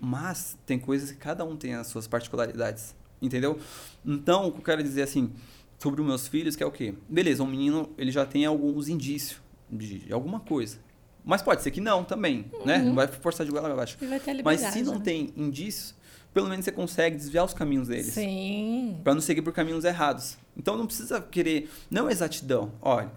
mas 0.00 0.58
tem 0.66 0.78
coisas 0.78 1.10
que 1.10 1.16
cada 1.16 1.44
um 1.44 1.56
tem 1.56 1.74
as 1.74 1.86
suas 1.86 2.06
particularidades. 2.06 2.94
Entendeu? 3.20 3.58
Então, 4.04 4.48
o 4.48 4.52
que 4.52 4.58
eu 4.58 4.64
quero 4.64 4.82
dizer 4.82 5.02
assim, 5.02 5.32
sobre 5.78 6.00
os 6.00 6.06
meus 6.06 6.26
filhos, 6.26 6.56
que 6.56 6.62
é 6.62 6.66
o 6.66 6.72
quê? 6.72 6.94
Beleza, 7.08 7.42
um 7.42 7.46
menino 7.46 7.90
ele 7.96 8.10
já 8.10 8.26
tem 8.26 8.44
alguns 8.44 8.88
indícios 8.88 9.40
de, 9.70 10.00
de 10.00 10.12
alguma 10.12 10.40
coisa. 10.40 10.78
Mas 11.26 11.42
pode 11.42 11.60
ser 11.60 11.72
que 11.72 11.80
não 11.80 12.04
também, 12.04 12.44
né? 12.64 12.78
Não 12.78 12.94
vai 12.94 13.08
forçar 13.08 13.44
de 13.44 13.50
goela 13.50 13.68
abaixo. 13.72 13.98
Mas 14.44 14.60
se 14.60 14.82
não 14.84 14.94
né? 14.94 15.00
tem 15.02 15.32
indícios, 15.36 15.92
pelo 16.32 16.48
menos 16.48 16.64
você 16.64 16.70
consegue 16.70 17.16
desviar 17.16 17.44
os 17.44 17.52
caminhos 17.52 17.88
deles. 17.88 18.12
Sim. 18.12 19.00
Pra 19.02 19.12
não 19.12 19.20
seguir 19.20 19.42
por 19.42 19.52
caminhos 19.52 19.84
errados. 19.84 20.38
Então 20.56 20.76
não 20.76 20.86
precisa 20.86 21.20
querer. 21.20 21.68
Não 21.90 22.08
exatidão. 22.08 22.70
Olha, 22.80 23.10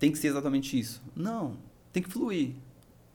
tem 0.00 0.10
que 0.10 0.18
ser 0.18 0.26
exatamente 0.26 0.76
isso. 0.76 1.00
Não. 1.14 1.56
Tem 1.92 2.02
que 2.02 2.10
fluir. 2.10 2.50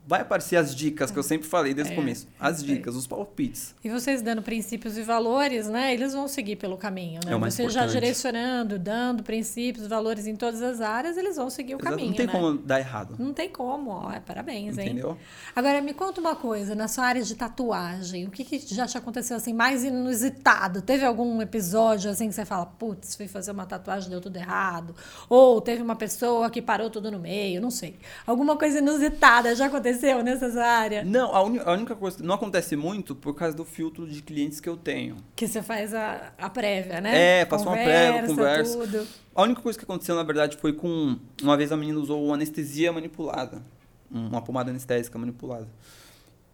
Vai 0.08 0.22
aparecer 0.22 0.56
as 0.56 0.74
dicas 0.74 1.12
que 1.12 1.20
eu 1.20 1.24
sempre 1.24 1.46
falei 1.50 1.74
desde 1.74 1.92
É, 1.92 1.96
o 1.96 2.00
começo. 2.00 2.30
As 2.40 2.64
é. 2.64 2.66
dicas, 2.66 2.96
os 2.96 3.06
palpites. 3.06 3.76
E 3.84 3.90
vocês 3.90 4.22
dando 4.22 4.42
princípios 4.42 4.98
e 4.98 5.02
valores, 5.02 5.68
né? 5.68 5.94
Eles 5.94 6.14
vão 6.14 6.30
seguir 6.30 6.56
pelo 6.56 6.78
caminho, 6.78 7.20
né? 7.26 7.34
É 7.34 7.36
o 7.36 7.40
mais 7.42 7.54
Você 7.54 7.64
já 7.64 7.82
importante. 7.82 7.92
direcionando, 7.92 8.80
dando 8.80 9.22
princípios, 9.22 9.86
valores 9.86 10.26
em 10.26 10.34
todas 10.34 10.62
as 10.62 10.80
áreas, 10.80 11.18
eles 11.18 11.36
vão 11.36 11.50
seguir 11.50 11.76
o 11.76 11.78
Exato, 11.78 11.90
caminho, 11.90 12.10
não 12.12 12.16
tem 12.16 12.26
né? 12.26 12.32
como 12.32 12.58
dar 12.58 12.80
errado. 12.80 13.16
Não 13.20 13.34
tem 13.34 13.50
como, 13.50 13.90
ó. 13.90 14.10
É, 14.14 14.22
parabéns, 14.22 14.78
hein? 14.78 14.86
Entendeu? 14.92 15.18
Agora, 15.54 15.82
me 15.82 15.94
conta 15.94 16.22
uma 16.22 16.38
coisa, 16.38 16.74
na 16.74 16.88
sua 16.88 17.04
área 17.04 17.22
de 17.22 17.36
tatuagem, 17.36 18.26
o 18.28 18.32
que, 18.32 18.46
que 18.46 18.60
já 18.74 18.88
te 18.88 18.98
aconteceu 18.98 19.36
assim, 19.36 19.52
mais 19.52 19.84
inusitado? 19.84 20.82
Teve 20.82 21.04
algum 21.04 21.42
episódio 21.42 22.10
assim 22.10 22.30
que 22.30 22.34
você 22.36 22.46
fala, 22.46 22.66
putz, 22.66 23.14
fui 23.14 23.28
fazer 23.28 23.52
uma 23.52 23.66
tatuagem, 23.66 24.10
deu 24.10 24.22
tudo 24.22 24.38
errado? 24.38 24.96
Ou 25.28 25.60
teve 25.60 25.82
uma 25.82 25.98
pessoa 25.98 26.50
que 26.50 26.62
parou 26.62 26.90
tudo 26.90 27.12
no 27.12 27.20
meio, 27.20 27.60
não 27.60 27.70
sei. 27.70 28.00
Alguma 28.26 28.56
coisa 28.56 28.78
inusitada 28.80 29.54
já 29.54 29.66
aconteceu 29.66 29.97
nessa 30.24 30.52
sua 30.52 30.66
área? 30.66 31.04
Não, 31.04 31.34
a, 31.36 31.44
uni- 31.44 31.60
a 31.60 31.72
única 31.72 31.96
coisa. 31.96 32.24
Não 32.24 32.36
acontece 32.36 32.76
muito 32.76 33.16
por 33.16 33.34
causa 33.34 33.56
do 33.56 33.66
filtro 33.66 34.08
de 34.08 34.22
clientes 34.22 34.60
que 34.60 34.68
eu 34.70 34.78
tenho. 34.78 35.18
Que 35.36 35.48
você 35.48 35.62
faz 35.62 35.94
a, 35.94 36.32
a 36.38 36.50
prévia, 36.50 37.02
né? 37.02 37.42
É, 37.42 37.46
faço 37.46 37.66
uma 37.66 37.74
prévia, 37.78 38.28
conversa. 38.28 38.78
Tudo. 38.78 39.08
A 39.36 39.44
única 39.44 39.62
coisa 39.62 39.78
que 39.78 39.86
aconteceu, 39.86 40.16
na 40.16 40.24
verdade, 40.24 40.58
foi 40.58 40.74
com. 40.74 41.18
Uma 41.42 41.56
vez 41.58 41.72
a 41.72 41.78
menina 41.78 42.00
usou 42.00 42.34
anestesia 42.34 42.92
manipulada. 42.92 43.62
Uma 44.10 44.42
pomada 44.42 44.70
anestésica 44.70 45.18
manipulada. 45.18 45.68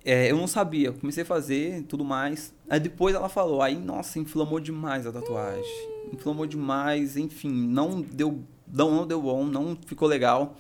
É, 0.06 0.30
eu 0.30 0.36
não 0.36 0.48
sabia, 0.48 0.92
comecei 0.92 1.24
a 1.24 1.26
fazer 1.26 1.84
tudo 1.84 2.04
mais. 2.04 2.54
Aí 2.70 2.80
depois 2.80 3.16
ela 3.16 3.30
falou, 3.30 3.62
aí, 3.62 3.76
nossa, 3.78 4.20
inflamou 4.20 4.60
demais 4.60 5.08
a 5.08 5.12
tatuagem. 5.14 5.64
Inflamou 6.12 6.46
demais, 6.46 7.16
enfim, 7.16 7.50
não 7.50 8.02
deu, 8.02 8.44
não, 8.68 8.92
não 8.92 9.08
deu 9.08 9.22
bom, 9.22 9.46
não 9.46 9.78
ficou 9.86 10.06
legal. 10.08 10.58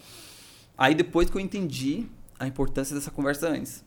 Aí 0.77 0.95
depois 0.95 1.29
que 1.29 1.35
eu 1.35 1.41
entendi 1.41 2.05
a 2.43 2.47
importância 2.47 2.95
dessa 2.95 3.11
conversa 3.11 3.49
antes. 3.49 3.83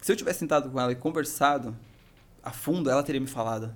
Se 0.00 0.12
eu 0.12 0.16
tivesse 0.16 0.40
sentado 0.40 0.70
com 0.70 0.80
ela 0.80 0.92
e 0.92 0.96
conversado 0.96 1.76
a 2.42 2.50
fundo, 2.50 2.90
ela 2.90 3.02
teria 3.02 3.20
me 3.20 3.26
falado. 3.26 3.74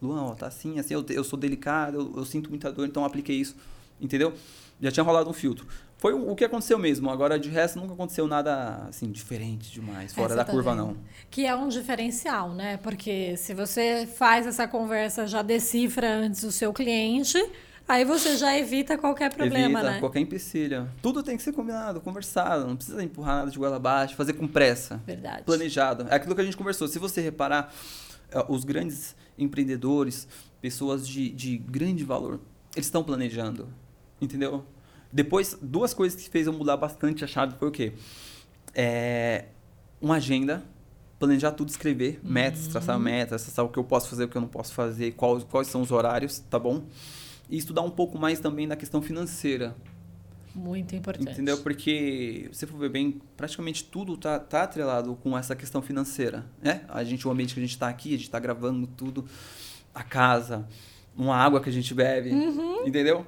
Luan, 0.00 0.22
ó, 0.22 0.34
tá 0.34 0.46
assim, 0.46 0.78
assim, 0.78 0.94
eu, 0.94 1.04
eu 1.08 1.24
sou 1.24 1.38
delicado, 1.38 1.98
eu, 1.98 2.12
eu 2.18 2.24
sinto 2.24 2.50
muita 2.50 2.70
dor, 2.72 2.86
então 2.86 3.04
apliquei 3.04 3.36
isso. 3.36 3.56
Entendeu? 4.00 4.34
Já 4.80 4.90
tinha 4.90 5.04
rolado 5.04 5.30
um 5.30 5.32
filtro. 5.32 5.66
Foi 5.96 6.12
o, 6.12 6.30
o 6.30 6.36
que 6.36 6.44
aconteceu 6.44 6.78
mesmo. 6.78 7.08
Agora, 7.08 7.38
de 7.38 7.48
resto, 7.48 7.78
nunca 7.78 7.94
aconteceu 7.94 8.26
nada, 8.26 8.86
assim, 8.88 9.10
diferente 9.10 9.70
demais, 9.72 10.12
fora 10.12 10.34
da 10.34 10.44
curva, 10.44 10.74
não. 10.74 10.96
Que 11.30 11.46
é 11.46 11.54
um 11.54 11.68
diferencial, 11.68 12.52
né? 12.52 12.76
Porque 12.78 13.36
se 13.36 13.54
você 13.54 14.06
faz 14.06 14.46
essa 14.46 14.68
conversa, 14.68 15.26
já 15.26 15.42
decifra 15.42 16.12
antes 16.12 16.42
o 16.42 16.52
seu 16.52 16.72
cliente, 16.72 17.38
aí 17.86 18.04
você 18.04 18.36
já 18.36 18.56
evita 18.56 18.96
qualquer 18.96 19.32
problema, 19.34 19.80
Evita 19.80 19.92
né? 19.94 20.00
qualquer 20.00 20.20
empecilho. 20.20 20.88
Tudo 21.02 21.22
tem 21.22 21.36
que 21.36 21.42
ser 21.42 21.52
combinado, 21.52 22.00
conversado. 22.00 22.66
Não 22.66 22.76
precisa 22.76 23.02
empurrar 23.02 23.36
nada 23.36 23.50
de 23.50 23.58
goela 23.58 23.76
abaixo, 23.76 24.14
fazer 24.14 24.32
com 24.34 24.46
pressa. 24.46 25.02
Verdade. 25.06 25.42
planejado. 25.44 26.06
É 26.08 26.14
aquilo 26.14 26.34
que 26.34 26.40
a 26.40 26.44
gente 26.44 26.56
conversou. 26.56 26.88
Se 26.88 26.98
você 26.98 27.20
reparar, 27.20 27.72
eh, 28.30 28.44
os 28.48 28.64
grandes 28.64 29.14
empreendedores, 29.38 30.26
pessoas 30.60 31.06
de, 31.06 31.30
de 31.30 31.58
grande 31.58 32.04
valor, 32.04 32.40
eles 32.74 32.86
estão 32.86 33.02
planejando. 33.02 33.68
Entendeu? 34.20 34.64
Depois, 35.12 35.56
duas 35.62 35.94
coisas 35.94 36.20
que 36.20 36.28
fez 36.28 36.46
eu 36.46 36.52
mudar 36.52 36.76
bastante 36.76 37.22
a 37.24 37.26
chave 37.26 37.54
foi 37.58 37.68
o 37.68 37.70
quê? 37.70 37.92
É, 38.74 39.44
uma 40.00 40.16
agenda, 40.16 40.64
planejar 41.18 41.52
tudo, 41.52 41.68
escrever 41.68 42.18
metas, 42.22 42.66
traçar 42.66 42.98
metas, 42.98 43.44
traçar 43.44 43.64
o 43.64 43.68
que 43.68 43.78
eu 43.78 43.84
posso 43.84 44.08
fazer, 44.08 44.24
o 44.24 44.28
que 44.28 44.36
eu 44.36 44.40
não 44.40 44.48
posso 44.48 44.74
fazer, 44.74 45.12
quais, 45.12 45.44
quais 45.44 45.68
são 45.68 45.82
os 45.82 45.92
horários, 45.92 46.40
tá 46.50 46.58
bom? 46.58 46.82
E 47.48 47.56
estudar 47.56 47.82
um 47.82 47.90
pouco 47.90 48.18
mais 48.18 48.40
também 48.40 48.66
da 48.66 48.76
questão 48.76 49.02
financeira. 49.02 49.76
Muito 50.54 50.94
importante. 50.94 51.32
Entendeu? 51.32 51.58
Porque, 51.58 52.48
se 52.52 52.64
for 52.66 52.78
ver 52.78 52.88
bem, 52.88 53.20
praticamente 53.36 53.84
tudo 53.84 54.16
tá, 54.16 54.38
tá 54.38 54.62
atrelado 54.62 55.16
com 55.16 55.36
essa 55.36 55.56
questão 55.56 55.82
financeira, 55.82 56.46
né? 56.62 56.82
A 56.88 57.02
gente, 57.02 57.26
o 57.26 57.30
ambiente 57.30 57.54
que 57.54 57.60
a 57.60 57.62
gente 57.62 57.76
tá 57.76 57.88
aqui, 57.88 58.14
a 58.14 58.16
gente 58.16 58.30
tá 58.30 58.38
gravando 58.38 58.86
tudo, 58.86 59.24
a 59.92 60.04
casa, 60.04 60.66
uma 61.16 61.36
água 61.36 61.60
que 61.60 61.68
a 61.68 61.72
gente 61.72 61.92
bebe, 61.92 62.30
entendeu? 62.86 63.26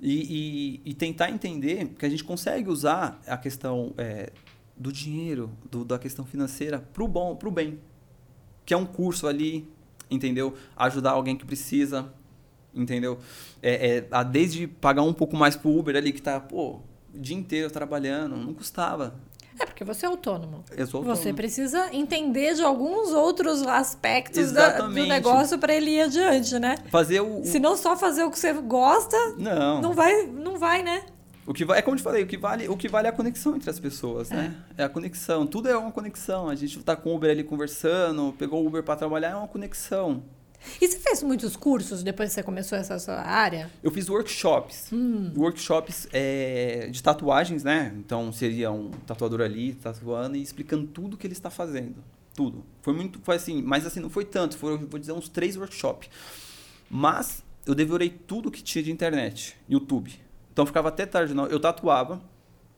E, 0.00 0.80
e, 0.84 0.90
e 0.90 0.94
tentar 0.94 1.30
entender 1.30 1.94
que 1.96 2.04
a 2.04 2.08
gente 2.08 2.24
consegue 2.24 2.68
usar 2.68 3.20
a 3.26 3.36
questão 3.36 3.94
é, 3.96 4.32
do 4.76 4.92
dinheiro, 4.92 5.50
do, 5.70 5.84
da 5.84 5.98
questão 5.98 6.24
financeira 6.24 6.80
pro 6.92 7.06
bom, 7.06 7.36
pro 7.36 7.50
bem. 7.50 7.78
Que 8.66 8.74
é 8.74 8.76
um 8.76 8.86
curso 8.86 9.28
ali, 9.28 9.68
entendeu? 10.10 10.54
Ajudar 10.76 11.12
alguém 11.12 11.36
que 11.36 11.44
precisa, 11.44 12.12
entendeu? 12.74 13.18
É, 13.62 13.98
é, 13.98 14.08
a- 14.10 14.22
desde 14.22 14.66
pagar 14.66 15.02
um 15.02 15.12
pouco 15.12 15.36
mais 15.36 15.56
pro 15.56 15.70
Uber 15.70 15.96
ali, 15.96 16.12
que 16.12 16.20
tá, 16.22 16.40
pô, 16.40 16.80
o 17.14 17.18
dia 17.18 17.36
inteiro 17.36 17.70
trabalhando, 17.70 18.36
não 18.36 18.52
custava. 18.54 19.14
É 19.58 19.64
porque 19.64 19.84
você 19.84 20.04
é 20.04 20.08
autônomo. 20.08 20.64
Eu 20.76 20.84
sou 20.86 21.00
Você 21.02 21.10
autônomo. 21.10 21.36
precisa 21.36 21.88
entender 21.94 22.54
de 22.54 22.62
alguns 22.62 23.10
outros 23.12 23.62
aspectos 23.62 24.50
da- 24.50 24.80
do 24.80 24.88
negócio 25.06 25.58
para 25.60 25.72
ele 25.72 25.92
ir 25.92 26.00
adiante, 26.02 26.58
né? 26.58 26.74
Fazer 26.90 27.20
o. 27.20 27.40
o- 27.40 27.44
Se 27.44 27.60
não 27.60 27.76
só 27.76 27.96
fazer 27.96 28.24
o 28.24 28.30
que 28.32 28.38
você 28.38 28.52
gosta, 28.52 29.16
Não. 29.38 29.80
não 29.80 29.92
vai, 29.92 30.26
não 30.26 30.58
vai, 30.58 30.82
né? 30.82 31.02
O 31.46 31.52
que 31.54 31.64
vai, 31.64 31.78
é 31.78 31.82
como 31.82 31.94
eu 31.94 31.98
te 31.98 32.02
falei, 32.02 32.24
o 32.24 32.26
que 32.26 32.36
vale, 32.38 32.68
o 32.68 32.76
que 32.76 32.88
vale 32.88 33.06
é 33.06 33.10
a 33.10 33.12
conexão 33.12 33.54
entre 33.54 33.70
as 33.70 33.78
pessoas, 33.78 34.28
né? 34.30 34.56
É 34.76 34.82
a 34.82 34.88
conexão. 34.88 35.46
Tudo 35.46 35.68
é 35.68 35.76
uma 35.76 35.92
conexão. 35.92 36.48
A 36.48 36.54
gente 36.56 36.82
tá 36.82 36.96
com 36.96 37.10
o 37.10 37.14
Uber 37.16 37.30
ali 37.30 37.44
conversando, 37.44 38.34
pegou 38.36 38.60
o 38.64 38.66
Uber 38.66 38.82
para 38.82 38.96
trabalhar, 38.96 39.28
é 39.30 39.34
uma 39.36 39.46
conexão. 39.46 40.22
E 40.80 40.88
você 40.88 40.98
fez 40.98 41.22
muitos 41.22 41.56
cursos 41.56 42.02
depois 42.02 42.30
que 42.30 42.34
você 42.34 42.42
começou 42.42 42.76
essa 42.78 42.98
sua 42.98 43.20
área? 43.20 43.70
Eu 43.82 43.90
fiz 43.90 44.08
workshops. 44.08 44.90
Workshops 45.36 46.08
é, 46.12 46.88
de 46.90 47.02
tatuagens, 47.02 47.62
né? 47.62 47.94
Então 47.96 48.32
seria 48.32 48.70
um 48.70 48.90
tatuador 49.06 49.40
ali 49.40 49.74
tatuando 49.74 50.36
e 50.36 50.42
explicando 50.42 50.86
tudo 50.86 51.16
que 51.16 51.26
ele 51.26 51.34
está 51.34 51.50
fazendo. 51.50 51.96
Tudo. 52.34 52.64
Foi 52.82 52.92
muito, 52.92 53.20
foi 53.22 53.36
assim, 53.36 53.62
mas 53.62 53.86
assim, 53.86 54.00
não 54.00 54.10
foi 54.10 54.24
tanto. 54.24 54.56
Eu 54.66 54.78
vou 54.88 54.98
dizer, 54.98 55.12
uns 55.12 55.28
três 55.28 55.56
workshops. 55.56 56.08
Mas 56.90 57.44
eu 57.66 57.74
devorei 57.74 58.10
tudo 58.10 58.50
que 58.50 58.62
tinha 58.62 58.82
de 58.82 58.90
internet, 58.90 59.56
YouTube. 59.68 60.12
Então 60.52 60.66
ficava 60.66 60.88
até 60.88 61.06
tarde, 61.06 61.34
não. 61.34 61.46
Eu 61.46 61.58
tatuava 61.58 62.20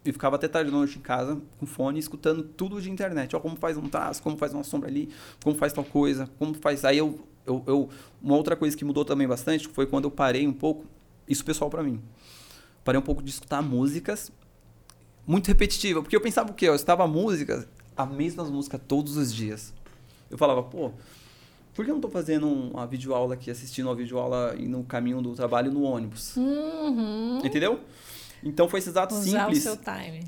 e 0.04 0.12
ficava 0.12 0.36
até 0.36 0.48
tarde 0.48 0.70
noite 0.70 0.98
em 0.98 1.02
casa 1.02 1.40
com 1.58 1.66
fone, 1.66 1.98
escutando 1.98 2.42
tudo 2.42 2.80
de 2.80 2.90
internet. 2.90 3.34
Ó, 3.34 3.40
como 3.40 3.56
faz 3.56 3.76
um 3.76 3.88
traço, 3.88 4.22
como 4.22 4.36
faz 4.36 4.54
uma 4.54 4.64
sombra 4.64 4.88
ali, 4.88 5.10
como 5.42 5.56
faz 5.56 5.72
tal 5.72 5.84
coisa, 5.84 6.28
como 6.38 6.54
faz. 6.54 6.84
Aí 6.84 6.98
eu, 6.98 7.26
eu, 7.46 7.62
eu 7.66 7.88
uma 8.20 8.36
outra 8.36 8.56
coisa 8.56 8.76
que 8.76 8.84
mudou 8.84 9.04
também 9.04 9.26
bastante 9.26 9.68
foi 9.68 9.86
quando 9.86 10.04
eu 10.04 10.10
parei 10.10 10.46
um 10.46 10.52
pouco, 10.52 10.84
isso 11.28 11.44
pessoal 11.44 11.70
para 11.70 11.82
mim. 11.82 12.00
Parei 12.84 12.98
um 12.98 13.04
pouco 13.04 13.22
de 13.22 13.30
escutar 13.30 13.62
músicas 13.62 14.32
muito 15.26 15.48
repetitiva, 15.48 16.02
porque 16.02 16.14
eu 16.14 16.20
pensava 16.20 16.50
o 16.50 16.54
quê? 16.54 16.68
Eu 16.68 16.74
estava 16.74 17.06
música, 17.06 17.68
a 17.96 18.06
mesma 18.06 18.44
música 18.44 18.78
todos 18.78 19.16
os 19.16 19.34
dias. 19.34 19.74
Eu 20.30 20.38
falava, 20.38 20.62
pô, 20.62 20.92
por 21.74 21.84
que 21.84 21.90
eu 21.90 21.94
não 21.94 21.98
estou 21.98 22.10
fazendo 22.10 22.48
uma 22.48 22.86
videoaula 22.86 23.34
aqui, 23.34 23.50
assistindo 23.50 23.86
uma 23.86 23.94
videoaula 23.94 24.54
no 24.54 24.84
caminho 24.84 25.20
do 25.20 25.34
trabalho 25.34 25.70
no 25.72 25.82
ônibus? 25.82 26.36
Uhum. 26.36 27.40
Entendeu? 27.44 27.80
Então 28.42 28.68
foi 28.68 28.78
esse 28.78 28.88
exato 28.88 29.14
Usar 29.14 29.46
simples. 29.46 29.58
o 29.58 29.62
seu 29.62 29.76
time. 29.76 30.24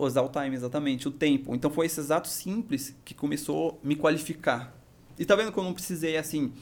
Usar 0.00 0.22
o 0.22 0.28
time, 0.28 0.56
exatamente, 0.56 1.08
o 1.08 1.10
tempo. 1.10 1.54
Então 1.54 1.70
foi 1.70 1.86
esse 1.86 2.00
exato 2.00 2.28
simples 2.28 2.94
que 3.04 3.14
começou 3.14 3.78
a 3.82 3.86
me 3.86 3.96
qualificar. 3.96 4.74
E 5.22 5.24
tá 5.24 5.36
vendo 5.36 5.52
que 5.52 5.58
eu 5.58 5.62
não 5.62 5.72
precisei, 5.72 6.16
assim, 6.16 6.52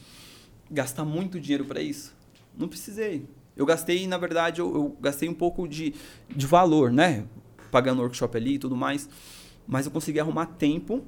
gastar 0.69 1.03
muito 1.03 1.39
dinheiro 1.39 1.65
para 1.65 1.81
isso? 1.81 2.15
Não 2.55 2.67
precisei. 2.67 3.27
Eu 3.57 3.65
gastei, 3.65 4.05
na 4.05 4.19
verdade, 4.19 4.61
eu, 4.61 4.71
eu 4.71 4.97
gastei 5.01 5.27
um 5.27 5.33
pouco 5.33 5.67
de, 5.67 5.95
de 6.29 6.45
valor, 6.45 6.91
né? 6.91 7.25
Pagando 7.71 8.03
workshop 8.03 8.37
ali 8.37 8.53
e 8.53 8.59
tudo 8.59 8.75
mais. 8.75 9.09
Mas 9.67 9.87
eu 9.87 9.91
consegui 9.91 10.19
arrumar 10.19 10.45
tempo 10.45 11.03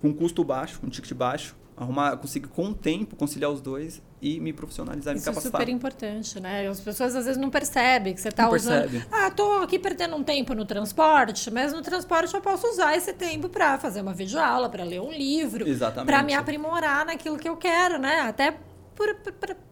com 0.00 0.14
custo 0.14 0.44
baixo, 0.44 0.78
com 0.78 0.88
ticket 0.88 1.12
baixo. 1.12 1.56
Arrumar, 1.76 2.16
consegui 2.18 2.48
com 2.48 2.68
o 2.68 2.74
tempo 2.74 3.16
conciliar 3.16 3.50
os 3.50 3.60
dois 3.60 4.02
e 4.20 4.38
me 4.38 4.52
profissionalizar, 4.52 5.14
me 5.14 5.18
Isso 5.20 5.28
é 5.28 5.32
capacitar. 5.32 5.60
super 5.60 5.72
importante, 5.72 6.38
né? 6.38 6.68
As 6.68 6.80
pessoas 6.80 7.16
às 7.16 7.24
vezes 7.24 7.40
não 7.40 7.50
percebem 7.50 8.14
que 8.14 8.20
você 8.20 8.28
está 8.28 8.48
usando. 8.50 8.90
percebe. 8.90 9.06
Ah, 9.10 9.30
tô 9.30 9.54
aqui 9.62 9.78
perdendo 9.78 10.14
um 10.14 10.22
tempo 10.22 10.54
no 10.54 10.64
transporte, 10.64 11.50
mas 11.50 11.72
no 11.72 11.80
transporte 11.82 12.32
eu 12.34 12.40
posso 12.40 12.66
usar 12.68 12.94
esse 12.96 13.12
tempo 13.14 13.48
para 13.48 13.78
fazer 13.78 14.02
uma 14.02 14.12
videoaula, 14.12 14.68
para 14.68 14.84
ler 14.84 15.00
um 15.00 15.10
livro, 15.10 15.66
Exatamente. 15.66 16.06
para 16.06 16.22
me 16.22 16.34
aprimorar 16.34 17.06
naquilo 17.06 17.38
que 17.38 17.48
eu 17.48 17.56
quero, 17.56 17.98
né? 17.98 18.20
Até 18.20 18.56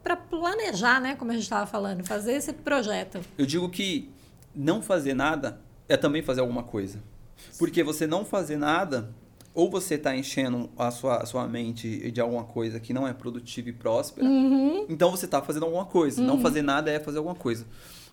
para 0.03 0.15
planejar, 0.15 0.99
né? 0.99 1.15
Como 1.15 1.31
a 1.31 1.33
gente 1.33 1.43
estava 1.43 1.65
falando, 1.65 2.03
fazer 2.03 2.33
esse 2.33 2.51
projeto. 2.51 3.19
Eu 3.37 3.45
digo 3.45 3.69
que 3.69 4.09
não 4.55 4.81
fazer 4.81 5.13
nada 5.13 5.61
é 5.87 5.95
também 5.95 6.21
fazer 6.21 6.41
alguma 6.41 6.63
coisa. 6.63 6.99
Porque 7.57 7.83
você 7.83 8.05
não 8.05 8.23
fazer 8.25 8.57
nada, 8.57 9.13
ou 9.53 9.69
você 9.69 9.95
está 9.95 10.15
enchendo 10.15 10.69
a 10.77 10.89
sua, 10.91 11.17
a 11.17 11.25
sua 11.25 11.47
mente 11.47 12.09
de 12.11 12.21
alguma 12.21 12.43
coisa 12.45 12.79
que 12.79 12.93
não 12.93 13.07
é 13.07 13.13
produtiva 13.13 13.69
e 13.69 13.73
próspera, 13.73 14.25
Uhum. 14.27 14.85
então 14.89 15.11
você 15.11 15.25
está 15.25 15.41
fazendo 15.41 15.65
alguma 15.65 15.85
coisa. 15.85 16.21
Não 16.21 16.39
fazer 16.39 16.61
nada 16.61 16.89
é 16.91 16.99
fazer 16.99 17.17
alguma 17.17 17.35
coisa. 17.35 17.65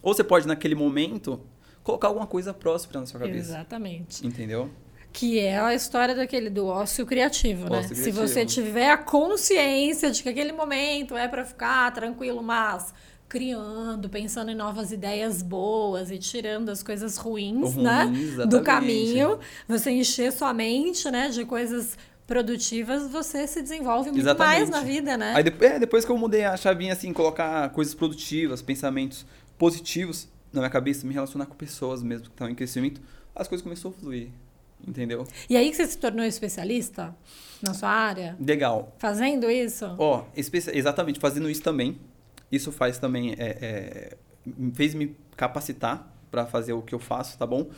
Ou 0.02 0.14
você 0.14 0.24
pode, 0.24 0.46
naquele 0.46 0.74
momento, 0.74 1.40
colocar 1.82 2.08
alguma 2.08 2.26
coisa 2.26 2.52
próspera 2.54 3.00
na 3.00 3.06
sua 3.06 3.20
cabeça. 3.20 3.50
Exatamente. 3.52 4.26
Entendeu? 4.26 4.68
Que 5.12 5.38
é 5.38 5.58
a 5.58 5.74
história 5.74 6.14
daquele 6.14 6.50
do 6.50 6.66
ócio 6.66 7.06
criativo, 7.06 7.68
né? 7.70 7.78
Ócio 7.78 7.96
Se 7.96 8.02
criativo. 8.02 8.26
você 8.28 8.44
tiver 8.44 8.90
a 8.90 8.98
consciência 8.98 10.10
de 10.10 10.22
que 10.22 10.28
aquele 10.28 10.52
momento 10.52 11.16
é 11.16 11.26
para 11.26 11.44
ficar 11.44 11.92
tranquilo, 11.92 12.42
mas 12.42 12.92
criando, 13.28 14.08
pensando 14.08 14.50
em 14.50 14.54
novas 14.54 14.90
ideias 14.90 15.42
boas 15.42 16.10
e 16.10 16.18
tirando 16.18 16.70
as 16.70 16.82
coisas 16.82 17.16
ruins, 17.16 17.74
Ruins, 17.74 17.76
né? 17.76 18.06
Do 18.06 18.18
exatamente. 18.18 18.64
caminho, 18.64 19.38
você 19.68 19.90
encher 19.90 20.32
sua 20.32 20.54
mente, 20.54 21.10
né, 21.10 21.28
de 21.28 21.44
coisas 21.44 21.96
produtivas, 22.26 23.10
você 23.10 23.46
se 23.46 23.62
desenvolve 23.62 24.10
muito 24.10 24.24
mais 24.38 24.62
Exatamente. 24.62 24.70
na 24.70 24.80
vida, 24.80 25.16
né? 25.16 25.32
Aí 25.34 25.42
depois, 25.42 25.70
é, 25.70 25.78
depois 25.78 26.04
que 26.04 26.10
eu 26.10 26.16
mudei 26.18 26.44
a 26.44 26.56
chavinha, 26.56 26.92
assim, 26.92 27.12
colocar 27.12 27.68
coisas 27.70 27.94
produtivas, 27.94 28.60
pensamentos 28.62 29.24
positivos 29.58 30.28
na 30.52 30.60
minha 30.60 30.70
cabeça, 30.70 31.06
me 31.06 31.12
relacionar 31.12 31.46
com 31.46 31.54
pessoas 31.54 32.02
mesmo 32.02 32.24
que 32.26 32.30
estão 32.30 32.48
em 32.48 32.54
crescimento, 32.54 33.00
as 33.34 33.46
coisas 33.48 33.62
começaram 33.62 33.94
a 33.96 34.00
fluir. 34.00 34.28
Entendeu? 34.86 35.26
E 35.50 35.56
aí 35.56 35.70
que 35.70 35.76
você 35.76 35.86
se 35.86 35.98
tornou 35.98 36.24
especialista 36.24 37.14
na 37.60 37.74
sua 37.74 37.88
área, 37.90 38.36
Legal. 38.38 38.94
fazendo 38.98 39.50
isso? 39.50 39.92
Ó, 39.98 40.22
espe- 40.36 40.62
exatamente, 40.72 41.18
fazendo 41.18 41.50
isso 41.50 41.62
também. 41.62 41.98
Isso 42.50 42.72
faz 42.72 42.98
também. 42.98 43.32
É, 43.32 43.36
é, 43.38 44.16
fez 44.74 44.94
me 44.94 45.16
capacitar 45.36 46.14
para 46.30 46.46
fazer 46.46 46.72
o 46.72 46.82
que 46.82 46.94
eu 46.94 46.98
faço, 46.98 47.38
tá 47.38 47.46
bom? 47.46 47.70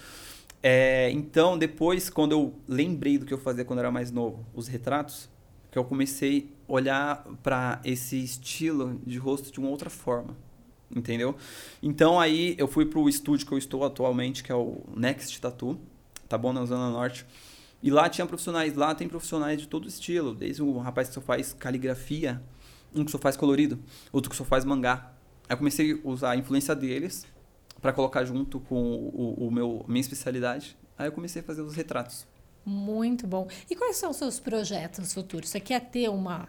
É, 0.62 1.10
então, 1.10 1.56
depois, 1.56 2.10
quando 2.10 2.32
eu 2.32 2.54
lembrei 2.68 3.18
do 3.18 3.24
que 3.24 3.32
eu 3.32 3.38
fazia 3.38 3.64
quando 3.64 3.78
eu 3.78 3.84
era 3.84 3.90
mais 3.90 4.10
novo, 4.10 4.44
os 4.54 4.68
retratos, 4.68 5.28
que 5.70 5.78
eu 5.78 5.84
comecei 5.84 6.52
a 6.68 6.72
olhar 6.72 7.24
para 7.42 7.80
esse 7.84 8.22
estilo 8.22 9.00
de 9.06 9.18
rosto 9.18 9.52
de 9.52 9.58
uma 9.58 9.68
outra 9.68 9.88
forma. 9.88 10.36
Entendeu? 10.94 11.36
Então, 11.80 12.18
aí 12.18 12.56
eu 12.58 12.66
fui 12.66 12.84
pro 12.84 13.08
estúdio 13.08 13.46
que 13.46 13.52
eu 13.52 13.58
estou 13.58 13.84
atualmente, 13.84 14.42
que 14.42 14.50
é 14.50 14.54
o 14.54 14.82
Next 14.94 15.40
Tattoo, 15.40 15.80
tá 16.28 16.36
bom? 16.36 16.52
Na 16.52 16.66
Zona 16.66 16.90
Norte. 16.90 17.24
E 17.82 17.90
lá 17.90 18.08
tinha 18.08 18.26
profissionais, 18.26 18.74
lá 18.74 18.94
tem 18.94 19.08
profissionais 19.08 19.60
de 19.60 19.68
todo 19.68 19.88
estilo, 19.88 20.34
desde 20.34 20.62
um 20.62 20.78
rapaz 20.78 21.08
que 21.08 21.14
só 21.14 21.20
faz 21.20 21.52
caligrafia, 21.52 22.42
um 22.94 23.04
que 23.04 23.10
só 23.10 23.18
faz 23.18 23.36
colorido, 23.36 23.78
outro 24.12 24.30
que 24.30 24.36
só 24.36 24.44
faz 24.44 24.64
mangá. 24.64 25.12
Aí 25.48 25.54
eu 25.54 25.58
comecei 25.58 25.92
a 25.92 26.08
usar 26.08 26.30
a 26.30 26.36
influência 26.36 26.74
deles 26.74 27.26
para 27.80 27.92
colocar 27.92 28.24
junto 28.24 28.60
com 28.60 28.76
o, 28.76 29.46
o 29.46 29.50
meu 29.50 29.84
minha 29.88 30.00
especialidade. 30.00 30.76
Aí 30.98 31.08
eu 31.08 31.12
comecei 31.12 31.40
a 31.40 31.44
fazer 31.44 31.62
os 31.62 31.74
retratos. 31.74 32.26
Muito 32.64 33.26
bom. 33.26 33.48
E 33.68 33.74
quais 33.74 33.96
são 33.96 34.10
os 34.10 34.16
seus 34.16 34.38
projetos 34.38 35.12
futuros? 35.12 35.48
Você 35.48 35.60
quer 35.60 35.80
ter 35.80 36.08
uma 36.08 36.48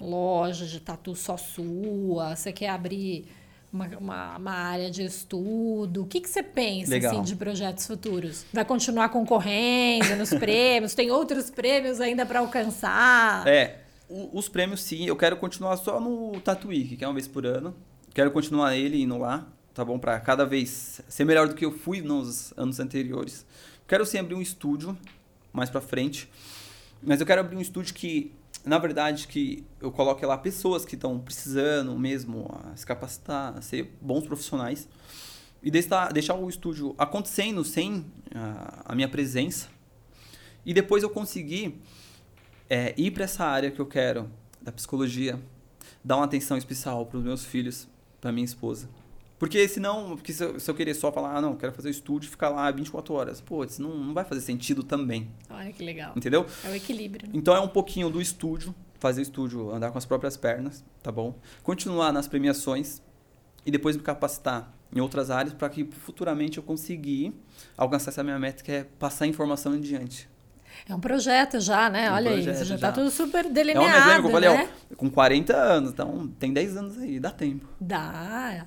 loja 0.00 0.66
de 0.66 0.80
tatu 0.80 1.14
só 1.14 1.36
sua? 1.36 2.36
Você 2.36 2.52
quer 2.52 2.68
abrir 2.68 3.26
uma, 3.72 3.86
uma, 3.98 4.36
uma 4.36 4.52
área 4.52 4.90
de 4.90 5.02
estudo? 5.02 6.02
O 6.02 6.06
que, 6.06 6.20
que 6.20 6.28
você 6.28 6.42
pensa 6.42 6.96
assim, 6.96 7.22
de 7.22 7.36
projetos 7.36 7.86
futuros? 7.86 8.44
Vai 8.52 8.64
continuar 8.64 9.08
concorrendo 9.08 10.16
nos 10.16 10.30
prêmios? 10.34 10.94
Tem 10.94 11.10
outros 11.10 11.50
prêmios 11.50 12.00
ainda 12.00 12.26
para 12.26 12.40
alcançar? 12.40 13.46
É, 13.46 13.79
os 14.10 14.48
prêmios 14.48 14.82
sim, 14.82 15.06
eu 15.06 15.14
quero 15.14 15.36
continuar 15.36 15.76
só 15.76 16.00
no 16.00 16.40
Tatuí, 16.40 16.96
que 16.96 17.04
é 17.04 17.06
uma 17.06 17.14
vez 17.14 17.28
por 17.28 17.46
ano. 17.46 17.74
Quero 18.12 18.32
continuar 18.32 18.76
ele 18.76 19.00
indo 19.00 19.16
lá, 19.16 19.46
tá 19.72 19.84
bom? 19.84 19.98
Pra 19.98 20.18
cada 20.18 20.44
vez 20.44 21.00
ser 21.08 21.24
melhor 21.24 21.46
do 21.46 21.54
que 21.54 21.64
eu 21.64 21.70
fui 21.70 22.00
nos 22.00 22.52
anos 22.56 22.80
anteriores. 22.80 23.46
Quero 23.86 24.04
sim 24.04 24.18
abrir 24.18 24.34
um 24.34 24.42
estúdio 24.42 24.98
mais 25.52 25.70
pra 25.70 25.80
frente. 25.80 26.28
Mas 27.00 27.20
eu 27.20 27.26
quero 27.26 27.40
abrir 27.40 27.56
um 27.56 27.60
estúdio 27.60 27.94
que, 27.94 28.34
na 28.64 28.78
verdade, 28.78 29.28
que 29.28 29.64
eu 29.80 29.92
coloque 29.92 30.26
lá 30.26 30.36
pessoas 30.36 30.84
que 30.84 30.96
estão 30.96 31.18
precisando 31.20 31.96
mesmo 31.96 32.50
se 32.74 32.84
capacitar, 32.84 33.56
a 33.56 33.62
ser 33.62 33.96
bons 34.00 34.26
profissionais. 34.26 34.88
E 35.62 35.70
deixar, 35.70 36.12
deixar 36.12 36.34
o 36.34 36.48
estúdio 36.48 36.94
acontecendo 36.98 37.62
sem 37.64 38.04
a, 38.34 38.92
a 38.92 38.94
minha 38.94 39.08
presença. 39.08 39.68
E 40.66 40.74
depois 40.74 41.02
eu 41.02 41.10
conseguir 41.10 41.80
é, 42.70 42.94
ir 42.96 43.10
para 43.10 43.24
essa 43.24 43.44
área 43.44 43.70
que 43.70 43.80
eu 43.80 43.86
quero, 43.86 44.30
da 44.62 44.70
psicologia, 44.70 45.38
dar 46.02 46.16
uma 46.16 46.24
atenção 46.24 46.56
especial 46.56 47.04
para 47.04 47.18
os 47.18 47.24
meus 47.24 47.44
filhos, 47.44 47.88
para 48.20 48.30
minha 48.30 48.44
esposa. 48.44 48.88
Porque 49.38 49.66
senão, 49.68 50.16
porque 50.16 50.32
se 50.32 50.44
eu, 50.44 50.60
se 50.60 50.70
eu 50.70 50.74
querer 50.74 50.94
só 50.94 51.10
falar, 51.10 51.36
ah, 51.36 51.40
não, 51.40 51.56
quero 51.56 51.72
fazer 51.72 51.88
o 51.88 51.90
estúdio 51.90 52.28
e 52.28 52.30
ficar 52.30 52.50
lá 52.50 52.70
24 52.70 53.12
horas, 53.14 53.40
pô, 53.40 53.64
isso 53.64 53.80
não, 53.82 53.96
não 53.96 54.14
vai 54.14 54.22
fazer 54.24 54.42
sentido 54.42 54.82
também, 54.82 55.28
Olha 55.48 55.72
que 55.72 55.82
legal. 55.82 56.12
entendeu? 56.14 56.46
É 56.62 56.68
o 56.68 56.74
equilíbrio. 56.74 57.26
né? 57.26 57.32
Então 57.34 57.56
é 57.56 57.60
um 57.60 57.68
pouquinho 57.68 58.10
do 58.10 58.20
estúdio, 58.20 58.74
fazer 58.98 59.20
o 59.20 59.24
estúdio 59.24 59.70
andar 59.74 59.90
com 59.90 59.98
as 59.98 60.04
próprias 60.04 60.36
pernas, 60.36 60.84
tá 61.02 61.10
bom? 61.10 61.34
Continuar 61.62 62.12
nas 62.12 62.28
premiações 62.28 63.00
e 63.64 63.70
depois 63.70 63.96
me 63.96 64.02
capacitar 64.02 64.72
em 64.94 65.00
outras 65.00 65.30
áreas 65.30 65.54
para 65.54 65.70
que 65.70 65.84
futuramente 65.84 66.58
eu 66.58 66.62
conseguir 66.62 67.32
alcançar 67.78 68.10
essa 68.10 68.22
minha 68.22 68.38
meta, 68.38 68.62
que 68.62 68.70
é 68.70 68.84
passar 68.84 69.24
a 69.24 69.28
informação 69.28 69.74
em 69.74 69.80
diante. 69.80 70.28
É 70.88 70.94
um 70.94 71.00
projeto 71.00 71.60
já, 71.60 71.88
né? 71.90 72.10
Um 72.10 72.14
Olha 72.14 72.30
aí, 72.32 72.42
já 72.42 72.52
já. 72.64 72.78
tá 72.78 72.92
tudo 72.92 73.10
super 73.10 73.44
É 73.44 73.48
um 73.48 73.52
delineado, 73.52 74.04
desenho 74.04 74.20
que 74.22 74.26
eu 74.26 74.30
falei, 74.30 74.50
né? 74.50 74.68
ó, 74.92 74.96
com 74.96 75.10
40 75.10 75.56
anos, 75.56 75.90
então 75.90 76.28
tem 76.38 76.52
10 76.52 76.76
anos 76.76 76.98
aí, 76.98 77.18
dá 77.20 77.30
tempo. 77.30 77.66
Dá. 77.80 78.66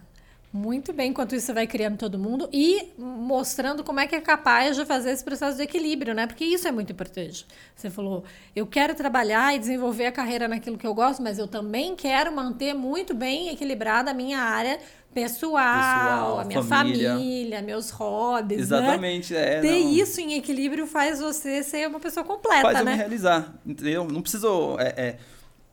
Muito 0.56 0.94
bem, 0.94 1.10
enquanto 1.10 1.34
isso 1.34 1.48
você 1.48 1.54
vai 1.54 1.66
criando 1.66 1.98
todo 1.98 2.20
mundo 2.20 2.48
e 2.54 2.90
mostrando 2.96 3.84
como 3.84 4.00
é 4.00 4.06
que 4.06 4.14
é 4.16 4.22
capaz 4.22 4.76
de 4.76 4.86
fazer 4.86 5.10
esse 5.10 5.24
processo 5.24 5.58
de 5.58 5.64
equilíbrio, 5.64 6.14
né? 6.14 6.28
Porque 6.28 6.46
isso 6.46 6.68
é 6.68 6.72
muito 6.72 6.92
importante. 6.92 7.44
Você 7.76 7.90
falou, 7.90 8.24
eu 8.56 8.68
quero 8.68 8.94
trabalhar 8.94 9.56
e 9.56 9.58
desenvolver 9.58 10.06
a 10.06 10.12
carreira 10.12 10.48
naquilo 10.48 10.78
que 10.78 10.86
eu 10.86 10.94
gosto, 10.94 11.24
mas 11.24 11.40
eu 11.40 11.48
também 11.48 11.96
quero 11.96 12.32
manter 12.32 12.76
muito 12.76 13.16
bem 13.16 13.50
equilibrada 13.50 14.12
a 14.12 14.14
minha 14.14 14.38
área 14.42 14.78
pessoal, 15.14 16.40
a 16.40 16.46
minha 16.46 16.64
família. 16.64 17.12
família, 17.12 17.62
meus 17.62 17.90
hobbies, 17.92 18.70
né? 18.70 18.78
Exatamente, 18.78 19.36
é. 19.36 19.62
Ter 19.62 19.84
não. 19.84 19.90
isso 19.92 20.20
em 20.20 20.34
equilíbrio 20.34 20.88
faz 20.88 21.20
você 21.20 21.64
ser 21.64 21.88
uma 21.88 22.00
pessoa 22.00 22.26
completa, 22.26 22.64
Faz 22.64 22.80
eu 22.80 22.86
me 22.86 22.92
né? 22.92 22.98
realizar, 22.98 23.54
entendeu? 23.66 24.06
Não 24.06 24.22
preciso 24.22 24.78
é, 24.80 24.94
é, 24.98 25.18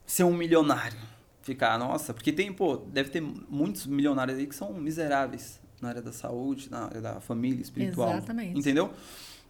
ser 0.05 0.23
um 0.23 0.33
milionário. 0.33 1.11
Ficar, 1.41 1.79
nossa, 1.79 2.13
porque 2.13 2.31
tem, 2.31 2.53
pô, 2.53 2.77
deve 2.77 3.09
ter 3.09 3.19
muitos 3.19 3.87
milionários 3.87 4.37
aí 4.37 4.45
que 4.45 4.55
são 4.55 4.71
miseráveis 4.73 5.59
na 5.81 5.89
área 5.89 6.01
da 6.01 6.11
saúde, 6.11 6.69
na 6.69 6.85
área 6.85 7.01
da 7.01 7.19
família 7.19 7.61
espiritual. 7.61 8.11
Exatamente. 8.11 8.59
Entendeu? 8.59 8.91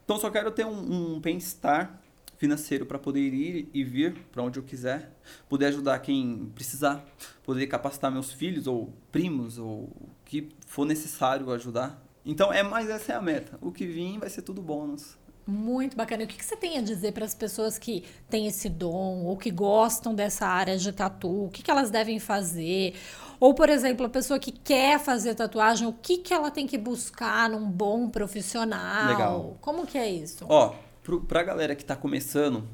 Então 0.05 0.17
só 0.17 0.29
quero 0.29 0.49
ter 0.51 0.65
um, 0.65 1.15
um 1.15 1.19
bem-estar 1.19 2.01
financeiro 2.41 2.87
para 2.87 2.97
poder 2.97 3.31
ir 3.35 3.69
e 3.71 3.83
vir 3.83 4.15
para 4.31 4.41
onde 4.41 4.57
eu 4.57 4.63
quiser, 4.63 5.11
poder 5.47 5.67
ajudar 5.67 5.99
quem 5.99 6.51
precisar, 6.55 7.05
poder 7.43 7.67
capacitar 7.67 8.11
meus 8.11 8.31
filhos 8.31 8.65
ou 8.65 8.91
primos 9.11 9.59
ou 9.59 9.83
o 9.83 10.09
que 10.25 10.49
for 10.65 10.83
necessário 10.83 11.51
ajudar. 11.51 12.03
Então 12.25 12.51
é 12.51 12.63
mais 12.63 12.89
essa 12.89 13.13
é 13.13 13.15
a 13.15 13.21
meta. 13.21 13.59
O 13.61 13.71
que 13.71 13.85
vir 13.85 14.17
vai 14.17 14.27
ser 14.27 14.41
tudo 14.41 14.59
bônus. 14.59 15.15
Muito 15.45 15.95
bacana. 15.95 16.23
E 16.23 16.25
o 16.25 16.27
que 16.27 16.43
você 16.43 16.55
tem 16.55 16.79
a 16.79 16.81
dizer 16.81 17.11
para 17.11 17.25
as 17.25 17.35
pessoas 17.35 17.77
que 17.77 18.05
têm 18.27 18.47
esse 18.47 18.69
dom 18.69 19.23
ou 19.25 19.37
que 19.37 19.51
gostam 19.51 20.15
dessa 20.15 20.47
área 20.47 20.79
de 20.79 20.91
tatu? 20.91 21.45
O 21.45 21.49
que, 21.49 21.61
que 21.61 21.69
elas 21.69 21.91
devem 21.91 22.19
fazer? 22.19 22.95
Ou, 23.39 23.53
por 23.53 23.69
exemplo, 23.69 24.07
a 24.07 24.09
pessoa 24.09 24.39
que 24.39 24.51
quer 24.51 24.99
fazer 24.99 25.35
tatuagem, 25.35 25.87
o 25.87 25.93
que, 25.93 26.17
que 26.17 26.33
ela 26.33 26.49
tem 26.49 26.65
que 26.65 26.77
buscar 26.77 27.49
num 27.49 27.69
bom 27.69 28.09
profissional? 28.09 29.11
Legal. 29.11 29.57
Como 29.61 29.85
que 29.85 29.97
é 29.97 30.09
isso? 30.09 30.45
Ó, 30.49 30.73
para 31.19 31.41
a 31.41 31.43
galera 31.43 31.75
que 31.75 31.81
está 31.81 31.95
começando 31.95 32.67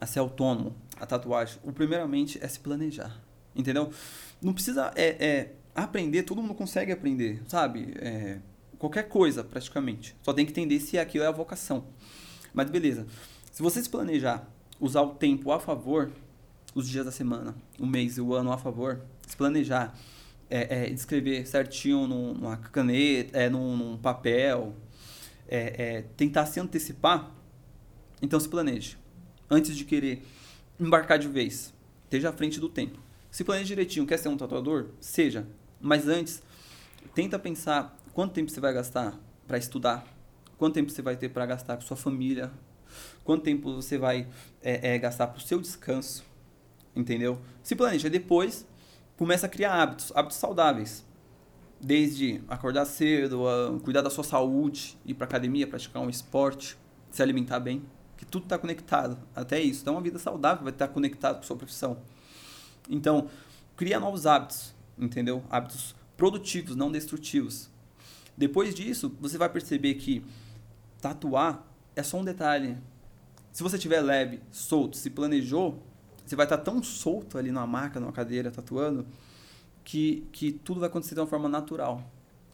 a 0.00 0.06
ser 0.06 0.18
autônomo, 0.18 0.74
a 0.98 1.06
tatuagem, 1.06 1.58
o 1.62 1.72
primeiramente 1.72 2.38
é 2.42 2.48
se 2.48 2.60
planejar. 2.60 3.20
Entendeu? 3.54 3.90
Não 4.40 4.52
precisa 4.52 4.92
é, 4.94 5.08
é 5.24 5.52
aprender, 5.74 6.22
todo 6.22 6.42
mundo 6.42 6.54
consegue 6.54 6.92
aprender, 6.92 7.42
sabe? 7.48 7.94
É, 7.98 8.38
qualquer 8.78 9.08
coisa, 9.08 9.42
praticamente. 9.42 10.16
Só 10.22 10.32
tem 10.32 10.44
que 10.44 10.52
entender 10.52 10.80
se 10.80 10.98
aquilo 10.98 11.24
é 11.24 11.26
a 11.26 11.32
vocação. 11.32 11.84
Mas 12.52 12.70
beleza. 12.70 13.06
Se 13.52 13.62
você 13.62 13.82
se 13.82 13.88
planejar, 13.88 14.48
usar 14.78 15.02
o 15.02 15.14
tempo 15.14 15.52
a 15.52 15.60
favor, 15.60 16.10
os 16.74 16.88
dias 16.88 17.04
da 17.04 17.12
semana, 17.12 17.54
o 17.78 17.86
mês 17.86 18.16
e 18.16 18.20
o 18.20 18.34
ano 18.34 18.52
a 18.52 18.58
favor, 18.58 19.00
se 19.26 19.36
planejar, 19.36 19.94
é, 20.48 20.84
é, 20.84 20.90
escrever 20.90 21.46
certinho 21.46 22.06
numa 22.06 22.56
caneta, 22.56 23.38
é, 23.38 23.48
num, 23.48 23.76
num 23.76 23.96
papel, 23.96 24.74
é, 25.48 25.58
é, 25.98 26.02
tentar 26.16 26.46
se 26.46 26.58
antecipar, 26.58 27.30
então 28.22 28.38
se 28.38 28.48
planeje. 28.48 28.96
Antes 29.48 29.76
de 29.76 29.84
querer 29.84 30.22
embarcar 30.78 31.18
de 31.18 31.28
vez, 31.28 31.74
esteja 32.04 32.30
à 32.30 32.32
frente 32.32 32.60
do 32.60 32.68
tempo. 32.68 32.98
Se 33.30 33.44
planeje 33.44 33.68
direitinho, 33.68 34.06
quer 34.06 34.18
ser 34.18 34.28
um 34.28 34.36
tatuador? 34.36 34.86
Seja. 35.00 35.46
Mas 35.80 36.08
antes, 36.08 36.42
tenta 37.14 37.38
pensar 37.38 37.96
quanto 38.12 38.32
tempo 38.32 38.50
você 38.50 38.60
vai 38.60 38.72
gastar 38.72 39.18
para 39.46 39.58
estudar, 39.58 40.06
quanto 40.58 40.74
tempo 40.74 40.90
você 40.90 41.02
vai 41.02 41.16
ter 41.16 41.28
para 41.28 41.46
gastar 41.46 41.76
com 41.76 41.82
sua 41.82 41.96
família, 41.96 42.50
quanto 43.24 43.42
tempo 43.42 43.74
você 43.74 43.96
vai 43.96 44.28
é, 44.62 44.94
é, 44.94 44.98
gastar 44.98 45.28
para 45.28 45.38
o 45.38 45.40
seu 45.40 45.60
descanso, 45.60 46.24
entendeu? 46.94 47.40
Se 47.62 47.74
planeja. 47.74 48.10
Depois, 48.10 48.66
começa 49.16 49.46
a 49.46 49.48
criar 49.48 49.74
hábitos, 49.74 50.12
hábitos 50.14 50.38
saudáveis. 50.38 51.04
Desde 51.80 52.42
acordar 52.46 52.84
cedo, 52.84 53.42
cuidar 53.82 54.02
da 54.02 54.10
sua 54.10 54.22
saúde, 54.22 54.98
ir 55.06 55.14
para 55.14 55.24
academia, 55.24 55.66
praticar 55.66 56.02
um 56.02 56.10
esporte, 56.10 56.76
se 57.10 57.22
alimentar 57.22 57.58
bem, 57.58 57.82
que 58.20 58.26
tudo 58.26 58.42
está 58.42 58.58
conectado. 58.58 59.16
Até 59.34 59.58
isso. 59.58 59.80
Então, 59.80 59.94
uma 59.94 60.02
vida 60.02 60.18
saudável 60.18 60.62
vai 60.62 60.72
estar 60.74 60.88
conectado 60.88 61.36
com 61.36 61.40
a 61.40 61.42
sua 61.42 61.56
profissão. 61.56 61.96
Então, 62.88 63.30
cria 63.74 63.98
novos 63.98 64.26
hábitos, 64.26 64.74
entendeu? 64.98 65.42
Hábitos 65.48 65.94
produtivos, 66.18 66.76
não 66.76 66.92
destrutivos. 66.92 67.70
Depois 68.36 68.74
disso, 68.74 69.16
você 69.18 69.38
vai 69.38 69.48
perceber 69.48 69.94
que 69.94 70.22
tatuar 71.00 71.66
é 71.96 72.02
só 72.02 72.18
um 72.18 72.24
detalhe. 72.24 72.76
Se 73.52 73.62
você 73.62 73.78
tiver 73.78 74.02
leve, 74.02 74.40
solto, 74.50 74.98
se 74.98 75.08
planejou, 75.08 75.82
você 76.26 76.36
vai 76.36 76.44
estar 76.44 76.58
tão 76.58 76.82
solto 76.82 77.38
ali 77.38 77.50
numa 77.50 77.66
maca, 77.66 77.98
numa 77.98 78.12
cadeira, 78.12 78.50
tatuando, 78.50 79.06
que, 79.82 80.28
que 80.30 80.52
tudo 80.52 80.78
vai 80.78 80.90
acontecer 80.90 81.14
de 81.14 81.22
uma 81.22 81.26
forma 81.26 81.48
natural. 81.48 82.04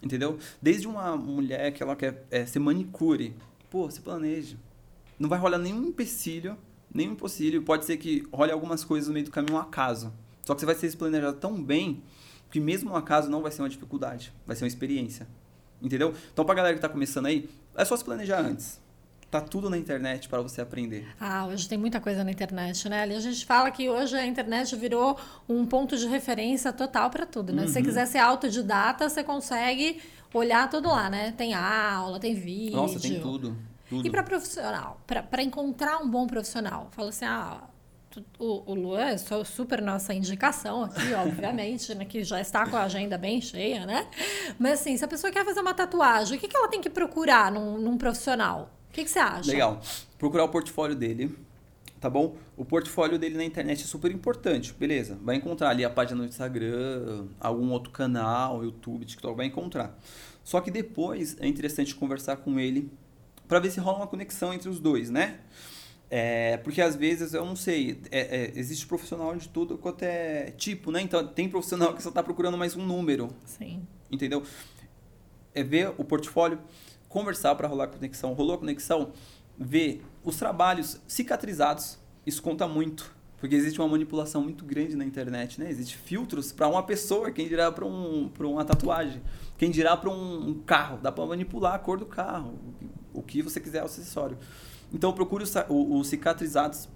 Entendeu? 0.00 0.38
Desde 0.62 0.86
uma 0.86 1.16
mulher 1.16 1.72
que 1.72 1.82
ela 1.82 1.96
quer 1.96 2.24
é, 2.30 2.46
ser 2.46 2.60
manicure, 2.60 3.34
pô, 3.68 3.90
se 3.90 4.00
planeja. 4.00 4.56
Não 5.18 5.28
vai 5.28 5.38
rolar 5.38 5.58
nenhum 5.58 5.86
empecilho, 5.86 6.56
nenhum 6.92 7.12
empecilho. 7.12 7.62
Pode 7.62 7.84
ser 7.84 7.96
que 7.96 8.26
role 8.32 8.52
algumas 8.52 8.84
coisas 8.84 9.08
no 9.08 9.14
meio 9.14 9.24
do 9.26 9.30
caminho 9.30 9.56
um 9.56 9.60
acaso. 9.60 10.12
Só 10.42 10.54
que 10.54 10.60
você 10.60 10.66
vai 10.66 10.74
ser 10.74 10.90
se 10.90 10.96
planejado 10.96 11.38
tão 11.38 11.62
bem 11.62 12.02
que 12.50 12.60
mesmo 12.60 12.92
um 12.92 12.96
acaso 12.96 13.28
não 13.28 13.42
vai 13.42 13.50
ser 13.50 13.62
uma 13.62 13.68
dificuldade, 13.68 14.32
vai 14.46 14.54
ser 14.54 14.64
uma 14.64 14.68
experiência. 14.68 15.26
Entendeu? 15.82 16.14
Então, 16.32 16.44
pra 16.44 16.54
galera 16.54 16.74
que 16.74 16.80
tá 16.80 16.88
começando 16.88 17.26
aí, 17.26 17.48
é 17.74 17.84
só 17.84 17.96
se 17.96 18.04
planejar 18.04 18.40
antes. 18.40 18.80
Tá 19.30 19.40
tudo 19.40 19.68
na 19.68 19.76
internet 19.76 20.28
para 20.28 20.40
você 20.40 20.60
aprender. 20.60 21.06
Ah, 21.20 21.46
hoje 21.46 21.68
tem 21.68 21.76
muita 21.76 22.00
coisa 22.00 22.22
na 22.22 22.30
internet, 22.30 22.88
né? 22.88 23.02
Ali 23.02 23.14
a 23.14 23.20
gente 23.20 23.44
fala 23.44 23.70
que 23.72 23.88
hoje 23.88 24.16
a 24.16 24.24
internet 24.24 24.74
virou 24.76 25.18
um 25.48 25.66
ponto 25.66 25.96
de 25.96 26.06
referência 26.06 26.72
total 26.72 27.10
para 27.10 27.26
tudo, 27.26 27.52
né? 27.52 27.62
Uhum. 27.62 27.68
Se 27.68 27.74
você 27.74 27.78
uhum. 27.80 27.84
quiser 27.84 28.06
ser 28.06 28.18
autodidata, 28.18 29.08
você 29.08 29.24
consegue 29.24 30.00
olhar 30.32 30.70
tudo 30.70 30.88
lá, 30.88 31.10
né? 31.10 31.34
Tem 31.36 31.54
aula, 31.54 32.20
tem 32.20 32.34
vídeo. 32.34 32.76
Nossa, 32.76 33.00
tem 33.00 33.20
tudo. 33.20 33.56
Tudo. 33.88 34.06
E 34.06 34.10
para 34.10 34.22
profissional, 34.22 35.00
para 35.06 35.42
encontrar 35.42 35.98
um 35.98 36.08
bom 36.08 36.26
profissional, 36.26 36.88
fala 36.90 37.10
assim, 37.10 37.24
ah, 37.24 37.62
o, 38.38 38.72
o 38.72 38.74
Luan 38.74 39.00
é 39.00 39.16
super 39.44 39.82
nossa 39.82 40.14
indicação 40.14 40.84
aqui, 40.84 41.12
obviamente, 41.14 41.94
né? 41.94 42.04
Que 42.04 42.24
já 42.24 42.40
está 42.40 42.66
com 42.66 42.76
a 42.76 42.84
agenda 42.84 43.18
bem 43.18 43.40
cheia, 43.40 43.86
né? 43.86 44.08
Mas 44.58 44.80
assim, 44.80 44.96
se 44.96 45.04
a 45.04 45.08
pessoa 45.08 45.32
quer 45.32 45.44
fazer 45.44 45.60
uma 45.60 45.74
tatuagem, 45.74 46.36
o 46.36 46.40
que, 46.40 46.48
que 46.48 46.56
ela 46.56 46.68
tem 46.68 46.80
que 46.80 46.90
procurar 46.90 47.52
num, 47.52 47.78
num 47.78 47.96
profissional? 47.96 48.70
O 48.88 48.92
que, 48.92 49.04
que 49.04 49.10
você 49.10 49.18
acha? 49.18 49.50
Legal. 49.50 49.80
Procurar 50.18 50.44
o 50.44 50.48
portfólio 50.48 50.96
dele, 50.96 51.36
tá 52.00 52.08
bom? 52.08 52.36
O 52.56 52.64
portfólio 52.64 53.18
dele 53.18 53.36
na 53.36 53.44
internet 53.44 53.82
é 53.82 53.86
super 53.86 54.10
importante, 54.10 54.72
beleza? 54.72 55.18
Vai 55.22 55.36
encontrar 55.36 55.70
ali 55.70 55.84
a 55.84 55.90
página 55.90 56.22
no 56.22 56.26
Instagram, 56.26 57.26
algum 57.38 57.70
outro 57.70 57.90
canal, 57.90 58.64
YouTube, 58.64 59.04
TikTok, 59.04 59.36
vai 59.36 59.46
encontrar. 59.46 59.96
Só 60.42 60.60
que 60.60 60.70
depois 60.70 61.36
é 61.40 61.46
interessante 61.46 61.94
conversar 61.94 62.36
com 62.36 62.58
ele 62.58 62.90
para 63.48 63.58
ver 63.60 63.70
se 63.70 63.80
rola 63.80 63.98
uma 63.98 64.06
conexão 64.06 64.52
entre 64.52 64.68
os 64.68 64.80
dois, 64.80 65.10
né? 65.10 65.40
É, 66.08 66.56
porque 66.58 66.80
às 66.80 66.94
vezes, 66.94 67.34
eu 67.34 67.44
não 67.44 67.56
sei, 67.56 68.00
é, 68.10 68.20
é, 68.20 68.52
existe 68.54 68.86
profissional 68.86 69.34
de 69.34 69.48
tudo 69.48 69.76
quanto 69.76 70.02
é 70.02 70.52
tipo, 70.56 70.90
né? 70.92 71.00
Então 71.00 71.26
tem 71.26 71.48
profissional 71.48 71.94
que 71.94 72.02
só 72.02 72.10
está 72.10 72.22
procurando 72.22 72.56
mais 72.56 72.76
um 72.76 72.84
número. 72.84 73.28
Sim. 73.44 73.86
Entendeu? 74.10 74.42
É 75.52 75.62
ver 75.64 75.92
o 75.98 76.04
portfólio, 76.04 76.60
conversar 77.08 77.54
para 77.56 77.66
rolar 77.66 77.88
conexão. 77.88 78.32
Rolou 78.34 78.54
a 78.54 78.58
conexão, 78.58 79.12
ver 79.58 80.02
os 80.22 80.36
trabalhos 80.36 81.00
cicatrizados. 81.08 81.98
Isso 82.24 82.42
conta 82.42 82.68
muito. 82.68 83.14
Porque 83.38 83.54
existe 83.54 83.78
uma 83.80 83.88
manipulação 83.88 84.42
muito 84.42 84.64
grande 84.64 84.96
na 84.96 85.04
internet, 85.04 85.60
né? 85.60 85.70
Existem 85.70 85.98
filtros 85.98 86.52
para 86.52 86.68
uma 86.68 86.82
pessoa, 86.82 87.30
quem 87.30 87.46
dirá 87.46 87.70
para 87.70 87.84
um, 87.84 88.30
uma 88.40 88.64
tatuagem, 88.64 89.20
quem 89.58 89.70
dirá 89.70 89.96
para 89.96 90.08
um, 90.08 90.50
um 90.50 90.54
carro. 90.54 90.98
Dá 91.02 91.12
para 91.12 91.26
manipular 91.26 91.74
a 91.74 91.78
cor 91.78 91.98
do 91.98 92.06
carro, 92.06 92.58
que 93.26 93.42
você 93.42 93.60
quiser, 93.60 93.82
o 93.82 93.86
acessório. 93.86 94.38
Então 94.92 95.12
procure 95.12 95.44
os, 95.44 95.52
os 95.68 96.06
cicatrizados. 96.06 96.88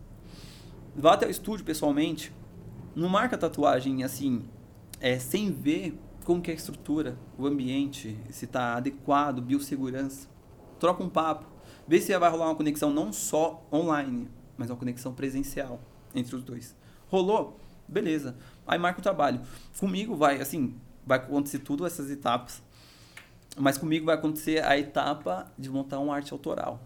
Vá 0.95 1.15
até 1.15 1.27
o 1.27 1.31
estúdio 1.31 1.65
pessoalmente. 1.65 2.33
Não 2.95 3.09
marca 3.09 3.37
tatuagem 3.37 4.03
assim, 4.03 4.45
é, 5.01 5.19
sem 5.19 5.53
ver 5.53 5.99
como 6.25 6.41
que 6.41 6.51
é 6.51 6.55
a 6.55 6.57
estrutura, 6.57 7.19
o 7.39 7.47
ambiente, 7.47 8.17
se 8.31 8.45
está 8.45 8.75
adequado, 8.77 9.41
biossegurança. 9.41 10.29
Troca 10.79 11.03
um 11.03 11.09
papo. 11.09 11.47
Vê 11.87 12.01
se 12.01 12.17
vai 12.19 12.31
rolar 12.31 12.47
uma 12.47 12.55
conexão 12.55 12.93
não 12.93 13.13
só 13.13 13.67
online, 13.73 14.29
mas 14.57 14.71
uma 14.71 14.77
conexão 14.77 15.13
presencial 15.13 15.81
entre 16.15 16.37
os 16.37 16.43
dois. 16.43 16.77
Rolou? 17.09 17.59
Beleza. 17.89 18.37
Aí 18.67 18.79
marca 18.79 19.01
o 19.01 19.03
trabalho. 19.03 19.41
Comigo 19.79 20.15
vai, 20.15 20.41
assim, 20.41 20.77
vai 21.05 21.19
acontecer 21.19 21.59
tudo 21.59 21.85
essas 21.85 22.11
etapas. 22.11 22.63
Mas 23.57 23.77
comigo 23.77 24.07
vai 24.07 24.15
acontecer 24.15 24.65
a 24.65 24.79
etapa 24.79 25.53
de 25.59 25.69
montar 25.69 25.99
uma 25.99 26.15
arte 26.15 26.33
autoral 26.33 26.81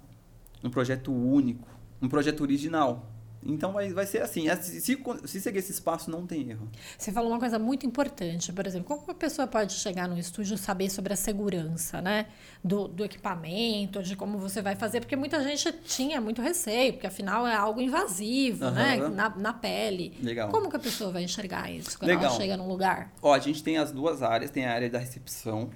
um 0.64 0.70
projeto 0.70 1.12
único, 1.12 1.68
um 2.00 2.08
projeto 2.08 2.40
original. 2.40 3.10
Então 3.46 3.74
vai, 3.74 3.92
vai 3.92 4.06
ser 4.06 4.22
assim. 4.22 4.46
Se, 4.56 4.80
se 5.26 5.40
seguir 5.40 5.58
esse 5.58 5.70
espaço, 5.70 6.10
não 6.10 6.26
tem 6.26 6.48
erro. 6.48 6.66
Você 6.96 7.12
falou 7.12 7.30
uma 7.30 7.38
coisa 7.38 7.58
muito 7.58 7.84
importante, 7.84 8.50
por 8.50 8.66
exemplo, 8.66 8.88
como 8.88 9.02
uma 9.02 9.14
pessoa 9.14 9.46
pode 9.46 9.74
chegar 9.74 10.08
no 10.08 10.18
estúdio 10.18 10.54
e 10.54 10.58
saber 10.58 10.88
sobre 10.88 11.12
a 11.12 11.16
segurança, 11.16 12.00
né? 12.00 12.24
Do, 12.64 12.88
do 12.88 13.04
equipamento, 13.04 14.02
de 14.02 14.16
como 14.16 14.38
você 14.38 14.62
vai 14.62 14.74
fazer, 14.76 15.00
porque 15.00 15.14
muita 15.14 15.42
gente 15.42 15.70
tinha 15.84 16.22
muito 16.22 16.40
receio, 16.40 16.94
porque 16.94 17.06
afinal 17.06 17.46
é 17.46 17.54
algo 17.54 17.82
invasivo, 17.82 18.64
uhum. 18.64 18.70
né? 18.70 18.96
Na, 19.10 19.28
na 19.28 19.52
pele. 19.52 20.16
Legal. 20.22 20.48
Como 20.48 20.70
que 20.70 20.76
a 20.76 20.80
pessoa 20.80 21.12
vai 21.12 21.24
enxergar 21.24 21.70
isso 21.70 21.98
quando 21.98 22.08
Legal. 22.08 22.24
ela 22.30 22.34
chega 22.34 22.56
num 22.56 22.66
lugar? 22.66 23.12
Ó, 23.20 23.34
a 23.34 23.38
gente 23.38 23.62
tem 23.62 23.76
as 23.76 23.92
duas 23.92 24.22
áreas, 24.22 24.50
tem 24.50 24.64
a 24.64 24.72
área 24.72 24.88
da 24.88 24.98
recepção, 24.98 25.68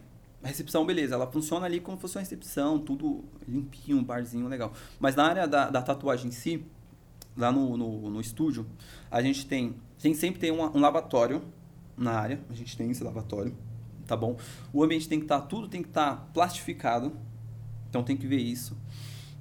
recepção, 0.42 0.86
beleza, 0.86 1.14
ela 1.14 1.26
funciona 1.26 1.66
ali 1.66 1.80
como 1.80 1.96
se 1.96 2.02
fosse 2.02 2.16
uma 2.16 2.22
recepção, 2.22 2.78
tudo 2.78 3.24
limpinho, 3.46 4.02
barzinho 4.02 4.46
legal. 4.46 4.72
Mas 5.00 5.16
na 5.16 5.24
área 5.24 5.48
da, 5.48 5.68
da 5.68 5.82
tatuagem 5.82 6.28
em 6.28 6.32
si, 6.32 6.64
lá 7.36 7.50
no, 7.50 7.76
no, 7.76 8.10
no, 8.10 8.20
estúdio, 8.20 8.66
a 9.10 9.20
gente 9.20 9.46
tem. 9.46 9.74
A 9.98 10.02
gente 10.02 10.18
sempre 10.18 10.40
tem 10.40 10.50
uma, 10.50 10.74
um 10.76 10.80
lavatório 10.80 11.42
na 11.96 12.12
área, 12.12 12.40
a 12.48 12.54
gente 12.54 12.76
tem 12.76 12.90
esse 12.90 13.02
lavatório, 13.02 13.56
tá 14.06 14.16
bom? 14.16 14.36
O 14.72 14.82
ambiente 14.84 15.08
tem 15.08 15.18
que 15.18 15.24
estar, 15.24 15.40
tá, 15.40 15.46
tudo 15.46 15.68
tem 15.68 15.82
que 15.82 15.88
estar 15.88 16.16
tá 16.16 16.22
plastificado, 16.32 17.16
então 17.88 18.04
tem 18.04 18.16
que 18.16 18.26
ver 18.26 18.38
isso. 18.38 18.76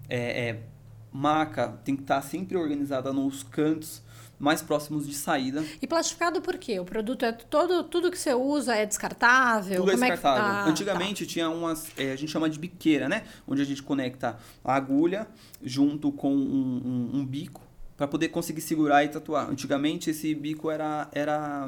É, 0.10 0.50
é 0.50 0.64
maca 1.12 1.70
tem 1.84 1.96
que 1.96 2.04
estar 2.04 2.22
sempre 2.22 2.58
organizada 2.58 3.12
nos 3.12 3.44
cantos 3.44 4.04
mais 4.40 4.62
próximos 4.62 5.08
de 5.08 5.14
saída. 5.16 5.64
E 5.82 5.88
plastificado 5.88 6.42
por 6.42 6.58
quê? 6.58 6.80
O 6.80 6.86
produto 6.86 7.26
é 7.26 7.32
todo, 7.32 7.84
tudo 7.84 8.12
que 8.12 8.18
você 8.20 8.34
usa 8.34 8.76
é 8.76 8.86
descartável? 8.86 9.78
Tudo 9.78 9.92
é 9.92 9.94
Como 9.96 10.06
que- 10.06 10.12
descartável. 10.12 10.44
Ah, 10.46 10.64
tá. 10.66 10.70
Antigamente 10.70 11.26
tinha 11.26 11.50
umas, 11.50 11.88
é, 11.98 12.12
a 12.12 12.16
gente 12.16 12.32
chama 12.32 12.50
de 12.50 12.60
biqueira, 12.60 13.10
né? 13.10 13.24
Onde 13.48 13.62
a 13.62 13.66
gente 13.66 13.82
conecta 13.82 14.38
a 14.64 14.76
agulha 14.76 15.28
junto 15.64 16.12
com 16.12 16.34
um, 16.36 17.10
um- 17.14 17.20
um 17.20 17.26
bico 17.26 17.62
para 17.96 18.08
poder 18.08 18.28
conseguir 18.30 18.62
segurar 18.62 19.04
e 19.04 19.08
tatuar. 19.08 19.50
Antigamente 19.50 20.12
esse 20.12 20.36
bico 20.36 20.70
era 20.70 21.08
era 21.12 21.68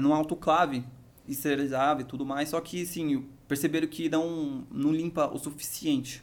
num 0.00 0.12
autoclave, 0.12 0.84
esterilizava 1.28 2.00
e 2.00 2.04
tudo 2.04 2.24
mais, 2.26 2.48
só 2.48 2.60
que 2.60 2.84
sim, 2.84 3.24
perceberam 3.46 3.86
que 3.86 4.08
não 4.08 4.64
não 4.70 4.92
limpa 4.92 5.28
o 5.32 5.38
suficiente. 5.38 6.22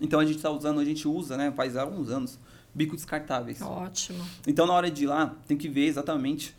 Então 0.00 0.20
a 0.20 0.24
gente 0.24 0.36
está 0.36 0.50
usando, 0.50 0.78
a 0.78 0.84
gente 0.84 1.08
usa, 1.08 1.36
né, 1.36 1.50
faz 1.56 1.76
alguns 1.76 2.10
anos, 2.10 2.38
bicos 2.76 2.96
descartáveis. 2.96 3.62
Ótimo. 3.62 4.22
Então, 4.46 4.66
na 4.66 4.74
hora 4.74 4.90
de 4.90 5.04
ir 5.04 5.06
lá, 5.06 5.34
tem 5.48 5.56
que 5.56 5.68
ver 5.68 5.86
exatamente 5.86 6.54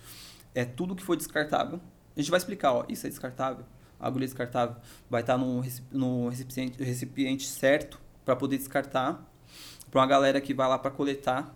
é, 0.55 0.65
tudo 0.65 0.95
que 0.95 1.03
for 1.03 1.15
descartável. 1.15 1.79
A 2.15 2.19
gente 2.19 2.31
vai 2.31 2.39
explicar, 2.39 2.73
ó, 2.73 2.85
isso 2.89 3.05
é 3.05 3.09
descartável, 3.09 3.63
a 3.99 4.07
agulha 4.07 4.23
é 4.23 4.27
descartável. 4.27 4.75
Vai 5.07 5.21
estar 5.21 5.37
no, 5.37 5.59
reci- 5.59 5.83
no 5.91 6.29
recipiente, 6.29 6.83
recipiente 6.83 7.45
certo 7.45 8.01
para 8.25 8.35
poder 8.35 8.57
descartar. 8.57 9.23
Para 9.91 10.01
uma 10.01 10.07
galera 10.07 10.41
que 10.41 10.53
vai 10.53 10.67
lá 10.67 10.77
para 10.77 10.91
coletar, 10.91 11.55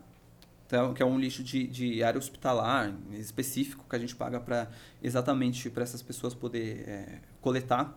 então, 0.65 0.93
que 0.93 1.03
é 1.03 1.05
um 1.05 1.19
lixo 1.19 1.43
de, 1.43 1.67
de 1.67 2.01
área 2.01 2.17
hospitalar 2.17 2.95
específico 3.11 3.83
que 3.89 3.95
a 3.95 3.99
gente 3.99 4.15
paga 4.15 4.39
para 4.39 4.69
exatamente 5.03 5.69
para 5.69 5.83
essas 5.83 6.01
pessoas 6.01 6.33
poder 6.33 6.87
é, 6.87 7.19
coletar. 7.41 7.93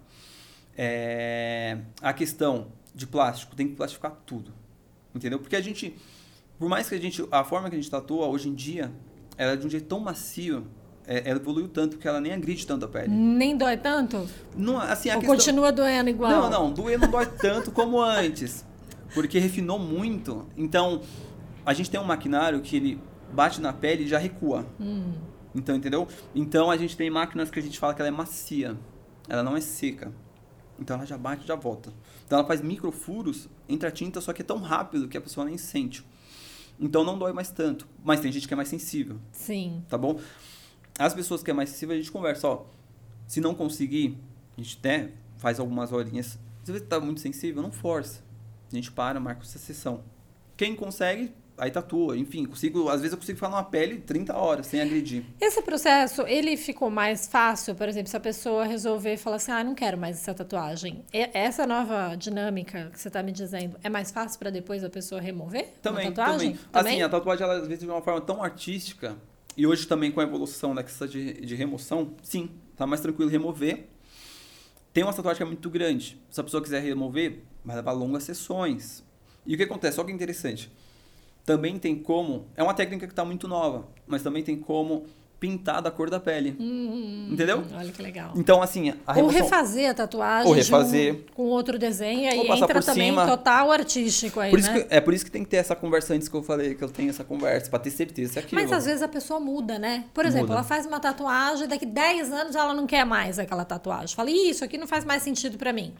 É, 0.76 1.78
a 2.02 2.12
questão 2.12 2.72
de 2.92 3.06
plástico, 3.06 3.54
tem 3.54 3.68
que 3.68 3.76
plastificar 3.76 4.12
tudo. 4.26 4.52
Entendeu? 5.14 5.38
Porque 5.38 5.54
a 5.54 5.60
gente, 5.60 5.96
por 6.58 6.68
mais 6.68 6.88
que 6.88 6.94
a 6.94 7.00
gente, 7.00 7.26
a 7.30 7.44
forma 7.44 7.68
que 7.68 7.76
a 7.76 7.78
gente 7.78 7.90
tatua 7.90 8.26
hoje 8.26 8.48
em 8.48 8.54
dia, 8.54 8.92
ela 9.36 9.52
é 9.52 9.56
de 9.56 9.66
um 9.66 9.70
jeito 9.70 9.86
tão 9.86 10.00
macio, 10.00 10.66
é, 11.06 11.28
ela 11.28 11.38
evoluiu 11.38 11.68
tanto 11.68 11.98
que 11.98 12.08
ela 12.08 12.20
nem 12.20 12.32
agride 12.32 12.66
tanto 12.66 12.86
a 12.86 12.88
pele. 12.88 13.08
Nem 13.08 13.56
dói 13.56 13.76
tanto? 13.76 14.26
Não, 14.56 14.78
assim, 14.78 15.10
Ou 15.10 15.16
questão... 15.16 15.36
continua 15.36 15.72
doendo 15.72 16.08
igual? 16.08 16.30
Não, 16.30 16.50
não, 16.50 16.72
doer 16.72 16.98
não 16.98 17.10
dói 17.10 17.26
tanto 17.26 17.70
como 17.70 18.00
antes, 18.00 18.64
porque 19.12 19.38
refinou 19.38 19.78
muito. 19.78 20.46
Então, 20.56 21.02
a 21.66 21.74
gente 21.74 21.90
tem 21.90 22.00
um 22.00 22.04
maquinário 22.04 22.60
que 22.60 22.76
ele 22.76 23.00
bate 23.32 23.60
na 23.60 23.72
pele 23.72 24.04
e 24.04 24.08
já 24.08 24.18
recua. 24.18 24.66
Hum. 24.80 25.12
Então, 25.54 25.76
entendeu? 25.76 26.08
Então, 26.34 26.70
a 26.70 26.76
gente 26.76 26.96
tem 26.96 27.10
máquinas 27.10 27.50
que 27.50 27.58
a 27.58 27.62
gente 27.62 27.78
fala 27.78 27.94
que 27.94 28.00
ela 28.00 28.08
é 28.08 28.10
macia, 28.10 28.76
ela 29.28 29.42
não 29.42 29.56
é 29.56 29.60
seca. 29.60 30.12
Então, 30.78 30.96
ela 30.96 31.06
já 31.06 31.16
bate 31.18 31.44
e 31.44 31.46
já 31.46 31.54
volta. 31.54 31.92
Então, 32.26 32.38
ela 32.38 32.48
faz 32.48 32.60
microfuros 32.60 33.48
entre 33.68 33.86
a 33.86 33.90
tinta, 33.90 34.20
só 34.20 34.32
que 34.32 34.42
é 34.42 34.44
tão 34.44 34.58
rápido 34.58 35.06
que 35.06 35.16
a 35.16 35.20
pessoa 35.20 35.46
nem 35.46 35.56
sente. 35.58 36.04
Então, 36.78 37.04
não 37.04 37.18
dói 37.18 37.32
mais 37.32 37.50
tanto. 37.50 37.86
Mas 38.02 38.20
tem 38.20 38.32
gente 38.32 38.46
que 38.48 38.54
é 38.54 38.56
mais 38.56 38.68
sensível 38.68 39.18
Sim. 39.32 39.84
tá 39.88 39.96
bom? 39.96 40.20
As 40.98 41.14
pessoas 41.14 41.42
que 41.42 41.50
é 41.50 41.54
mais 41.54 41.70
sensível, 41.70 41.94
a 41.94 41.98
gente 41.98 42.10
conversa, 42.10 42.48
ó. 42.48 42.66
Se 43.26 43.40
não 43.40 43.54
conseguir, 43.54 44.18
a 44.56 44.60
gente 44.60 44.78
até 44.78 45.10
faz 45.36 45.58
algumas 45.58 45.92
horinhas. 45.92 46.38
Se 46.62 46.72
você 46.72 46.80
tá 46.80 47.00
muito 47.00 47.20
sensível, 47.20 47.62
não 47.62 47.72
força. 47.72 48.22
A 48.72 48.74
gente 48.74 48.90
para, 48.92 49.18
marca 49.18 49.42
essa 49.42 49.58
sessão. 49.58 50.02
Quem 50.56 50.74
consegue, 50.76 51.32
aí 51.56 51.70
tatua. 51.70 52.16
Enfim, 52.16 52.44
consigo, 52.44 52.88
às 52.88 53.00
vezes 53.00 53.12
eu 53.12 53.18
consigo 53.18 53.38
falar 53.38 53.56
uma 53.56 53.64
pele 53.64 53.98
30 54.00 54.36
horas 54.36 54.66
sem 54.66 54.80
agredir. 54.80 55.24
Esse 55.40 55.62
processo, 55.62 56.22
ele 56.26 56.56
ficou 56.56 56.90
mais 56.90 57.26
fácil, 57.26 57.74
por 57.74 57.88
exemplo, 57.88 58.08
se 58.10 58.16
a 58.16 58.20
pessoa 58.20 58.64
resolver 58.64 59.16
falar 59.16 59.36
assim, 59.36 59.52
ah, 59.52 59.62
não 59.64 59.74
quero 59.74 59.96
mais 59.98 60.16
essa 60.18 60.34
tatuagem. 60.34 61.04
E- 61.12 61.30
Essa 61.34 61.66
nova 61.66 62.16
dinâmica 62.16 62.90
que 62.92 63.00
você 63.00 63.08
está 63.08 63.22
me 63.22 63.32
dizendo, 63.32 63.76
é 63.82 63.88
mais 63.88 64.10
fácil 64.10 64.38
para 64.38 64.50
depois 64.50 64.82
a 64.84 64.90
pessoa 64.90 65.20
remover 65.20 65.68
Também, 65.82 66.12
tatuagem? 66.12 66.58
também. 66.72 66.92
Assim, 66.94 67.02
a 67.02 67.08
tatuagem, 67.08 67.44
ela, 67.44 67.54
às 67.58 67.66
vezes, 67.68 67.80
de 67.84 67.90
uma 67.90 68.02
forma 68.02 68.20
tão 68.20 68.42
artística, 68.42 69.16
e 69.56 69.66
hoje 69.66 69.86
também 69.86 70.10
com 70.10 70.20
a 70.20 70.24
evolução 70.24 70.74
da 70.74 70.82
questão 70.82 71.06
de, 71.06 71.34
de 71.34 71.54
remoção, 71.54 72.14
sim, 72.22 72.50
tá 72.76 72.86
mais 72.86 73.00
tranquilo 73.00 73.30
remover. 73.30 73.86
Tem 74.92 75.02
uma 75.04 75.12
tatuagem 75.12 75.38
que 75.38 75.42
é 75.42 75.46
muito 75.46 75.68
grande. 75.70 76.20
Se 76.30 76.40
a 76.40 76.44
pessoa 76.44 76.62
quiser 76.62 76.80
remover, 76.82 77.40
vai 77.64 77.76
levar 77.76 77.92
longas 77.92 78.22
sessões. 78.24 79.02
E 79.46 79.54
o 79.54 79.56
que 79.56 79.64
acontece? 79.64 79.98
Olha 79.98 80.06
que 80.08 80.12
interessante. 80.14 80.70
Também 81.44 81.78
tem 81.78 81.94
como. 81.96 82.46
É 82.56 82.62
uma 82.62 82.74
técnica 82.74 83.06
que 83.06 83.12
está 83.12 83.24
muito 83.24 83.46
nova, 83.46 83.86
mas 84.06 84.22
também 84.22 84.42
tem 84.42 84.56
como 84.56 85.04
pintar 85.38 85.82
da 85.82 85.90
cor 85.90 86.08
da 86.08 86.18
pele. 86.18 86.56
Hum, 86.58 87.28
Entendeu? 87.32 87.62
Olha 87.76 87.92
que 87.92 88.00
legal. 88.00 88.32
Então, 88.34 88.62
assim, 88.62 88.94
a 89.06 89.10
Ou 89.10 89.14
remoção. 89.16 89.42
refazer 89.42 89.90
a 89.90 89.92
tatuagem 89.92 90.48
Ou 90.48 90.54
refazer. 90.54 91.12
um- 91.14 91.22
com 91.34 91.42
outro 91.48 91.78
desenho, 91.78 92.30
aí 92.32 92.38
Ou 92.38 92.46
passar 92.46 92.64
entra 92.64 92.80
por 92.80 92.84
também 92.86 93.10
cima. 93.10 93.26
total 93.26 93.70
artístico 93.70 94.40
aí, 94.40 94.48
Por 94.48 94.58
isso 94.58 94.72
né? 94.72 94.80
que- 94.80 94.94
é 94.94 95.00
por 95.02 95.12
isso 95.12 95.22
que 95.22 95.30
tem 95.30 95.44
que 95.44 95.50
ter 95.50 95.58
essa 95.58 95.76
conversa 95.76 96.14
antes 96.14 96.28
que 96.28 96.34
eu 96.34 96.42
falei, 96.42 96.74
que 96.74 96.82
eu 96.82 96.88
tenho 96.88 97.10
essa 97.10 97.24
conversa, 97.24 97.68
pra 97.68 97.78
ter 97.78 97.90
certeza 97.90 98.32
se 98.32 98.38
é 98.38 98.42
aquilo. 98.42 98.62
Mas 98.62 98.72
às 98.72 98.86
vezes 98.86 99.02
a 99.02 99.08
pessoa 99.08 99.38
muda, 99.38 99.78
né? 99.78 100.04
Por 100.14 100.24
exemplo, 100.24 100.46
Muda. 100.46 100.54
ela 100.60 100.64
faz 100.64 100.86
uma 100.86 100.98
tatuagem, 100.98 101.68
daqui 101.68 101.84
10 101.84 102.32
anos 102.32 102.56
ela 102.56 102.72
não 102.72 102.86
quer 102.86 103.04
mais 103.04 103.38
aquela 103.38 103.66
tatuagem. 103.66 104.16
Fala, 104.16 104.30
"Ih, 104.30 104.48
isso 104.48 104.64
aqui 104.64 104.78
não 104.78 104.86
faz 104.86 105.04
mais 105.04 105.22
sentido 105.22 105.58
pra 105.58 105.74
mim. 105.74 105.92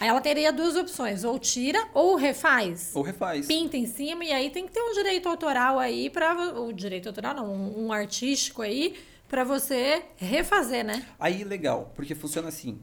Aí 0.00 0.08
ela 0.08 0.20
teria 0.20 0.50
duas 0.50 0.74
opções, 0.76 1.22
ou 1.24 1.38
tira 1.38 1.86
ou 1.92 2.16
refaz. 2.16 2.90
Ou 2.94 3.02
refaz. 3.02 3.46
Pinta 3.46 3.76
em 3.76 3.86
cima 3.86 4.24
e 4.24 4.32
aí 4.32 4.48
tem 4.50 4.66
que 4.66 4.72
ter 4.72 4.80
um 4.80 4.94
direito 4.94 5.28
autoral 5.28 5.78
aí 5.78 6.08
para 6.08 6.58
o 6.58 6.72
direito 6.72 7.08
autoral 7.08 7.34
não, 7.34 7.52
um, 7.54 7.86
um 7.86 7.92
artístico 7.92 8.62
aí 8.62 8.96
pra 9.28 9.44
você 9.44 10.02
refazer, 10.16 10.84
né? 10.84 11.06
Aí, 11.18 11.44
legal, 11.44 11.92
porque 11.94 12.14
funciona 12.14 12.48
assim. 12.48 12.80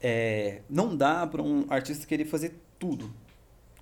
é, 0.00 0.62
não 0.70 0.96
dá 0.96 1.26
para 1.26 1.42
um 1.42 1.66
artista 1.68 2.06
querer 2.06 2.24
fazer 2.24 2.58
tudo. 2.78 3.12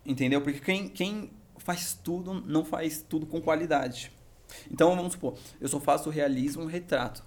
Entendeu? 0.05 0.41
Porque 0.41 0.59
quem, 0.59 0.89
quem 0.89 1.31
faz 1.59 1.93
tudo 2.03 2.33
não 2.35 2.65
faz 2.65 3.05
tudo 3.07 3.27
com 3.27 3.41
qualidade. 3.41 4.11
Então, 4.71 4.97
vamos 4.97 5.13
supor, 5.13 5.37
eu 5.61 5.69
só 5.69 5.79
faço 5.79 6.09
realismo 6.09 6.65
retrato. 6.65 7.23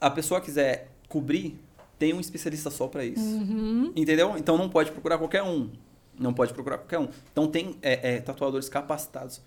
A 0.00 0.10
pessoa 0.10 0.40
quiser 0.40 0.90
cobrir, 1.08 1.60
tem 1.98 2.12
um 2.12 2.20
especialista 2.20 2.70
só 2.70 2.86
para 2.88 3.04
isso. 3.04 3.22
Uhum. 3.22 3.92
Entendeu? 3.96 4.34
Então, 4.36 4.56
não 4.56 4.68
pode 4.68 4.90
procurar 4.92 5.18
qualquer 5.18 5.42
um. 5.42 5.70
Não 6.18 6.32
pode 6.32 6.52
procurar 6.52 6.78
qualquer 6.78 6.98
um. 6.98 7.08
Então, 7.32 7.46
tem 7.46 7.76
é, 7.82 8.16
é, 8.16 8.20
tatuadores 8.20 8.68
capacitados 8.68 9.40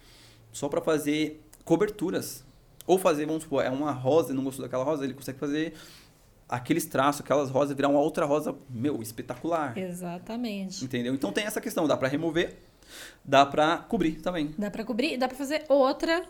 só 0.51 0.67
para 0.67 0.81
fazer 0.81 1.43
coberturas. 1.63 2.43
Ou 2.85 2.97
fazer, 2.97 3.25
vamos 3.27 3.43
supor, 3.43 3.63
é 3.63 3.69
uma 3.69 3.91
rosa, 3.91 4.33
não 4.33 4.43
gostou 4.43 4.65
daquela 4.65 4.83
rosa, 4.83 5.03
ele 5.03 5.13
consegue 5.13 5.37
fazer 5.37 5.73
aqueles 6.49 6.85
traços, 6.85 7.21
aquelas 7.21 7.51
rosas, 7.51 7.75
virar 7.75 7.87
uma 7.87 7.99
outra 7.99 8.25
rosa, 8.25 8.55
meu, 8.67 8.99
espetacular. 9.01 9.77
Exatamente. 9.77 10.83
Entendeu? 10.83 11.13
Então 11.13 11.31
tem 11.31 11.45
essa 11.45 11.61
questão, 11.61 11.87
dá 11.87 11.95
pra 11.95 12.07
remover, 12.07 12.57
dá 13.23 13.45
pra 13.45 13.77
cobrir 13.77 14.13
também. 14.21 14.55
Dá 14.57 14.71
pra 14.71 14.83
cobrir, 14.83 15.17
dá 15.17 15.27
pra 15.27 15.37
fazer 15.37 15.63
outra 15.69 16.25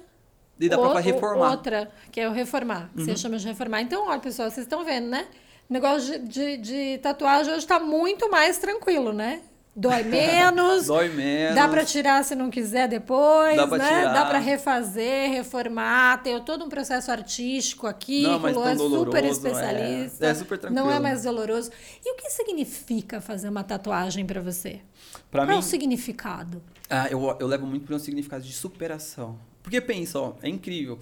E 0.59 0.67
dá 0.67 0.77
pra 0.77 0.99
reformar. 0.99 1.45
Uhum. 1.45 1.51
Outra, 1.51 1.91
que 2.11 2.19
é 2.19 2.27
o 2.27 2.33
reformar. 2.33 2.91
que 2.93 3.05
Você 3.05 3.15
chama 3.15 3.37
de 3.37 3.47
reformar. 3.47 3.81
Então, 3.81 4.09
olha, 4.09 4.19
pessoal, 4.19 4.51
vocês 4.51 4.65
estão 4.65 4.83
vendo, 4.83 5.07
né? 5.07 5.27
O 5.69 5.73
negócio 5.73 6.19
de, 6.19 6.27
de, 6.27 6.57
de 6.57 6.97
tatuagem 6.97 7.53
hoje 7.53 7.67
tá 7.67 7.79
muito 7.79 8.29
mais 8.31 8.57
tranquilo, 8.57 9.13
né? 9.13 9.41
Dói 9.75 10.01
menos. 10.03 10.87
Dói 10.87 11.09
menos. 11.09 11.53
Dá 11.53 11.67
pra 11.67 11.85
tirar 11.85 12.23
se 12.25 12.33
não 12.33 12.49
quiser 12.49 12.87
depois, 12.87 13.55
Dá 13.55 13.67
pra 13.67 13.77
né? 13.77 13.87
tirar. 13.87 14.13
Dá 14.13 14.25
pra 14.25 14.39
refazer, 14.39 15.29
reformar, 15.29 16.23
tem 16.23 16.39
todo 16.43 16.65
um 16.65 16.69
processo 16.69 17.11
artístico 17.11 17.85
aqui, 17.85 18.23
Não 18.23 18.33
é 18.33 18.39
mais 18.39 18.57
o 18.57 18.59
Luan 18.59 18.65
tão 18.65 18.71
é 18.73 18.89
super 18.89 18.89
doloroso, 18.89 19.25
é. 19.27 19.29
especialista. 19.29 20.25
É 20.25 20.33
super 20.33 20.57
tranquilo. 20.57 20.85
Não 20.85 20.91
é 20.91 20.99
mais 20.99 21.21
doloroso. 21.23 21.69
E 22.03 22.13
o 22.13 22.15
que 22.15 22.31
significa 22.31 23.21
fazer 23.21 23.47
uma 23.47 23.63
tatuagem 23.63 24.25
pra 24.25 24.41
você? 24.41 24.81
Pra 25.29 25.41
Qual 25.43 25.51
é 25.51 25.53
mim, 25.53 25.59
o 25.59 25.61
significado? 25.61 26.63
ah, 26.89 27.07
eu, 27.11 27.37
eu 27.39 27.45
levo 27.45 27.67
muito 27.67 27.85
pra 27.85 27.95
um 27.95 27.99
significado 27.99 28.43
de 28.43 28.53
superação. 28.53 29.37
Porque 29.61 29.79
pensa, 29.79 30.19
ó, 30.19 30.33
é 30.41 30.49
incrível. 30.49 30.97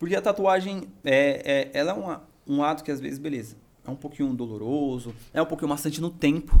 Porque 0.00 0.16
a 0.16 0.20
tatuagem, 0.20 0.88
é, 1.04 1.70
é, 1.72 1.78
ela 1.78 1.92
é 1.92 1.94
uma, 1.94 2.24
um 2.44 2.60
ato 2.60 2.82
que 2.82 2.90
às 2.90 2.98
vezes, 2.98 3.20
beleza, 3.20 3.54
é 3.86 3.90
um 3.90 3.96
pouquinho 3.96 4.32
doloroso, 4.34 5.14
é 5.32 5.40
um 5.40 5.46
pouquinho 5.46 5.68
maçante 5.68 6.00
no 6.00 6.10
tempo, 6.10 6.60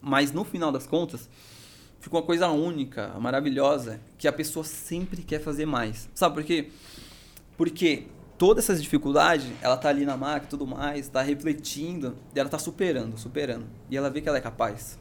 mas 0.00 0.32
no 0.32 0.44
final 0.44 0.70
das 0.70 0.86
contas, 0.86 1.28
fica 2.00 2.16
uma 2.16 2.22
coisa 2.22 2.48
única, 2.48 3.08
maravilhosa, 3.18 4.00
que 4.16 4.28
a 4.28 4.32
pessoa 4.32 4.64
sempre 4.64 5.22
quer 5.22 5.40
fazer 5.40 5.66
mais. 5.66 6.08
Sabe 6.14 6.34
por 6.34 6.44
quê? 6.44 6.70
Porque 7.56 8.06
todas 8.36 8.64
essas 8.64 8.82
dificuldades, 8.82 9.50
ela 9.60 9.76
tá 9.76 9.88
ali 9.88 10.04
na 10.04 10.16
máquina 10.16 10.46
e 10.46 10.50
tudo 10.50 10.66
mais, 10.66 11.08
tá 11.08 11.22
refletindo, 11.22 12.16
e 12.34 12.38
ela 12.38 12.48
tá 12.48 12.58
superando, 12.58 13.18
superando. 13.18 13.66
E 13.90 13.96
ela 13.96 14.08
vê 14.10 14.20
que 14.20 14.28
ela 14.28 14.38
é 14.38 14.40
capaz. 14.40 14.98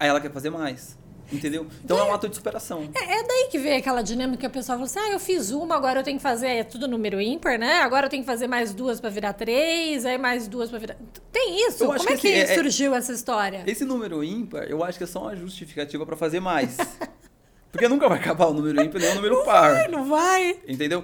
Aí 0.00 0.08
ela 0.08 0.20
quer 0.20 0.32
fazer 0.32 0.50
mais. 0.50 0.98
Entendeu? 1.32 1.66
Então 1.84 1.98
é 1.98 2.04
um 2.04 2.12
ato 2.12 2.28
de 2.28 2.36
superação. 2.36 2.88
É, 2.94 3.18
é 3.18 3.22
daí 3.22 3.48
que 3.50 3.58
vem 3.58 3.74
aquela 3.74 4.02
dinâmica 4.02 4.40
que 4.40 4.46
a 4.46 4.50
pessoa 4.50 4.76
fala 4.76 4.84
assim: 4.86 4.98
ah, 4.98 5.12
eu 5.12 5.18
fiz 5.18 5.50
uma, 5.50 5.74
agora 5.74 6.00
eu 6.00 6.04
tenho 6.04 6.18
que 6.18 6.22
fazer. 6.22 6.48
É 6.48 6.64
tudo 6.64 6.86
número 6.86 7.20
ímpar, 7.20 7.58
né? 7.58 7.80
Agora 7.80 8.06
eu 8.06 8.10
tenho 8.10 8.22
que 8.22 8.26
fazer 8.26 8.46
mais 8.46 8.74
duas 8.74 9.00
pra 9.00 9.08
virar 9.10 9.32
três, 9.32 10.04
aí 10.04 10.18
mais 10.18 10.46
duas 10.46 10.68
pra 10.68 10.78
virar. 10.78 10.96
Tem 11.32 11.66
isso? 11.66 11.86
Como 11.86 11.94
é 11.94 11.98
que 11.98 12.16
que 12.18 12.28
assim, 12.28 12.52
é- 12.52 12.54
surgiu 12.54 12.94
essa 12.94 13.12
história? 13.12 13.64
Esse 13.66 13.84
número 13.84 14.22
ímpar, 14.22 14.64
eu 14.64 14.84
acho 14.84 14.98
que 14.98 15.04
é 15.04 15.06
só 15.06 15.22
uma 15.22 15.36
justificativa 15.36 16.04
pra 16.04 16.16
fazer 16.16 16.40
mais. 16.40 16.76
Porque 17.72 17.88
nunca 17.88 18.06
vai 18.06 18.18
acabar 18.18 18.48
o 18.48 18.52
número 18.52 18.82
ímpar 18.82 19.00
nem 19.00 19.12
o 19.12 19.14
número 19.14 19.44
par. 19.44 19.74
Ai, 19.74 19.88
não 19.88 20.04
vai? 20.04 20.60
Entendeu? 20.68 21.02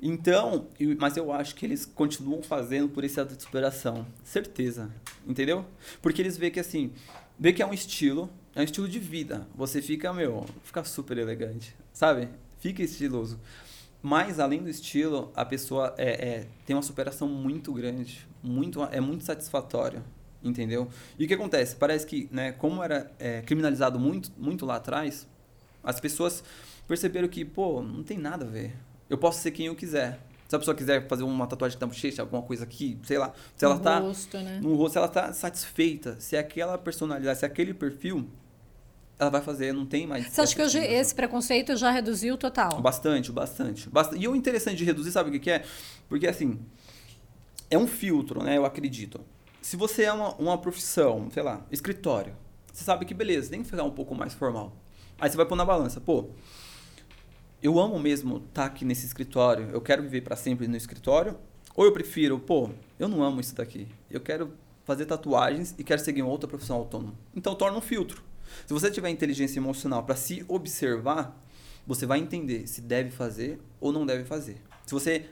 Então, 0.00 0.68
mas 0.96 1.16
eu 1.16 1.32
acho 1.32 1.56
que 1.56 1.66
eles 1.66 1.84
continuam 1.84 2.40
fazendo 2.40 2.88
por 2.88 3.02
esse 3.02 3.20
ato 3.20 3.34
de 3.34 3.42
superação. 3.42 4.06
Certeza. 4.22 4.90
Entendeu? 5.26 5.64
Porque 6.00 6.22
eles 6.22 6.36
veem 6.36 6.52
que 6.52 6.60
assim, 6.60 6.92
vê 7.36 7.52
que 7.52 7.60
é 7.60 7.66
um 7.66 7.74
estilo, 7.74 8.30
É 8.58 8.60
um 8.60 8.64
estilo 8.64 8.88
de 8.88 8.98
vida. 8.98 9.46
Você 9.54 9.80
fica, 9.80 10.12
meu, 10.12 10.44
fica 10.64 10.82
super 10.82 11.16
elegante, 11.16 11.76
sabe? 11.92 12.28
Fica 12.58 12.82
estiloso. 12.82 13.38
Mas, 14.02 14.40
além 14.40 14.60
do 14.60 14.68
estilo, 14.68 15.30
a 15.36 15.44
pessoa 15.44 15.94
é, 15.96 16.08
é, 16.08 16.46
tem 16.66 16.74
uma 16.74 16.82
superação 16.82 17.28
muito 17.28 17.72
grande. 17.72 18.26
Muito, 18.42 18.82
é 18.90 19.00
muito 19.00 19.22
satisfatório, 19.22 20.02
entendeu? 20.42 20.88
E 21.16 21.24
o 21.24 21.28
que 21.28 21.34
acontece? 21.34 21.76
Parece 21.76 22.04
que, 22.04 22.28
né, 22.32 22.50
como 22.50 22.82
era 22.82 23.12
é, 23.20 23.42
criminalizado 23.42 23.96
muito, 23.96 24.32
muito 24.36 24.66
lá 24.66 24.74
atrás, 24.74 25.24
as 25.80 26.00
pessoas 26.00 26.42
perceberam 26.88 27.28
que, 27.28 27.44
pô, 27.44 27.80
não 27.80 28.02
tem 28.02 28.18
nada 28.18 28.44
a 28.44 28.48
ver. 28.48 28.74
Eu 29.08 29.18
posso 29.18 29.40
ser 29.40 29.52
quem 29.52 29.66
eu 29.66 29.76
quiser. 29.76 30.18
Se 30.48 30.56
a 30.56 30.58
pessoa 30.58 30.74
quiser 30.74 31.06
fazer 31.06 31.22
uma 31.22 31.46
tatuagem 31.46 31.78
na 31.80 31.86
bochecha, 31.86 32.22
alguma 32.22 32.42
coisa 32.42 32.64
aqui, 32.64 32.98
sei 33.04 33.18
lá. 33.18 33.32
Se 33.56 33.64
ela 33.64 33.76
no 33.76 33.80
tá. 33.80 34.00
rosto, 34.00 34.36
né? 34.36 34.58
No 34.60 34.74
rosto, 34.74 34.94
se 34.94 34.98
ela 34.98 35.08
tá 35.08 35.32
satisfeita, 35.32 36.16
se 36.18 36.36
aquela 36.36 36.76
personalidade, 36.76 37.38
se 37.38 37.46
aquele 37.46 37.72
perfil, 37.72 38.28
ela 39.18 39.30
vai 39.30 39.42
fazer, 39.42 39.72
não 39.72 39.84
tem 39.84 40.06
mais. 40.06 40.28
Você 40.28 40.40
acha 40.40 40.54
que 40.54 40.62
hoje 40.62 40.78
esse 40.78 41.14
preconceito 41.14 41.76
já 41.76 41.90
reduziu 41.90 42.38
total? 42.38 42.80
Bastante, 42.80 43.32
bastante, 43.32 43.88
bastante. 43.88 44.22
E 44.22 44.28
o 44.28 44.36
interessante 44.36 44.76
de 44.76 44.84
reduzir, 44.84 45.10
sabe 45.10 45.30
o 45.30 45.32
que, 45.32 45.40
que 45.40 45.50
é? 45.50 45.64
Porque 46.08 46.26
assim, 46.26 46.60
é 47.70 47.76
um 47.76 47.86
filtro, 47.86 48.42
né? 48.42 48.56
Eu 48.56 48.64
acredito. 48.64 49.20
Se 49.60 49.76
você 49.76 50.04
é 50.04 50.12
uma, 50.12 50.34
uma 50.36 50.56
profissão, 50.56 51.28
sei 51.32 51.42
lá, 51.42 51.66
escritório, 51.70 52.34
você 52.72 52.84
sabe 52.84 53.04
que 53.04 53.12
beleza, 53.12 53.50
tem 53.50 53.62
que 53.62 53.68
ficar 53.68 53.82
um 53.82 53.90
pouco 53.90 54.14
mais 54.14 54.34
formal. 54.34 54.72
Aí 55.20 55.28
você 55.28 55.36
vai 55.36 55.44
pôr 55.44 55.56
na 55.56 55.64
balança, 55.64 56.00
pô, 56.00 56.30
eu 57.60 57.78
amo 57.80 57.98
mesmo 57.98 58.36
estar 58.36 58.62
tá 58.62 58.64
aqui 58.64 58.84
nesse 58.84 59.04
escritório, 59.04 59.68
eu 59.72 59.80
quero 59.80 60.02
viver 60.02 60.20
para 60.20 60.36
sempre 60.36 60.68
no 60.68 60.76
escritório, 60.76 61.36
ou 61.74 61.84
eu 61.84 61.92
prefiro, 61.92 62.38
pô, 62.38 62.70
eu 62.98 63.08
não 63.08 63.22
amo 63.22 63.40
isso 63.40 63.54
daqui, 63.54 63.88
eu 64.08 64.20
quero 64.20 64.52
fazer 64.84 65.06
tatuagens 65.06 65.74
e 65.76 65.82
quero 65.82 66.00
seguir 66.00 66.22
uma 66.22 66.30
outra 66.30 66.48
profissão 66.48 66.76
autônoma. 66.76 67.14
Então 67.34 67.54
torna 67.54 67.76
um 67.76 67.80
filtro. 67.80 68.22
Se 68.66 68.72
você 68.72 68.90
tiver 68.90 69.10
inteligência 69.10 69.58
emocional 69.58 70.04
para 70.04 70.16
se 70.16 70.44
observar, 70.48 71.42
você 71.86 72.04
vai 72.06 72.18
entender 72.18 72.66
se 72.66 72.80
deve 72.80 73.10
fazer 73.10 73.58
ou 73.80 73.92
não 73.92 74.04
deve 74.04 74.24
fazer. 74.24 74.60
Se 74.86 74.92
você 74.92 75.26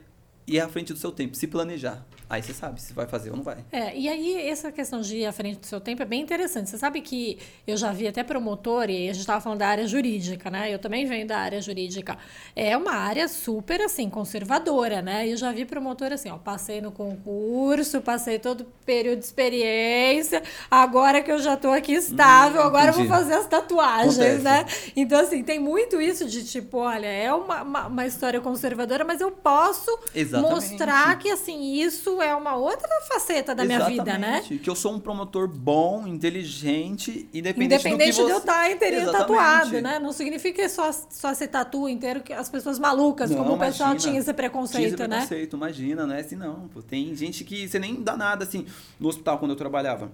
ir 0.45 0.59
à 0.59 0.67
frente 0.67 0.93
do 0.93 0.99
seu 0.99 1.11
tempo, 1.11 1.35
se 1.35 1.47
planejar. 1.47 2.05
Aí 2.29 2.43
você 2.43 2.53
sabe 2.53 2.81
se 2.81 2.91
vai 2.93 3.07
fazer 3.07 3.29
ou 3.29 3.37
não 3.37 3.43
vai. 3.43 3.57
É, 3.71 3.97
e 3.97 4.09
aí 4.09 4.49
essa 4.49 4.71
questão 4.71 4.99
de 4.99 5.17
ir 5.17 5.25
à 5.25 5.31
frente 5.31 5.59
do 5.59 5.65
seu 5.65 5.79
tempo 5.79 6.01
é 6.01 6.05
bem 6.05 6.21
interessante. 6.21 6.69
Você 6.69 6.77
sabe 6.77 6.99
que 7.01 7.37
eu 7.65 7.77
já 7.77 7.91
vi 7.93 8.05
até 8.07 8.21
promotor, 8.21 8.89
e 8.89 9.09
a 9.09 9.13
gente 9.13 9.21
estava 9.21 9.39
falando 9.39 9.59
da 9.59 9.67
área 9.67 9.87
jurídica, 9.87 10.49
né? 10.49 10.73
Eu 10.73 10.77
também 10.79 11.05
venho 11.05 11.25
da 11.25 11.37
área 11.37 11.61
jurídica. 11.61 12.17
É 12.53 12.75
uma 12.75 12.93
área 12.93 13.27
super, 13.29 13.81
assim, 13.81 14.09
conservadora, 14.09 15.01
né? 15.01 15.27
E 15.27 15.31
eu 15.31 15.37
já 15.37 15.51
vi 15.51 15.63
promotor 15.63 16.11
assim, 16.11 16.29
ó, 16.29 16.37
passei 16.37 16.81
no 16.81 16.91
concurso, 16.91 18.01
passei 18.01 18.39
todo 18.39 18.61
o 18.61 18.65
período 18.85 19.19
de 19.19 19.25
experiência, 19.25 20.43
agora 20.69 21.21
que 21.21 21.31
eu 21.31 21.39
já 21.39 21.55
tô 21.55 21.69
aqui 21.69 21.93
estável, 21.93 22.61
hum, 22.61 22.65
agora 22.65 22.91
eu 22.91 22.93
vou 22.93 23.07
fazer 23.07 23.35
as 23.35 23.47
tatuagens, 23.47 24.17
Acontece. 24.17 24.43
né? 24.43 24.65
Então, 24.95 25.19
assim, 25.19 25.43
tem 25.43 25.59
muito 25.59 26.01
isso 26.01 26.25
de 26.25 26.43
tipo, 26.43 26.77
olha, 26.79 27.07
é 27.07 27.33
uma, 27.33 27.63
uma, 27.63 27.87
uma 27.87 28.05
história 28.05 28.41
conservadora, 28.41 29.05
mas 29.05 29.21
eu 29.21 29.31
posso 29.31 29.97
Exatamente. 30.13 30.53
mostrar 30.53 31.17
que, 31.19 31.29
assim, 31.29 31.73
isso 31.75 32.16
é 32.21 32.35
uma 32.35 32.55
outra 32.55 32.89
faceta 33.07 33.53
da 33.53 33.63
Exatamente, 33.63 33.91
minha 33.91 34.03
vida, 34.03 34.17
né? 34.17 34.41
Que 34.41 34.69
eu 34.69 34.75
sou 34.75 34.93
um 34.93 34.99
promotor 34.99 35.47
bom, 35.47 36.07
inteligente, 36.07 37.29
independente, 37.33 37.87
independente 37.87 37.97
do 37.97 38.15
que 38.15 38.21
você... 38.21 38.25
de 38.25 38.31
eu 38.31 38.37
estar 38.37 38.71
inteirinho 38.71 39.11
tatuado, 39.11 39.81
né? 39.81 39.99
Não 39.99 40.11
significa 40.11 40.61
que 40.61 40.69
só, 40.69 40.91
só 40.91 41.33
se 41.33 41.47
tatua 41.47 41.89
inteiro 41.91 42.21
que 42.21 42.33
as 42.33 42.49
pessoas 42.49 42.79
malucas, 42.79 43.29
não, 43.29 43.37
como 43.37 43.53
o 43.53 43.59
pessoal 43.59 43.95
tinha 43.95 44.19
esse 44.19 44.33
preconceito, 44.33 44.77
tinha 44.77 44.87
esse 44.87 45.07
né? 45.07 45.17
preconceito, 45.17 45.55
imagina, 45.55 46.05
né? 46.05 46.19
Assim, 46.19 46.35
não, 46.35 46.67
pô, 46.67 46.81
tem 46.81 47.15
gente 47.15 47.43
que 47.43 47.67
você 47.67 47.79
nem 47.79 48.01
dá 48.01 48.17
nada, 48.17 48.43
assim, 48.43 48.65
no 48.99 49.07
hospital 49.07 49.39
quando 49.39 49.51
eu 49.51 49.57
trabalhava. 49.57 50.11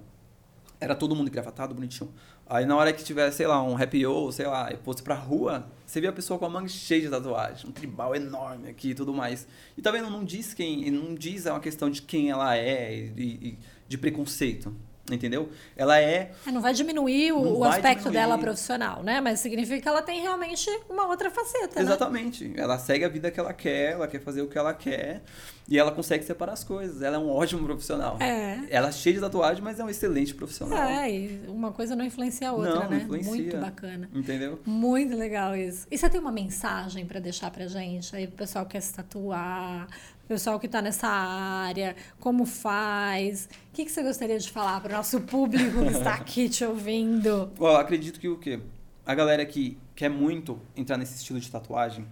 Era 0.80 0.96
todo 0.96 1.16
mundo 1.16 1.30
engravatado, 1.30 1.74
bonitinho. 1.74 2.14
Aí 2.48 2.66
na 2.66 2.76
hora 2.76 2.92
que 2.92 3.04
tiver, 3.04 3.32
sei 3.32 3.48
lá, 3.48 3.64
um 3.64 3.76
happy 3.82 4.06
ou 4.06 4.32
sei 4.32 4.46
lá, 4.46 4.72
e 4.72 4.78
fosse 4.78 5.02
pra 5.02 5.16
rua, 5.16 5.66
você 5.86 6.02
via 6.02 6.10
a 6.10 6.14
pessoa 6.14 6.38
com 6.38 6.46
a 6.46 6.50
manga 6.50 6.68
cheia 6.68 7.02
de 7.02 7.10
tatuagem, 7.10 7.70
um 7.70 7.72
tribal 7.72 8.16
enorme 8.16 8.70
aqui 8.70 8.90
e 8.90 8.96
tudo 8.96 9.14
mais. 9.14 9.48
E 9.78 9.82
tá 9.82 9.92
vendo? 9.92 10.10
Não 10.10 10.24
diz 10.24 10.54
quem, 10.54 10.90
não 10.92 11.16
diz 11.16 11.46
é 11.46 11.52
uma 11.52 11.60
questão 11.60 11.90
de 11.90 12.02
quem 12.02 12.30
ela 12.30 12.56
é 12.58 12.94
e, 12.94 13.22
e 13.22 13.60
de 13.88 13.98
preconceito. 13.98 14.76
Entendeu? 15.12 15.50
Ela 15.76 16.00
é. 16.00 16.32
é 16.48 16.52
não 16.52 16.62
vai 16.62 16.74
diminuir 16.74 17.34
o, 17.34 17.58
o 17.58 17.64
aspecto 17.66 18.04
diminuir. 18.04 18.14
dela 18.14 18.38
profissional, 18.38 19.04
né? 19.04 19.20
Mas 19.20 19.42
significa 19.42 19.82
que 19.82 19.88
ela 19.88 20.02
tem 20.02 20.22
realmente 20.22 20.70
uma 20.90 21.08
outra 21.08 21.30
faceta. 21.30 21.76
Né? 21.76 21.82
Exatamente. 21.82 22.48
Né? 22.48 22.56
Ela 22.58 22.78
segue 22.78 23.04
a 23.04 23.10
vida 23.10 23.30
que 23.30 23.38
ela 23.38 23.54
quer, 23.54 23.92
ela 23.92 24.08
quer 24.08 24.22
fazer 24.22 24.42
o 24.42 24.48
que 24.48 24.58
ela 24.58 24.74
quer 24.74 25.22
e 25.68 25.78
ela 25.78 25.92
consegue 25.92 26.24
separar 26.24 26.54
as 26.54 26.64
coisas. 26.64 27.02
Ela 27.02 27.18
é 27.18 27.20
um 27.20 27.30
ótimo 27.30 27.66
profissional. 27.66 28.18
É. 28.22 28.60
Ela 28.70 28.90
é 28.90 28.92
cheia 28.92 29.16
de 29.16 29.22
tatuagem, 29.22 29.62
mas 29.62 29.80
é 29.80 29.84
um 29.84 29.90
excelente 29.90 30.34
profissional. 30.34 30.88
É, 30.88 31.12
e 31.12 31.42
uma 31.48 31.72
coisa 31.72 31.96
não 31.96 32.06
influencia 32.06 32.50
a 32.50 32.54
outra, 32.54 32.76
não, 32.76 32.90
né? 32.90 32.98
Influencia. 32.98 33.32
Muito 33.32 33.58
bacana. 33.58 34.10
Entendeu? 34.14 34.60
Muito 34.66 35.16
legal 35.16 35.56
isso. 35.56 35.86
E 35.92 35.98
você 35.98 36.10
tem 36.10 36.20
uma 36.20 36.32
mensagem 36.32 37.06
para 37.06 37.20
deixar 37.20 37.52
pra 37.52 37.68
gente? 37.68 38.16
Aí 38.16 38.26
o 38.26 38.32
pessoal 38.32 38.66
quer 38.66 38.82
se 38.82 38.94
tatuar, 38.94 39.88
pessoal 40.28 40.60
que 40.60 40.66
está 40.66 40.82
nessa 40.82 41.08
área, 41.08 41.96
como 42.20 42.46
faz? 42.46 43.50
O 43.70 43.74
que, 43.74 43.86
que 43.86 43.92
você 43.92 44.02
gostaria 44.02 44.40
de 44.40 44.50
falar 44.50 44.80
para 44.82 44.94
o 44.94 44.98
nosso 44.98 45.22
público 45.22 45.84
que 45.86 45.92
está 45.92 46.14
aqui 46.14 46.50
te 46.50 46.64
ouvindo? 46.64 47.52
Acredito 47.78 48.20
que 48.20 48.28
o 48.28 48.38
quê? 48.38 48.60
A 49.06 49.14
galera 49.14 49.46
que 49.46 49.78
quer 49.96 50.10
muito 50.10 50.60
entrar 50.76 50.98
nesse 50.98 51.16
estilo 51.16 51.40
de 51.40 51.52
tatuagem, 51.52 52.08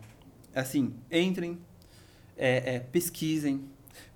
é 0.53 0.59
assim, 0.59 0.93
entrem, 1.09 1.57
é, 2.37 2.75
é, 2.75 2.79
pesquisem, 2.79 3.63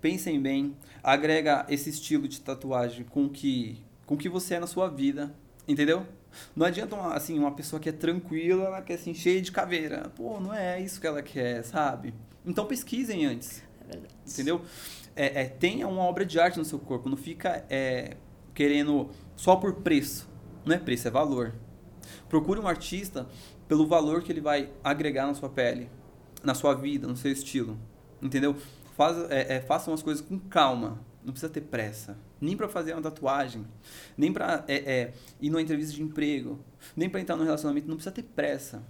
pensem 0.02 0.42
bem, 0.42 0.76
agrega 1.02 1.66
esse 1.70 1.90
estilo 1.90 2.28
de 2.28 2.42
tatuagem 2.42 3.06
com 3.06 3.30
que, 3.30 3.78
com 4.06 4.18
que 4.18 4.28
você 4.28 4.56
é 4.56 4.60
na 4.60 4.68
sua 4.68 4.90
vida, 4.90 5.34
entendeu? 5.68 6.06
Não 6.54 6.66
adianta 6.66 6.96
uma, 6.96 7.14
assim, 7.14 7.40
uma 7.40 7.52
pessoa 7.52 7.80
que 7.80 7.88
é 7.88 7.94
tranquila, 7.94 8.66
ela 8.66 8.82
quer 8.82 8.96
assim, 8.96 9.14
cheia 9.14 9.42
de 9.42 9.52
caveira. 9.52 10.12
Pô, 10.16 10.40
não 10.40 10.54
é 10.54 10.82
isso 10.82 11.00
que 11.00 11.08
ela 11.08 11.22
quer, 11.22 11.64
sabe? 11.64 12.14
Então 12.46 12.66
pesquisem 12.66 13.26
antes. 13.26 13.64
Entendeu? 14.28 14.62
É, 15.16 15.42
é, 15.42 15.46
tenha 15.46 15.88
uma 15.88 16.02
obra 16.02 16.26
de 16.26 16.40
arte 16.40 16.58
no 16.58 16.66
seu 16.66 16.78
corpo. 16.78 17.10
Não 17.10 17.18
fica 17.18 17.66
é, 17.70 18.18
querendo 18.54 19.10
só 19.36 19.56
por 19.56 19.76
preço. 19.76 20.28
Não 20.66 20.76
é 20.76 20.78
preço, 20.78 21.08
é 21.08 21.12
valor. 21.12 21.54
Procure 22.28 22.60
um 22.60 22.68
artista 22.68 23.28
pelo 23.68 23.88
valor 23.88 24.24
que 24.24 24.32
ele 24.32 24.42
vai 24.42 24.70
agregar 24.84 25.26
na 25.26 25.34
sua 25.34 25.50
pele, 25.50 25.90
na 26.44 26.54
sua 26.54 26.74
vida, 26.74 27.08
no 27.08 27.16
seu 27.16 27.32
estilo. 27.32 27.78
Entendeu? 28.22 28.56
Faz, 28.96 29.18
é, 29.30 29.58
é, 29.58 29.60
coisas 30.04 30.22
com 30.22 30.40
calma. 30.40 31.00
Não 31.24 31.32
precisa 31.32 31.52
ter 31.52 31.62
pressa. 31.62 32.18
Nem 32.40 32.56
para 32.56 32.68
fazer 32.68 32.94
uma 32.94 33.02
tatuagem, 33.02 33.66
nem 34.18 34.32
para 34.32 34.64
é, 34.68 34.76
é, 34.76 35.14
ir 35.42 35.50
numa 35.50 35.62
entrevista 35.62 35.94
de 35.94 36.04
emprego, 36.04 36.60
nem 36.96 37.10
para 37.10 37.20
entrar 37.20 37.36
no 37.36 37.44
relacionamento. 37.44 37.88
Não 37.88 37.96
precisa 37.96 38.14
ter 38.14 38.24
pressa. 38.24 38.84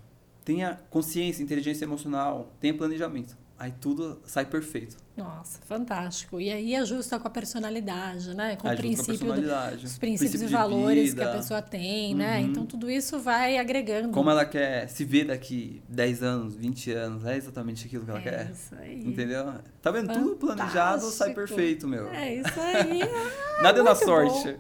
Tenha 0.44 0.80
consciência, 0.90 1.42
inteligência 1.42 1.86
emocional, 1.86 2.54
tenha 2.60 2.74
planejamento 2.74 3.38
aí 3.57 3.72
tudo 3.80 4.22
sai 4.26 4.45
perfeito. 4.45 4.98
Nossa, 5.15 5.60
fantástico. 5.65 6.41
E 6.41 6.52
aí 6.52 6.76
ajusta 6.76 7.18
com 7.18 7.27
a 7.27 7.32
personalidade, 7.32 8.36
né? 8.36 8.57
Com 8.57 8.68
ajusta 8.68 8.73
o 8.73 9.06
princípio 9.06 9.34
do, 9.34 9.86
os 9.86 9.98
princípios 9.98 10.41
e 10.41 10.48
valores 10.48 11.14
que 11.14 11.23
a 11.23 11.32
pessoa 11.32 11.61
tem, 11.61 12.14
né? 12.14 12.26
uhum. 12.26 12.32
né? 12.32 12.41
Então 12.41 12.65
tudo 12.65 12.91
isso 12.91 13.19
vai 13.19 13.57
agregando. 13.57 14.10
Como 14.10 14.30
ela 14.30 14.45
quer 14.45 14.90
se 14.90 15.06
ver 15.06 15.26
daqui 15.26 15.82
10 15.88 16.23
anos, 16.23 16.56
20 16.56 16.91
anos, 16.91 17.26
é 17.26 17.38
exatamente 17.38 17.86
aquilo 17.86 18.03
que 18.03 18.11
ela 18.11 18.19
é 18.19 18.23
quer. 18.23 18.52
Isso 18.52 18.76
aí. 18.76 18.99
Entendeu? 19.06 19.53
Tá 19.82 19.90
vendo? 19.90 20.07
Fantástico. 20.07 20.36
Tudo 20.36 20.48
planejado 20.48 21.06
sai 21.06 21.34
perfeito, 21.34 21.88
meu. 21.88 22.10
É 22.10 22.36
isso 22.36 22.60
aí. 22.60 23.02
Ah, 23.57 23.64
Nada 23.64 23.80
é 23.80 23.84
na 23.84 23.95
sorte. 23.95 24.52
Bom. 24.52 24.60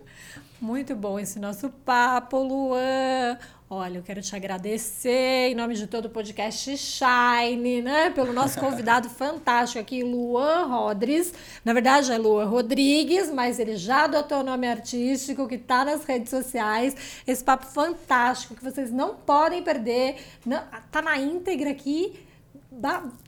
Muito 0.61 0.95
bom 0.95 1.19
esse 1.19 1.37
nosso 1.37 1.69
papo, 1.69 2.41
Luan. 2.41 3.37
Olha, 3.67 3.97
eu 3.97 4.03
quero 4.03 4.21
te 4.21 4.35
agradecer 4.35 5.49
em 5.49 5.55
nome 5.55 5.73
de 5.73 5.87
todo 5.87 6.05
o 6.05 6.09
podcast 6.09 6.77
Shine, 6.77 7.81
né? 7.81 8.11
Pelo 8.11 8.31
nosso 8.31 8.59
convidado 8.59 9.09
fantástico 9.09 9.79
aqui, 9.79 10.03
Luan 10.03 10.67
Rodrigues. 10.67 11.33
Na 11.63 11.73
verdade, 11.73 12.11
é 12.11 12.17
Luan 12.19 12.45
Rodrigues, 12.45 13.31
mas 13.31 13.57
ele 13.57 13.75
já 13.75 14.03
adotou 14.03 14.41
o 14.41 14.43
nome 14.43 14.67
artístico 14.67 15.47
que 15.47 15.55
está 15.55 15.83
nas 15.83 16.05
redes 16.05 16.29
sociais. 16.29 16.95
Esse 17.25 17.43
papo 17.43 17.65
fantástico 17.65 18.53
que 18.53 18.63
vocês 18.63 18.91
não 18.91 19.15
podem 19.15 19.63
perder. 19.63 20.17
Não, 20.45 20.61
tá 20.91 21.01
na 21.01 21.17
íntegra 21.17 21.71
aqui 21.71 22.24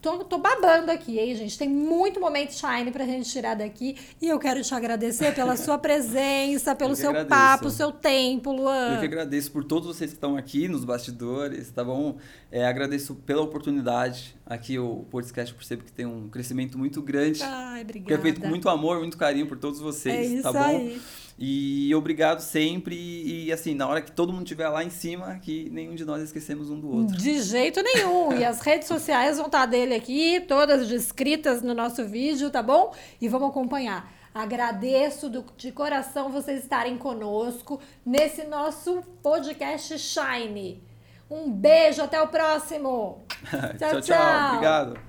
tô, 0.02 0.24
tô 0.26 0.38
babando 0.38 0.92
aqui, 0.92 1.20
hein, 1.20 1.36
gente? 1.36 1.58
Tem 1.58 1.70
muito 1.70 2.20
momento 2.20 2.52
shine 2.54 2.92
pra 2.92 3.06
gente 3.06 3.30
tirar 3.30 3.56
daqui. 3.56 3.96
E 4.22 4.28
eu 4.28 4.40
quero 4.40 4.62
te 4.62 4.74
agradecer 4.74 5.34
pela 5.34 5.56
sua 5.56 5.78
presença, 5.80 6.76
pelo 6.76 6.96
seu 6.96 7.10
agradeço. 7.10 7.30
papo, 7.30 7.70
seu 7.70 7.92
tempo, 7.92 8.52
Luan. 8.52 8.94
Eu 8.96 9.00
que 9.00 9.06
agradeço 9.06 9.52
por 9.52 9.64
todos 9.64 9.88
vocês 9.88 10.12
que 10.12 10.18
estão 10.18 10.36
aqui 10.36 10.68
nos 10.68 10.84
bastidores, 10.84 11.70
tá 11.72 11.84
bom? 11.84 12.18
É, 12.52 12.66
agradeço 12.66 13.16
pela 13.16 13.42
oportunidade. 13.42 14.36
Aqui 14.46 14.80
o 14.80 15.06
podcast 15.10 15.54
percebo 15.54 15.84
que 15.84 15.92
tem 15.92 16.06
um 16.06 16.30
crescimento 16.30 16.78
muito 16.78 17.02
grande. 17.02 17.42
Ai, 17.44 17.82
obrigada. 17.82 18.08
Que 18.08 18.14
é 18.14 18.18
feito 18.18 18.42
com 18.42 18.48
muito 18.48 18.70
amor, 18.70 19.00
muito 19.00 19.18
carinho 19.18 19.48
por 19.48 19.58
todos 19.58 19.80
vocês, 19.80 20.16
é 20.16 20.24
isso 20.36 20.44
tá 20.44 20.54
bom? 20.54 20.60
Aí. 20.60 21.02
E 21.40 21.94
obrigado 21.94 22.40
sempre. 22.40 22.96
E 22.96 23.52
assim, 23.52 23.76
na 23.76 23.88
hora 23.88 24.02
que 24.02 24.12
todo 24.12 24.34
mundo 24.34 24.44
estiver 24.44 24.68
lá 24.70 24.84
em 24.84 24.90
cima, 24.90 25.40
que 25.42 25.70
nenhum 25.70 25.94
de 25.94 26.04
nós 26.04 26.24
esquecemos 26.24 26.72
um 26.72 26.80
do 26.80 26.90
outro. 26.90 27.16
De 27.16 27.42
jeito 27.42 27.82
nenhum. 27.84 28.34
e 28.34 28.44
as 28.44 28.60
redes 28.62 28.88
sociais 28.88 29.38
vão 29.38 29.46
estar 29.46 29.66
dele 29.68 29.94
aqui, 29.94 30.42
todas 30.48 30.88
descritas 30.88 31.62
no 31.62 31.74
nosso 31.74 32.06
vídeo, 32.06 32.50
tá 32.50 32.64
bom? 32.64 32.94
E 33.22 33.28
vamos 33.28 33.50
acompanhar. 33.50 34.12
Agradeço 34.34 35.30
do, 35.30 35.46
de 35.58 35.72
coração 35.72 36.30
vocês 36.30 36.62
estarem 36.62 36.98
conosco 36.98 37.80
nesse 38.06 38.44
nosso 38.44 39.04
podcast 39.22 39.98
Shine. 39.98 40.84
Um 41.30 41.52
beijo, 41.52 42.02
até 42.02 42.22
o 42.22 42.28
próximo. 42.28 43.26
tchau, 43.78 43.90
tchau. 43.90 44.02
tchau. 44.02 44.50
Obrigado. 44.54 45.07